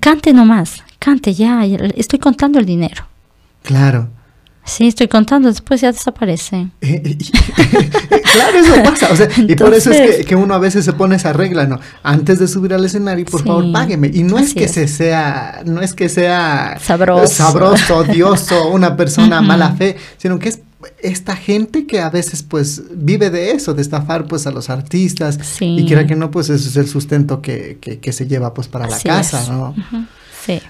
cante 0.00 0.32
nomás, 0.32 0.82
cante 0.98 1.34
ya, 1.34 1.64
estoy 1.64 2.18
contando 2.18 2.58
el 2.58 2.66
dinero. 2.66 3.04
claro. 3.62 4.08
Sí, 4.64 4.86
estoy 4.88 5.08
contando, 5.08 5.48
después 5.48 5.80
ya 5.80 5.90
desaparece. 5.92 6.68
Eh, 6.82 7.18
claro, 8.32 8.58
eso 8.58 8.74
pasa. 8.84 9.08
O 9.12 9.16
sea, 9.16 9.28
y 9.36 9.54
por 9.56 9.74
eso 9.74 9.90
es 9.90 10.18
que, 10.18 10.24
que 10.24 10.36
uno 10.36 10.54
a 10.54 10.58
veces 10.58 10.84
se 10.84 10.92
pone 10.92 11.16
esa 11.16 11.32
regla, 11.32 11.66
¿no? 11.66 11.80
Antes 12.02 12.38
de 12.38 12.46
subir 12.48 12.72
al 12.74 12.84
escenario, 12.84 13.24
por 13.24 13.40
Sí, 13.42 13.46
favor, 13.48 13.72
págueme. 13.72 14.10
Y 14.12 14.22
no 14.22 14.38
es 14.38 14.54
que 14.54 14.64
es. 14.64 14.72
se 14.72 14.86
sea, 14.88 15.62
no 15.64 15.80
es 15.80 15.94
que 15.94 16.08
sea 16.08 16.78
Sabroso. 16.80 17.26
sabroso, 17.26 17.96
odioso, 17.98 18.68
una 18.70 18.96
persona 18.96 19.40
mala 19.42 19.72
fe, 19.72 19.96
sino 20.18 20.38
que 20.38 20.50
es 20.50 20.60
esta 21.00 21.36
gente 21.36 21.86
que 21.86 22.00
a 22.00 22.10
veces 22.10 22.42
pues 22.42 22.82
vive 22.92 23.30
de 23.30 23.52
eso, 23.52 23.72
de 23.74 23.82
estafar 23.82 24.26
pues 24.26 24.46
a 24.46 24.50
los 24.50 24.68
artistas 24.70 25.38
Sí. 25.42 25.76
y 25.78 25.86
quiera 25.86 26.06
que 26.06 26.16
no 26.16 26.30
pues 26.30 26.48
ese 26.50 26.68
es 26.68 26.76
el 26.76 26.88
sustento 26.88 27.40
que, 27.40 27.78
que, 27.80 27.98
que 28.00 28.12
se 28.12 28.26
lleva 28.26 28.52
pues 28.54 28.66
para 28.68 28.86
Así 28.86 29.06
la 29.08 29.14
casa, 29.16 29.42
es. 29.42 29.48
¿no? 29.48 29.70
Ujú, 29.70 30.04
Sí. 30.44 30.60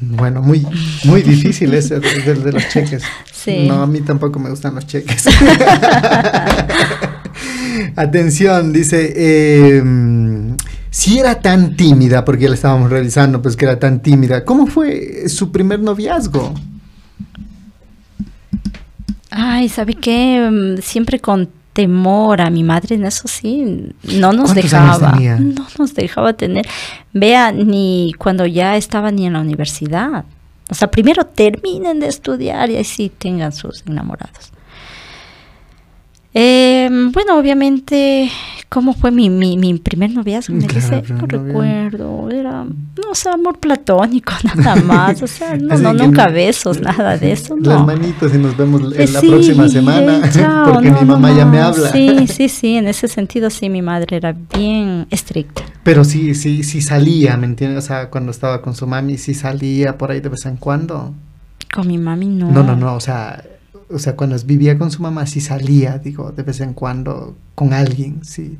Bueno, 0.00 0.40
muy, 0.40 0.66
muy 1.04 1.22
difícil 1.22 1.74
ese 1.74 2.00
de, 2.00 2.52
los 2.52 2.68
cheques. 2.68 3.02
Sí. 3.32 3.66
No, 3.68 3.82
a 3.82 3.86
mí 3.86 4.00
tampoco 4.00 4.38
me 4.38 4.48
gustan 4.48 4.74
los 4.74 4.86
cheques. 4.86 5.26
Atención, 7.96 8.72
dice, 8.72 9.12
eh, 9.14 9.82
si 10.90 11.18
era 11.18 11.40
tan 11.40 11.76
tímida, 11.76 12.24
porque 12.24 12.44
ya 12.44 12.48
la 12.48 12.54
estábamos 12.54 12.90
realizando, 12.90 13.42
pues 13.42 13.56
que 13.56 13.66
era 13.66 13.78
tan 13.78 14.00
tímida, 14.00 14.44
¿cómo 14.44 14.66
fue 14.66 15.28
su 15.28 15.52
primer 15.52 15.80
noviazgo? 15.80 16.54
Ay, 19.30 19.68
¿sabe 19.68 19.94
qué? 19.94 20.48
Mm, 20.50 20.80
Siempre 20.80 21.20
con 21.20 21.48
temor 21.72 22.40
a 22.40 22.50
mi 22.50 22.62
madre, 22.64 22.96
en 22.96 23.04
eso 23.04 23.28
sí, 23.28 23.92
no 24.02 24.32
nos 24.32 24.52
¿Cuántos 24.52 24.74
años 24.74 25.00
dejaba. 25.00 25.18
No 25.38 25.66
nos 25.78 25.94
dejaba 25.94 26.32
tener. 26.32 26.66
Vea, 27.12 27.52
ni 27.52 28.14
cuando 28.18 28.46
ya 28.46 28.76
estaba 28.76 29.10
ni 29.10 29.26
en 29.26 29.34
la 29.34 29.40
universidad. 29.40 30.24
O 30.68 30.74
sea, 30.74 30.90
primero 30.90 31.24
terminen 31.24 32.00
de 32.00 32.08
estudiar 32.08 32.70
y 32.70 32.76
ahí 32.76 32.84
sí 32.84 33.10
tengan 33.16 33.52
sus 33.52 33.84
enamorados. 33.86 34.52
Eh, 36.32 36.88
bueno, 37.12 37.36
obviamente, 37.38 38.30
¿cómo 38.68 38.92
fue 38.94 39.10
mi, 39.10 39.28
mi, 39.28 39.56
mi 39.58 39.74
primer 39.78 40.10
noviazgo? 40.12 40.54
Me 40.54 40.66
Claro, 40.68 41.00
dice, 41.00 41.12
no 41.12 41.26
recuerdo, 41.26 42.30
era, 42.30 42.64
no, 42.64 43.10
o 43.10 43.14
sea, 43.16 43.32
amor 43.32 43.58
platónico, 43.58 44.32
nada 44.54 44.76
más, 44.76 45.22
o 45.22 45.26
sea, 45.26 45.56
no, 45.60 45.76
no, 45.76 45.92
nunca 45.92 46.28
no- 46.28 46.32
besos, 46.34 46.80
nada 46.80 47.16
de 47.16 47.32
eso, 47.32 47.56
Las 47.56 47.80
no. 47.80 47.86
manitos 47.86 48.32
y 48.32 48.38
nos 48.38 48.56
vemos 48.56 48.80
Eh, 48.96 49.02
en 49.04 49.12
la 49.12 49.20
sí, 49.20 49.28
próxima 49.28 49.68
semana, 49.68 50.18
eh, 50.18 50.30
chao, 50.32 50.72
porque 50.72 50.90
mi 50.92 51.04
mamá 51.04 51.32
ya 51.36 51.44
me 51.44 51.58
habla. 51.58 51.90
Sí, 51.90 52.26
sí, 52.28 52.48
sí, 52.48 52.76
en 52.76 52.86
ese 52.86 53.08
sentido 53.08 53.50
sí, 53.50 53.68
mi 53.68 53.82
madre 53.82 54.16
era 54.18 54.32
bien 54.54 55.08
estricta. 55.10 55.62
Pero 55.82 56.04
sí, 56.04 56.36
sí, 56.36 56.62
sí 56.62 56.80
salía, 56.80 57.36
¿me 57.36 57.46
entiendes? 57.46 57.82
O 57.84 57.86
sea, 57.86 58.08
cuando 58.08 58.30
estaba 58.30 58.62
con 58.62 58.74
su 58.76 58.86
mami, 58.86 59.18
sí 59.18 59.34
salía 59.34 59.98
por 59.98 60.12
ahí 60.12 60.20
de 60.20 60.28
vez 60.28 60.46
en 60.46 60.56
cuando. 60.58 61.12
Con 61.74 61.88
mi 61.88 61.98
mami 61.98 62.26
no. 62.26 62.50
No, 62.52 62.62
no, 62.62 62.76
no, 62.76 62.94
o 62.94 63.00
sea, 63.00 63.42
o 63.92 63.98
sea, 63.98 64.16
cuando 64.16 64.36
vivía 64.44 64.78
con 64.78 64.90
su 64.90 65.02
mamá 65.02 65.26
sí 65.26 65.40
salía, 65.40 65.98
digo, 65.98 66.32
de 66.32 66.42
vez 66.42 66.60
en 66.60 66.74
cuando 66.74 67.36
con 67.54 67.72
alguien, 67.72 68.24
sí. 68.24 68.56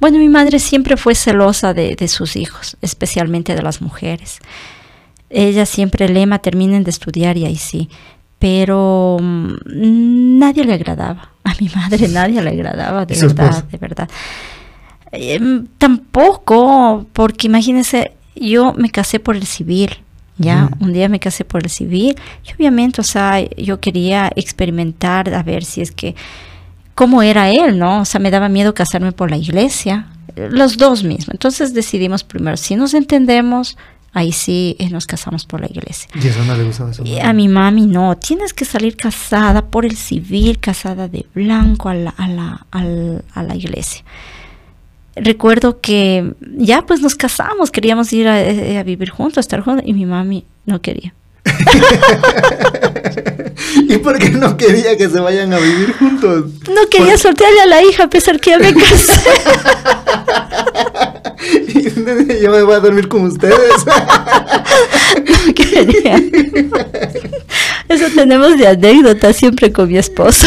Bueno, 0.00 0.18
mi 0.18 0.28
madre 0.28 0.58
siempre 0.58 0.96
fue 0.96 1.14
celosa 1.14 1.74
de, 1.74 1.96
de 1.96 2.08
sus 2.08 2.36
hijos, 2.36 2.76
especialmente 2.82 3.54
de 3.54 3.62
las 3.62 3.80
mujeres. 3.80 4.38
Ella 5.30 5.66
siempre 5.66 6.08
lema, 6.08 6.38
terminen 6.38 6.84
de 6.84 6.90
estudiar 6.90 7.36
y 7.36 7.44
ahí 7.44 7.56
sí. 7.56 7.88
Pero 8.38 9.18
mm, 9.20 10.38
nadie 10.38 10.64
le 10.64 10.74
agradaba. 10.74 11.32
A 11.44 11.54
mi 11.60 11.68
madre 11.74 12.08
nadie 12.12 12.40
le 12.42 12.50
agradaba, 12.50 13.04
de 13.04 13.14
¿Y 13.14 13.16
su 13.16 13.28
verdad, 13.28 13.64
de 13.64 13.78
verdad. 13.78 14.08
Em, 15.12 15.66
tampoco, 15.78 17.06
porque 17.12 17.46
imagínense, 17.46 18.12
yo 18.36 18.74
me 18.74 18.90
casé 18.90 19.18
por 19.20 19.36
el 19.36 19.46
civil. 19.46 19.98
Ya, 20.38 20.70
un 20.80 20.92
día 20.92 21.08
me 21.08 21.18
casé 21.18 21.44
por 21.44 21.64
el 21.64 21.70
civil 21.70 22.16
y 22.46 22.54
obviamente, 22.54 23.00
o 23.00 23.04
sea, 23.04 23.44
yo 23.56 23.80
quería 23.80 24.30
experimentar 24.36 25.34
a 25.34 25.42
ver 25.42 25.64
si 25.64 25.80
es 25.80 25.90
que 25.90 26.14
cómo 26.94 27.22
era 27.22 27.50
él, 27.50 27.78
¿no? 27.78 28.02
O 28.02 28.04
sea, 28.04 28.20
me 28.20 28.30
daba 28.30 28.48
miedo 28.48 28.74
casarme 28.74 29.12
por 29.12 29.30
la 29.30 29.36
iglesia, 29.36 30.06
los 30.36 30.76
dos 30.76 31.04
mismos. 31.04 31.30
Entonces 31.30 31.74
decidimos 31.74 32.24
primero, 32.24 32.56
si 32.56 32.76
nos 32.76 32.94
entendemos, 32.94 33.76
ahí 34.12 34.32
sí 34.32 34.76
eh, 34.78 34.90
nos 34.90 35.06
casamos 35.06 35.44
por 35.44 35.60
la 35.60 35.66
iglesia. 35.66 36.08
¿Y 36.14 36.26
eso 36.26 36.44
no 36.44 36.56
le 36.56 36.64
gustaba 36.64 36.92
su 36.92 37.04
Y 37.04 37.18
a 37.18 37.32
mi 37.32 37.48
mami 37.48 37.86
no, 37.86 38.16
tienes 38.16 38.52
que 38.52 38.64
salir 38.64 38.96
casada 38.96 39.66
por 39.66 39.84
el 39.84 39.96
civil, 39.96 40.58
casada 40.58 41.08
de 41.08 41.26
blanco 41.34 41.88
a 41.88 41.94
la, 41.94 42.10
a 42.10 42.28
la, 42.28 42.66
a 42.70 43.42
la 43.42 43.54
iglesia. 43.56 44.04
Recuerdo 45.20 45.80
que 45.80 46.32
ya 46.56 46.84
pues 46.86 47.00
nos 47.00 47.14
casamos, 47.14 47.70
queríamos 47.70 48.12
ir 48.12 48.28
a, 48.28 48.42
eh, 48.42 48.78
a 48.78 48.82
vivir 48.82 49.10
juntos, 49.10 49.38
a 49.38 49.40
estar 49.40 49.60
juntos, 49.60 49.84
y 49.86 49.92
mi 49.92 50.06
mami 50.06 50.44
no 50.66 50.80
quería. 50.80 51.14
¿Y 53.88 53.98
por 53.98 54.18
qué 54.18 54.30
no 54.30 54.56
quería 54.56 54.96
que 54.96 55.08
se 55.08 55.20
vayan 55.20 55.52
a 55.52 55.58
vivir 55.58 55.92
juntos? 55.94 56.46
No 56.68 56.88
quería 56.90 57.16
soltarle 57.18 57.60
a 57.60 57.66
la 57.66 57.82
hija 57.82 58.04
a 58.04 58.10
pesar 58.10 58.40
que 58.40 58.50
ya 58.50 58.58
me 58.58 58.74
casé. 58.74 59.12
Yo 62.42 62.50
me 62.50 62.62
voy 62.62 62.74
a 62.74 62.80
dormir 62.80 63.08
con 63.08 63.24
ustedes. 63.24 63.58
No 65.46 65.54
quería. 65.54 66.16
Eso 67.88 68.06
tenemos 68.14 68.58
de 68.58 68.66
anécdota 68.66 69.32
siempre 69.32 69.72
con 69.72 69.88
mi 69.88 69.96
esposo. 69.96 70.46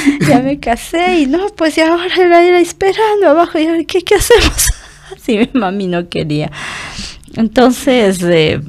ya 0.28 0.40
me 0.40 0.58
casé 0.58 1.20
y 1.20 1.26
no, 1.26 1.48
pues 1.56 1.76
ya 1.76 1.92
ahora 1.92 2.14
era 2.16 2.46
ir 2.46 2.54
esperando 2.54 3.28
abajo 3.28 3.58
y 3.58 3.66
ahora, 3.66 3.84
¿qué, 3.84 4.02
qué 4.02 4.16
hacemos? 4.16 4.70
Así 5.16 5.38
mi 5.38 5.48
mami 5.54 5.86
no 5.86 6.08
quería. 6.08 6.50
Entonces, 7.36 8.22
eh, 8.22 8.60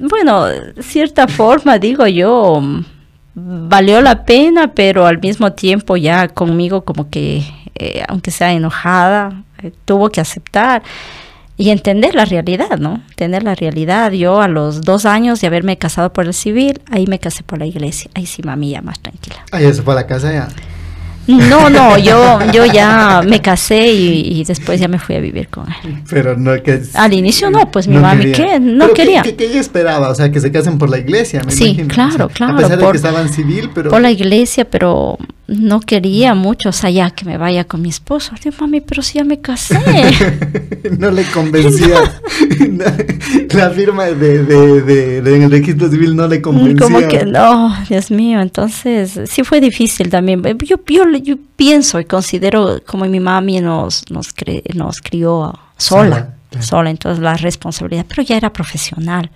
bueno, 0.00 0.46
cierta 0.80 1.26
forma, 1.26 1.78
digo 1.78 2.06
yo, 2.06 2.62
valió 3.34 4.00
la 4.00 4.24
pena, 4.24 4.72
pero 4.72 5.06
al 5.06 5.18
mismo 5.20 5.52
tiempo 5.52 5.96
ya 5.96 6.28
conmigo 6.28 6.84
como 6.84 7.10
que, 7.10 7.42
eh, 7.74 8.02
aunque 8.08 8.30
sea 8.30 8.52
enojada, 8.52 9.42
eh, 9.62 9.72
tuvo 9.84 10.10
que 10.10 10.20
aceptar 10.20 10.82
y 11.56 11.70
entender 11.70 12.14
la 12.14 12.24
realidad, 12.24 12.78
¿no? 12.78 13.00
Tener 13.16 13.42
la 13.42 13.54
realidad. 13.54 14.10
Yo 14.12 14.40
a 14.40 14.48
los 14.48 14.82
dos 14.82 15.06
años 15.06 15.40
de 15.40 15.46
haberme 15.46 15.76
casado 15.78 16.12
por 16.12 16.26
el 16.26 16.34
civil, 16.34 16.80
ahí 16.90 17.06
me 17.06 17.18
casé 17.18 17.42
por 17.44 17.58
la 17.58 17.66
iglesia. 17.66 18.10
Ahí 18.14 18.26
sí, 18.26 18.42
mami, 18.42 18.70
ya 18.70 18.82
más 18.82 18.98
tranquila. 19.00 19.36
Ah, 19.52 19.60
ya 19.60 19.72
se 19.72 19.82
fue 19.82 19.92
a 19.94 19.96
la 19.96 20.06
casa 20.06 20.32
ya. 20.32 20.48
No, 21.26 21.70
no, 21.70 21.96
yo, 22.08 22.38
yo 22.52 22.66
ya 22.66 23.22
me 23.26 23.40
casé 23.40 23.90
y, 23.92 24.40
y 24.40 24.44
después 24.44 24.78
ya 24.78 24.88
me 24.88 24.98
fui 24.98 25.14
a 25.14 25.20
vivir 25.20 25.48
con 25.48 25.66
él. 25.84 26.02
Pero 26.10 26.36
no 26.36 26.60
que... 26.62 26.82
Al 26.94 27.14
inicio 27.14 27.50
no, 27.50 27.70
pues 27.70 27.88
mi 27.88 27.96
mami, 27.96 28.32
¿qué? 28.32 28.60
No 28.60 28.84
Pero 28.86 28.94
quería. 28.94 29.22
¿qué, 29.22 29.34
ella 29.38 29.60
esperaba? 29.60 30.10
O 30.10 30.14
sea, 30.14 30.30
que 30.30 30.40
se 30.40 30.52
casen 30.52 30.76
por 30.76 30.90
la 30.90 30.98
iglesia, 30.98 31.40
me 31.44 31.50
Sí, 31.52 31.68
imagino. 31.68 31.88
claro, 31.88 32.26
O 32.26 32.28
sea, 32.28 32.34
claro, 32.34 32.54
A 32.54 32.56
pesar 32.58 32.76
de 32.76 32.84
por- 32.84 32.92
que 32.92 32.96
estaban 32.98 33.28
civil, 33.30 33.70
pero... 33.74 33.88
Por 33.90 34.02
la 34.02 34.10
iglesia, 34.10 34.66
pero 34.68 35.16
no 35.46 35.80
quería 35.80 36.34
mucho, 36.34 36.70
o 36.70 36.72
sea, 36.72 36.88
ya 36.90 37.10
que 37.10 37.24
me 37.24 37.36
vaya 37.36 37.64
con 37.64 37.82
mi 37.82 37.90
esposo. 37.90 38.32
Digo, 38.42 38.56
mami, 38.60 38.80
pero 38.80 39.02
si 39.02 39.18
ya 39.18 39.24
me 39.24 39.40
casé. 39.40 39.78
no 40.98 41.10
le 41.10 41.24
convencía. 41.24 41.98
la 43.54 43.70
firma 43.70 44.04
de, 44.04 44.14
de, 44.44 44.82
de, 44.82 45.22
de- 45.22 45.36
en 45.36 45.42
el 45.42 45.50
registro 45.50 45.88
civil 45.90 46.16
no 46.16 46.26
le 46.28 46.40
convencía. 46.40 46.76
Como 46.86 47.00
que 47.08 47.24
no, 47.26 47.74
Dios 47.88 48.10
mío, 48.10 48.40
entonces 48.40 49.20
sí 49.26 49.44
fue 49.44 49.60
difícil 49.60 50.08
también. 50.10 50.42
Yo, 50.64 50.76
yo, 50.86 51.04
yo 51.22 51.36
pienso 51.56 52.00
y 52.00 52.04
considero 52.04 52.80
como 52.86 53.04
mi 53.06 53.20
mami 53.20 53.60
nos, 53.60 54.10
nos, 54.10 54.34
cre- 54.34 54.62
nos 54.74 55.00
crió 55.00 55.52
sola, 55.76 56.34
Sola, 56.50 56.62
sola, 56.62 56.90
entonces 56.90 57.22
la 57.22 57.34
responsabilidad, 57.36 58.06
pero 58.08 58.22
ya 58.22 58.36
era 58.36 58.52
profesional. 58.52 59.30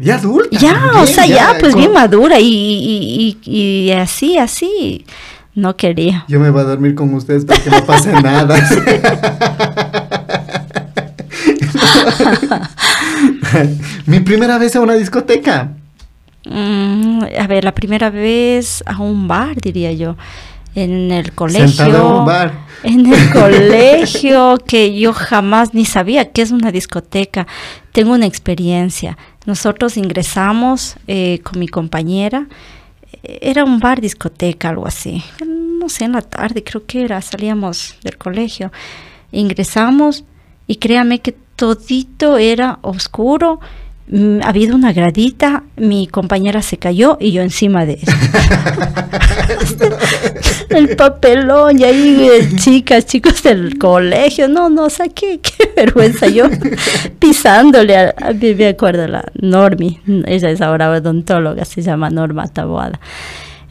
Ya 0.00 0.16
adulta. 0.16 0.58
Ya, 0.58 0.78
o 1.00 1.06
sea, 1.06 1.26
ya, 1.26 1.54
pues 1.58 1.72
con- 1.72 1.80
bien 1.80 1.92
madura 1.92 2.38
y, 2.38 2.44
y, 2.46 3.38
y, 3.44 3.88
y 3.88 3.92
así, 3.92 4.36
así, 4.36 5.06
no 5.54 5.76
quería. 5.76 6.24
Yo 6.28 6.40
me 6.40 6.50
voy 6.50 6.60
a 6.60 6.64
dormir 6.64 6.94
con 6.94 7.12
ustedes 7.14 7.44
para 7.46 7.60
que 7.62 7.70
no 7.70 7.84
pase 7.84 8.12
nada. 8.22 8.56
Mi 14.06 14.20
primera 14.20 14.58
vez 14.58 14.74
a 14.76 14.80
una 14.80 14.94
discoteca. 14.94 15.72
Mm, 16.44 17.22
a 17.38 17.46
ver, 17.46 17.64
la 17.64 17.72
primera 17.72 18.10
vez 18.10 18.82
a 18.86 18.98
un 19.00 19.28
bar, 19.28 19.56
diría 19.60 19.92
yo, 19.92 20.16
en 20.74 21.10
el 21.12 21.32
colegio. 21.32 21.68
Sentado 21.68 21.98
en 21.98 22.12
un 22.20 22.24
bar. 22.26 22.52
En 22.82 23.12
el 23.12 23.30
colegio, 23.32 24.58
que 24.66 24.98
yo 24.98 25.12
jamás 25.12 25.72
ni 25.74 25.84
sabía 25.84 26.30
que 26.32 26.42
es 26.42 26.50
una 26.50 26.72
discoteca. 26.72 27.46
Tengo 27.92 28.12
una 28.12 28.26
experiencia. 28.26 29.16
Nosotros 29.46 29.96
ingresamos 29.96 30.96
eh, 31.06 31.40
con 31.42 31.58
mi 31.58 31.68
compañera. 31.68 32.46
eh, 33.22 33.38
Era 33.42 33.64
un 33.64 33.80
bar 33.80 34.00
discoteca, 34.00 34.68
algo 34.68 34.86
así. 34.86 35.22
No 35.46 35.88
sé, 35.88 36.04
en 36.04 36.12
la 36.12 36.22
tarde 36.22 36.62
creo 36.62 36.86
que 36.86 37.04
era. 37.04 37.20
Salíamos 37.20 37.96
del 38.02 38.16
colegio. 38.16 38.70
Ingresamos 39.32 40.24
y 40.66 40.76
créame 40.76 41.20
que 41.20 41.32
todito 41.56 42.38
era 42.38 42.78
oscuro. 42.82 43.60
Mm, 44.08 44.40
Ha 44.42 44.48
habido 44.48 44.74
una 44.74 44.92
gradita, 44.92 45.64
mi 45.76 46.06
compañera 46.06 46.62
se 46.62 46.76
cayó 46.76 47.16
y 47.20 47.32
yo 47.32 47.42
encima 47.42 47.86
de 47.86 47.94
ella. 47.94 48.12
el 50.70 50.96
papelón 50.96 51.78
y 51.78 51.84
ahí 51.84 52.28
eh, 52.30 52.50
chicas, 52.56 53.06
chicos 53.06 53.42
del 53.42 53.78
colegio, 53.78 54.48
no, 54.48 54.68
no, 54.68 54.84
o 54.84 54.90
sea, 54.90 55.06
qué, 55.08 55.40
qué 55.40 55.70
vergüenza 55.76 56.28
yo 56.28 56.46
pisándole 57.18 57.96
a, 57.96 58.14
me 58.40 58.68
acuerdo 58.68 59.06
la 59.06 59.24
Normi, 59.40 60.00
ella 60.26 60.50
es 60.50 60.60
ahora 60.60 60.90
odontóloga, 60.90 61.64
se 61.64 61.82
llama 61.82 62.10
Norma 62.10 62.48
Taboada. 62.48 63.00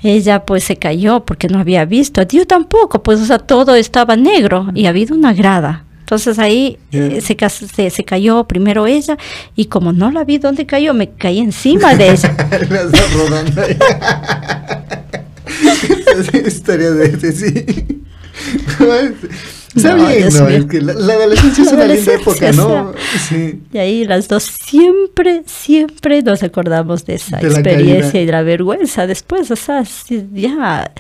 Ella 0.04 0.46
pues 0.46 0.64
se 0.64 0.78
cayó 0.78 1.26
porque 1.26 1.48
no 1.48 1.60
había 1.60 1.86
visto, 1.86 2.24
yo 2.24 2.48
tampoco, 2.48 3.04
pues 3.04 3.20
o 3.20 3.26
sea, 3.26 3.38
todo 3.38 3.76
estaba 3.76 4.16
negro 4.16 4.70
y 4.74 4.88
ha 4.88 4.90
habido 4.90 5.16
una 5.16 5.34
grada. 5.34 5.86
Entonces 6.12 6.40
ahí 6.40 6.78
Yeah. 6.92 7.22
se, 7.22 7.38
se, 7.74 7.90
se 7.90 8.04
cayó 8.04 8.44
primero 8.44 8.86
ella 8.86 9.18
y 9.56 9.66
como 9.68 9.94
no 9.94 10.12
la 10.12 10.26
vi 10.26 10.40
dónde 10.40 10.66
cayó, 10.66 10.94
me 10.94 11.10
caí 11.12 11.40
encima 11.40 11.96
de 11.96 12.12
ella. 12.12 12.36
La 16.34 16.38
historia 16.48 16.92
de 16.92 17.06
ese, 17.06 17.32
sí. 17.32 17.66
Está 19.74 19.96
No, 19.96 20.08
bien, 20.08 20.28
¿no? 20.34 20.48
Es 20.50 20.66
que 20.66 20.82
la, 20.82 20.94
la 20.94 21.14
adolescencia 21.14 21.64
es 21.64 21.72
La 21.72 21.78
una 21.86 21.94
linda 21.94 22.14
época, 22.14 22.52
¿no? 22.52 22.94
Sí. 23.30 23.62
Y 23.72 23.78
ahí 23.78 24.04
las 24.06 24.28
dos 24.28 24.44
siempre, 24.44 25.44
siempre 25.46 26.22
nos 26.24 26.44
acordamos 26.44 27.06
de 27.06 27.16
esa 27.16 27.38
De 27.38 27.44
la 27.50 27.60
experiencia 27.60 28.12
caída. 28.12 28.22
y 28.24 28.26
de 28.26 28.32
la 28.34 28.44
vergüenza 28.44 29.08
después, 29.08 29.50
o 29.50 29.56
sea, 29.56 29.84
ya 30.34 30.92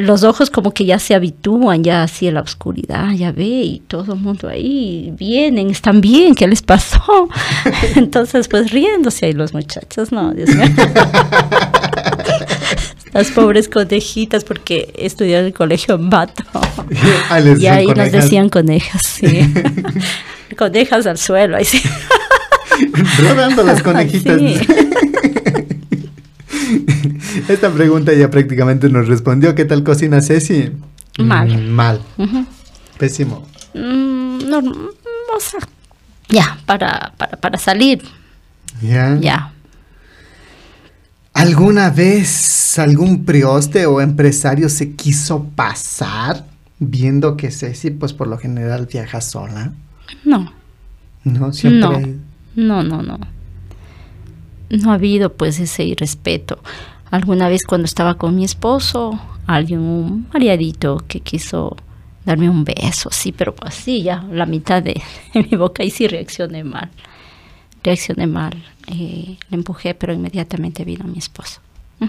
los 0.00 0.24
ojos 0.24 0.50
como 0.50 0.72
que 0.72 0.84
ya 0.84 0.98
se 0.98 1.14
habitúan 1.14 1.84
ya 1.84 2.02
así 2.02 2.26
en 2.26 2.34
la 2.34 2.40
oscuridad, 2.40 3.10
ya 3.12 3.32
ve 3.32 3.44
y 3.44 3.82
todo 3.86 4.14
el 4.14 4.20
mundo 4.20 4.48
ahí 4.48 5.12
vienen, 5.16 5.70
están 5.70 6.00
bien, 6.00 6.34
¿qué 6.34 6.48
les 6.48 6.62
pasó? 6.62 7.28
Entonces 7.96 8.48
pues 8.48 8.70
riéndose 8.70 9.26
ahí 9.26 9.32
los 9.32 9.54
muchachos, 9.54 10.12
no, 10.12 10.32
Dios 10.32 10.50
mío. 10.50 10.66
Las 13.12 13.30
pobres 13.30 13.68
conejitas 13.68 14.42
porque 14.42 14.92
estudiaron 14.96 15.42
en 15.44 15.46
el 15.46 15.54
colegio 15.54 15.94
en 15.94 16.10
Bato. 16.10 16.42
Y 17.58 17.66
ahí 17.66 17.86
con 17.86 17.96
nos 17.96 18.06
conejas. 18.06 18.24
decían 18.24 18.48
conejas, 18.48 19.02
sí. 19.02 19.54
conejas 20.58 21.06
al 21.06 21.16
suelo, 21.16 21.56
ahí 21.56 21.64
sí. 21.64 21.80
Rodando 23.22 23.62
las 23.62 23.82
conejitas. 23.82 24.38
Sí. 24.38 24.58
Esta 27.48 27.70
pregunta 27.72 28.12
ya 28.12 28.30
prácticamente 28.30 28.88
nos 28.88 29.08
respondió. 29.08 29.54
¿Qué 29.54 29.64
tal 29.64 29.82
cocina 29.84 30.20
Ceci? 30.20 30.70
Mal. 31.18 31.48
Mm, 31.48 31.68
mal. 31.70 32.00
Ujú. 32.18 32.46
Pésimo. 32.98 33.46
Mm, 33.74 34.48
no, 34.48 34.58
o 34.58 35.40
sea, 35.40 35.60
ya, 36.28 36.58
para, 36.66 37.12
para, 37.16 37.36
para 37.40 37.58
salir, 37.58 38.02
¿Ya? 38.82 39.16
ya. 39.20 39.50
¿Alguna 41.32 41.90
vez 41.90 42.78
algún 42.78 43.24
prioste 43.24 43.86
o 43.86 44.00
empresario 44.00 44.68
se 44.68 44.92
quiso 44.92 45.44
pasar 45.56 46.46
viendo 46.78 47.36
que 47.36 47.50
Ceci, 47.50 47.90
pues 47.90 48.12
por 48.12 48.28
lo 48.28 48.38
general 48.38 48.88
viaja 48.90 49.20
sola? 49.20 49.72
No, 50.24 50.52
No, 51.24 51.52
siempre. 51.52 52.16
No. 52.54 52.82
no, 52.82 53.02
no, 53.02 53.02
no. 53.02 53.33
No 54.82 54.90
ha 54.90 54.94
habido 54.94 55.32
pues 55.32 55.58
ese 55.60 55.84
irrespeto. 55.84 56.58
Alguna 57.10 57.48
vez 57.48 57.64
cuando 57.64 57.84
estaba 57.84 58.14
con 58.14 58.34
mi 58.34 58.44
esposo, 58.44 59.18
alguien, 59.46 59.80
un 59.80 60.26
aliadito 60.32 61.04
que 61.06 61.20
quiso 61.20 61.76
darme 62.24 62.48
un 62.48 62.64
beso, 62.64 63.10
sí, 63.12 63.32
pero 63.32 63.54
pues 63.54 63.74
sí, 63.74 64.02
ya 64.02 64.24
la 64.32 64.46
mitad 64.46 64.82
de, 64.82 65.00
de 65.34 65.42
mi 65.42 65.56
boca 65.56 65.84
y 65.84 65.90
sí 65.90 66.06
reaccioné 66.08 66.64
mal. 66.64 66.90
Reaccioné 67.82 68.26
mal. 68.26 68.54
Eh, 68.88 69.36
le 69.50 69.54
empujé, 69.56 69.94
pero 69.94 70.12
inmediatamente 70.12 70.84
vino 70.84 71.04
mi 71.04 71.18
esposo. 71.18 71.60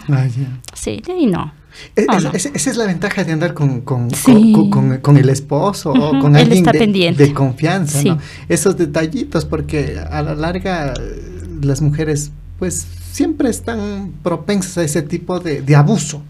Ah. 0.10 0.28
Sí. 0.74 1.02
de 1.06 1.14
ahí 1.14 1.26
no. 1.28 1.54
E- 1.96 2.06
No, 2.08 2.18
es- 2.18 2.24
no. 2.24 2.32
es- 2.32 2.46
esa 2.48 2.70
es 2.72 2.78
la 2.78 2.86
ventaja 2.86 3.24
de 3.24 3.34
andar 3.34 3.54
con, 3.54 3.82
con, 3.82 4.10
Sí. 4.12 4.52
con, 4.54 4.70
con- 4.70 4.98
con 5.00 5.18
el 5.18 5.30
esposo 5.30 5.92
o 5.92 6.20
con 6.20 6.36
él 6.36 6.44
alguien 6.66 7.16
de, 7.16 7.34
confianza, 7.34 8.02
Sí. 8.02 8.10
¿no? 8.10 8.18
Esos 8.50 8.78
detallitos, 8.78 9.46
porque 9.46 10.00
a 10.00 10.22
la 10.22 10.34
larga 10.34 10.94
eh, 10.94 11.60
las 11.62 11.82
mujeres 11.82 12.32
pues 12.58 12.88
siempre 13.12 13.50
están 13.50 14.14
propensas 14.24 14.78
a 14.78 14.84
ese 14.84 15.02
tipo 15.02 15.40
de, 15.40 15.62
de 15.62 15.76
abuso. 15.76 16.22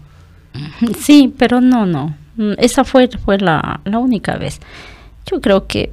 Sí, 1.00 1.34
pero 1.36 1.60
no, 1.60 1.86
no. 1.86 2.16
Esa 2.58 2.84
fue, 2.84 3.08
fue 3.24 3.38
la, 3.38 3.80
la 3.84 3.98
única 3.98 4.36
vez. 4.36 4.60
Yo 5.30 5.40
creo 5.40 5.66
que, 5.66 5.90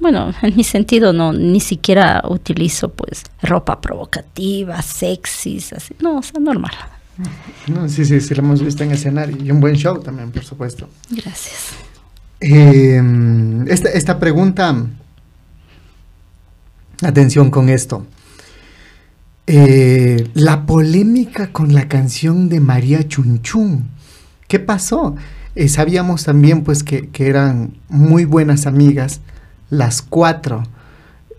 bueno, 0.00 0.32
en 0.42 0.56
mi 0.56 0.64
sentido 0.64 1.12
no, 1.12 1.32
ni 1.32 1.60
siquiera 1.60 2.22
utilizo 2.28 2.88
pues 2.90 3.24
ropa 3.42 3.80
provocativa, 3.80 4.80
sexys, 4.82 5.72
así. 5.72 5.94
No, 6.00 6.18
o 6.18 6.22
sea, 6.22 6.40
normal. 6.40 6.72
No, 7.68 7.88
sí, 7.88 8.04
sí, 8.04 8.20
sí, 8.20 8.34
lo 8.34 8.42
hemos 8.42 8.62
visto 8.62 8.82
en 8.82 8.90
escenario 8.90 9.36
y 9.40 9.50
un 9.50 9.60
buen 9.60 9.76
show 9.76 10.00
también, 10.00 10.32
por 10.32 10.44
supuesto. 10.44 10.88
Gracias. 11.10 11.74
Eh, 12.40 13.00
esta, 13.68 13.90
esta 13.90 14.18
pregunta, 14.18 14.74
atención 17.02 17.50
con 17.50 17.68
esto. 17.68 18.04
Eh, 19.46 20.30
la 20.34 20.64
polémica 20.64 21.52
con 21.52 21.74
la 21.74 21.88
canción 21.88 22.48
de 22.48 22.60
María 22.60 23.06
Chunchun. 23.06 23.90
¿Qué 24.48 24.58
pasó? 24.58 25.16
Eh, 25.54 25.68
sabíamos 25.68 26.24
también 26.24 26.64
pues 26.64 26.82
que, 26.82 27.08
que 27.10 27.28
eran 27.28 27.74
muy 27.88 28.24
buenas 28.24 28.66
amigas, 28.66 29.20
las 29.70 30.02
cuatro. 30.02 30.62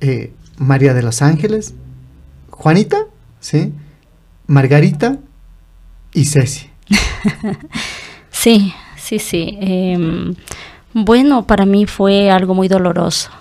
Eh, 0.01 0.33
María 0.57 0.93
de 0.93 1.01
los 1.01 1.21
Ángeles, 1.21 1.73
Juanita, 2.49 2.97
¿sí? 3.39 3.73
Margarita 4.47 5.19
y 6.13 6.25
Ceci. 6.25 6.69
Sí, 8.45 8.75
sí, 8.97 9.17
sí. 9.17 9.57
Em, 9.59 10.35
bueno, 10.93 11.47
para 11.47 11.65
mí 11.65 11.87
fue 11.87 12.29
algo 12.29 12.53
muy 12.53 12.67
doloroso. 12.67 13.31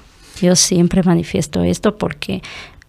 Yo 0.41 0.57
siempre 0.57 1.03
manifiesto 1.03 1.63
esto 1.63 1.99
porque 1.99 2.43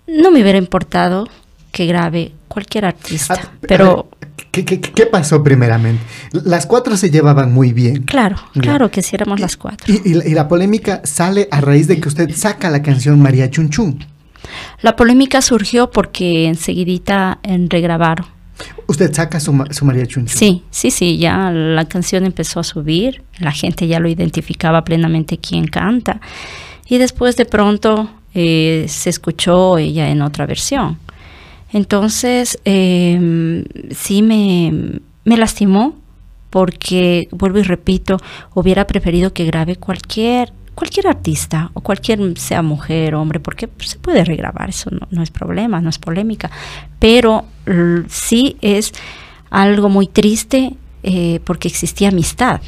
no 0.07 0.31
me 0.31 0.41
hubiera 0.41 0.57
importado 0.57 1.27
que 1.76 1.85
grabe 1.88 2.31
cualquier 2.47 2.85
artista, 2.85 3.35
Ah, 3.38 3.49
pero 3.68 4.07
a 4.22 4.26
ver, 4.26 4.34
¿qué, 4.52 4.64
qué, 4.64 4.80
qué 4.80 5.06
pasó 5.07 5.43
primeramente? 5.43 6.02
Las 6.31 6.65
cuatro 6.65 6.95
se 6.95 7.10
llevaban 7.11 7.53
muy 7.53 7.73
bien. 7.73 8.03
claro, 8.03 8.38
Ya. 8.53 8.61
claro 8.61 8.89
que 8.89 9.02
si 9.02 9.14
éramos 9.14 9.41
las 9.41 9.57
cuatro. 9.57 9.93
Y, 9.93 10.10
y 10.10 10.14
la, 10.14 10.26
y 10.26 10.34
la 10.34 10.47
polémica 10.47 11.02
sale 11.03 11.49
a 11.52 11.60
raíz 11.60 11.88
de 11.89 11.99
que 11.99 12.07
usted 12.07 12.34
saca 12.34 12.69
la 12.69 12.81
canción 12.81 13.22
María 13.22 13.49
Chunchun. 13.52 14.06
La 14.81 14.95
polémica 14.95 15.41
surgió 15.41 15.91
porque 15.91 16.47
enseguidita 16.47 17.39
en 17.43 17.69
regrabaron. 17.69 18.26
Usted 18.88 19.14
saca 19.14 19.41
su, 19.41 19.52
su 19.72 19.84
María 19.84 20.06
Chunchun. 20.06 20.38
Sí, 20.38 20.64
sí, 20.72 20.91
sí, 20.91 21.18
ya 21.18 21.52
la 21.52 21.84
canción 21.89 22.26
empezó 22.26 22.61
a 22.61 22.64
subir, 22.64 23.22
la 23.39 23.52
gente 23.52 23.85
ya 23.85 23.99
lo 23.99 24.07
identificaba 24.07 24.85
plenamente 24.85 25.39
quién 25.39 25.68
canta. 25.68 26.22
Y 26.88 26.99
después 26.99 27.35
de 27.35 27.43
pronto 27.45 28.10
eh, 28.34 28.85
se 28.88 29.10
escuchó 29.10 29.77
ella 29.77 30.07
en 30.10 30.22
otra 30.22 30.45
versión. 30.45 30.99
Entonces, 31.76 32.57
eh, 32.64 33.65
sí 33.91 34.22
me, 34.22 35.02
me 35.26 35.35
lastimó 35.35 35.93
porque, 36.49 37.27
vuelvo 37.31 37.60
y 37.60 37.64
repito, 37.64 38.15
hubiera 38.53 38.88
preferido 38.88 39.34
que 39.34 39.43
grabe 39.43 39.76
cualquier 39.76 40.53
cualquier 40.73 41.07
artista 41.07 41.72
o 41.73 41.81
cualquier 41.81 42.38
sea 42.38 42.61
mujer 42.61 43.15
o 43.15 43.22
hombre 43.22 43.41
porque 43.41 43.68
se 43.80 43.97
puede 43.97 44.26
regrabar 44.26 44.69
eso 44.69 44.89
no, 44.89 45.07
no 45.10 45.23
es 45.23 45.31
problema 45.31 45.81
no 45.81 45.89
es 45.89 45.99
polémica. 45.99 46.49
Pero 46.97 47.43
sí 48.07 48.56
es 48.61 48.93
algo 49.49 49.89
muy 49.89 50.07
triste 50.07 50.77
eh, 51.03 51.41
porque 51.43 51.68
existía 51.68 52.07
amistad. 52.07 52.61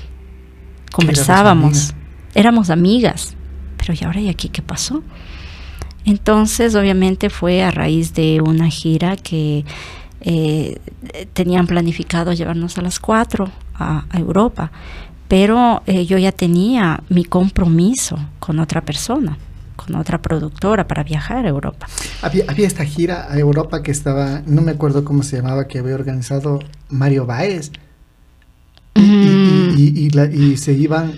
Conversábamos. 0.91 1.93
éramos 2.35 2.69
amigas. 2.69 3.37
Pero 3.77 3.93
y 3.97 4.03
ahora 4.03 4.19
y 4.19 4.27
aquí 4.27 4.49
qué 4.49 4.61
pasó 4.61 5.01
entonces, 6.07 6.73
obviamente 6.75 7.29
fue 7.29 7.61
a 7.63 7.69
raíz 7.71 8.13
de 8.13 8.41
una 8.41 8.69
gira 8.69 9.15
que 9.17 9.65
eh, 10.21 10.77
tenían 11.33 11.67
planificado 11.67 12.33
llevarnos 12.33 12.77
a 12.77 12.81
las 12.81 12.99
cuatro 12.99 13.51
a, 13.75 14.05
a 14.09 14.17
Europa, 14.19 14.71
pero 15.27 15.83
eh, 15.85 16.05
yo 16.05 16.17
ya 16.17 16.31
tenía 16.31 17.03
mi 17.09 17.23
compromiso 17.25 18.17
con 18.39 18.59
otra 18.59 18.81
persona, 18.81 19.37
con 19.75 19.95
otra 19.95 20.21
productora 20.21 20.87
para 20.87 21.03
viajar 21.03 21.45
a 21.45 21.49
Europa. 21.49 21.87
Había, 22.21 22.45
había 22.47 22.65
esta 22.67 22.85
gira 22.85 23.27
a 23.29 23.37
Europa 23.37 23.83
que 23.83 23.91
estaba, 23.91 24.41
no 24.47 24.61
me 24.61 24.71
acuerdo 24.71 25.03
cómo 25.03 25.21
se 25.23 25.35
llamaba, 25.37 25.67
que 25.67 25.79
había 25.79 25.95
organizado 25.95 26.59
Mario 26.89 27.25
Baez. 27.25 27.71
Y, 28.95 29.01
y- 29.01 29.03
Mm, 29.03 29.77
y- 29.77 29.99
y 30.05 30.09
la- 30.11 30.25
y 30.33 30.57
se 30.57 30.73
iban, 30.73 31.13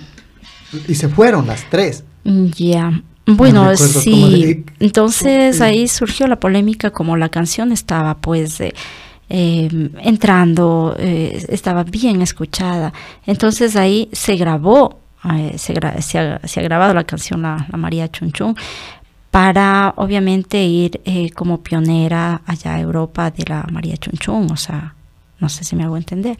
y 0.87 0.95
se 0.95 1.07
fueron 1.07 1.47
las 1.47 1.63
tres. 1.69 2.03
Ya. 2.25 3.01
Bueno, 3.37 3.63
sí. 4.01 4.63
Entonces 4.79 5.61
ahí 5.61 5.87
surgió 5.87 6.27
la 6.27 6.39
polémica 6.39 6.91
como 6.91 7.17
la 7.17 7.29
canción 7.29 7.71
estaba 7.71 8.15
pues 8.17 8.59
eh, 8.61 8.73
eh, 9.29 9.69
entrando, 10.01 10.95
eh, 10.97 11.45
estaba 11.49 11.83
bien 11.83 12.21
escuchada. 12.21 12.93
Entonces 13.25 13.75
ahí 13.75 14.09
se 14.11 14.35
grabó, 14.35 14.99
eh, 15.35 15.55
se, 15.57 15.73
gra- 15.73 16.01
se 16.01 16.19
ha, 16.19 16.39
se 16.45 16.59
ha 16.59 16.63
grabado 16.63 16.93
la 16.93 17.03
canción 17.03 17.41
La, 17.41 17.67
la 17.71 17.77
María 17.77 18.09
Chunchun 18.09 18.55
para 19.31 19.93
obviamente 19.97 20.63
ir 20.63 21.01
eh, 21.05 21.29
como 21.31 21.61
pionera 21.61 22.41
allá 22.45 22.75
a 22.75 22.79
Europa 22.79 23.29
de 23.29 23.43
la 23.47 23.63
María 23.71 23.95
Chunchun, 23.97 24.51
o 24.51 24.57
sea, 24.57 24.95
no 25.39 25.49
sé 25.49 25.63
si 25.63 25.75
me 25.75 25.83
hago 25.83 25.97
entender. 25.97 26.37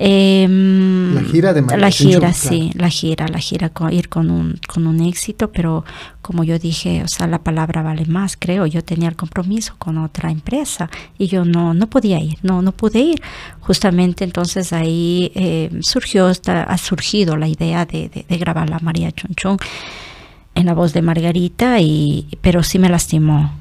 Em, 0.00 1.14
La 1.14 1.22
gira 1.22 1.52
de 1.52 1.60
María 1.60 1.78
La 1.78 1.90
gira, 1.90 2.32
sí, 2.32 2.70
la 2.74 2.88
gira, 2.88 3.26
la 3.26 3.38
gira, 3.38 3.68
con, 3.68 3.92
ir 3.92 4.08
con 4.08 4.30
un, 4.30 4.58
con 4.66 4.86
un 4.86 5.00
éxito, 5.00 5.50
pero 5.50 5.84
como 6.22 6.44
yo 6.44 6.58
dije, 6.58 7.02
o 7.02 7.08
sea, 7.08 7.26
la 7.26 7.40
palabra 7.40 7.82
vale 7.82 8.06
más, 8.06 8.36
creo. 8.36 8.66
Yo 8.66 8.82
tenía 8.84 9.08
el 9.08 9.16
compromiso 9.16 9.74
con 9.78 9.98
otra 9.98 10.30
empresa 10.30 10.88
y 11.18 11.26
yo 11.26 11.44
no, 11.44 11.74
no 11.74 11.88
podía 11.88 12.20
ir, 12.20 12.38
no, 12.42 12.62
no 12.62 12.72
pude 12.72 13.00
ir. 13.00 13.20
Justamente 13.60 14.24
entonces 14.24 14.72
ahí 14.72 15.32
eh, 15.34 15.70
surgió, 15.80 16.30
esta, 16.30 16.62
ha 16.62 16.78
surgido 16.78 17.36
la 17.36 17.48
idea 17.48 17.84
de, 17.84 18.08
de, 18.08 18.24
de 18.28 18.38
grabar 18.38 18.70
la 18.70 18.78
María 18.78 19.10
Chunchun 19.10 19.56
en 20.54 20.66
la 20.66 20.74
voz 20.74 20.92
de 20.92 21.02
Margarita, 21.02 21.80
y, 21.80 22.26
pero 22.40 22.62
sí 22.62 22.78
me 22.78 22.88
lastimó, 22.88 23.52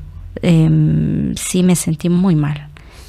Em, 0.42 1.36
sí 1.36 1.64
me 1.64 1.76
sentí 1.76 2.10
muy 2.10 2.36
mal 2.36 2.68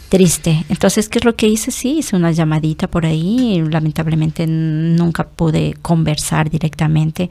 triste. 0.09 0.65
Entonces, 0.69 1.09
¿qué 1.09 1.19
es 1.19 1.25
lo 1.25 1.37
que 1.37 1.49
hice? 1.49 1.71
Sí, 1.71 1.99
hice 1.99 2.17
una 2.17 2.31
llamadita 2.33 2.89
por 2.89 3.05
ahí. 3.07 3.63
Lamentablemente 3.71 4.47
nunca 4.47 5.27
pude 5.29 5.75
conversar 5.83 6.51
directamente 6.51 7.31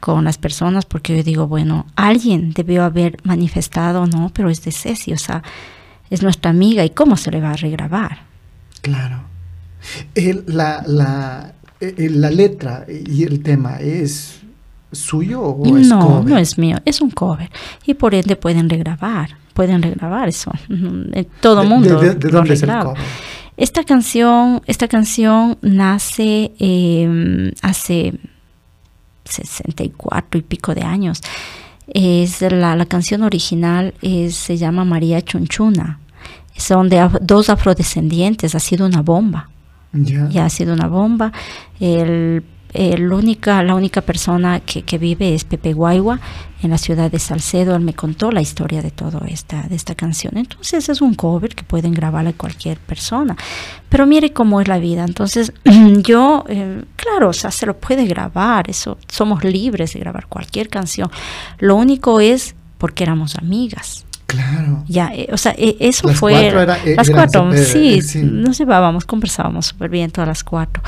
con 0.00 0.24
las 0.24 0.36
personas 0.38 0.84
porque 0.84 1.16
yo 1.16 1.22
digo, 1.22 1.46
bueno, 1.46 1.86
alguien 1.96 2.52
debió 2.52 2.82
haber 2.84 3.18
manifestado, 3.24 4.06
no, 4.06 4.30
pero 4.34 4.50
es 4.50 4.62
de 4.64 4.72
Ceci, 4.72 5.12
o 5.12 5.18
sea, 5.18 5.42
es 6.10 6.22
nuestra 6.22 6.50
amiga 6.50 6.84
y 6.84 6.90
cómo 6.90 7.16
se 7.16 7.30
le 7.30 7.40
va 7.40 7.52
a 7.52 7.56
regrabar. 7.56 8.24
Claro. 8.80 9.20
El- 10.14 10.44
la, 10.48 10.82
la, 10.86 11.54
eh, 11.80 12.08
la 12.10 12.30
letra 12.30 12.84
y 12.88 13.22
el 13.22 13.42
tema 13.42 13.76
es 13.80 14.40
suyo 14.90 15.40
o 15.40 15.76
es 15.78 15.86
no, 15.88 16.00
cover? 16.06 16.30
no 16.32 16.36
es 16.38 16.58
mío, 16.58 16.78
es 16.84 17.00
un 17.00 17.10
cover 17.10 17.50
y 17.86 17.94
por 17.94 18.14
ende 18.14 18.36
pueden 18.36 18.68
regrabar, 18.68 19.36
pueden 19.54 19.82
regrabar 19.82 20.28
eso. 20.28 20.50
Eh, 21.12 21.26
Todo 21.40 21.62
¿De- 21.62 21.68
mundo. 21.68 22.00
de- 22.00 22.08
de- 22.10 22.14
de 22.16 22.28
lo 22.30 22.38
dónde 22.38 22.54
es 22.54 22.62
el? 22.62 22.70
Esta 23.56 23.84
canción, 23.84 24.62
esta 24.66 24.88
canción 24.88 25.58
nace 25.60 26.52
eh, 26.58 27.52
hace 27.62 28.14
64 29.24 30.38
y 30.38 30.42
pico 30.42 30.74
de 30.74 30.82
años. 30.82 31.20
Es 31.86 32.40
la, 32.42 32.76
la 32.76 32.86
canción 32.86 33.22
original 33.22 33.94
es- 34.02 34.34
se 34.36 34.56
llama 34.56 34.84
María 34.84 35.20
Chunchuna. 35.22 35.98
Son 36.56 36.88
de 36.88 36.98
af- 37.00 37.18
dos 37.20 37.48
afrodescendientes, 37.50 38.54
ha 38.54 38.60
sido 38.60 38.86
una 38.86 39.02
bomba 39.02 39.48
ya 40.30 40.46
ha 40.46 40.48
sido 40.50 40.72
una 40.72 40.86
bomba. 40.86 41.32
El, 41.78 42.42
el 42.74 43.12
única, 43.12 43.62
la 43.62 43.74
única 43.74 44.00
persona 44.00 44.60
que, 44.60 44.82
que 44.82 44.98
vive 44.98 45.34
es 45.34 45.44
Pepe 45.44 45.72
Guaigua 45.72 46.20
en 46.62 46.70
la 46.70 46.78
ciudad 46.78 47.10
de 47.10 47.18
Salcedo. 47.18 47.74
Él 47.76 47.82
me 47.82 47.94
contó 47.94 48.30
la 48.32 48.40
historia 48.40 48.82
de 48.82 48.90
todo 48.90 49.22
esta, 49.26 49.62
de 49.64 49.74
esta 49.76 49.94
canción. 49.94 50.36
Entonces 50.36 50.88
es 50.88 51.00
un 51.00 51.14
cover 51.14 51.54
que 51.54 51.64
pueden 51.64 51.92
grabarle 51.92 52.32
cualquier 52.34 52.78
persona. 52.78 53.36
Pero 53.88 54.06
mire 54.06 54.32
cómo 54.32 54.60
es 54.60 54.68
la 54.68 54.78
vida. 54.78 55.04
Entonces 55.04 55.52
yo, 56.02 56.44
eh, 56.48 56.82
claro, 56.96 57.28
o 57.28 57.32
sea, 57.32 57.50
se 57.50 57.66
lo 57.66 57.76
puede 57.78 58.06
grabar. 58.06 58.70
Eso, 58.70 58.98
somos 59.08 59.44
libres 59.44 59.92
de 59.94 60.00
grabar 60.00 60.26
cualquier 60.26 60.68
canción. 60.68 61.10
Lo 61.58 61.76
único 61.76 62.20
es 62.20 62.54
porque 62.78 63.02
éramos 63.04 63.36
amigas. 63.36 64.04
Claro. 64.26 64.82
Ya, 64.88 65.08
eh, 65.14 65.28
o 65.30 65.36
sea, 65.36 65.54
eh, 65.58 65.76
eso 65.78 66.08
Las 66.08 66.18
fue. 66.18 66.32
cuatro 66.32 66.62
era- 66.62 66.78
eh, 66.84 66.94
las 66.96 67.10
cuatro, 67.10 67.44
súper, 67.50 67.64
sí, 67.66 67.94
eh, 67.98 68.02
sí. 68.02 68.22
nos 68.22 68.56
llevábamos, 68.56 69.04
conversábamos 69.04 69.66
súper 69.66 69.90
bien 69.90 70.10
todas 70.10 70.26
las 70.26 70.42
cuatro. 70.42 70.82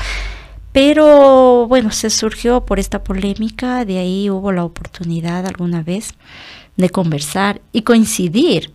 Pero 0.75 1.67
bueno, 1.67 1.89
se 1.91 2.09
surgió 2.09 2.65
por 2.65 2.79
esta 2.79 3.01
polémica, 3.01 3.85
de 3.85 3.97
ahí 3.97 4.29
hubo 4.29 4.51
la 4.51 4.65
oportunidad 4.65 5.45
alguna 5.45 5.81
vez 5.81 6.15
de 6.75 6.89
conversar 6.89 7.61
y 7.71 7.83
coincidir 7.83 8.73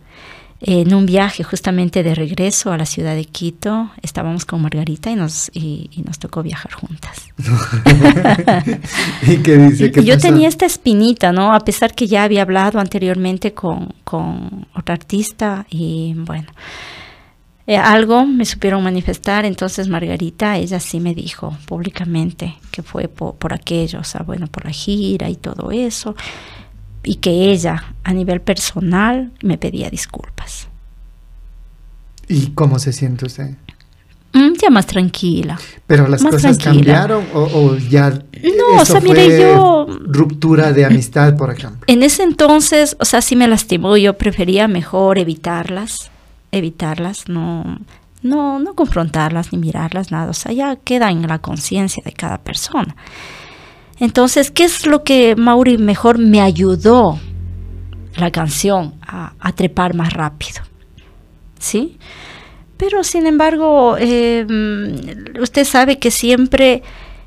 en 0.61 0.95
un 0.95 1.05
viaje 1.05 1.43
justamente 1.43 2.01
de 2.01 2.15
regreso 2.15 2.71
a 2.71 2.77
la 2.79 2.87
ciudad 2.87 3.13
de 3.13 3.25
Quito, 3.25 3.91
estábamos 4.01 4.45
con 4.45 4.63
Margarita 4.63 5.11
y 5.11 5.15
nos, 5.15 5.51
y, 5.53 5.91
nos 6.03 6.17
tocó 6.17 6.41
viajar 6.41 6.71
juntas. 6.71 7.21
¿Y 9.27 9.37
qué 9.37 9.57
dice? 9.59 10.03
yo 10.03 10.17
tenía 10.17 10.47
esta 10.47 10.65
espinita, 10.65 11.31
¿no? 11.31 11.53
A 11.53 11.59
pesar 11.59 11.93
que 11.93 12.07
ya 12.07 12.23
había 12.23 12.41
hablado 12.41 12.79
anteriormente 12.79 13.53
con, 13.53 13.93
con 14.03 14.65
otra 14.73 14.95
artista 14.95 15.67
y 15.69 16.15
bueno, 16.15 16.47
eh, 17.71 17.77
algo 17.77 18.25
me 18.25 18.45
supieron 18.45 18.83
manifestar, 18.83 19.45
entonces 19.45 19.87
Margarita, 19.87 20.57
ella 20.57 20.79
sí 20.79 20.99
me 20.99 21.13
dijo 21.13 21.57
públicamente 21.65 22.55
que 22.71 22.83
fue 22.83 23.07
por, 23.07 23.35
por 23.35 23.53
aquello, 23.53 23.99
o 23.99 24.03
sea, 24.03 24.23
bueno, 24.23 24.47
por 24.47 24.65
la 24.65 24.71
gira 24.71 25.29
y 25.29 25.35
todo 25.35 25.71
eso 25.71 26.15
y 27.03 27.15
que 27.15 27.51
ella 27.51 27.95
a 28.03 28.13
nivel 28.13 28.41
personal 28.41 29.31
me 29.41 29.57
pedía 29.57 29.89
disculpas. 29.89 30.67
¿Y 32.27 32.47
cómo 32.47 32.79
se 32.79 32.93
siente 32.93 33.25
usted? 33.25 33.55
Mm, 34.33 34.53
ya 34.61 34.69
más 34.69 34.85
tranquila. 34.85 35.59
Pero 35.87 36.07
las 36.07 36.23
cosas 36.23 36.57
cambiaron 36.57 37.25
o, 37.33 37.75
ya 37.75 38.09
no, 38.09 38.81
o 38.81 38.85
sea, 38.85 39.01
mire, 39.01 39.39
yo 39.39 39.87
ruptura 40.03 40.71
de 40.71 40.85
amistad, 40.85 41.35
por 41.35 41.51
ejemplo. 41.51 41.81
En 41.87 42.03
ese 42.03 42.23
entonces, 42.23 42.95
o 42.99 43.05
sea, 43.05 43.21
sí 43.21 43.35
me 43.35 43.47
lastimó, 43.47 43.97
yo 43.97 44.17
prefería 44.17 44.67
mejor 44.67 45.17
evitarlas, 45.17 46.10
evitarlas, 46.51 47.27
no 47.27 47.79
no 48.23 48.59
no 48.59 48.75
confrontarlas 48.75 49.51
ni 49.51 49.57
mirarlas 49.59 50.11
nada, 50.11 50.29
o 50.29 50.33
sea, 50.33 50.51
ya 50.51 50.75
queda 50.75 51.09
en 51.09 51.27
la 51.27 51.39
conciencia 51.39 52.03
de 52.05 52.11
cada 52.11 52.37
persona. 52.37 52.95
Entonces, 53.99 54.49
¿qué 54.49 54.63
es 54.63 54.85
lo 54.85 55.03
que 55.03 55.35
Mauri 55.35 55.77
mejor 55.77 56.17
me 56.17 56.41
ayudó 56.41 57.19
la 58.15 58.31
canción 58.31 58.95
a, 59.01 59.51
trepar 59.53 59.93
más 59.93 60.13
rápido? 60.13 60.61
¿Sí? 61.59 61.99
Pero 62.77 63.03
sin 63.03 63.27
embargo, 63.27 63.95
eh, 63.99 64.47
usted 65.39 65.65
sabe 65.65 65.99
que 65.99 66.09
siempre 66.09 66.81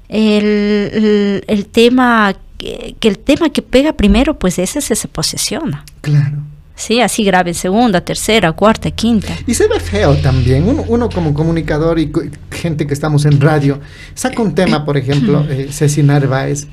el, 0.09 1.69
tema, 1.71 2.35
que, 2.59 2.97
el 3.01 3.19
tema 3.21 3.51
que 3.51 3.63
pega 3.63 3.93
primero, 3.93 4.37
pues 4.37 4.59
ese 4.59 4.81
se 4.81 5.09
posesiona. 5.09 5.85
Claro. 6.01 6.39
Sí, 6.77 7.01
así 7.01 7.25
grave, 7.25 7.55
segunda, 7.55 8.01
tercera, 8.01 8.53
cuarta, 8.53 8.91
quinta. 8.91 9.33
Y 9.47 9.55
se 9.55 9.69
ve 9.69 9.79
feo 9.79 10.17
también. 10.17 10.65
Uno, 10.89 11.09
como 11.09 11.33
comunicador 11.33 11.99
y 11.99 12.11
gente 12.51 12.87
que 12.87 12.95
estamos 12.95 13.25
en 13.25 13.41
radio, 13.41 13.81
saca 14.15 14.43
un 14.43 14.55
tema, 14.55 14.85
por 14.85 14.97
ejemplo, 14.97 15.47
eh, 15.51 15.69
Ceci 15.71 16.03
Narváez, 16.03 16.67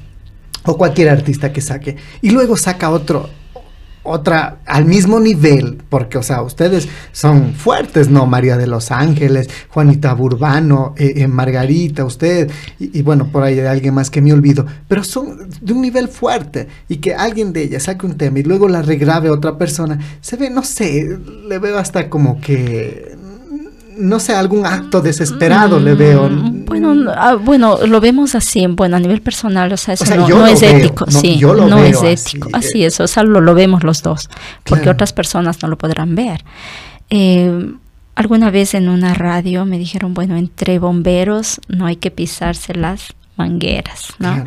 o 0.64 0.78
cualquier 0.78 1.10
artista 1.10 1.54
que 1.54 1.62
saque, 1.62 1.98
y 2.22 2.32
luego 2.32 2.58
saca 2.58 2.90
otro, 2.90 3.30
otra 4.04 4.58
al 4.66 4.86
mismo 4.86 5.20
nivel, 5.20 5.82
porque, 5.90 6.18
o 6.18 6.24
sea, 6.24 6.42
ustedes 6.42 6.88
son 7.12 7.54
fuertes, 7.54 8.10
¿no? 8.10 8.26
María 8.26 8.58
de 8.58 8.68
los 8.68 8.92
Ángeles, 8.92 9.50
Juanita 9.70 10.14
Burbano, 10.14 10.94
eh, 10.98 11.14
eh, 11.18 11.28
Margarita, 11.28 12.04
usted, 12.06 12.50
y, 12.80 13.02
bueno, 13.02 13.28
por 13.32 13.44
ahí 13.44 13.60
hay 13.60 13.68
alguien 13.68 13.94
más 13.94 14.10
que 14.10 14.22
me 14.22 14.34
olvido, 14.34 14.66
pero 14.88 15.04
son 15.04 15.50
de 15.62 15.74
un 15.74 15.82
nivel 15.82 16.08
fuerte, 16.08 16.68
y 16.88 16.98
que 16.98 17.14
alguien 17.14 17.54
de 17.54 17.64
ellas 17.64 17.84
saque 17.84 18.06
un 18.06 18.18
tema 18.18 18.40
y 18.40 18.44
luego 18.44 18.68
la 18.68 18.82
regrabe 18.82 19.30
otra 19.30 19.58
persona, 19.58 20.00
se 20.22 20.38
ve, 20.38 20.50
no 20.50 20.64
sé, 20.64 21.20
le 21.48 21.60
veo 21.60 21.78
hasta 21.78 22.10
como 22.10 22.42
que 22.42 23.16
no 24.02 24.20
sé, 24.20 24.34
algún 24.34 24.66
acto 24.66 25.02
desesperado 25.02 25.80
le 25.80 25.94
veo. 25.94 26.30
Mm, 26.30 26.66
bueno, 26.66 27.12
ah, 27.16 27.36
bueno, 27.36 27.78
lo 27.86 28.02
vemos 28.02 28.36
así, 28.36 28.66
bueno, 28.68 28.98
a 28.98 29.00
nivel 29.00 29.22
personal, 29.22 29.72
o 29.72 29.78
sea, 29.78 29.94
eso 29.94 30.16
no, 30.16 30.48
es 30.48 30.62
ético, 30.62 31.10
sí, 31.10 31.40
no 31.42 31.78
es 31.84 32.02
ético, 32.04 32.50
así, 32.54 32.84
es, 32.84 33.00
o 33.00 33.08
sea, 33.08 33.24
lo, 33.24 33.54
vemos 33.54 33.84
los 33.84 34.02
dos, 34.02 34.30
porque 34.64 34.90
otras 34.90 35.14
personas 35.14 35.62
no 35.62 35.68
lo 35.70 35.78
podrán 35.78 36.16
ver. 36.16 36.44
Eh, 37.10 37.74
alguna 38.16 38.50
vez 38.50 38.74
en 38.74 38.90
una 38.90 39.14
radio 39.14 39.66
me 39.66 39.78
dijeron, 39.78 40.14
bueno, 40.14 40.36
entre 40.36 40.80
bomberos 40.80 41.62
no 41.68 41.86
hay 41.86 41.98
que 41.98 42.12
pisarse 42.12 42.74
las 42.74 43.14
mangueras, 43.38 44.16
¿no? 44.20 44.44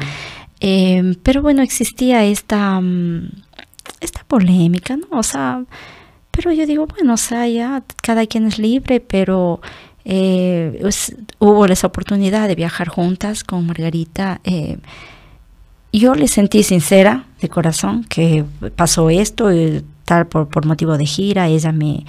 Eh, 0.61 1.17
pero 1.23 1.43
bueno, 1.43 1.63
existía 1.63 2.25
esta, 2.25 2.81
mm, 2.81 3.29
esta 4.01 4.25
polémica, 4.27 4.97
¿no? 4.97 5.19
O 5.19 5.23
sea, 5.23 5.63
pero 6.35 6.53
yo 6.53 6.67
digo, 6.67 6.87
bueno, 6.87 7.15
o 7.15 7.17
sea, 7.17 7.47
ya 7.47 7.83
cada 8.03 8.27
quien 8.27 8.47
es 8.47 8.59
libre, 8.59 9.01
pero 9.01 9.61
eh, 10.05 10.83
hubo 11.39 11.67
esa 11.67 11.87
oportunidad 11.87 12.49
de 12.49 12.55
viajar 12.55 12.89
juntas 12.89 13.45
con 13.45 13.67
Margarita. 13.67 14.41
Eh, 14.45 14.79
yo 15.93 16.15
le 16.15 16.27
sentí 16.27 16.63
sincera 16.65 17.25
de 17.41 17.49
corazón 17.49 18.05
que 18.05 18.45
pasó 18.75 19.11
esto, 19.11 19.53
y 19.53 19.85
tal 20.05 20.27
por, 20.27 20.49
por 20.49 20.67
motivo 20.67 20.99
de 20.99 21.07
gira, 21.07 21.47
ella 21.47 21.71
me, 21.71 22.05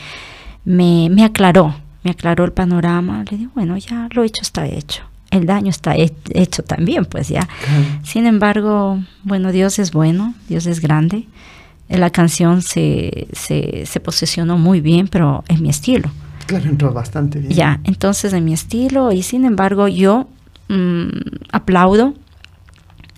me, 0.64 1.10
me 1.12 1.24
aclaró, 1.24 1.76
me 2.04 2.12
aclaró 2.12 2.46
el 2.46 2.52
panorama. 2.52 3.24
Le 3.30 3.38
digo, 3.38 3.52
bueno, 3.54 3.78
ya 3.78 4.10
lo 4.12 4.24
hecho 4.24 4.42
está 4.42 4.66
hecho 4.66 5.04
el 5.32 5.46
daño 5.46 5.70
está 5.70 5.96
hecho 5.98 6.64
también, 6.64 7.04
pues 7.04 7.28
ya. 7.28 7.46
Sin 8.04 8.26
embargo, 8.26 9.00
bueno, 9.24 9.52
Dios 9.52 9.80
es 9.80 9.92
bueno, 9.92 10.34
Dios 10.48 10.66
es 10.66 10.80
grande 10.80 11.28
la 11.90 12.10
canción 12.10 12.62
se, 12.62 13.28
se, 13.34 13.86
se, 13.86 14.00
posesionó 14.00 14.58
muy 14.58 14.82
bien, 14.82 15.08
pero 15.08 15.44
en 15.48 15.62
mi 15.62 15.70
estilo. 15.70 16.10
Claro, 16.48 16.70
entró 16.70 16.94
bastante 16.94 17.40
bien. 17.40 17.54
Ya, 17.54 17.80
entonces 17.84 18.34
en 18.34 18.46
mi 18.46 18.54
estilo, 18.54 19.12
y 19.12 19.24
sin 19.24 19.46
embargo 19.46 19.88
yo 19.88 20.28
mm, 20.70 21.08
aplaudo 21.52 22.14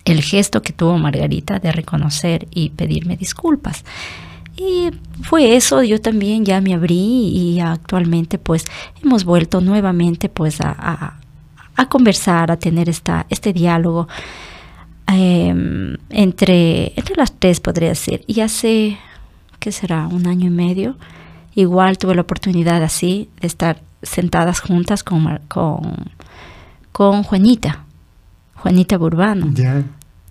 el 0.04 0.22
gesto 0.22 0.62
que 0.62 0.72
tuvo 0.72 0.98
Margarita 0.98 1.58
de 1.58 1.72
reconocer 1.72 2.48
y 2.50 2.70
pedirme 2.70 3.16
disculpas. 3.16 3.84
Y 4.56 4.90
fue 5.22 5.54
eso, 5.56 5.82
yo 5.82 6.00
también 6.00 6.44
ya 6.44 6.60
me 6.60 6.74
abrí 6.74 6.96
y 6.96 7.60
actualmente 7.60 8.38
pues 8.38 8.64
hemos 9.02 9.24
vuelto 9.24 9.60
nuevamente 9.60 10.28
pues 10.28 10.60
a, 10.60 10.74
a, 10.76 11.20
a 11.76 11.88
conversar, 11.88 12.50
a 12.50 12.58
tener 12.58 12.88
esta, 12.88 13.26
este 13.30 13.52
diálogo 13.52 14.08
Em, 15.10 15.96
entre, 16.10 16.92
entre 16.94 17.16
las 17.16 17.32
tres, 17.32 17.60
podría 17.60 17.88
decir. 17.88 18.24
Y 18.26 18.40
hace, 18.40 18.98
¿qué 19.58 19.72
será? 19.72 20.06
Un 20.06 20.26
año 20.26 20.48
y 20.48 20.50
medio, 20.50 20.96
igual 21.54 21.96
tuve 21.96 22.14
la 22.14 22.20
oportunidad 22.20 22.82
así 22.82 23.30
de 23.40 23.46
estar 23.46 23.80
sentadas 24.02 24.60
juntas 24.60 25.02
con, 25.02 25.40
con, 25.48 26.12
con 26.92 27.22
Juanita, 27.22 27.84
Juanita 28.56 28.98
Burbano. 28.98 29.50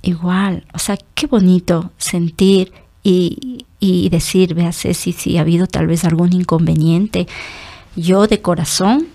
Igual, 0.03 0.65
o 0.73 0.79
sea, 0.79 0.95
qué 1.15 1.25
bonito 1.25 1.91
sentir 1.97 2.71
y, 3.01 3.65
y 3.79 4.09
decir, 4.09 4.53
vea 4.53 4.71
Ceci, 4.71 5.11
si 5.11 5.37
ha 5.37 5.41
habido 5.41 5.65
tal 5.65 5.87
vez 5.87 6.05
algún 6.05 6.33
inconveniente, 6.33 7.27
yo 7.95 8.27
de 8.27 8.43
corazón 8.43 9.07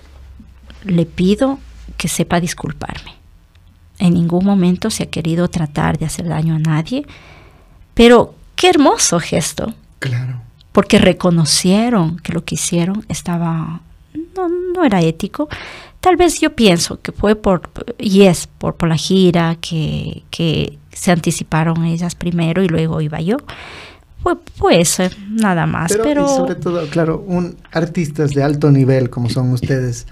le 0.85 1.07
pido 1.07 1.61
que 1.97 2.09
sepa 2.09 2.41
disculparme 2.41 3.22
en 4.03 4.15
ningún 4.15 4.45
momento 4.45 4.91
se 4.91 5.05
ha 5.05 5.07
querido 5.07 5.49
tratar 5.49 5.97
de 5.97 6.07
hacer 6.07 6.27
daño 6.27 6.57
a 6.57 6.59
nadie, 6.59 7.07
pero 7.95 8.35
qué 8.57 8.69
hermoso 8.71 9.21
gesto. 9.21 9.73
Claro. 10.01 10.41
Porque 10.73 10.99
reconocieron 10.99 12.19
que 12.19 12.33
lo 12.33 12.45
que 12.45 12.57
hicieron 12.57 13.05
estaba 13.09 13.81
no, 14.37 14.49
no 14.49 14.85
era 14.85 15.01
ético. 15.01 15.49
Tal 16.01 16.17
vez 16.17 16.41
yo 16.41 16.57
pienso 16.57 17.01
que 17.01 17.13
fue 17.13 17.37
por, 17.37 17.71
y 17.99 18.23
es 18.23 18.49
por, 18.49 18.75
por 18.75 18.89
la 18.89 18.97
gira, 18.97 19.57
que, 19.61 20.25
que 20.31 20.79
se 20.93 21.13
anticiparon 21.13 21.85
ellas 21.85 22.17
primero 22.17 22.63
y 22.63 22.69
luego 22.69 23.01
iba 23.01 23.21
yo. 23.21 23.37
Pues 24.59 24.99
nada 25.29 25.67
más. 25.67 25.93
Pero, 25.93 26.05
pero... 26.05 26.25
Y 26.25 26.29
sobre 26.29 26.55
todo, 26.57 26.87
claro, 26.89 27.23
un 27.27 27.57
artistas 27.71 28.33
de 28.33 28.43
alto 28.43 28.71
nivel 28.71 29.11
como 29.11 29.29
son 29.29 29.53
ustedes, 29.53 30.07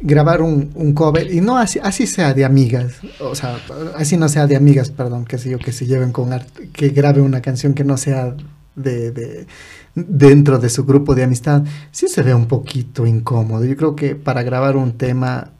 grabar 0.00 0.42
un, 0.42 0.70
un, 0.74 0.92
cover 0.92 1.32
y 1.32 1.40
no 1.40 1.56
así, 1.56 1.78
así 1.82 2.06
sea 2.06 2.34
de 2.34 2.44
amigas, 2.44 2.94
o 3.20 3.34
sea, 3.34 3.58
así 3.96 4.16
no 4.16 4.28
sea 4.28 4.46
de 4.46 4.56
amigas, 4.56 4.90
perdón, 4.90 5.24
que 5.24 5.38
sé 5.38 5.50
yo, 5.50 5.58
que 5.58 5.72
se 5.72 5.86
lleven 5.86 6.12
con 6.12 6.30
que 6.72 6.88
grabe 6.90 7.20
una 7.20 7.40
canción 7.40 7.74
que 7.74 7.84
no 7.84 7.96
sea 7.96 8.34
de, 8.76 9.10
de, 9.12 9.46
dentro 9.94 10.58
de 10.58 10.68
su 10.68 10.84
grupo 10.84 11.14
de 11.14 11.24
amistad, 11.24 11.62
sí 11.90 12.08
se 12.08 12.22
ve 12.22 12.34
un 12.34 12.46
poquito 12.46 13.06
incómodo. 13.06 13.64
Yo 13.64 13.76
creo 13.76 13.96
que 13.96 14.16
para 14.16 14.42
grabar 14.42 14.76
un 14.76 14.92
tema 14.92 15.52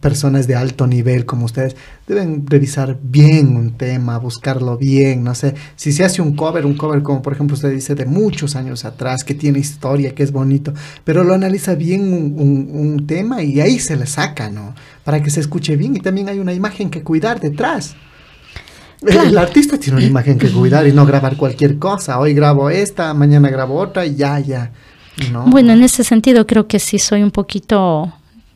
personas 0.00 0.46
de 0.46 0.56
alto 0.56 0.86
nivel 0.86 1.26
como 1.26 1.44
ustedes 1.44 1.76
deben 2.06 2.46
revisar 2.46 2.98
bien 3.02 3.56
un 3.56 3.72
tema, 3.72 4.18
buscarlo 4.18 4.76
bien, 4.76 5.22
no 5.22 5.34
sé, 5.34 5.54
si 5.76 5.92
se 5.92 6.04
hace 6.04 6.22
un 6.22 6.34
cover, 6.34 6.66
un 6.66 6.74
cover 6.74 7.02
como 7.02 7.22
por 7.22 7.34
ejemplo 7.34 7.54
usted 7.54 7.70
dice 7.70 7.94
de 7.94 8.06
muchos 8.06 8.56
años 8.56 8.84
atrás, 8.84 9.24
que 9.24 9.34
tiene 9.34 9.58
historia, 9.58 10.14
que 10.14 10.22
es 10.22 10.32
bonito, 10.32 10.72
pero 11.04 11.22
lo 11.22 11.34
analiza 11.34 11.74
bien 11.74 12.34
un, 12.36 13.06
tema 13.06 13.42
y 13.42 13.60
ahí 13.60 13.78
se 13.78 13.96
le 13.96 14.06
saca, 14.06 14.50
¿no? 14.50 14.74
Para 15.04 15.22
que 15.22 15.30
se 15.30 15.40
escuche 15.40 15.76
bien 15.76 15.96
y 15.96 16.00
también 16.00 16.28
hay 16.28 16.38
una 16.38 16.52
imagen 16.52 16.90
que 16.90 17.02
cuidar 17.02 17.40
detrás. 17.40 17.96
El 19.00 19.38
artista 19.38 19.78
tiene 19.78 19.98
una 19.98 20.06
imagen 20.06 20.38
que 20.38 20.50
cuidar 20.50 20.86
y 20.86 20.92
no 20.92 21.06
grabar 21.06 21.36
cualquier 21.36 21.78
cosa. 21.78 22.18
Hoy 22.18 22.34
grabo 22.34 22.68
esta, 22.68 23.14
mañana 23.14 23.48
grabo 23.48 23.76
otra 23.76 24.04
y 24.04 24.16
ya, 24.16 24.38
ya. 24.38 24.70
No. 25.32 25.46
Bueno, 25.46 25.72
en 25.72 25.82
ese 25.82 26.04
sentido 26.04 26.46
creo 26.46 26.66
que 26.66 26.78
sí 26.78 26.98
soy 26.98 27.22
un 27.22 27.30
poquito 27.30 28.12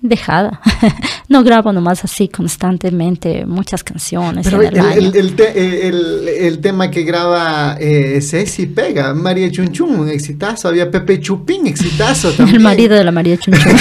dejada. 0.08 0.60
no 1.28 1.42
grabo 1.42 1.72
nomás 1.72 2.04
así 2.04 2.28
constantemente 2.28 3.46
muchas 3.46 3.82
canciones. 3.82 4.44
Pero 4.44 4.60
en 4.62 4.68
el 4.68 4.74
el, 4.74 4.80
año. 4.80 4.92
el- 4.98 5.16
el 5.16 5.34
te- 5.36 5.88
el- 5.88 6.28
el 6.28 6.58
tema 6.60 6.90
que 6.90 7.02
graba 7.02 7.76
eh, 7.80 8.20
Ceci 8.20 8.66
pega, 8.66 9.14
María 9.14 9.50
Chunchun, 9.50 9.98
un 10.00 10.08
exitazo, 10.10 10.68
había 10.68 10.90
Pepe 10.90 11.20
Chupín, 11.20 11.66
exitazo 11.66 12.30
también. 12.36 12.56
el 12.58 12.62
marido 12.62 12.94
de 12.96 13.04
la 13.04 13.12
María 13.12 13.36
Chunchun. 13.38 13.72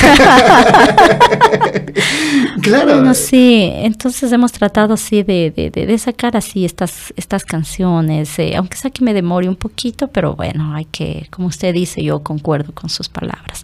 Claro. 2.62 2.94
Bueno, 2.96 3.14
sí, 3.14 3.70
entonces 3.74 4.32
hemos 4.32 4.52
tratado 4.54 4.94
así 4.94 5.22
de, 5.24 5.52
de, 5.56 5.70
de- 5.70 5.86
de 5.86 5.98
sacar 5.98 6.38
así 6.38 6.64
estas, 6.64 7.14
estas 7.18 7.44
canciones, 7.44 8.40
eh, 8.40 8.54
aunque 8.56 8.78
sea 8.78 8.90
que 8.90 9.04
me 9.04 9.14
demore 9.14 9.50
un 9.50 9.56
poquito, 9.58 10.08
pero 10.08 10.36
bueno, 10.36 10.74
hay 10.74 10.86
que, 10.86 11.28
como 11.30 11.48
usted 11.48 11.74
dice, 11.74 12.02
yo 12.02 12.20
concuerdo 12.24 12.72
con 12.74 12.90
sus 12.90 13.10
palabras. 13.10 13.64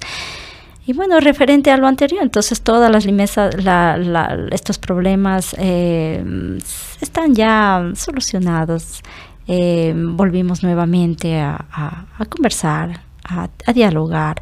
Y 0.90 0.94
bueno, 0.94 1.20
referente 1.20 1.70
a 1.70 1.78
lo 1.78 1.86
anterior, 1.86 2.24
entonces 2.24 2.62
todas 2.62 2.90
las 2.92 3.06
limesas, 3.06 3.64
la, 3.64 3.96
la- 3.96 4.48
estos 4.50 4.80
problemas 4.80 5.56
eh, 5.60 6.58
están 7.00 7.36
ya 7.36 7.92
solucionados. 7.94 9.02
Eh, 9.48 9.94
volvimos 9.96 10.64
nuevamente 10.64 11.40
a, 11.40 11.64
a- 11.72 12.06
a 12.18 12.26
conversar, 12.26 13.02
a, 13.24 13.50
a 13.68 13.74
dialogar. 13.74 14.42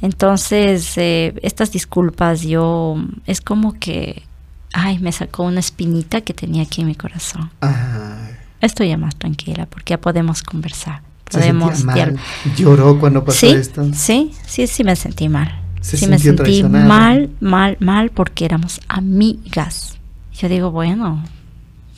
Entonces, 0.00 0.96
eh, 0.96 1.34
estas 1.42 1.72
disculpas, 1.72 2.42
yo, 2.42 2.94
es 3.26 3.40
como 3.40 3.72
que, 3.72 4.22
ay, 4.72 5.00
me 5.00 5.10
sacó 5.10 5.42
una 5.42 5.58
espinita 5.58 6.20
que 6.20 6.34
tenía 6.34 6.62
aquí 6.62 6.82
en 6.82 6.86
mi 6.86 6.94
corazón. 6.94 7.50
Ay, 7.62 7.72
Estoy 8.60 8.90
ya 8.90 8.96
más 8.96 9.16
tranquila 9.16 9.66
porque 9.66 9.94
ya 9.94 10.00
podemos 10.00 10.44
conversar. 10.44 11.00
se 11.28 11.38
Podemos 11.38 11.82
mal. 11.82 12.16
Lloró 12.56 12.96
cuando 13.00 13.24
pasó 13.24 13.38
Sí, 13.40 13.48
esto. 13.48 13.84
sí, 13.92 14.30
sí, 14.46 14.68
sí 14.68 14.84
me 14.84 14.94
sentí 14.94 15.28
mal. 15.28 15.62
Se 15.84 15.96
sí 15.98 16.06
me 16.06 16.18
sentí 16.18 16.62
mal, 16.64 17.30
mal, 17.40 17.76
mal 17.80 18.10
porque 18.10 18.44
éramos 18.46 18.80
amigas. 18.88 19.98
Yo 20.32 20.48
digo, 20.48 20.70
bueno, 20.70 21.22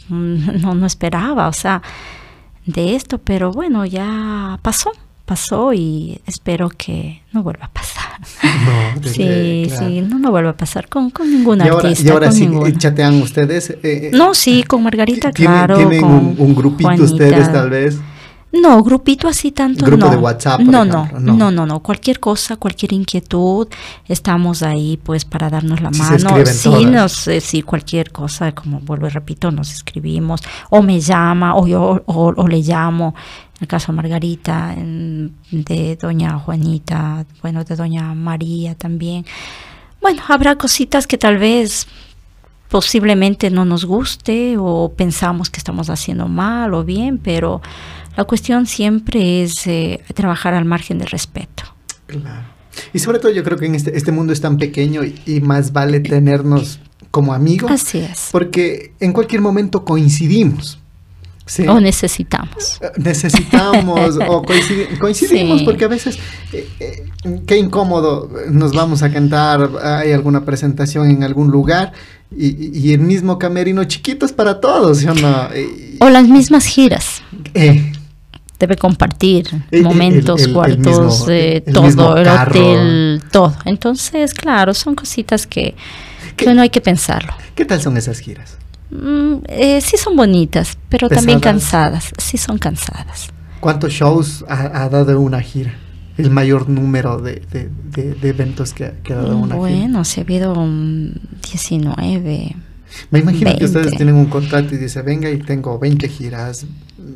mm, 0.09 0.61
no, 0.61 0.75
no 0.75 0.87
esperaba, 0.87 1.49
o 1.49 1.53
sea, 1.53 1.83
de 2.67 2.97
esto, 2.97 3.19
pero 3.19 3.53
bueno, 3.53 3.85
ya 3.87 4.59
pasó, 4.63 4.91
pasó 5.25 5.73
y 5.73 6.21
espero 6.27 6.69
que 6.69 7.23
no 7.33 7.43
vuelva 7.45 7.67
a 7.67 7.71
pasar. 7.71 8.21
No, 8.43 9.01
de- 9.01 9.09
Sí, 9.09 9.65
claro. 9.69 9.87
sí, 9.89 10.01
no, 10.01 10.19
no 10.19 10.31
vuelva 10.33 10.51
a 10.51 10.57
pasar 10.57 10.89
con, 10.89 11.11
con 11.11 11.31
ningún 11.31 11.59
Y 11.61 11.69
ahora, 11.69 11.89
artista. 11.89 12.09
y 12.09 12.13
ahora 12.13 12.33
sí 12.33 12.47
ninguno. 12.49 12.71
chatean 12.77 13.23
ustedes. 13.23 13.71
eh, 13.71 13.79
eh, 13.85 14.11
No, 14.13 14.35
sí, 14.35 14.65
con 14.65 14.83
Margarita, 14.83 15.31
¿tienen- 15.31 15.55
claro. 15.55 15.77
¿Tienen 15.77 16.01
con 16.01 16.11
un, 16.13 16.35
un 16.39 16.55
grupito 16.57 16.89
Juanita. 16.89 17.05
ustedes 17.05 17.53
tal 17.53 17.71
vez? 17.71 17.99
No, 18.53 18.83
grupito 18.83 19.29
así 19.29 19.53
tanto 19.53 19.85
Grupo 19.85 20.07
no. 20.07 20.11
de 20.13 20.17
WhatsApp, 20.17 20.57
por 20.63 20.67
no, 20.67 20.83
ejemplo, 20.85 21.21
no, 21.21 21.35
no. 21.35 21.51
no, 21.51 21.67
no. 21.67 21.81
Cualquier 21.81 22.21
cosa, 22.21 22.57
cualquier 22.57 22.93
inquietud, 22.95 23.69
estamos 24.07 24.63
ahí 24.63 24.99
pues 25.03 25.25
para 25.25 25.51
darnos 25.51 25.81
la 25.83 25.93
se 25.93 25.99
mano. 25.99 26.17
escriben 26.17 26.47
Sí, 26.55 26.71
todas. 26.71 26.85
nos, 26.91 27.29
eh, 27.29 27.41
sí, 27.41 27.63
cualquier 27.63 28.13
cosa, 28.13 28.53
como 28.53 28.81
vuelvo 28.81 29.09
y 29.09 29.11
repito, 29.11 29.51
nos 29.51 29.73
escribimos, 29.73 30.41
o 30.71 30.81
me 30.81 31.01
llama, 31.01 31.55
o 31.57 31.67
yo, 31.67 32.03
o, 32.07 32.33
o 32.35 32.49
le 32.49 32.63
llamo. 32.63 33.15
En 33.57 33.63
el 33.63 33.69
caso 33.69 33.93
de 33.93 33.97
Margarita, 33.97 34.75
de 34.77 35.97
doña 35.97 36.39
Juanita, 36.39 37.27
bueno, 37.43 37.65
de 37.65 37.75
doña 37.77 38.15
María 38.15 38.75
también. 38.75 39.25
Bueno, 40.01 40.23
habrá 40.29 40.57
cositas 40.57 41.07
que 41.07 41.19
tal 41.19 41.39
vez 41.39 41.87
posiblemente 42.69 43.51
no 43.51 43.65
nos 43.65 43.85
guste 43.85 44.57
o 44.59 44.93
pensamos 44.95 45.51
que 45.51 45.59
estamos 45.59 45.89
haciendo 45.89 46.29
mal 46.29 46.75
o 46.75 46.85
bien, 46.85 47.19
pero 47.19 47.63
la 48.17 48.25
cuestión 48.25 48.67
siempre 48.67 49.43
es 49.43 49.67
eh, 49.67 50.01
trabajar 50.15 50.55
al 50.55 50.65
margen 50.65 50.99
del 50.99 51.09
respeto. 51.09 51.65
Claro. 52.07 52.47
Y 52.93 52.99
sobre 52.99 53.19
todo 53.19 53.33
yo 53.33 53.43
creo 53.43 53.57
que 53.59 53.67
en 53.67 53.75
este, 53.75 53.97
este 53.97 54.13
mundo 54.13 54.33
es 54.33 54.41
tan 54.41 54.59
pequeño 54.59 55.03
y, 55.05 55.15
y 55.27 55.41
más 55.41 55.73
vale 55.73 56.01
tenernos 56.01 56.79
como 57.11 57.33
amigos. 57.33 57.71
Así 57.71 57.99
es. 57.99 58.29
Porque 58.33 58.93
en 59.01 59.13
cualquier 59.13 59.41
momento 59.41 59.85
coincidimos. 59.85 60.79
¿sí? 61.47 61.67
O 61.69 61.81
necesitamos. 61.81 62.81
necesitamos 62.97 64.17
o 64.29 64.43
coincidi- 64.43 64.99
coincidimos 64.99 65.61
Sí. 65.61 65.65
porque 65.65 65.85
a 65.85 65.89
veces 65.89 66.19
eh, 66.53 66.69
eh, 66.81 67.05
qué 67.47 67.57
incómodo 67.59 68.31
nos 68.51 68.73
vamos 68.73 69.03
a 69.03 69.13
cantar 69.13 69.71
hay 69.83 70.13
alguna 70.13 70.45
presentación 70.45 71.09
en 71.11 71.23
algún 71.23 71.51
lugar 71.51 71.93
y, 72.37 72.77
y 72.79 72.93
el 72.93 73.01
mismo 73.01 73.39
camerino 73.39 73.85
chiquito 73.85 74.27
es 74.27 74.33
para 74.33 74.61
todos 74.61 74.99
¿sí 74.99 75.07
o 75.07 75.15
no? 75.15 75.49
Y- 75.57 75.97
O 76.01 76.11
las 76.11 76.27
mismas 76.29 76.67
giras. 76.67 77.23
eh, 77.55 77.93
Debe 78.59 78.77
compartir 78.77 79.49
El- 79.71 79.79
el- 79.81 79.83
momentos, 79.85 80.41
el- 80.41 80.49
el 80.49 80.55
cuartos, 80.55 80.85
mismo- 81.21 81.31
eh, 81.31 81.63
el 81.67 81.83
mismo 81.83 82.03
todo, 82.05 82.17
el 82.17 82.29
hotel, 82.29 83.23
todo. 83.31 83.55
Entonces, 83.67 84.33
claro, 84.33 84.73
son 84.75 84.95
cositas 84.95 85.47
que, 85.47 85.75
que 86.37 86.55
no 86.55 86.63
hay 86.63 86.71
que 86.71 86.81
pensarlo. 86.81 87.33
¿qué 87.55 87.65
tal 87.65 87.81
son 87.81 87.97
esas 87.97 88.19
giras? 88.21 88.57
Mm, 88.91 89.37
eh, 89.49 89.81
sí 89.81 89.97
son 89.97 90.15
bonitas, 90.17 90.79
pero 90.89 91.09
también 91.09 91.41
Pesadas. 91.41 91.63
cansadas. 91.63 92.11
Sí 92.19 92.39
son 92.39 92.59
cansadas. 92.59 93.29
¿cuántos 93.61 93.93
shows 93.93 94.45
ha, 94.49 94.85
ha 94.85 94.89
dado 94.89 95.21
una 95.21 95.41
gira? 95.41 95.75
el 96.19 96.31
mayor 96.31 96.67
número 96.71 97.19
de, 97.19 97.43
de- 97.53 97.69
de- 97.91 98.15
de 98.15 98.29
eventos 98.31 98.73
que, 98.73 98.87
ha- 98.87 98.95
que 99.03 99.13
ha 99.13 99.17
dado 99.17 99.37
una 99.37 99.49
gira. 99.57 99.59
Bueno, 99.59 100.03
si 100.05 100.21
ha 100.21 100.23
habido 100.23 100.55
mm, 100.55 101.11
19. 101.53 102.57
Me 103.11 103.19
imagino 103.19 103.51
que 103.51 103.59
20. 103.59 103.65
ustedes 103.67 103.97
tienen 103.97 104.15
un 104.15 104.27
contrato 104.27 104.75
y 104.75 104.79
dice, 104.79 105.03
venga 105.03 105.29
y 105.31 105.39
tengo 105.39 105.79
20 105.79 106.09
giras. 106.09 106.65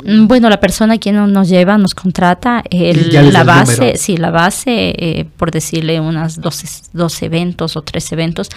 Mm, 0.05 0.27
Bueno, 0.27 0.49
la 0.49 0.61
persona 0.61 0.99
quien 0.99 1.17
no- 1.17 1.27
nos 1.27 1.49
lleva, 1.49 1.77
nos 1.79 1.95
contrata, 1.95 2.62
el- 2.71 3.11
la 3.33 3.45
base, 3.45 3.97
sí, 3.99 4.17
la 4.17 4.31
base, 4.31 4.95
eh, 4.97 5.27
por 5.37 5.51
decirle 5.51 6.01
unas 6.01 6.41
12, 6.41 6.67
12 6.93 7.27
eventos 7.27 7.77
o 7.77 7.83
3 7.83 8.11
eventos, 8.12 8.49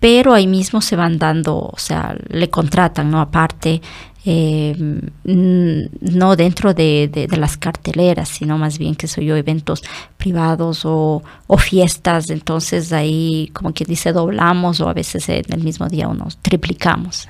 pero 0.00 0.32
ahí 0.34 0.46
mismo 0.46 0.80
se 0.80 0.94
van 0.96 1.18
dando, 1.18 1.56
o 1.58 1.74
sea, 1.76 2.16
le 2.28 2.48
contratan, 2.50 3.10
¿no? 3.10 3.20
Aparte, 3.20 3.80
eh, 4.24 4.74
mm, 5.24 5.80
no 6.16 6.36
dentro 6.36 6.74
de, 6.74 7.08
de- 7.12 7.26
de 7.26 7.36
las 7.36 7.56
carteleras, 7.56 8.28
sino 8.28 8.58
más 8.58 8.78
bien 8.78 8.94
que 8.94 9.08
soy 9.08 9.26
yo, 9.26 9.36
eventos 9.36 9.82
privados 10.18 10.82
o, 10.84 11.22
o 11.46 11.56
fiestas, 11.58 12.28
entonces 12.30 12.92
ahí 12.92 13.50
como 13.54 13.72
que 13.72 13.84
dice 13.84 14.12
doblamos 14.12 14.80
o 14.80 14.88
a 14.88 14.92
veces 14.92 15.28
en 15.28 15.44
el 15.50 15.62
mismo 15.64 15.88
día 15.88 16.08
unos 16.08 16.36
triplicamos. 16.38 17.28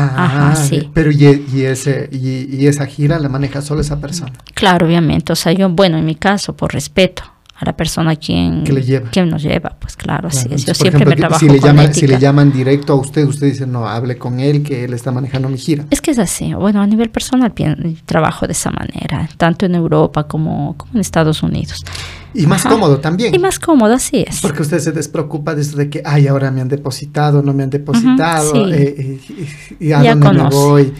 Ah, 0.00 0.24
Ajá, 0.24 0.56
sí. 0.56 0.90
Pero 0.94 1.10
y, 1.10 1.44
y 1.52 1.62
ese, 1.64 2.08
y, 2.12 2.54
y 2.56 2.66
esa 2.66 2.86
gira 2.86 3.18
la 3.18 3.28
maneja 3.28 3.62
solo 3.62 3.80
esa 3.80 4.00
persona. 4.00 4.32
Claro, 4.54 4.86
obviamente. 4.86 5.32
O 5.32 5.36
sea, 5.36 5.52
yo, 5.52 5.68
bueno, 5.68 5.98
en 5.98 6.04
mi 6.04 6.14
caso, 6.14 6.56
por 6.56 6.72
respeto 6.72 7.24
a 7.60 7.64
la 7.64 7.76
persona 7.76 8.14
quien, 8.14 8.62
Que 8.62 8.72
le 8.72 8.82
lleva. 8.82 9.10
quien 9.10 9.28
nos 9.28 9.42
lleva, 9.42 9.76
pues 9.80 9.96
claro, 9.96 10.28
así 10.28 10.46
es. 10.50 10.64
Yo 10.64 10.74
siempre 10.74 11.04
me 11.04 11.16
trabajo 11.16 11.40
si 11.40 11.48
le, 11.48 11.58
con 11.58 11.68
llaman, 11.70 11.84
ética. 11.86 12.00
si 12.00 12.06
le 12.06 12.18
llaman 12.20 12.52
directo 12.52 12.92
a 12.92 12.96
usted, 12.96 13.26
usted 13.26 13.48
dice, 13.48 13.66
no, 13.66 13.88
hable 13.88 14.16
con 14.16 14.38
él, 14.38 14.62
que 14.62 14.84
él 14.84 14.92
está 14.94 15.10
manejando 15.10 15.48
mi 15.48 15.58
gira. 15.58 15.84
Es 15.90 16.00
que 16.00 16.12
es 16.12 16.20
así. 16.20 16.54
Bueno, 16.54 16.80
a 16.80 16.86
nivel 16.86 17.10
personal 17.10 17.52
pien- 17.52 18.00
trabajo 18.06 18.46
de 18.46 18.52
esa 18.52 18.70
manera, 18.70 19.28
tanto 19.36 19.66
en 19.66 19.74
Europa 19.74 20.28
como, 20.28 20.76
como 20.76 20.92
en 20.94 21.00
Estados 21.00 21.42
Unidos. 21.42 21.84
Y 22.32 22.46
más 22.46 22.64
Ajá. 22.64 22.74
cómodo 22.74 22.98
también. 22.98 23.34
Y 23.34 23.38
más 23.40 23.58
cómodo, 23.58 23.92
así 23.94 24.24
es. 24.28 24.40
Porque 24.40 24.62
usted 24.62 24.78
se 24.78 24.92
despreocupa 24.92 25.54
de 25.56 25.62
eso 25.62 25.76
de 25.78 25.90
que, 25.90 26.00
ay, 26.04 26.28
ahora 26.28 26.52
me 26.52 26.60
han 26.60 26.68
depositado, 26.68 27.42
no 27.42 27.52
me 27.54 27.64
han 27.64 27.70
depositado, 27.70 28.52
sí. 28.52 28.62
eh, 28.72 29.20
eh, 29.30 29.76
y, 29.80 29.92
a 29.92 30.02
Ya 30.02 30.10
dónde 30.14 30.26
conoce. 30.28 30.56
me 30.56 30.62
voy. 30.64 30.92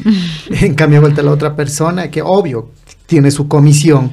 en 0.62 0.74
cambio, 0.74 1.00
vuelta 1.02 1.22
la 1.22 1.30
otra 1.30 1.54
persona 1.54 2.10
que, 2.10 2.20
obvio, 2.22 2.70
tiene 3.06 3.30
su 3.30 3.46
comisión, 3.46 4.10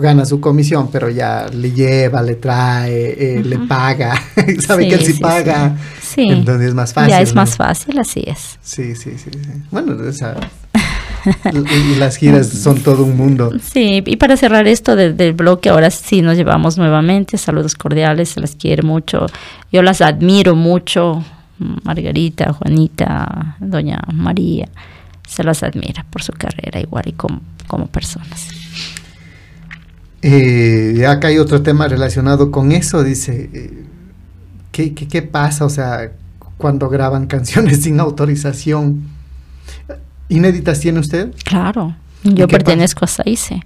gana 0.00 0.24
su 0.24 0.40
comisión, 0.40 0.90
pero 0.90 1.08
ya 1.10 1.46
le 1.52 1.72
lleva, 1.72 2.22
le 2.22 2.36
trae, 2.36 3.38
eh, 3.38 3.42
le 3.44 3.58
paga, 3.58 4.14
sabe 4.60 4.88
que 4.88 4.94
él 4.94 5.04
sí, 5.04 5.12
sí, 5.12 5.20
paga. 5.20 5.76
Sí. 6.00 6.28
Entonces 6.28 6.68
es 6.68 6.74
más 6.74 6.92
fácil. 6.92 7.10
Ya 7.10 7.20
es 7.20 7.34
¿no? 7.34 7.42
más 7.42 7.56
fácil, 7.56 7.98
así 7.98 8.24
es. 8.26 8.58
Sí, 8.62 8.94
sí, 8.94 9.12
sí. 9.18 9.30
sí. 9.30 9.38
Bueno, 9.70 10.02
esa- 10.08 10.36
y, 11.52 11.96
las 11.96 12.16
giras 12.16 12.48
son 12.62 12.80
todo 12.80 13.04
un 13.04 13.16
mundo. 13.16 13.52
Sí, 13.60 14.02
y 14.06 14.16
para 14.16 14.36
cerrar 14.36 14.66
esto 14.66 14.96
del, 14.96 15.16
del 15.16 15.34
bloque, 15.34 15.68
ahora 15.68 15.90
sí 15.90 16.22
nos 16.22 16.36
llevamos 16.36 16.78
nuevamente. 16.78 17.36
Saludos 17.36 17.74
cordiales, 17.74 18.30
se 18.30 18.40
las 18.40 18.54
quiere 18.54 18.82
mucho. 18.82 19.26
Yo 19.70 19.82
las 19.82 20.00
admiro 20.00 20.54
mucho. 20.54 21.24
Margarita, 21.58 22.52
Juanita, 22.52 23.56
Doña 23.58 24.00
María, 24.12 24.68
se 25.26 25.42
las 25.42 25.64
admira 25.64 26.06
por 26.08 26.22
su 26.22 26.32
carrera 26.32 26.80
igual 26.80 27.02
y 27.06 27.12
como, 27.12 27.40
como 27.66 27.88
personas. 27.88 28.48
Eh, 30.22 31.04
acá 31.06 31.28
hay 31.28 31.38
otro 31.38 31.62
tema 31.62 31.86
relacionado 31.86 32.50
con 32.50 32.72
eso, 32.72 33.04
dice, 33.04 33.50
eh, 33.52 33.84
¿qué, 34.72 34.94
qué, 34.94 35.06
qué 35.06 35.22
pasa? 35.22 35.64
O 35.64 35.70
sea, 35.70 36.10
cuando 36.58 36.88
graban 36.90 37.26
canciones 37.28 37.82
sin 37.82 38.00
autorización. 38.00 39.04
¿Inéditas 40.28 40.80
tiene 40.80 40.98
usted? 40.98 41.32
Claro, 41.44 41.96
¿Y 42.22 42.34
yo 42.34 42.46
pertenezco 42.48 43.04
a 43.04 43.08
SAICE. 43.08 43.62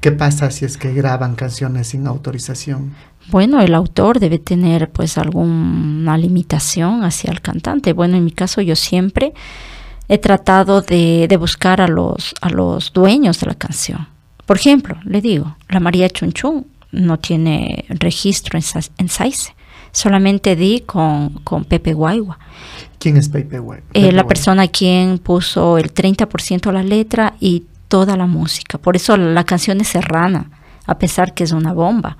¿Qué 0.00 0.12
pasa 0.12 0.50
si 0.50 0.64
es 0.64 0.76
que 0.76 0.92
graban 0.92 1.34
canciones 1.34 1.88
sin 1.88 2.06
autorización? 2.06 2.94
Bueno, 3.30 3.60
el 3.60 3.74
autor 3.74 4.20
debe 4.20 4.38
tener 4.38 4.90
pues 4.90 5.18
alguna 5.18 6.16
limitación 6.16 7.04
hacia 7.04 7.30
el 7.30 7.40
cantante. 7.40 7.92
Bueno, 7.92 8.16
en 8.16 8.24
mi 8.24 8.30
caso 8.30 8.60
yo 8.60 8.76
siempre 8.76 9.34
he 10.08 10.18
tratado 10.18 10.82
de, 10.82 11.26
de 11.28 11.36
buscar 11.36 11.80
a 11.80 11.88
los, 11.88 12.34
a 12.40 12.48
los 12.48 12.92
dueños 12.92 13.40
de 13.40 13.46
la 13.46 13.54
canción. 13.54 14.08
Por 14.48 14.56
ejemplo, 14.56 14.96
le 15.04 15.20
digo, 15.20 15.58
la 15.68 15.78
María 15.78 16.08
Chunchun 16.08 16.66
no 16.90 17.18
tiene 17.18 17.84
registro 17.90 18.58
en, 18.58 18.64
en 18.96 19.08
SAICE. 19.10 19.54
Solamente 19.92 20.56
di 20.56 20.84
con, 20.86 21.34
con 21.44 21.66
Pepe 21.66 21.92
Guaigua. 21.92 22.38
¿Quién 22.98 23.18
es 23.18 23.28
Pepe 23.28 23.58
Guaigua? 23.58 23.90
Eh, 23.92 24.10
la 24.10 24.26
persona 24.26 24.66
quien 24.68 25.18
puso 25.18 25.76
el 25.76 25.92
30% 25.92 26.72
la 26.72 26.82
letra 26.82 27.34
y 27.40 27.64
toda 27.88 28.16
la 28.16 28.24
música. 28.24 28.78
Por 28.78 28.96
eso 28.96 29.18
la 29.18 29.44
canción 29.44 29.82
es 29.82 29.88
serrana, 29.88 30.50
a 30.86 30.96
pesar 30.96 31.34
que 31.34 31.44
es 31.44 31.52
una 31.52 31.74
bomba, 31.74 32.16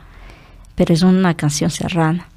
pero 0.74 0.92
es 0.92 1.00
una 1.00 1.32
canción 1.32 1.70
serrana. 1.70 2.28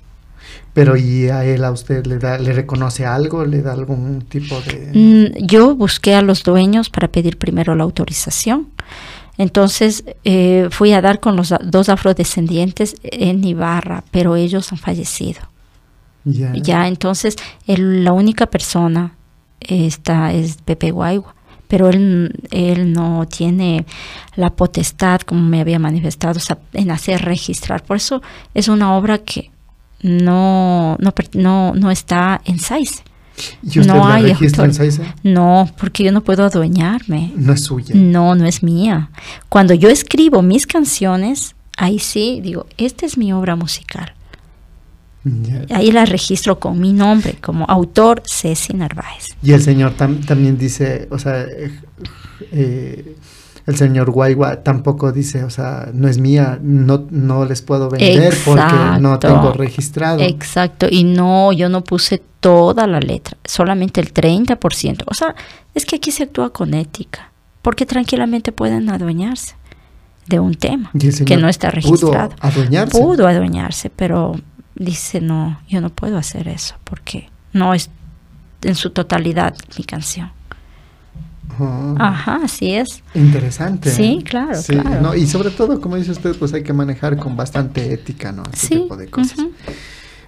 Pero 0.74 0.96
¿y 0.96 1.28
a 1.28 1.44
él 1.44 1.66
a 1.66 1.72
usted 1.72 2.06
le 2.08 2.18
da 2.18 2.38
le 2.38 2.54
reconoce 2.54 3.06
algo, 3.06 3.44
le 3.44 3.62
da 3.62 3.74
algún 3.74 4.22
tipo 4.22 4.56
de 4.62 4.92
Mm, 4.94 5.46
Yo 5.48 5.76
busqué 5.76 6.16
a 6.16 6.22
los 6.22 6.44
dueños 6.44 6.90
para 6.90 7.10
pedir 7.10 7.38
primero 7.38 7.76
la 7.76 7.84
autorización. 7.84 8.70
Entonces 9.42 10.04
eh, 10.24 10.68
fui 10.70 10.94
a 10.94 11.02
dar 11.02 11.20
con 11.20 11.36
los 11.36 11.52
dos 11.64 11.90
afrodescendientes 11.90 12.96
en 13.02 13.44
Ibarra, 13.44 14.04
pero 14.12 14.36
ellos 14.36 14.72
han 14.72 14.78
fallecido. 14.78 15.42
ya? 16.24 16.54
Ya, 16.54 16.88
entonces 16.88 17.38
la 17.66 18.14
única 18.14 18.46
persona 18.46 19.16
esta 19.60 20.32
es 20.32 20.58
Pepe 20.58 20.92
Guaigua, 20.92 21.34
pero 21.68 21.90
él, 21.90 22.40
él 22.52 22.94
no 22.94 23.26
tiene 23.26 23.88
la 24.36 24.52
potestad, 24.52 25.22
como 25.22 25.42
me 25.42 25.60
había 25.60 25.80
manifestado, 25.80 26.38
o 26.38 26.40
sea, 26.40 26.60
en 26.74 26.92
hacer 26.92 27.26
registrar. 27.26 27.82
Por 27.82 27.98
eso 27.98 28.22
es 28.54 28.68
una 28.68 28.96
obra 28.96 29.18
que 29.18 29.50
no, 30.04 30.98
no, 31.00 31.14
no, 31.34 31.74
no 31.74 31.90
está 31.90 32.42
en 32.46 32.60
SAICE. 32.60 33.02
¿Y 33.64 33.80
usted 33.80 33.86
no 33.94 34.08
la 34.08 34.16
hay 34.16 34.24
registra 34.28 34.66
en 34.66 34.74
SAICE? 34.74 35.04
No, 35.24 35.70
porque 35.78 36.04
yo 36.04 36.12
no 36.12 36.22
puedo 36.22 36.44
adueñarme. 36.46 37.32
No 37.36 37.54
es 37.54 37.64
suya. 37.64 37.94
No, 37.96 38.36
no 38.36 38.46
es 38.46 38.64
mía. 38.64 39.10
Cuando 39.50 39.74
yo 39.74 39.90
escribo 39.90 40.42
mis 40.42 40.68
canciones, 40.68 41.56
ahí 41.78 42.00
sí 42.00 42.40
digo, 42.44 42.66
esta 42.78 43.06
es 43.06 43.18
mi 43.18 43.32
obra 43.34 43.56
musical. 43.56 44.14
Ahí 45.70 45.92
la 45.92 46.06
registro 46.06 46.60
con 46.60 46.80
mi 46.80 46.94
nombre, 46.94 47.36
como 47.40 47.66
autor 47.66 48.24
Ceci 48.26 48.74
Narváez. 48.74 49.26
Y 49.44 49.52
el 49.52 49.62
señor 49.62 49.96
tam- 49.96 50.26
también 50.26 50.58
dice, 50.58 51.08
o 51.12 51.20
sea, 51.20 51.42
eh, 51.44 51.80
eh, 52.52 53.16
el 53.68 53.76
señor 53.78 54.10
Guaigua 54.10 54.64
tampoco 54.64 55.12
dice, 55.12 55.44
o 55.44 55.52
sea, 55.52 55.90
no 55.94 56.08
es 56.08 56.18
mía, 56.18 56.58
no, 56.64 57.06
no 57.12 57.46
les 57.46 57.62
puedo 57.62 57.88
vender 57.92 58.34
porque 58.44 58.64
no 59.00 59.20
tengo 59.20 59.54
registrado. 59.54 60.22
Exacto, 60.22 60.88
y 60.90 61.04
no, 61.04 61.52
yo 61.54 61.70
no 61.70 61.84
puse 61.84 62.24
toda 62.42 62.86
la 62.88 63.00
letra, 63.00 63.38
solamente 63.46 64.02
el 64.02 64.14
30%. 64.14 65.04
O 65.06 65.14
sea, 65.14 65.34
es 65.74 65.86
que 65.86 65.96
aquí 65.96 66.12
se 66.12 66.24
actúa 66.24 66.52
con 66.52 66.74
ética, 66.74 67.32
porque 67.62 67.86
tranquilamente 67.86 68.52
pueden 68.52 68.90
adueñarse 68.90 69.56
de 70.28 70.40
un 70.40 70.56
tema 70.56 70.92
que 71.26 71.38
no 71.38 71.48
está 71.48 71.70
pudo 71.72 71.76
registrado. 71.82 72.36
adueñarse. 72.42 72.92
Pudo 73.00 73.28
adueñarse, 73.28 73.90
pero 73.90 74.36
dice, 74.76 75.22
no, 75.22 75.60
yo 75.70 75.80
no 75.82 75.90
puedo 75.90 76.18
hacer 76.18 76.48
eso, 76.48 76.76
porque 76.84 77.30
no 77.54 77.74
es 77.74 77.90
en 78.64 78.76
su 78.76 78.90
totalidad 78.90 79.56
mi 79.78 79.84
canción. 79.86 80.32
Oh, 81.60 81.96
Ajá, 82.00 82.40
así 82.44 82.74
es. 82.74 83.04
Interesante. 83.14 83.92
Sí, 83.92 84.24
claro, 84.24 84.56
Sí, 84.62 84.74
claro. 84.74 85.02
no, 85.02 85.16
y 85.16 85.28
sobre 85.28 85.50
todo, 85.52 85.82
como 85.82 85.98
dice 85.98 86.12
usted, 86.12 86.36
pues 86.38 86.54
hay 86.54 86.64
que 86.64 86.74
manejar 86.74 87.18
con 87.18 87.36
bastante 87.36 87.94
ética, 87.94 88.32
¿no? 88.32 88.44
Este 88.44 88.58
Sí. 88.68 88.76
tipo 88.76 88.96
de 88.96 89.08
cosas. 89.10 89.38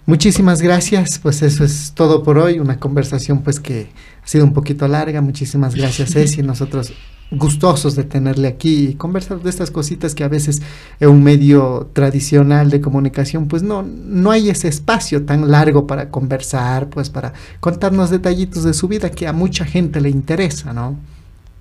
Muchísimas 0.05 0.61
gracias, 0.61 1.17
pues 1.19 1.41
eso 1.41 1.63
es 1.63 1.93
todo 1.95 2.23
por 2.23 2.37
hoy, 2.37 2.59
una 2.59 2.77
conversación 2.77 3.41
pues 3.41 3.61
que 3.61 3.87
ha 4.21 4.27
sido 4.27 4.43
un 4.43 4.51
poquito 4.51 4.85
larga, 4.87 5.21
muchísimas 5.21 5.75
gracias 5.75 6.09
Ceci, 6.13 6.43
nosotros 6.43 6.91
gustosos 7.31 7.95
de 7.95 8.03
tenerle 8.03 8.47
aquí 8.47 8.89
y 8.89 8.93
conversar 8.95 9.39
de 9.39 9.49
estas 9.49 9.71
cositas 9.71 10.13
que 10.13 10.23
a 10.23 10.27
veces 10.27 10.61
en 10.99 11.09
un 11.09 11.23
medio 11.23 11.89
tradicional 11.93 12.69
de 12.69 12.81
comunicación 12.81 13.47
pues 13.47 13.63
no, 13.63 13.81
no 13.81 14.29
hay 14.29 14.49
ese 14.49 14.67
espacio 14.67 15.23
tan 15.23 15.49
largo 15.49 15.87
para 15.87 16.09
conversar, 16.09 16.89
pues 16.89 17.09
para 17.09 17.33
contarnos 17.61 18.09
detallitos 18.09 18.65
de 18.65 18.73
su 18.73 18.89
vida 18.89 19.09
que 19.09 19.25
a 19.25 19.33
mucha 19.33 19.65
gente 19.65 20.01
le 20.01 20.09
interesa, 20.09 20.73
¿no? 20.73 20.97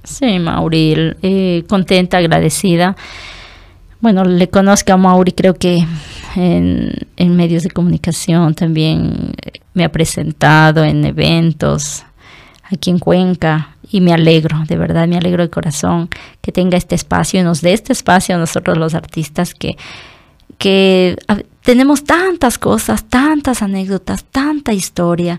Sí, 0.05 0.40
Mauri, 0.40 1.14
eh, 1.23 1.64
contenta, 1.69 2.19
agradecida. 2.19 2.97
Bueno, 4.03 4.24
le 4.24 4.51
conozco 4.51 4.93
a 4.93 4.97
Mauri, 4.97 5.31
creo 5.31 5.55
que 5.55 5.87
en, 6.35 7.37
medios 7.37 7.62
de 7.62 7.70
comunicación 7.70 8.53
también 8.53 9.33
eh, 9.41 9.61
me 9.74 9.85
ha 9.85 9.93
presentado 9.93 10.83
en 10.83 11.05
eventos 11.05 12.03
aquí 12.65 12.91
en 12.91 12.99
Cuenca 12.99 13.77
y 13.93 14.01
me 14.01 14.12
alegro, 14.12 14.59
de 14.66 14.77
verdad 14.77 15.07
me 15.07 15.19
alegro 15.19 15.45
de 15.45 15.51
corazón 15.51 16.09
que 16.41 16.51
tenga 16.51 16.77
este 16.77 16.97
espacio 16.97 17.39
y 17.39 17.45
nos 17.45 17.61
dé 17.61 17.74
este 17.74 17.93
espacio 17.93 18.35
a 18.35 18.39
nosotros 18.39 18.77
los 18.77 18.95
artistas 18.95 19.55
que, 19.55 19.77
que 20.59 21.16
tenemos 21.62 22.03
tantas 22.03 22.59
cosas, 22.59 23.05
tantas 23.05 23.62
anécdotas, 23.62 24.24
tanta 24.24 24.73
historia. 24.73 25.39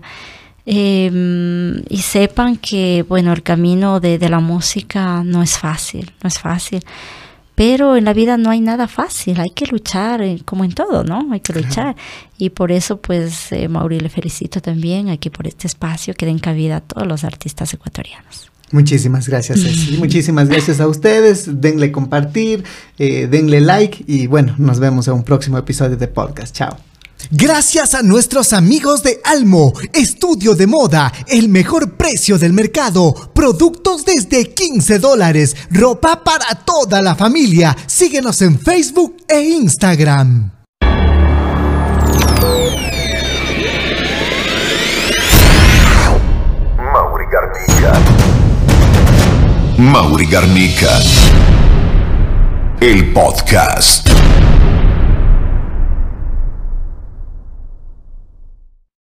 eh, 0.64 1.82
y 1.90 1.98
sepan 1.98 2.56
que, 2.56 3.04
bueno, 3.06 3.34
el 3.34 3.42
camino 3.42 4.00
de 4.00 4.26
la 4.30 4.40
música 4.40 5.22
no 5.22 5.42
es 5.42 5.58
fácil, 5.58 6.10
no 6.22 6.28
es 6.28 6.38
fácil. 6.38 6.82
Pero 7.54 7.96
en 7.96 8.04
la 8.04 8.12
vida 8.12 8.36
no 8.36 8.50
hay 8.50 8.60
nada 8.60 8.88
fácil, 8.88 9.38
hay 9.40 9.50
que 9.50 9.66
luchar, 9.66 10.22
eh, 10.22 10.40
como 10.44 10.64
en 10.64 10.72
todo, 10.72 11.04
¿no? 11.04 11.28
Hay 11.32 11.40
que 11.40 11.52
luchar. 11.52 11.94
Y 12.36 12.50
por 12.50 12.72
eso, 12.72 13.00
pues, 13.00 13.52
eh, 13.52 13.68
Mauri, 13.68 14.00
le 14.00 14.08
felicito 14.08 14.60
también 14.60 15.08
aquí 15.08 15.30
por 15.30 15.46
este 15.46 15.68
espacio 15.68 16.14
que 16.14 16.26
den 16.26 16.40
cabida 16.40 16.76
a 16.76 16.80
todos 16.80 17.06
los 17.06 17.22
artistas 17.22 17.72
ecuatorianos. 17.72 18.50
Muchísimas 18.72 19.28
gracias, 19.28 19.60
Ceci. 19.62 19.98
Muchísimas 19.98 20.48
gracias 20.48 20.80
a 20.80 20.88
ustedes. 20.88 21.60
Denle 21.60 21.92
compartir, 21.92 22.64
eh, 22.98 23.28
denle 23.28 23.60
like 23.60 24.04
y 24.06 24.26
bueno, 24.26 24.54
nos 24.58 24.80
vemos 24.80 25.06
en 25.06 25.14
un 25.14 25.22
próximo 25.22 25.58
episodio 25.58 25.96
de 25.96 26.08
podcast. 26.08 26.56
Chao. 26.56 26.93
Gracias 27.30 27.94
a 27.94 28.02
nuestros 28.02 28.52
amigos 28.52 29.02
de 29.02 29.20
Almo, 29.24 29.72
estudio 29.92 30.54
de 30.54 30.66
moda, 30.66 31.12
el 31.28 31.48
mejor 31.48 31.96
precio 31.96 32.38
del 32.38 32.52
mercado, 32.52 33.14
productos 33.34 34.04
desde 34.04 34.52
15 34.52 34.98
dólares, 34.98 35.56
ropa 35.70 36.22
para 36.22 36.54
toda 36.64 37.00
la 37.02 37.14
familia. 37.14 37.76
Síguenos 37.86 38.42
en 38.42 38.58
Facebook 38.58 39.16
e 39.28 39.40
Instagram. 39.40 40.50
Mauri 46.92 47.24
Garnica. 47.32 47.92
Mauri 49.78 50.26
Garnica. 50.26 50.98
El 52.80 53.12
podcast. 53.12 54.13